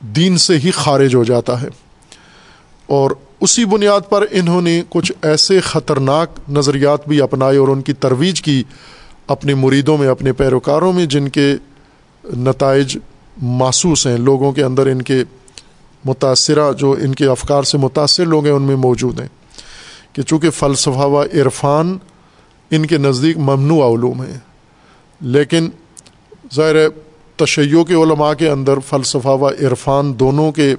دین 0.00 0.36
سے 0.36 0.58
ہی 0.58 0.70
خارج 0.70 1.14
ہو 1.14 1.24
جاتا 1.24 1.62
ہے۔ 1.62 1.68
اور 2.86 3.10
اسی 3.40 3.64
بنیاد 3.64 4.00
پر 4.08 4.24
انہوں 4.30 4.62
نے 4.62 4.82
کچھ 4.88 5.12
ایسے 5.22 5.60
خطرناک 5.60 6.38
نظریات 6.48 7.08
بھی 7.08 7.20
اپنائے 7.20 7.56
اور 7.56 7.68
ان 7.68 7.82
کی 7.82 7.92
ترویج 7.92 8.42
کی 8.42 8.62
اپنے 9.26 9.54
مریدوں 9.54 9.96
میں، 9.98 10.08
اپنے 10.08 10.32
پیروکاروں 10.32 10.92
میں، 10.92 11.06
جن 11.06 11.28
کے 11.28 11.54
نتائج 12.24 12.96
محسوس 13.36 14.06
ہیں، 14.06 14.16
لوگوں 14.16 14.52
کے 14.52 14.62
اندر 14.62 14.86
ان 14.86 15.02
کے 15.02 15.22
متاثرہ، 16.04 16.72
جو 16.72 16.90
ان 16.92 17.14
کے 17.14 17.26
افکار 17.26 17.62
سے 17.62 17.78
متاثر 17.78 18.26
لوگ 18.26 18.44
ہیں، 18.44 18.52
ان 18.52 18.62
میں 18.62 18.76
موجود 18.76 19.20
ہیں 19.20 19.28
کہ 20.12 20.22
چونکہ 20.22 20.50
فلسفہ 20.50 21.06
و 21.06 21.22
عرفان 21.22 21.96
ان 22.70 22.86
کے 22.86 22.98
نزدیک 22.98 23.38
ممنوع 23.38 23.94
علوم 23.94 24.22
ہیں، 24.22 24.38
لیکن 25.20 25.68
ظاہر 26.54 26.88
تشیع 27.36 27.82
کے 27.82 27.94
علماء 27.94 28.32
کے 28.34 28.48
اندر 28.48 28.78
فلسفہ 28.78 29.28
و 29.28 29.48
عرفان 29.48 30.18
دونوں 30.18 30.52
کے 30.52 30.74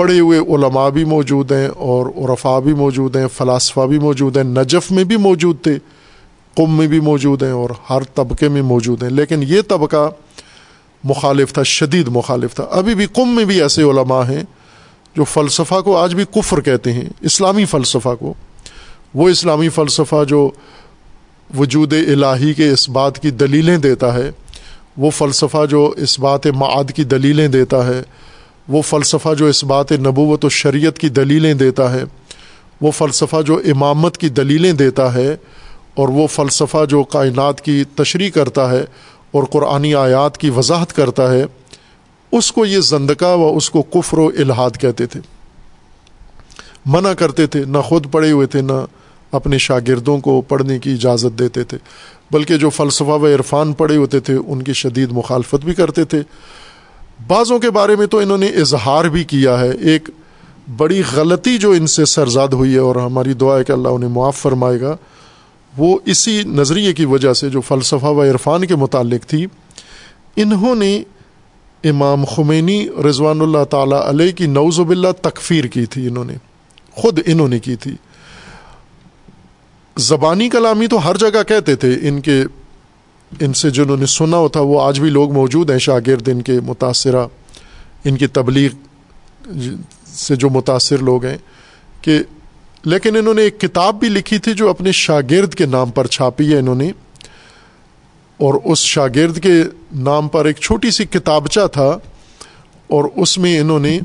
پڑھے 0.00 0.20
ہوئے 0.20 0.38
علماء 0.38 0.88
بھی 0.88 1.04
موجود 1.04 1.52
ہیں 1.52 1.68
اور 1.68 2.06
عرفا 2.06 2.58
بھی 2.58 2.74
موجود 2.74 3.16
ہیں، 3.16 3.26
فلاسفہ 3.36 3.80
بھی 3.80 3.98
موجود 3.98 4.36
ہیں، 4.36 4.44
نجف 4.44 4.90
میں 4.90 5.04
بھی 5.04 5.16
موجود 5.16 5.56
تھے، 5.62 5.78
قم 6.56 6.76
میں 6.76 6.86
بھی 6.86 7.00
موجود 7.00 7.42
ہیں 7.42 7.50
اور 7.50 7.70
ہر 7.90 8.02
طبقے 8.14 8.48
میں 8.48 8.62
موجود 8.62 9.02
ہیں۔ 9.02 9.10
لیکن 9.10 9.42
یہ 9.42 9.60
طبقہ 9.68 10.10
مخالف 11.04 11.52
تھا، 11.52 11.62
شدید 11.62 12.08
مخالف 12.08 12.54
تھا۔ 12.54 12.66
ابھی 12.70 12.94
بھی 12.94 13.06
قم 13.06 13.36
میں 13.36 13.44
بھی 13.44 13.62
ایسے 13.62 13.82
علماء 13.82 14.22
ہیں 14.22 14.42
جو 15.16 15.24
فلسفہ 15.24 15.80
کو 15.80 15.96
آج 15.96 16.14
بھی 16.14 16.24
کفر 16.34 16.60
کہتے 16.60 16.92
ہیں، 16.92 17.04
اسلامی 17.20 17.64
فلسفہ 17.64 18.14
کو۔ 18.18 18.34
وہ 19.14 19.28
اسلامی 19.28 19.68
فلسفہ 19.68 20.24
جو 20.28 20.50
وجود 21.58 21.92
الہی 21.92 22.54
کے 22.54 22.68
اس 22.68 22.88
بات 22.88 23.18
کی 23.18 23.30
دلیلیں 23.30 23.78
دیتا 23.78 24.14
ہے، 24.14 24.30
وہ 24.96 25.10
فلسفہ 25.10 25.66
جو 25.70 25.94
اس 25.96 26.18
بات 26.18 26.46
معاد 26.46 26.90
کی 26.96 27.04
دلیلیں 27.04 27.48
دیتا 27.48 27.86
ہے 27.86 28.02
وہ 28.70 28.82
فلسفہ 28.82 29.34
جو 29.34 29.46
اس 29.46 29.64
بات 29.64 29.92
نبوت 29.92 30.44
و 30.44 30.48
شریعت 30.48 30.98
کی 30.98 31.08
دلیلیں 31.08 31.54
دیتا 31.54 31.92
ہے، 31.92 32.04
وہ 32.80 32.90
فلسفہ 32.90 33.42
جو 33.46 33.60
امامت 33.64 34.18
کی 34.18 34.28
دلیلیں 34.28 34.72
دیتا 34.72 35.14
ہے، 35.14 35.36
اور 35.94 36.08
وہ 36.08 36.26
فلسفہ 36.26 36.84
جو 36.84 37.02
کائنات 37.02 37.60
کی 37.60 37.84
تشریح 37.94 38.30
کرتا 38.30 38.70
ہے 38.70 38.84
اور 39.30 39.44
قرآنی 39.44 39.94
آیات 39.94 40.38
کی 40.38 40.50
وضاحت 40.50 40.92
کرتا 40.92 41.30
ہے، 41.32 41.44
اس 42.32 42.52
کو 42.52 42.66
یہ 42.66 42.80
زندقہ 42.80 43.34
و 43.36 43.56
اس 43.56 43.70
کو 43.70 43.82
کفر 43.82 44.18
و 44.18 44.26
الحاد 44.26 44.70
کہتے 44.80 45.06
تھے۔ 45.06 45.20
منع 46.86 47.12
کرتے 47.12 47.46
تھے، 47.46 47.64
نہ 47.64 47.78
خود 47.78 48.06
پڑھے 48.12 48.30
ہوئے 48.30 48.46
تھے، 48.46 48.60
نہ 48.60 48.72
اپنے 49.32 49.58
شاگردوں 49.58 50.18
کو 50.18 50.40
پڑھنے 50.40 50.78
کی 50.78 50.92
اجازت 50.92 51.38
دیتے 51.38 51.64
تھے۔ 51.64 51.78
بلکہ 52.30 52.56
جو 52.56 52.70
فلسفہ 52.70 53.18
و 53.18 53.26
عرفان 53.26 53.72
پڑھے 53.72 53.96
ہوتے 53.96 54.20
تھے، 54.20 54.36
ان 54.46 54.62
کی 54.62 54.72
شدید 54.72 55.12
مخالفت 55.12 55.64
بھی 55.64 55.74
کرتے 55.74 56.04
تھے۔ 56.04 56.22
بعضوں 57.26 57.58
کے 57.58 57.70
بارے 57.70 57.96
میں 57.96 58.06
تو 58.06 58.18
انہوں 58.18 58.38
نے 58.38 58.46
اظہار 58.46 59.04
بھی 59.04 59.24
کیا 59.24 59.60
ہے۔ 59.60 59.70
ایک 59.70 60.10
بڑی 60.76 61.02
غلطی 61.12 61.58
جو 61.58 61.70
ان 61.70 61.86
سے 61.86 62.04
سرزاد 62.04 62.48
ہوئی 62.48 62.74
ہے 62.74 62.78
اور 62.78 62.96
ہماری 62.96 63.32
دعا 63.32 63.58
ہے 63.58 63.64
کہ 63.64 63.72
اللہ 63.72 63.88
انہیں 63.88 64.10
معاف 64.10 64.36
فرمائے 64.36 64.80
گا، 64.80 64.96
وہ 65.76 65.98
اسی 66.04 66.42
نظریے 66.42 66.92
کی 66.92 67.04
وجہ 67.04 67.32
سے 67.32 67.48
جو 67.48 67.60
فلسفہ 67.60 68.06
و 68.06 68.22
عرفان 68.22 68.66
کے 68.66 68.76
متعلق 68.76 69.26
تھی، 69.26 69.46
انہوں 70.36 70.74
نے 70.74 71.02
امام 71.84 72.24
خمینی 72.24 72.88
رضوان 73.08 73.40
اللہ 73.40 73.64
تعالیٰ 73.70 74.00
علیہ 74.08 74.32
کی 74.32 74.46
نوز 74.46 74.80
باللہ 74.80 75.08
تکفیر 75.22 75.64
کی 75.64 75.86
تھی۔ 75.86 76.08
انہوں 76.08 76.24
نے 76.24 76.34
خود 76.92 77.18
انہوں 77.26 77.48
نے 77.48 77.58
کی 77.58 77.76
تھی۔ 77.76 77.94
زبانی 79.96 80.48
کلامی 80.48 80.86
تو 80.86 81.10
ہر 81.10 81.16
جگہ 81.16 81.42
کہتے 81.48 81.74
تھے، 81.74 81.96
ان 82.02 82.20
کے 82.20 82.44
ان 83.40 83.52
سے 83.52 83.70
جنہوں 83.70 83.96
نے 83.96 84.06
سنا 84.06 84.36
ہوتا 84.36 84.60
وہ 84.60 84.82
آج 84.82 85.00
بھی 85.00 85.10
لوگ 85.10 85.32
موجود 85.32 85.70
ہیں 85.70 85.78
شاگرد، 85.78 86.28
ان 86.28 86.42
کے 86.42 86.60
متاثرہ، 86.60 87.26
ان 88.04 88.16
کی 88.16 88.26
تبلیغ 88.26 88.70
سے 90.06 90.36
جو 90.36 90.50
متاثر 90.50 90.98
لوگ 90.98 91.24
ہیں 91.24 91.38
کہ 92.02 92.18
لیکن 92.84 93.16
انہوں 93.16 93.34
نے 93.34 93.42
ایک 93.42 93.60
کتاب 93.60 94.00
بھی 94.00 94.08
لکھی 94.08 94.38
تھی 94.38 94.54
جو 94.54 94.70
اپنے 94.70 94.92
شاگرد 94.92 95.54
کے 95.54 95.66
نام 95.66 95.90
پر 95.90 96.06
چھاپی 96.06 96.52
ہے 96.52 96.58
انہوں 96.58 96.74
نے۔ 96.74 96.92
اور 98.36 98.54
اس 98.64 98.78
شاگرد 98.78 99.40
کے 99.40 99.62
نام 99.94 100.28
پر 100.28 100.44
ایک 100.44 100.56
چھوٹی 100.56 100.90
سی 100.90 101.04
کتابچہ 101.04 101.66
تھا 101.72 101.98
اور 102.86 103.04
اس 103.16 103.38
میں 103.38 103.60
انہوں 103.60 103.78
نے، 103.78 103.98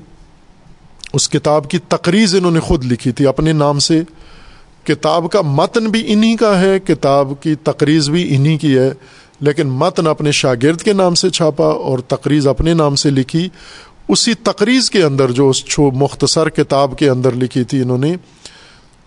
اس 1.14 1.30
کتاب 1.30 1.70
کی 1.70 1.78
تقریض 1.78 2.36
انہوں 2.36 2.52
نے 2.52 2.60
خود 2.60 2.86
لکھی 2.86 3.12
تھی 3.12 3.28
اپنے 3.28 3.54
نام 3.54 3.80
سے۔ 3.80 4.02
کتاب 4.86 5.32
کا 5.32 5.42
متن 5.42 5.88
بھی 5.88 6.04
انہی 6.08 6.36
کا 6.36 6.62
ہے، 6.62 6.80
کتاب 6.80 7.34
کی 7.42 7.56
تقریض 7.56 8.10
بھی 8.10 8.36
انہی 8.36 8.58
کی 8.58 8.78
ہے۔ 8.78 8.94
لیکن 9.40 9.68
متن 9.68 10.08
اپنے 10.08 10.32
شاگرد 10.32 10.82
کے 10.82 10.94
نام 10.94 11.14
سے 11.14 11.30
چھاپا 11.30 11.66
اور 11.66 12.00
تقریض 12.00 12.48
اپنے 12.48 12.74
نام 12.74 12.96
سے 12.96 13.10
لکھی۔ 13.10 13.50
اسی 14.08 14.34
تقریض 14.34 14.90
کے 14.90 15.04
اندر 15.04 15.32
جو 15.32 15.50
اس 15.50 15.80
مختصر 15.80 16.50
کتاب 16.50 16.98
کے 16.98 17.10
اندر 17.10 17.32
لکھی 17.32 17.64
تھی 17.64 17.82
انہوں 17.82 17.98
نے، 17.98 18.16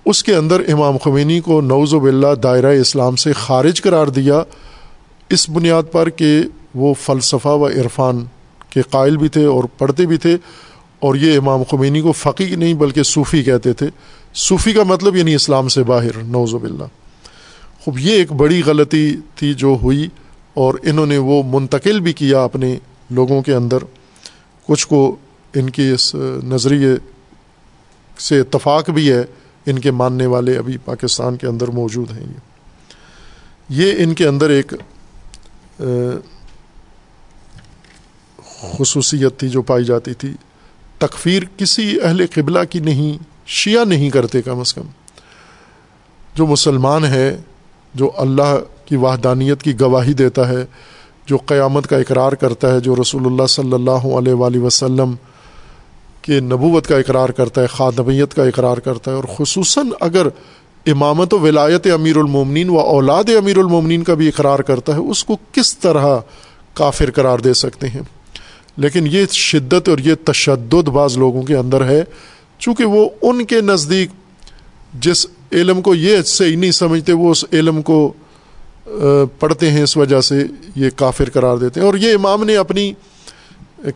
اس 0.04 0.24
کے 0.24 0.34
اندر 0.34 0.60
امام 0.68 0.96
خمینی 0.96 1.40
کو 1.40 1.60
نوز 1.60 1.94
و 1.94 2.00
بلّہ 2.00 2.34
دائرہ 2.34 2.66
اسلام 2.66 3.16
سے 3.16 3.32
خارج 3.32 3.82
قرار 3.82 4.06
دیا۔ 4.06 4.42
اس 5.30 5.50
بنیاد 5.50 5.82
پر 5.92 6.08
کہ 6.08 6.42
وہ 6.74 6.94
فلسفہ 6.94 7.48
و 7.48 7.66
عرفان 7.66 8.24
کے 8.70 8.82
قائل 8.82 9.16
بھی 9.16 9.28
تھے 9.28 9.44
اور 9.44 9.64
پڑھتے 9.78 10.06
بھی 10.06 10.16
تھے۔ 10.16 10.36
اور 10.98 11.14
یہ 11.14 11.38
امام 11.38 11.62
خمینی 11.62 12.00
کو 12.00 12.12
فقی 12.12 12.56
نہیں 12.56 12.74
بلکہ 12.74 13.02
صوفی 13.02 13.42
کہتے 13.42 13.72
تھے۔ 13.72 13.86
صوفی 14.34 14.72
کا 14.72 14.82
مطلب 14.82 15.16
یعنی 15.16 15.34
اسلام 15.34 15.68
سے 15.68 15.82
باہر 15.82 16.22
نوز 16.22 16.54
و 16.54 16.58
بلّہ 16.58 16.84
خوب، 17.80 17.98
یہ 17.98 18.12
ایک 18.12 18.32
بڑی 18.32 18.62
غلطی 18.66 19.16
تھی 19.34 19.54
جو 19.54 19.76
ہوئی 19.82 20.08
اور 20.54 20.74
انہوں 20.82 21.06
نے 21.06 21.18
وہ 21.18 21.42
منتقل 21.46 22.00
بھی 22.00 22.12
کیا 22.12 22.44
اپنے 22.44 22.78
لوگوں 23.10 23.42
کے 23.42 23.54
اندر۔ 23.54 23.78
کچھ 24.66 24.88
کو 24.88 25.16
ان 25.54 25.70
کی 25.70 25.90
اس 25.90 26.14
نظریے 26.44 26.88
سے 28.18 28.40
اتفاق 28.40 28.90
بھی 28.90 29.12
ہے، 29.12 29.24
ان 29.66 29.78
کے 29.78 29.90
ماننے 29.90 30.26
والے 30.26 30.58
ابھی 30.58 30.76
پاکستان 30.84 31.36
کے 31.36 31.46
اندر 31.46 31.68
موجود 31.68 32.10
ہیں۔ 32.10 32.20
یہ 32.20 32.48
یہ 33.70 33.92
ان 33.98 34.14
کے 34.14 34.26
اندر 34.26 34.50
ایک 34.50 34.74
خصوصیت 38.78 39.38
تھی 39.38 39.48
جو 39.48 39.62
پائی 39.62 39.84
جاتی 39.84 40.14
تھی۔ 40.14 40.32
تکفیر 40.98 41.42
کسی 41.56 41.94
اہل 42.02 42.24
قبلہ 42.34 42.58
کی 42.70 42.78
نہیں، 42.80 43.16
شیعہ 43.56 43.84
نہیں 43.84 44.10
کرتے 44.10 44.42
کم 44.42 44.60
از 44.60 44.74
کم۔ 44.74 44.86
جو 46.34 46.46
مسلمان 46.46 47.04
ہے، 47.04 47.36
جو 47.94 48.10
اللہ 48.16 48.58
کی 48.86 48.96
وحدانیت 48.96 49.62
کی 49.62 49.78
گواہی 49.80 50.12
دیتا 50.14 50.48
ہے، 50.48 50.64
جو 51.26 51.36
قیامت 51.46 51.86
کا 51.86 51.96
اقرار 51.96 52.32
کرتا 52.34 52.72
ہے، 52.74 52.80
جو 52.80 52.96
رسول 52.96 53.26
اللہ 53.26 53.46
صلی 53.50 53.72
اللہ 53.72 54.06
علیہ 54.18 54.34
وآلہ 54.34 54.58
وسلم 54.58 55.14
کے 56.22 56.40
نبوت 56.40 56.86
کا 56.86 56.96
اقرار 56.96 57.28
کرتا 57.28 57.62
ہے 57.62 57.66
خادمیت 57.66 58.34
کا 58.34 58.44
اقرار 58.44 58.76
کرتا 58.78 59.10
ہے، 59.10 59.16
اور 59.16 59.24
خصوصاً 59.36 59.90
اگر 60.00 60.26
امامت 60.86 61.34
و 61.34 61.38
ولایت 61.38 61.86
امیر 61.92 62.16
المومنین 62.16 62.68
و 62.68 62.78
اولاد 62.78 63.30
امیر 63.36 63.58
المومنین 63.58 64.02
کا 64.02 64.14
بھی 64.14 64.28
اقرار 64.28 64.58
کرتا 64.58 64.94
ہے، 64.94 64.98
اس 65.10 65.24
کو 65.24 65.36
کس 65.52 65.76
طرح 65.78 66.06
کافر 66.74 67.10
قرار 67.10 67.38
دے 67.38 67.54
سکتے 67.54 67.88
ہیں؟ 67.88 68.02
لیکن 68.78 69.06
یہ 69.06 69.26
شدت 69.32 69.88
اور 69.88 69.98
یہ 69.98 70.14
تشدد 70.24 70.88
بعض 70.88 71.18
لوگوں 71.18 71.42
کے 71.42 71.56
اندر 71.56 71.84
ہے، 71.84 72.04
چونکہ 72.58 72.84
وہ 72.84 73.08
ان 73.22 73.44
کے 73.44 73.60
نزدیک 73.60 74.10
جس 75.00 75.26
علم 75.52 75.82
کو 75.82 75.94
یہ 75.94 76.22
صحیح 76.22 76.56
نہیں 76.56 76.70
سمجھتے، 76.70 77.12
وہ 77.12 77.30
اس 77.30 77.44
علم 77.52 77.82
کو 77.82 78.12
پڑھتے 79.38 79.70
ہیں، 79.70 79.82
اس 79.82 79.96
وجہ 79.96 80.20
سے 80.20 80.44
یہ 80.76 80.90
کافر 80.96 81.30
قرار 81.30 81.56
دیتے 81.56 81.80
ہیں۔ 81.80 81.86
اور 81.86 81.94
یہ 81.94 82.14
امام 82.14 82.44
نے 82.44 82.56
اپنی 82.56 82.92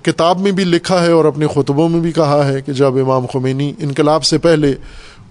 کتاب 0.03 0.41
میں 0.41 0.53
بھی 0.53 0.65
لکھا 0.65 1.03
ہے 1.03 1.13
اور 1.13 1.25
اپنے 1.25 1.47
خطبوں 1.55 1.89
میں 1.89 2.01
بھی 2.01 2.13
کہا 2.13 2.49
ہے 2.49 2.61
کہ 2.61 2.73
جب 2.73 2.99
امام 2.99 3.27
خمینی 3.27 3.73
انقلاب 3.79 4.25
سے 4.25 4.39
پہلے 4.39 4.75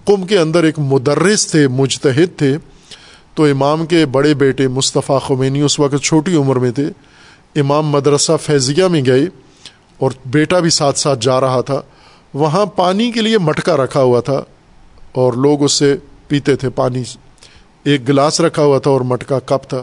قم 0.04 0.26
کے 0.26 0.38
اندر 0.38 0.64
ایک 0.64 0.78
مدرس 0.78 1.46
تھے، 1.46 1.68
مجتہد 1.68 2.38
تھے، 2.38 2.58
تو 3.34 3.44
امام 3.44 3.86
کے 3.86 4.06
بڑے 4.06 4.34
بیٹے 4.34 4.68
مصطفیٰ 4.68 5.20
خمینی 5.20 5.60
اس 5.60 5.80
وقت 5.80 6.02
چھوٹی 6.02 6.36
عمر 6.36 6.56
میں 6.56 6.70
تھے۔ 6.70 6.86
امام 7.60 7.86
مدرسہ 7.86 8.32
فیضیہ 8.42 8.84
میں 8.84 9.02
گئے۔ 9.06 9.26
اور 10.02 10.10
بیٹا 10.26 10.58
بھی 10.58 10.70
ساتھ 10.70 10.98
ساتھ 10.98 11.20
جا 11.20 11.40
رہا 11.40 11.60
تھا، 11.60 11.80
وہاں 12.34 12.66
پانی 12.66 13.10
کے 13.12 13.20
لیے 13.20 13.38
مٹکا 13.38 13.76
رکھا 13.76 14.02
ہوا 14.02 14.20
تھا 14.20 14.42
اور 15.12 15.32
لوگ 15.32 15.62
اس 15.62 15.72
سے 15.72 15.94
پیتے 16.28 16.56
تھے 16.56 16.70
پانی۔ 16.70 17.02
ایک 17.84 18.08
گلاس 18.08 18.40
رکھا 18.40 18.62
ہوا 18.62 18.78
تھا 18.78 18.90
اور 18.90 19.00
مٹکا 19.00 19.38
کپ 19.38 19.68
تھا۔ 19.68 19.82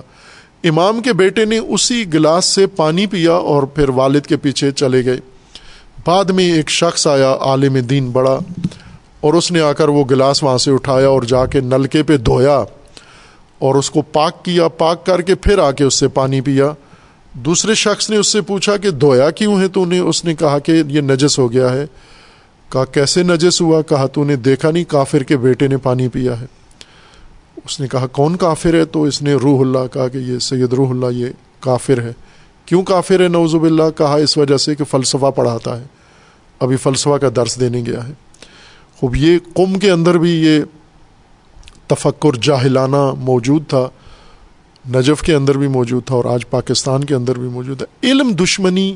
امام 0.63 1.01
کے 1.01 1.13
بیٹے 1.13 1.45
نے 1.45 1.57
اسی 1.57 2.03
گلاس 2.13 2.45
سے 2.45 2.67
پانی 2.67 3.05
پیا 3.05 3.33
اور 3.33 3.63
پھر 3.63 3.89
والد 3.89 4.21
کے 4.21 4.37
پیچھے 4.37 4.71
چلے 4.71 5.05
گئے۔ 5.05 5.17
بعد 6.05 6.25
میں 6.25 6.51
ایک 6.51 6.69
شخص 6.69 7.07
آیا، 7.07 7.35
عالم 7.41 7.77
دین 7.89 8.09
بڑا، 8.09 8.39
اور 9.21 9.33
اس 9.33 9.51
نے 9.51 9.61
آ 9.61 9.71
کر 9.73 9.89
وہ 9.89 10.03
گلاس 10.11 10.43
وہاں 10.43 10.57
سے 10.57 10.71
اٹھایا 10.71 11.07
اور 11.07 11.23
جا 11.23 11.45
کے 11.45 11.61
نلکے 11.61 12.03
پہ 12.03 12.17
دھویا 12.17 12.63
اور 13.59 13.75
اس 13.75 13.91
کو 13.91 14.01
پاک 14.01 14.45
کیا۔ 14.45 14.67
پاک 14.67 15.05
کر 15.05 15.21
کے 15.21 15.35
پھر 15.35 15.59
آ 15.59 15.71
کے 15.71 15.83
اس 15.83 15.93
سے 15.93 16.07
پانی 16.07 16.41
پیا۔ 16.41 16.71
دوسرے 17.33 17.73
شخص 17.73 18.09
نے 18.09 18.17
اس 18.17 18.27
سے 18.27 18.41
پوچھا 18.41 18.77
کہ 18.77 18.91
دھویا 18.91 19.29
کیوں 19.29 19.61
ہے 19.61 19.67
تو 19.67 19.85
نے 19.85 19.99
اس 19.99 20.25
نے 20.25 20.35
کہا 20.35 20.59
کہ 20.59 20.71
یہ 20.87 21.01
نجس 21.01 21.39
ہو 21.39 21.51
گیا 21.51 21.73
ہے۔ 21.73 21.85
کہا، 22.69 22.85
کیسے 22.85 23.23
نجس 23.23 23.61
ہوا؟ 23.61 23.81
کہا، 23.81 24.05
تو 24.05 24.23
نے 24.23 24.35
دیکھا 24.35 24.71
نہیں، 24.71 24.83
کافر 24.83 25.23
کے 25.23 25.37
بیٹے 25.37 25.67
نے 25.67 25.77
پانی 25.77 26.07
پیا 26.07 26.41
ہے۔ 26.41 26.45
اس 27.65 27.79
نے 27.79 27.87
کہا، 27.87 28.07
کون 28.07 28.37
کافر 28.37 28.73
ہے؟ 28.73 28.85
تو 28.85 29.03
اس 29.03 29.21
نے 29.21 29.33
روح 29.33 29.61
اللہ 29.61 29.93
کہا 29.93 30.07
کہ 30.07 30.17
یہ 30.17 30.39
سید 30.39 30.73
روح 30.73 30.89
اللہ، 30.89 31.05
یہ 31.11 31.27
کافر 31.59 32.01
ہے۔ 32.01 32.11
کیوں 32.65 32.83
کافر 32.83 33.19
ہے؟ 33.19 33.27
نوزب 33.27 33.63
اللہ 33.63 33.97
کہا، 33.97 34.15
اس 34.15 34.37
وجہ 34.37 34.57
سے 34.57 34.75
کہ 34.75 34.83
فلسفہ 34.83 35.31
پڑھاتا 35.35 35.79
ہے۔ 35.79 35.85
ابھی 36.59 36.77
فلسفہ 36.77 37.17
کا 37.17 37.27
درس 37.35 37.59
دینے 37.59 37.83
گیا 37.85 38.07
ہے۔ 38.07 38.13
خوب، 38.97 39.15
یہ 39.15 39.39
قم 39.53 39.79
کے 39.79 39.91
اندر 39.91 40.17
بھی 40.17 40.31
یہ 40.31 40.61
تفکر 41.87 42.35
جاہلانہ 42.41 43.13
موجود 43.17 43.63
تھا۔ 43.67 43.89
نجف 44.95 45.21
کے 45.21 45.33
اندر 45.33 45.57
بھی 45.57 45.67
موجود 45.67 46.05
تھا 46.05 46.15
اور 46.15 46.25
آج 46.25 46.49
پاکستان 46.49 47.03
کے 47.03 47.15
اندر 47.15 47.39
بھی 47.39 47.49
موجود 47.49 47.81
ہے۔ 47.81 48.11
علم 48.11 48.31
دشمنی 48.31 48.95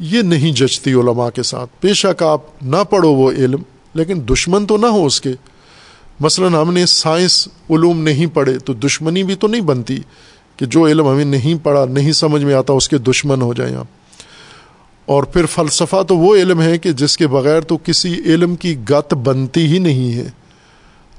یہ 0.00 0.22
نہیں 0.22 0.52
جچتی 0.52 0.92
علماء 0.92 1.28
کے 1.30 1.42
ساتھ۔ 1.42 1.70
بے 1.82 1.94
شک 1.94 2.22
آپ 2.22 2.40
نہ 2.62 2.76
پڑھو 2.90 3.08
وہ 3.08 3.32
علم، 3.32 3.62
لیکن 3.94 4.20
دشمن 4.30 4.66
تو 4.66 4.76
نہ 4.76 4.86
ہو 4.86 5.06
اس 5.06 5.20
کے۔ 5.20 5.32
مثلا 6.20 6.62
ہم 6.62 6.72
نے 6.72 6.86
سائنس 6.86 7.48
علوم 7.70 8.00
نہیں 8.00 8.26
پڑھے 8.26 8.58
تو 8.58 8.72
دشمنی 8.72 9.22
بھی 9.22 9.34
تو 9.34 9.46
نہیں 9.46 9.60
بنتی 9.60 9.98
کہ 10.56 10.66
جو 10.66 10.86
علم 10.86 11.08
ہمیں 11.08 11.24
نہیں 11.24 11.64
پڑھا، 11.64 11.84
نہیں 11.84 12.12
سمجھ 12.12 12.44
میں 12.44 12.54
آتا، 12.54 12.72
اس 12.72 12.88
کے 12.88 12.98
دشمن 12.98 13.42
ہو 13.42 13.54
جائیں 13.54 13.76
آپ۔ 13.76 13.86
اور 15.06 15.22
پھر 15.22 15.46
فلسفہ 15.46 16.02
تو 16.08 16.16
وہ 16.16 16.36
علم 16.36 16.62
ہے 16.62 16.78
کہ 16.78 16.92
جس 16.92 17.16
کے 17.16 17.26
بغیر 17.26 17.60
تو 17.60 17.78
کسی 17.84 18.14
علم 18.14 18.56
کی 18.56 18.76
گت 18.90 19.14
بنتی 19.14 19.66
ہی 19.66 19.78
نہیں 19.78 20.14
ہے۔ 20.14 20.30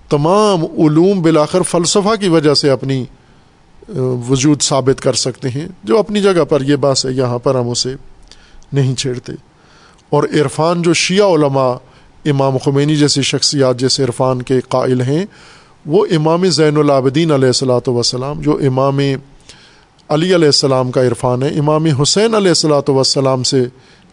تمام 0.10 0.64
علوم 0.64 1.22
بلاخر 1.22 1.62
فلسفہ 1.62 2.16
کی 2.20 2.28
وجہ 2.28 2.54
سے 2.54 2.70
اپنی 2.70 3.06
وجود 4.30 4.62
ثابت 4.62 5.02
کر 5.02 5.14
سکتے 5.14 5.50
ہیں 5.50 5.68
جو 5.84 6.00
اپنی 6.00 6.22
جگہ 6.22 6.44
پر 6.44 6.62
یہ 6.62 6.76
بات 6.76 7.06
ہے 7.06 7.12
یہاں 7.12 7.40
پر 7.40 7.56
ہم 7.56 7.70
اسے 7.70 7.94
نہیں 8.74 8.96
چھیڑتے۔ 8.96 9.34
اور 10.10 10.24
عرفان 10.24 10.82
جو 10.82 10.94
شیعہ 10.94 11.28
علماء 11.28 11.74
امام 12.26 12.58
خمینی 12.58 12.96
جیسی 12.96 13.22
شخصیات 13.22 13.78
جیسے 13.78 14.04
عرفان 14.04 14.42
کے 14.42 14.60
قائل 14.70 15.02
ہیں، 15.02 15.26
وہ 15.86 16.06
امام 16.12 16.46
زین 16.46 16.78
العابدین 16.78 17.32
علیہ 17.32 17.48
السلاۃ 17.48 17.88
وسلام 17.88 18.42
جو 18.42 18.60
امام 18.68 19.00
علی 20.10 20.36
علیہ 20.36 20.46
السلام 20.46 20.92
کا 20.92 21.02
عرفان 21.02 21.44
ہے، 21.44 21.48
امام 21.48 21.86
حسین 21.86 22.36
علیہ 22.36 22.48
السلاۃ 22.48 22.90
وسلام 22.90 23.44
سے 23.44 23.64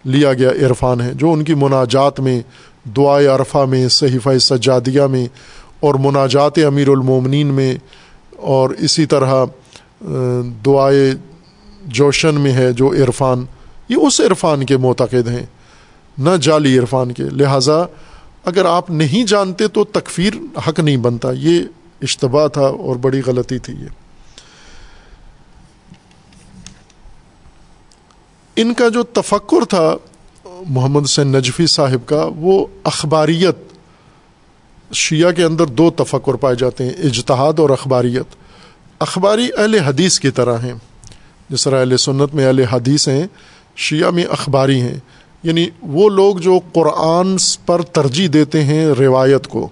لیا 0.04 0.32
گیا 0.32 0.50
عرفان 0.50 1.00
ہے، 1.00 1.12
جو 1.14 1.32
ان 1.32 1.44
کی 1.44 1.54
مناجات 1.54 2.20
میں، 2.20 2.40
دعائے 2.96 3.26
عرفہ 3.26 3.64
میں، 3.68 3.88
صحیفہ 3.88 4.38
سجادیہ 4.38 5.02
میں 5.02 5.26
اور 5.80 5.94
مناجات 5.94 6.58
امیر 6.66 6.88
المومنین 6.88 7.46
میں 7.46 7.74
اور 8.40 8.70
اسی 8.70 9.06
طرح 9.06 9.44
دعائے 10.66 11.14
جوشن 11.86 12.40
میں 12.40 12.52
ہے 12.52 12.72
جو 12.72 12.90
عرفان، 12.90 13.44
یہ 13.88 13.96
اس 13.96 14.20
عرفان 14.20 14.66
کے 14.66 14.76
معتقد 14.76 15.28
ہیں، 15.28 15.46
نہ 16.18 16.30
جعلی 16.40 16.78
عرفان 16.78 17.12
کے۔ 17.12 17.22
لہٰذا 17.22 17.84
اگر 18.44 18.64
آپ 18.64 18.90
نہیں 18.90 19.24
جانتے 19.24 19.68
تو 19.68 19.84
تکفیر 19.84 20.32
حق 20.68 20.80
نہیں 20.80 20.96
بنتا۔ 20.96 21.28
یہ 21.32 21.62
اشتباہ 22.02 22.48
تھا 22.48 22.66
اور 22.66 22.96
بڑی 22.96 23.20
غلطی 23.26 23.58
تھی 23.58 23.74
یہ۔ 23.74 23.88
ان 28.56 28.74
کا 28.74 28.88
جو 28.88 29.02
تفکر 29.02 29.64
تھا، 29.64 29.96
محمد 30.68 31.00
حسین 31.04 31.26
نجفی 31.26 31.66
صاحب 31.66 32.08
کا، 32.08 32.28
وہ 32.36 32.66
اخباریت 32.84 33.69
شیعہ 34.92 35.30
کے 35.30 35.44
اندر 35.44 35.66
دو 35.66 35.90
تفکر 35.90 36.34
پائے 36.34 36.56
جاتے 36.56 36.84
ہیں، 36.84 36.90
اجتہاد 36.90 37.58
اور 37.58 37.70
اخباریت۔ 37.70 38.34
اخباری 38.98 39.48
اہل 39.58 39.74
حدیث 39.74 40.20
کی 40.20 40.30
طرح 40.30 40.58
ہیں۔ 40.58 40.72
جس 41.48 41.64
طرح 41.64 41.80
اہل 41.80 41.96
سنت 41.96 42.34
میں 42.34 42.46
اہل 42.46 42.60
حدیث 42.60 43.08
ہیں، 43.08 43.26
شیعہ 43.76 44.10
میں 44.10 44.24
اخباری 44.24 44.80
ہیں۔ 44.80 44.98
یعنی 45.42 45.68
وہ 45.82 46.08
لوگ 46.08 46.36
جو 46.36 46.58
قرآن 46.72 47.36
پر 47.66 47.82
ترجیح 47.82 48.28
دیتے 48.32 48.64
ہیں 48.64 48.86
روایت 48.86 49.46
کو، 49.46 49.68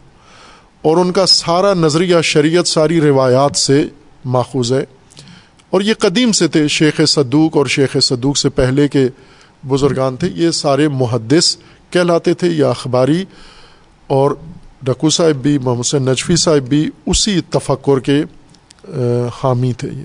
اور 0.83 0.97
ان 0.97 1.13
کا 1.13 1.27
سارا 1.27 1.75
نظریہ 1.75 2.17
شریعت 2.23 2.69
ساری 2.69 3.01
روایات 3.01 3.57
سے 3.57 3.87
ماخوذ 4.25 4.73
ہے۔ 4.73 4.85
اور 5.71 5.81
یہ 5.81 5.95
قدیم 5.99 6.33
سے 6.33 6.49
تھے، 6.49 6.69
شیخ 6.69 7.01
صدوق 7.09 7.57
اور 7.57 7.67
شیخ 7.67 7.97
صدوق 8.03 8.37
سے 8.37 8.49
پہلے 8.49 8.89
کے 8.89 9.09
بزرگان 9.69 10.17
تھے۔ 10.17 10.29
یہ 10.35 10.51
سارے 10.51 10.89
محدث 10.89 11.57
کہلاتے 11.91 12.35
تھے 12.35 12.49
یا 12.49 12.71
اخباری 12.71 13.25
اور 14.07 14.31
ڈکو 14.83 15.11
صاحب 15.11 15.35
بھی، 15.35 15.59
محمد 15.59 15.81
حسین 15.81 16.03
نجفی 16.03 16.37
صاحب 16.37 16.69
بھی 16.69 16.91
اسی 17.07 17.41
تفکر 17.41 18.01
کے 18.01 18.25
حامی 19.43 19.73
تھے 19.73 19.89
یہ۔ 19.89 20.05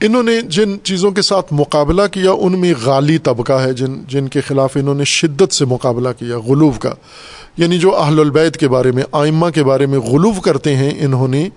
انہوں 0.00 0.22
نے 0.22 0.40
جن 0.40 0.76
چیزوں 0.82 1.10
کے 1.10 1.22
ساتھ 1.22 1.46
مقابلہ 1.50 2.02
کیا، 2.12 2.32
ان 2.32 2.60
میں 2.60 2.74
غالی 2.82 3.18
طبقہ 3.18 3.52
ہے، 3.52 3.72
جن 3.72 4.04
جن 4.08 4.28
کے 4.28 4.40
خلاف 4.40 4.76
انہوں 4.76 4.94
نے 4.94 5.04
شدت 5.04 5.52
سے 5.52 5.64
مقابلہ 5.64 6.08
کیا، 6.18 6.38
غلوف 6.38 6.78
کا۔ 6.78 6.94
یعنی 7.56 7.78
جو 7.78 7.96
اہل 7.96 8.20
البید 8.20 8.56
کے 8.56 8.68
بارے 8.68 8.90
میں، 8.90 9.02
آئمہ 9.12 9.46
کے 9.54 9.64
بارے 9.64 9.86
میں 9.86 9.98
غلوف 9.98 10.40
کرتے 10.40 10.76
ہیں، 10.76 10.92
انہوں 10.98 11.28
نے 11.28 11.48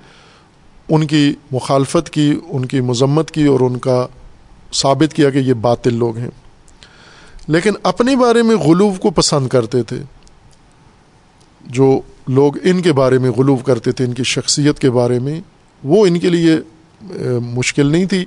ان 0.90 1.07
کی 1.07 1.34
مخالفت 1.52 2.10
کی، 2.10 2.40
ان 2.49 2.66
کی 2.66 2.82
مذمت 2.82 3.32
کی 3.32 3.45
اور 3.45 3.60
ان 3.60 3.78
کا 3.78 4.07
ثابت 4.74 5.14
کیا 5.14 5.30
کہ 5.30 5.38
یہ 5.38 5.53
باطل 5.53 5.94
لوگ 5.94 6.18
ہیں۔ 6.18 6.30
لیکن 7.48 7.72
اپنے 7.84 8.16
بارے 8.16 8.44
میں 8.44 8.56
غلوف 8.56 8.99
کو 8.99 9.12
پسند 9.12 9.48
کرتے 9.48 9.84
تھے۔ 9.84 9.98
جو 11.66 11.99
لوگ 12.28 12.53
ان 12.64 12.82
کے 12.82 12.94
بارے 12.94 13.18
میں 13.18 13.32
غلوف 13.32 13.64
کرتے 13.64 13.91
تھے، 13.91 14.06
ان 14.06 14.14
کی 14.14 14.24
شخصیت 14.24 14.80
کے 14.80 14.90
بارے 14.90 15.20
میں، 15.20 15.41
وہ 15.84 16.06
ان 16.06 16.20
کے 16.20 16.30
لیے 16.30 16.56
مشکل 17.40 17.86
نہیں 17.86 18.06
تھی۔ 18.06 18.26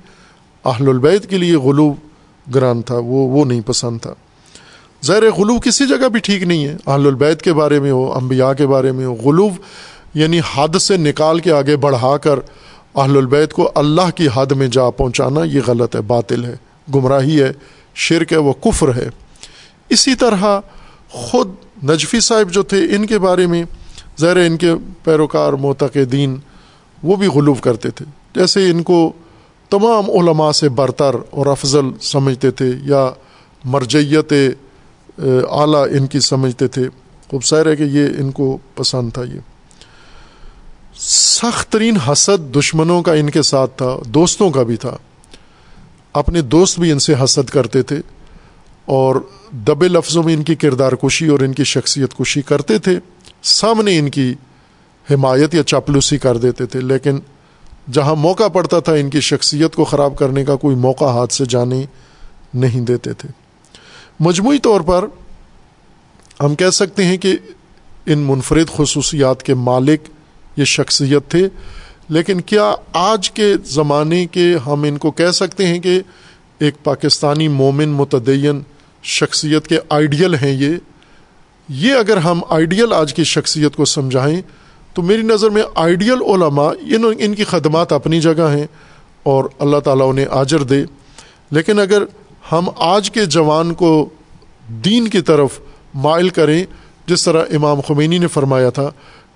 اہل 0.65 0.89
البید 0.89 1.27
کے 1.27 1.39
لیے 1.39 1.57
غلو 1.57 1.95
گران 2.55 2.83
تھا، 2.83 2.95
وہ 2.95 3.29
وہ 3.29 3.45
نہیں 3.45 3.61
پسند 3.61 3.99
تھا۔ 4.03 4.15
ظاہر 5.05 5.31
غلو 5.31 5.61
کسی 5.61 5.87
جگہ 5.87 6.09
بھی 6.09 6.21
ٹھیک 6.21 6.43
نہیں 6.43 6.65
ہے۔ 6.65 6.77
اہل 6.87 7.07
البید 7.07 7.41
کے 7.41 7.53
بارے 7.53 7.81
میں 7.81 7.91
ہو، 7.91 8.13
انبیاء 8.13 8.53
کے 8.53 8.67
بارے 8.67 8.93
میں 8.93 9.07
ہو، 9.07 9.15
غلو 9.15 9.49
یعنی 10.15 10.41
حد 10.55 10.79
سے 10.79 10.97
نکال 10.97 11.39
کے 11.39 11.53
آگے 11.53 11.77
بڑھا 11.77 12.17
کر 12.17 12.39
اہل 12.95 13.17
البید 13.17 13.53
کو 13.53 13.73
اللہ 13.75 14.11
کی 14.15 14.29
حد 14.35 14.53
میں 14.53 14.69
جا 14.69 14.91
پہنچانا، 14.91 15.45
یہ 15.45 15.61
غلط 15.67 15.97
ہے، 15.97 16.01
باطل 16.01 16.45
ہے، 16.45 16.55
گمراہی 16.95 17.43
ہے، 17.43 17.53
شرک 17.95 18.33
ہے، 18.33 18.37
وہ 18.37 18.53
کفر 18.53 18.97
ہے۔ 18.97 19.09
اسی 19.89 20.15
طرح 20.15 20.61
خود 21.11 21.49
نجفی 21.85 22.21
صاحب 22.21 22.51
جو 22.51 22.63
تھے، 22.63 22.85
ان 22.97 23.07
کے 23.07 23.19
بارے 23.19 23.47
میں 23.47 23.65
ظاہر 24.21 24.37
ان 24.37 24.57
کے 24.57 24.71
پیروکار، 25.05 25.53
معتقدین 25.53 26.37
وہ 27.03 27.17
بھی 27.17 27.27
غلوف 27.27 27.61
کرتے 27.61 27.91
تھے۔ 27.91 28.05
جیسے 28.35 28.71
ان 28.71 28.83
کو 28.83 29.13
تمام 29.71 30.11
علماء 30.11 30.51
سے 30.51 30.69
برتر 30.69 31.17
اور 31.31 31.47
افضل 31.47 31.85
سمجھتے 32.01 32.51
تھے 32.51 32.73
یا 32.83 33.11
مرجیت 33.65 34.33
اعلیٰ 35.51 35.87
ان 35.91 36.07
کی 36.07 36.21
سمجھتے 36.21 36.69
تھے۔ 36.69 36.89
خوب 37.31 37.45
سیر 37.45 37.67
ہے 37.67 37.77
کہ 37.77 37.83
یہ 37.83 38.07
ان 38.19 38.31
کو 38.31 38.59
پسند 38.75 39.11
تھا 39.11 39.23
یہ۔ 39.23 39.58
سخت 41.01 41.73
ترین 41.73 41.97
حسد 41.97 42.57
دشمنوں 42.57 43.03
کا 43.03 43.13
ان 43.13 43.31
کے 43.31 43.43
ساتھ 43.43 43.79
تھا، 43.79 43.97
دوستوں 44.07 44.51
کا 44.51 44.63
بھی 44.63 44.77
تھا۔ 44.77 44.97
اپنے 46.13 46.43
دوست 46.43 46.81
بھی 46.81 46.93
ان 46.93 46.99
سے 46.99 47.15
حسد 47.25 47.51
کرتے 47.51 47.83
تھے 47.83 47.97
اور 48.85 49.17
دبے 49.53 49.89
لفظوں 49.89 50.23
میں 50.23 50.35
ان 50.35 50.43
کی 50.43 50.55
کردار 50.55 50.93
کشی 50.93 51.27
اور 51.27 51.41
ان 51.41 51.53
کی 51.53 51.65
شخصیت 51.65 52.15
کشی 52.19 52.43
کرتے 52.43 52.79
تھے۔ 52.79 52.99
سامنے 53.43 53.99
ان 53.99 54.11
کی 54.11 54.35
حمایت 55.11 55.55
یا 55.55 55.63
چاپلوسی 55.63 56.19
کر 56.19 56.37
دیتے 56.37 56.67
تھے، 56.67 56.81
لیکن 56.81 57.19
جہاں 57.93 58.15
موقع 58.15 58.49
پڑتا 58.49 58.81
تھا، 58.81 58.95
ان 58.95 59.11
کی 59.11 59.21
شخصیت 59.21 59.75
کو 59.75 59.85
خراب 59.85 60.19
کرنے 60.19 60.45
کا 60.45 60.57
کوئی 60.57 60.77
موقع 60.77 61.05
ہاتھ 61.05 61.33
سے 61.33 61.45
جانے 61.45 61.85
نہیں 62.55 62.81
دیتے 62.81 63.13
تھے۔ 63.13 63.29
مجموعی 64.21 64.59
طور 64.59 64.81
پر 64.81 65.05
ہم 66.41 66.55
کہہ 66.55 66.71
سکتے 66.71 67.05
ہیں 67.05 67.17
کہ 67.17 67.37
ان 68.07 68.19
منفرد 68.19 68.67
خصوصیات 68.77 69.43
کے 69.43 69.55
مالک 69.55 70.01
یہ 70.59 70.65
شخصیت 70.65 71.31
تھے 71.31 71.49
لیکن 72.09 72.41
کیا 72.41 72.75
آج 72.93 73.31
کے 73.31 73.55
زمانے 73.65 74.27
کے 74.27 74.55
ہم 74.67 74.83
ان 74.83 74.99
کو 74.99 75.11
کہہ 75.11 75.31
سکتے 75.31 75.67
ہیں 75.67 75.79
کہ 75.79 76.01
ایک 76.59 76.75
پاکستانی 76.85 77.49
مومن 77.49 77.89
متدین 77.89 78.61
شخصیت 79.03 79.69
کے 79.69 79.79
آئیڈیل 79.89 80.35
ہیں 80.35 80.51
یہ؟ 80.51 80.69
یہ 81.69 81.93
اگر 81.93 82.17
ہم 82.17 82.41
آئیڈیل 82.51 82.93
آج 82.93 83.15
کی 83.15 83.25
شخصیت 83.25 83.77
کو 83.77 83.85
سمجھائیں، 83.85 84.41
تو 84.95 85.03
میری 85.03 85.23
نظر 85.23 85.51
میں 85.51 85.63
آئیڈیل 85.75 86.23
علماء 86.23 86.73
ان 86.81 87.05
ان 87.19 87.35
کی 87.35 87.45
خدمات 87.45 87.93
اپنی 87.93 88.21
جگہ 88.21 88.49
ہیں 88.51 88.67
اور 89.23 89.45
اللہ 89.59 89.79
تعالیٰ 89.79 90.11
انہیں 90.11 90.27
آجر 90.31 90.63
دے۔ 90.63 90.85
لیکن 91.51 91.79
اگر 91.79 92.03
ہم 92.53 92.69
آج 92.77 93.11
کے 93.11 93.25
جوان 93.25 93.75
کو 93.75 94.09
دین 94.69 95.09
کی 95.09 95.21
طرف 95.21 95.61
مائل 95.95 96.29
کریں، 96.29 96.65
جس 97.07 97.25
طرح 97.25 97.45
امام 97.53 97.81
خمینی 97.81 98.19
نے 98.19 98.27
فرمایا 98.27 98.71
تھا 98.71 98.91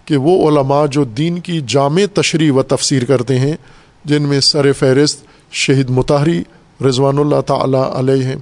کہ 0.04 0.16
وہ 0.16 0.48
علماء 0.48 0.86
جو 0.86 1.04
دین 1.04 1.40
کی 1.40 1.60
جامع 1.66 2.02
تشریح 2.14 2.52
و 2.52 2.62
تفسیر 2.62 3.04
کرتے 3.04 3.38
ہیں، 3.38 3.56
جن 4.04 4.22
میں 4.22 4.40
سر 4.40 4.72
فہرست 4.72 5.24
شہید 5.52 5.90
متحری 5.90 6.42
رضوان 6.88 7.18
اللہ 7.18 7.40
تعالیٰ 7.40 7.90
علیہ 7.94 8.24
ہیں، 8.24 8.36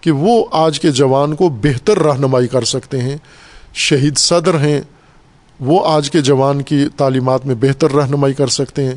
کہ 0.00 0.10
وہ 0.10 0.44
آج 0.52 0.80
کے 0.80 0.90
جوان 0.90 1.34
کو 1.34 1.48
بہتر 1.48 1.98
رہنمائی 1.98 2.48
کر 2.48 2.64
سکتے 2.64 3.02
ہیں، 3.02 3.16
شہید 3.74 4.16
صدر 4.16 4.60
ہیں، 4.60 4.80
وہ 5.60 5.86
آج 5.86 6.10
کے 6.10 6.20
جوان 6.20 6.62
کی 6.62 6.84
تعلیمات 6.96 7.46
میں 7.46 7.54
بہتر 7.54 7.90
رہنمائی 7.90 8.34
کر 8.34 8.46
سکتے 8.46 8.84
ہیں، 8.84 8.94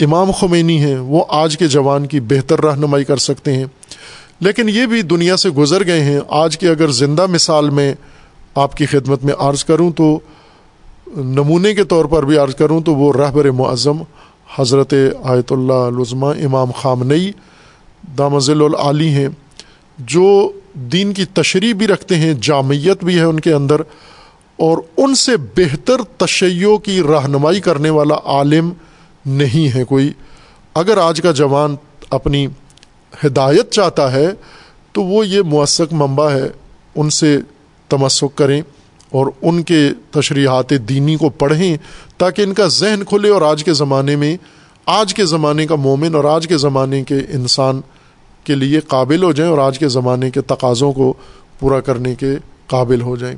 امام 0.00 0.30
خمینی 0.30 0.80
ہیں، 0.80 0.98
وہ 0.98 1.24
آج 1.28 1.58
کے 1.58 1.68
جوان 1.68 2.06
کی 2.06 2.20
بہتر 2.20 2.60
رہنمائی 2.60 3.04
کر 3.04 3.16
سکتے 3.16 3.52
ہیں۔ 3.52 3.64
لیکن 4.40 4.68
یہ 4.68 4.86
بھی 4.86 5.02
دنیا 5.02 5.36
سے 5.36 5.50
گزر 5.50 5.86
گئے 5.86 6.00
ہیں، 6.00 6.20
آج 6.28 6.58
کے 6.58 6.68
اگر 6.68 6.90
زندہ 6.90 7.26
مثال 7.26 7.70
میں 7.70 7.94
آپ 8.54 8.76
کی 8.76 8.86
خدمت 8.86 9.24
میں 9.24 9.34
عرض 9.38 9.64
کروں 9.64 9.90
تو 9.92 10.20
نمونے 11.16 11.74
کے 11.74 11.84
طور 11.84 12.04
پر 12.04 12.22
بھی 12.22 12.36
عرض 12.38 12.54
کروں 12.54 12.80
تو 12.80 12.94
وہ 12.94 13.12
رہبر 13.12 13.50
معظم 13.50 14.02
حضرت 14.58 14.94
آیت 15.22 15.52
اللہ 15.52 15.88
لزمہ 15.98 16.26
امام 16.44 16.70
خامنئی، 16.72 17.30
دامزل 18.18 18.62
العلی 18.62 19.08
ہیں، 19.08 19.28
جو 19.98 20.52
دین 20.92 21.12
کی 21.12 21.24
تشریح 21.24 21.74
بھی 21.74 21.86
رکھتے 21.86 22.16
ہیں، 22.16 22.34
جامعیت 22.42 23.04
بھی 23.04 23.18
ہے 23.18 23.24
ان 23.24 23.40
کے 23.40 23.52
اندر، 23.52 23.80
اور 24.58 24.78
ان 24.96 25.14
سے 25.14 25.36
بہتر 25.56 26.02
تشیع 26.16 26.76
کی 26.76 27.00
رہنمائی 27.02 27.60
کرنے 27.60 27.90
والا 27.90 28.14
عالم 28.24 28.70
نہیں 29.26 29.74
ہے 29.74 29.84
کوئی۔ 29.84 30.12
اگر 30.74 30.98
آج 30.98 31.20
کا 31.20 31.30
جوان 31.32 31.76
اپنی 32.10 32.46
ہدایت 33.26 33.70
چاہتا 33.70 34.12
ہے 34.12 34.26
تو 34.92 35.02
وہ 35.02 35.26
یہ 35.26 35.42
موثق 35.42 35.92
منبع 35.92 36.30
ہے، 36.30 36.48
ان 36.96 37.10
سے 37.10 37.38
تمسک 37.90 38.36
کریں۔ 38.38 38.60
اور 39.10 39.26
ان 39.42 39.62
کے 39.62 39.90
تشریحات 40.10 40.70
دینی 40.70 41.16
کو 41.16 41.28
پڑھیں 41.28 41.76
تاکہ 42.16 42.42
ان 42.42 42.54
کا 42.54 42.66
ذہن 42.66 43.02
کھلے 43.04 43.28
اور 43.28 43.42
آج 43.42 43.64
کے 43.64 43.72
زمانے 43.72 44.16
میں، 44.16 44.36
آج 44.86 45.14
کے 45.14 45.24
زمانے 45.24 45.66
کا 45.66 45.74
مومن 45.74 46.14
اور 46.14 46.24
آج 46.24 46.48
کے 46.48 46.58
زمانے 46.58 47.04
کے 47.04 47.18
انسان 47.28 47.80
کے 48.44 48.54
لیے 48.54 48.80
قابل 48.80 49.22
ہو 49.22 49.32
جائیں 49.32 49.50
اور 49.50 49.58
آج 49.58 49.78
کے 49.78 49.88
زمانے 49.88 50.30
کے 50.30 50.40
تقاضوں 50.40 50.92
کو 50.92 51.14
پورا 51.58 51.80
کرنے 51.80 52.14
کے 52.14 52.30
قابل 52.66 53.02
ہو 53.02 53.16
جائیں۔ 53.16 53.36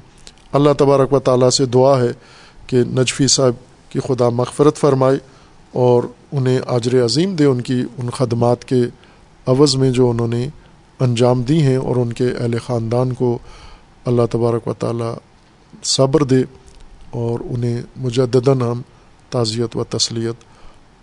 اللہ 0.52 0.70
تبارک 0.78 1.12
و 1.12 1.18
تعالیٰ 1.18 1.50
سے 1.50 1.66
دعا 1.66 2.00
ہے 2.00 2.10
کہ 2.66 2.76
نجفی 2.76 3.26
صاحب 3.26 3.52
کی 3.92 4.00
خدا 4.00 4.28
مغفرت 4.28 4.76
فرمائے 4.76 5.18
اور 5.72 6.02
انہیں 6.32 6.58
اجر 6.66 7.04
عظیم 7.04 7.34
دے 7.34 7.44
ان 7.44 7.60
کی 7.60 7.82
ان 7.98 8.10
خدمات 8.10 8.64
کے 8.64 8.82
عوض 9.46 9.76
میں 9.76 9.90
جو 9.90 10.10
انہوں 10.10 10.28
نے 10.28 10.48
انجام 11.00 11.42
دی 11.42 11.62
ہیں 11.62 11.76
اور 11.76 11.96
ان 11.96 12.12
کے 12.12 12.24
اہل 12.24 12.58
خاندان 12.66 13.12
کو 13.12 13.38
اللہ 14.04 14.22
تبارک 14.30 14.68
و 14.68 14.72
تعالیٰ 14.72 15.14
صبر 15.82 16.22
دے 16.24 16.42
اور 17.10 17.40
انہیں 17.44 17.82
مجدداً 17.96 18.60
ہم 18.60 18.82
تعزیت 19.30 19.76
و 19.76 19.84
تسلیت 19.84 20.44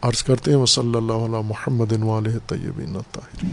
عرض 0.01 0.23
کرتے 0.23 0.51
ہیں 0.51 0.57
وہ 0.57 0.65
صلی 0.65 0.95
اللہ 0.95 1.25
علیہ 1.25 1.41
محمد 1.45 1.93
طیبین 2.47 2.97
طاہر 3.11 3.45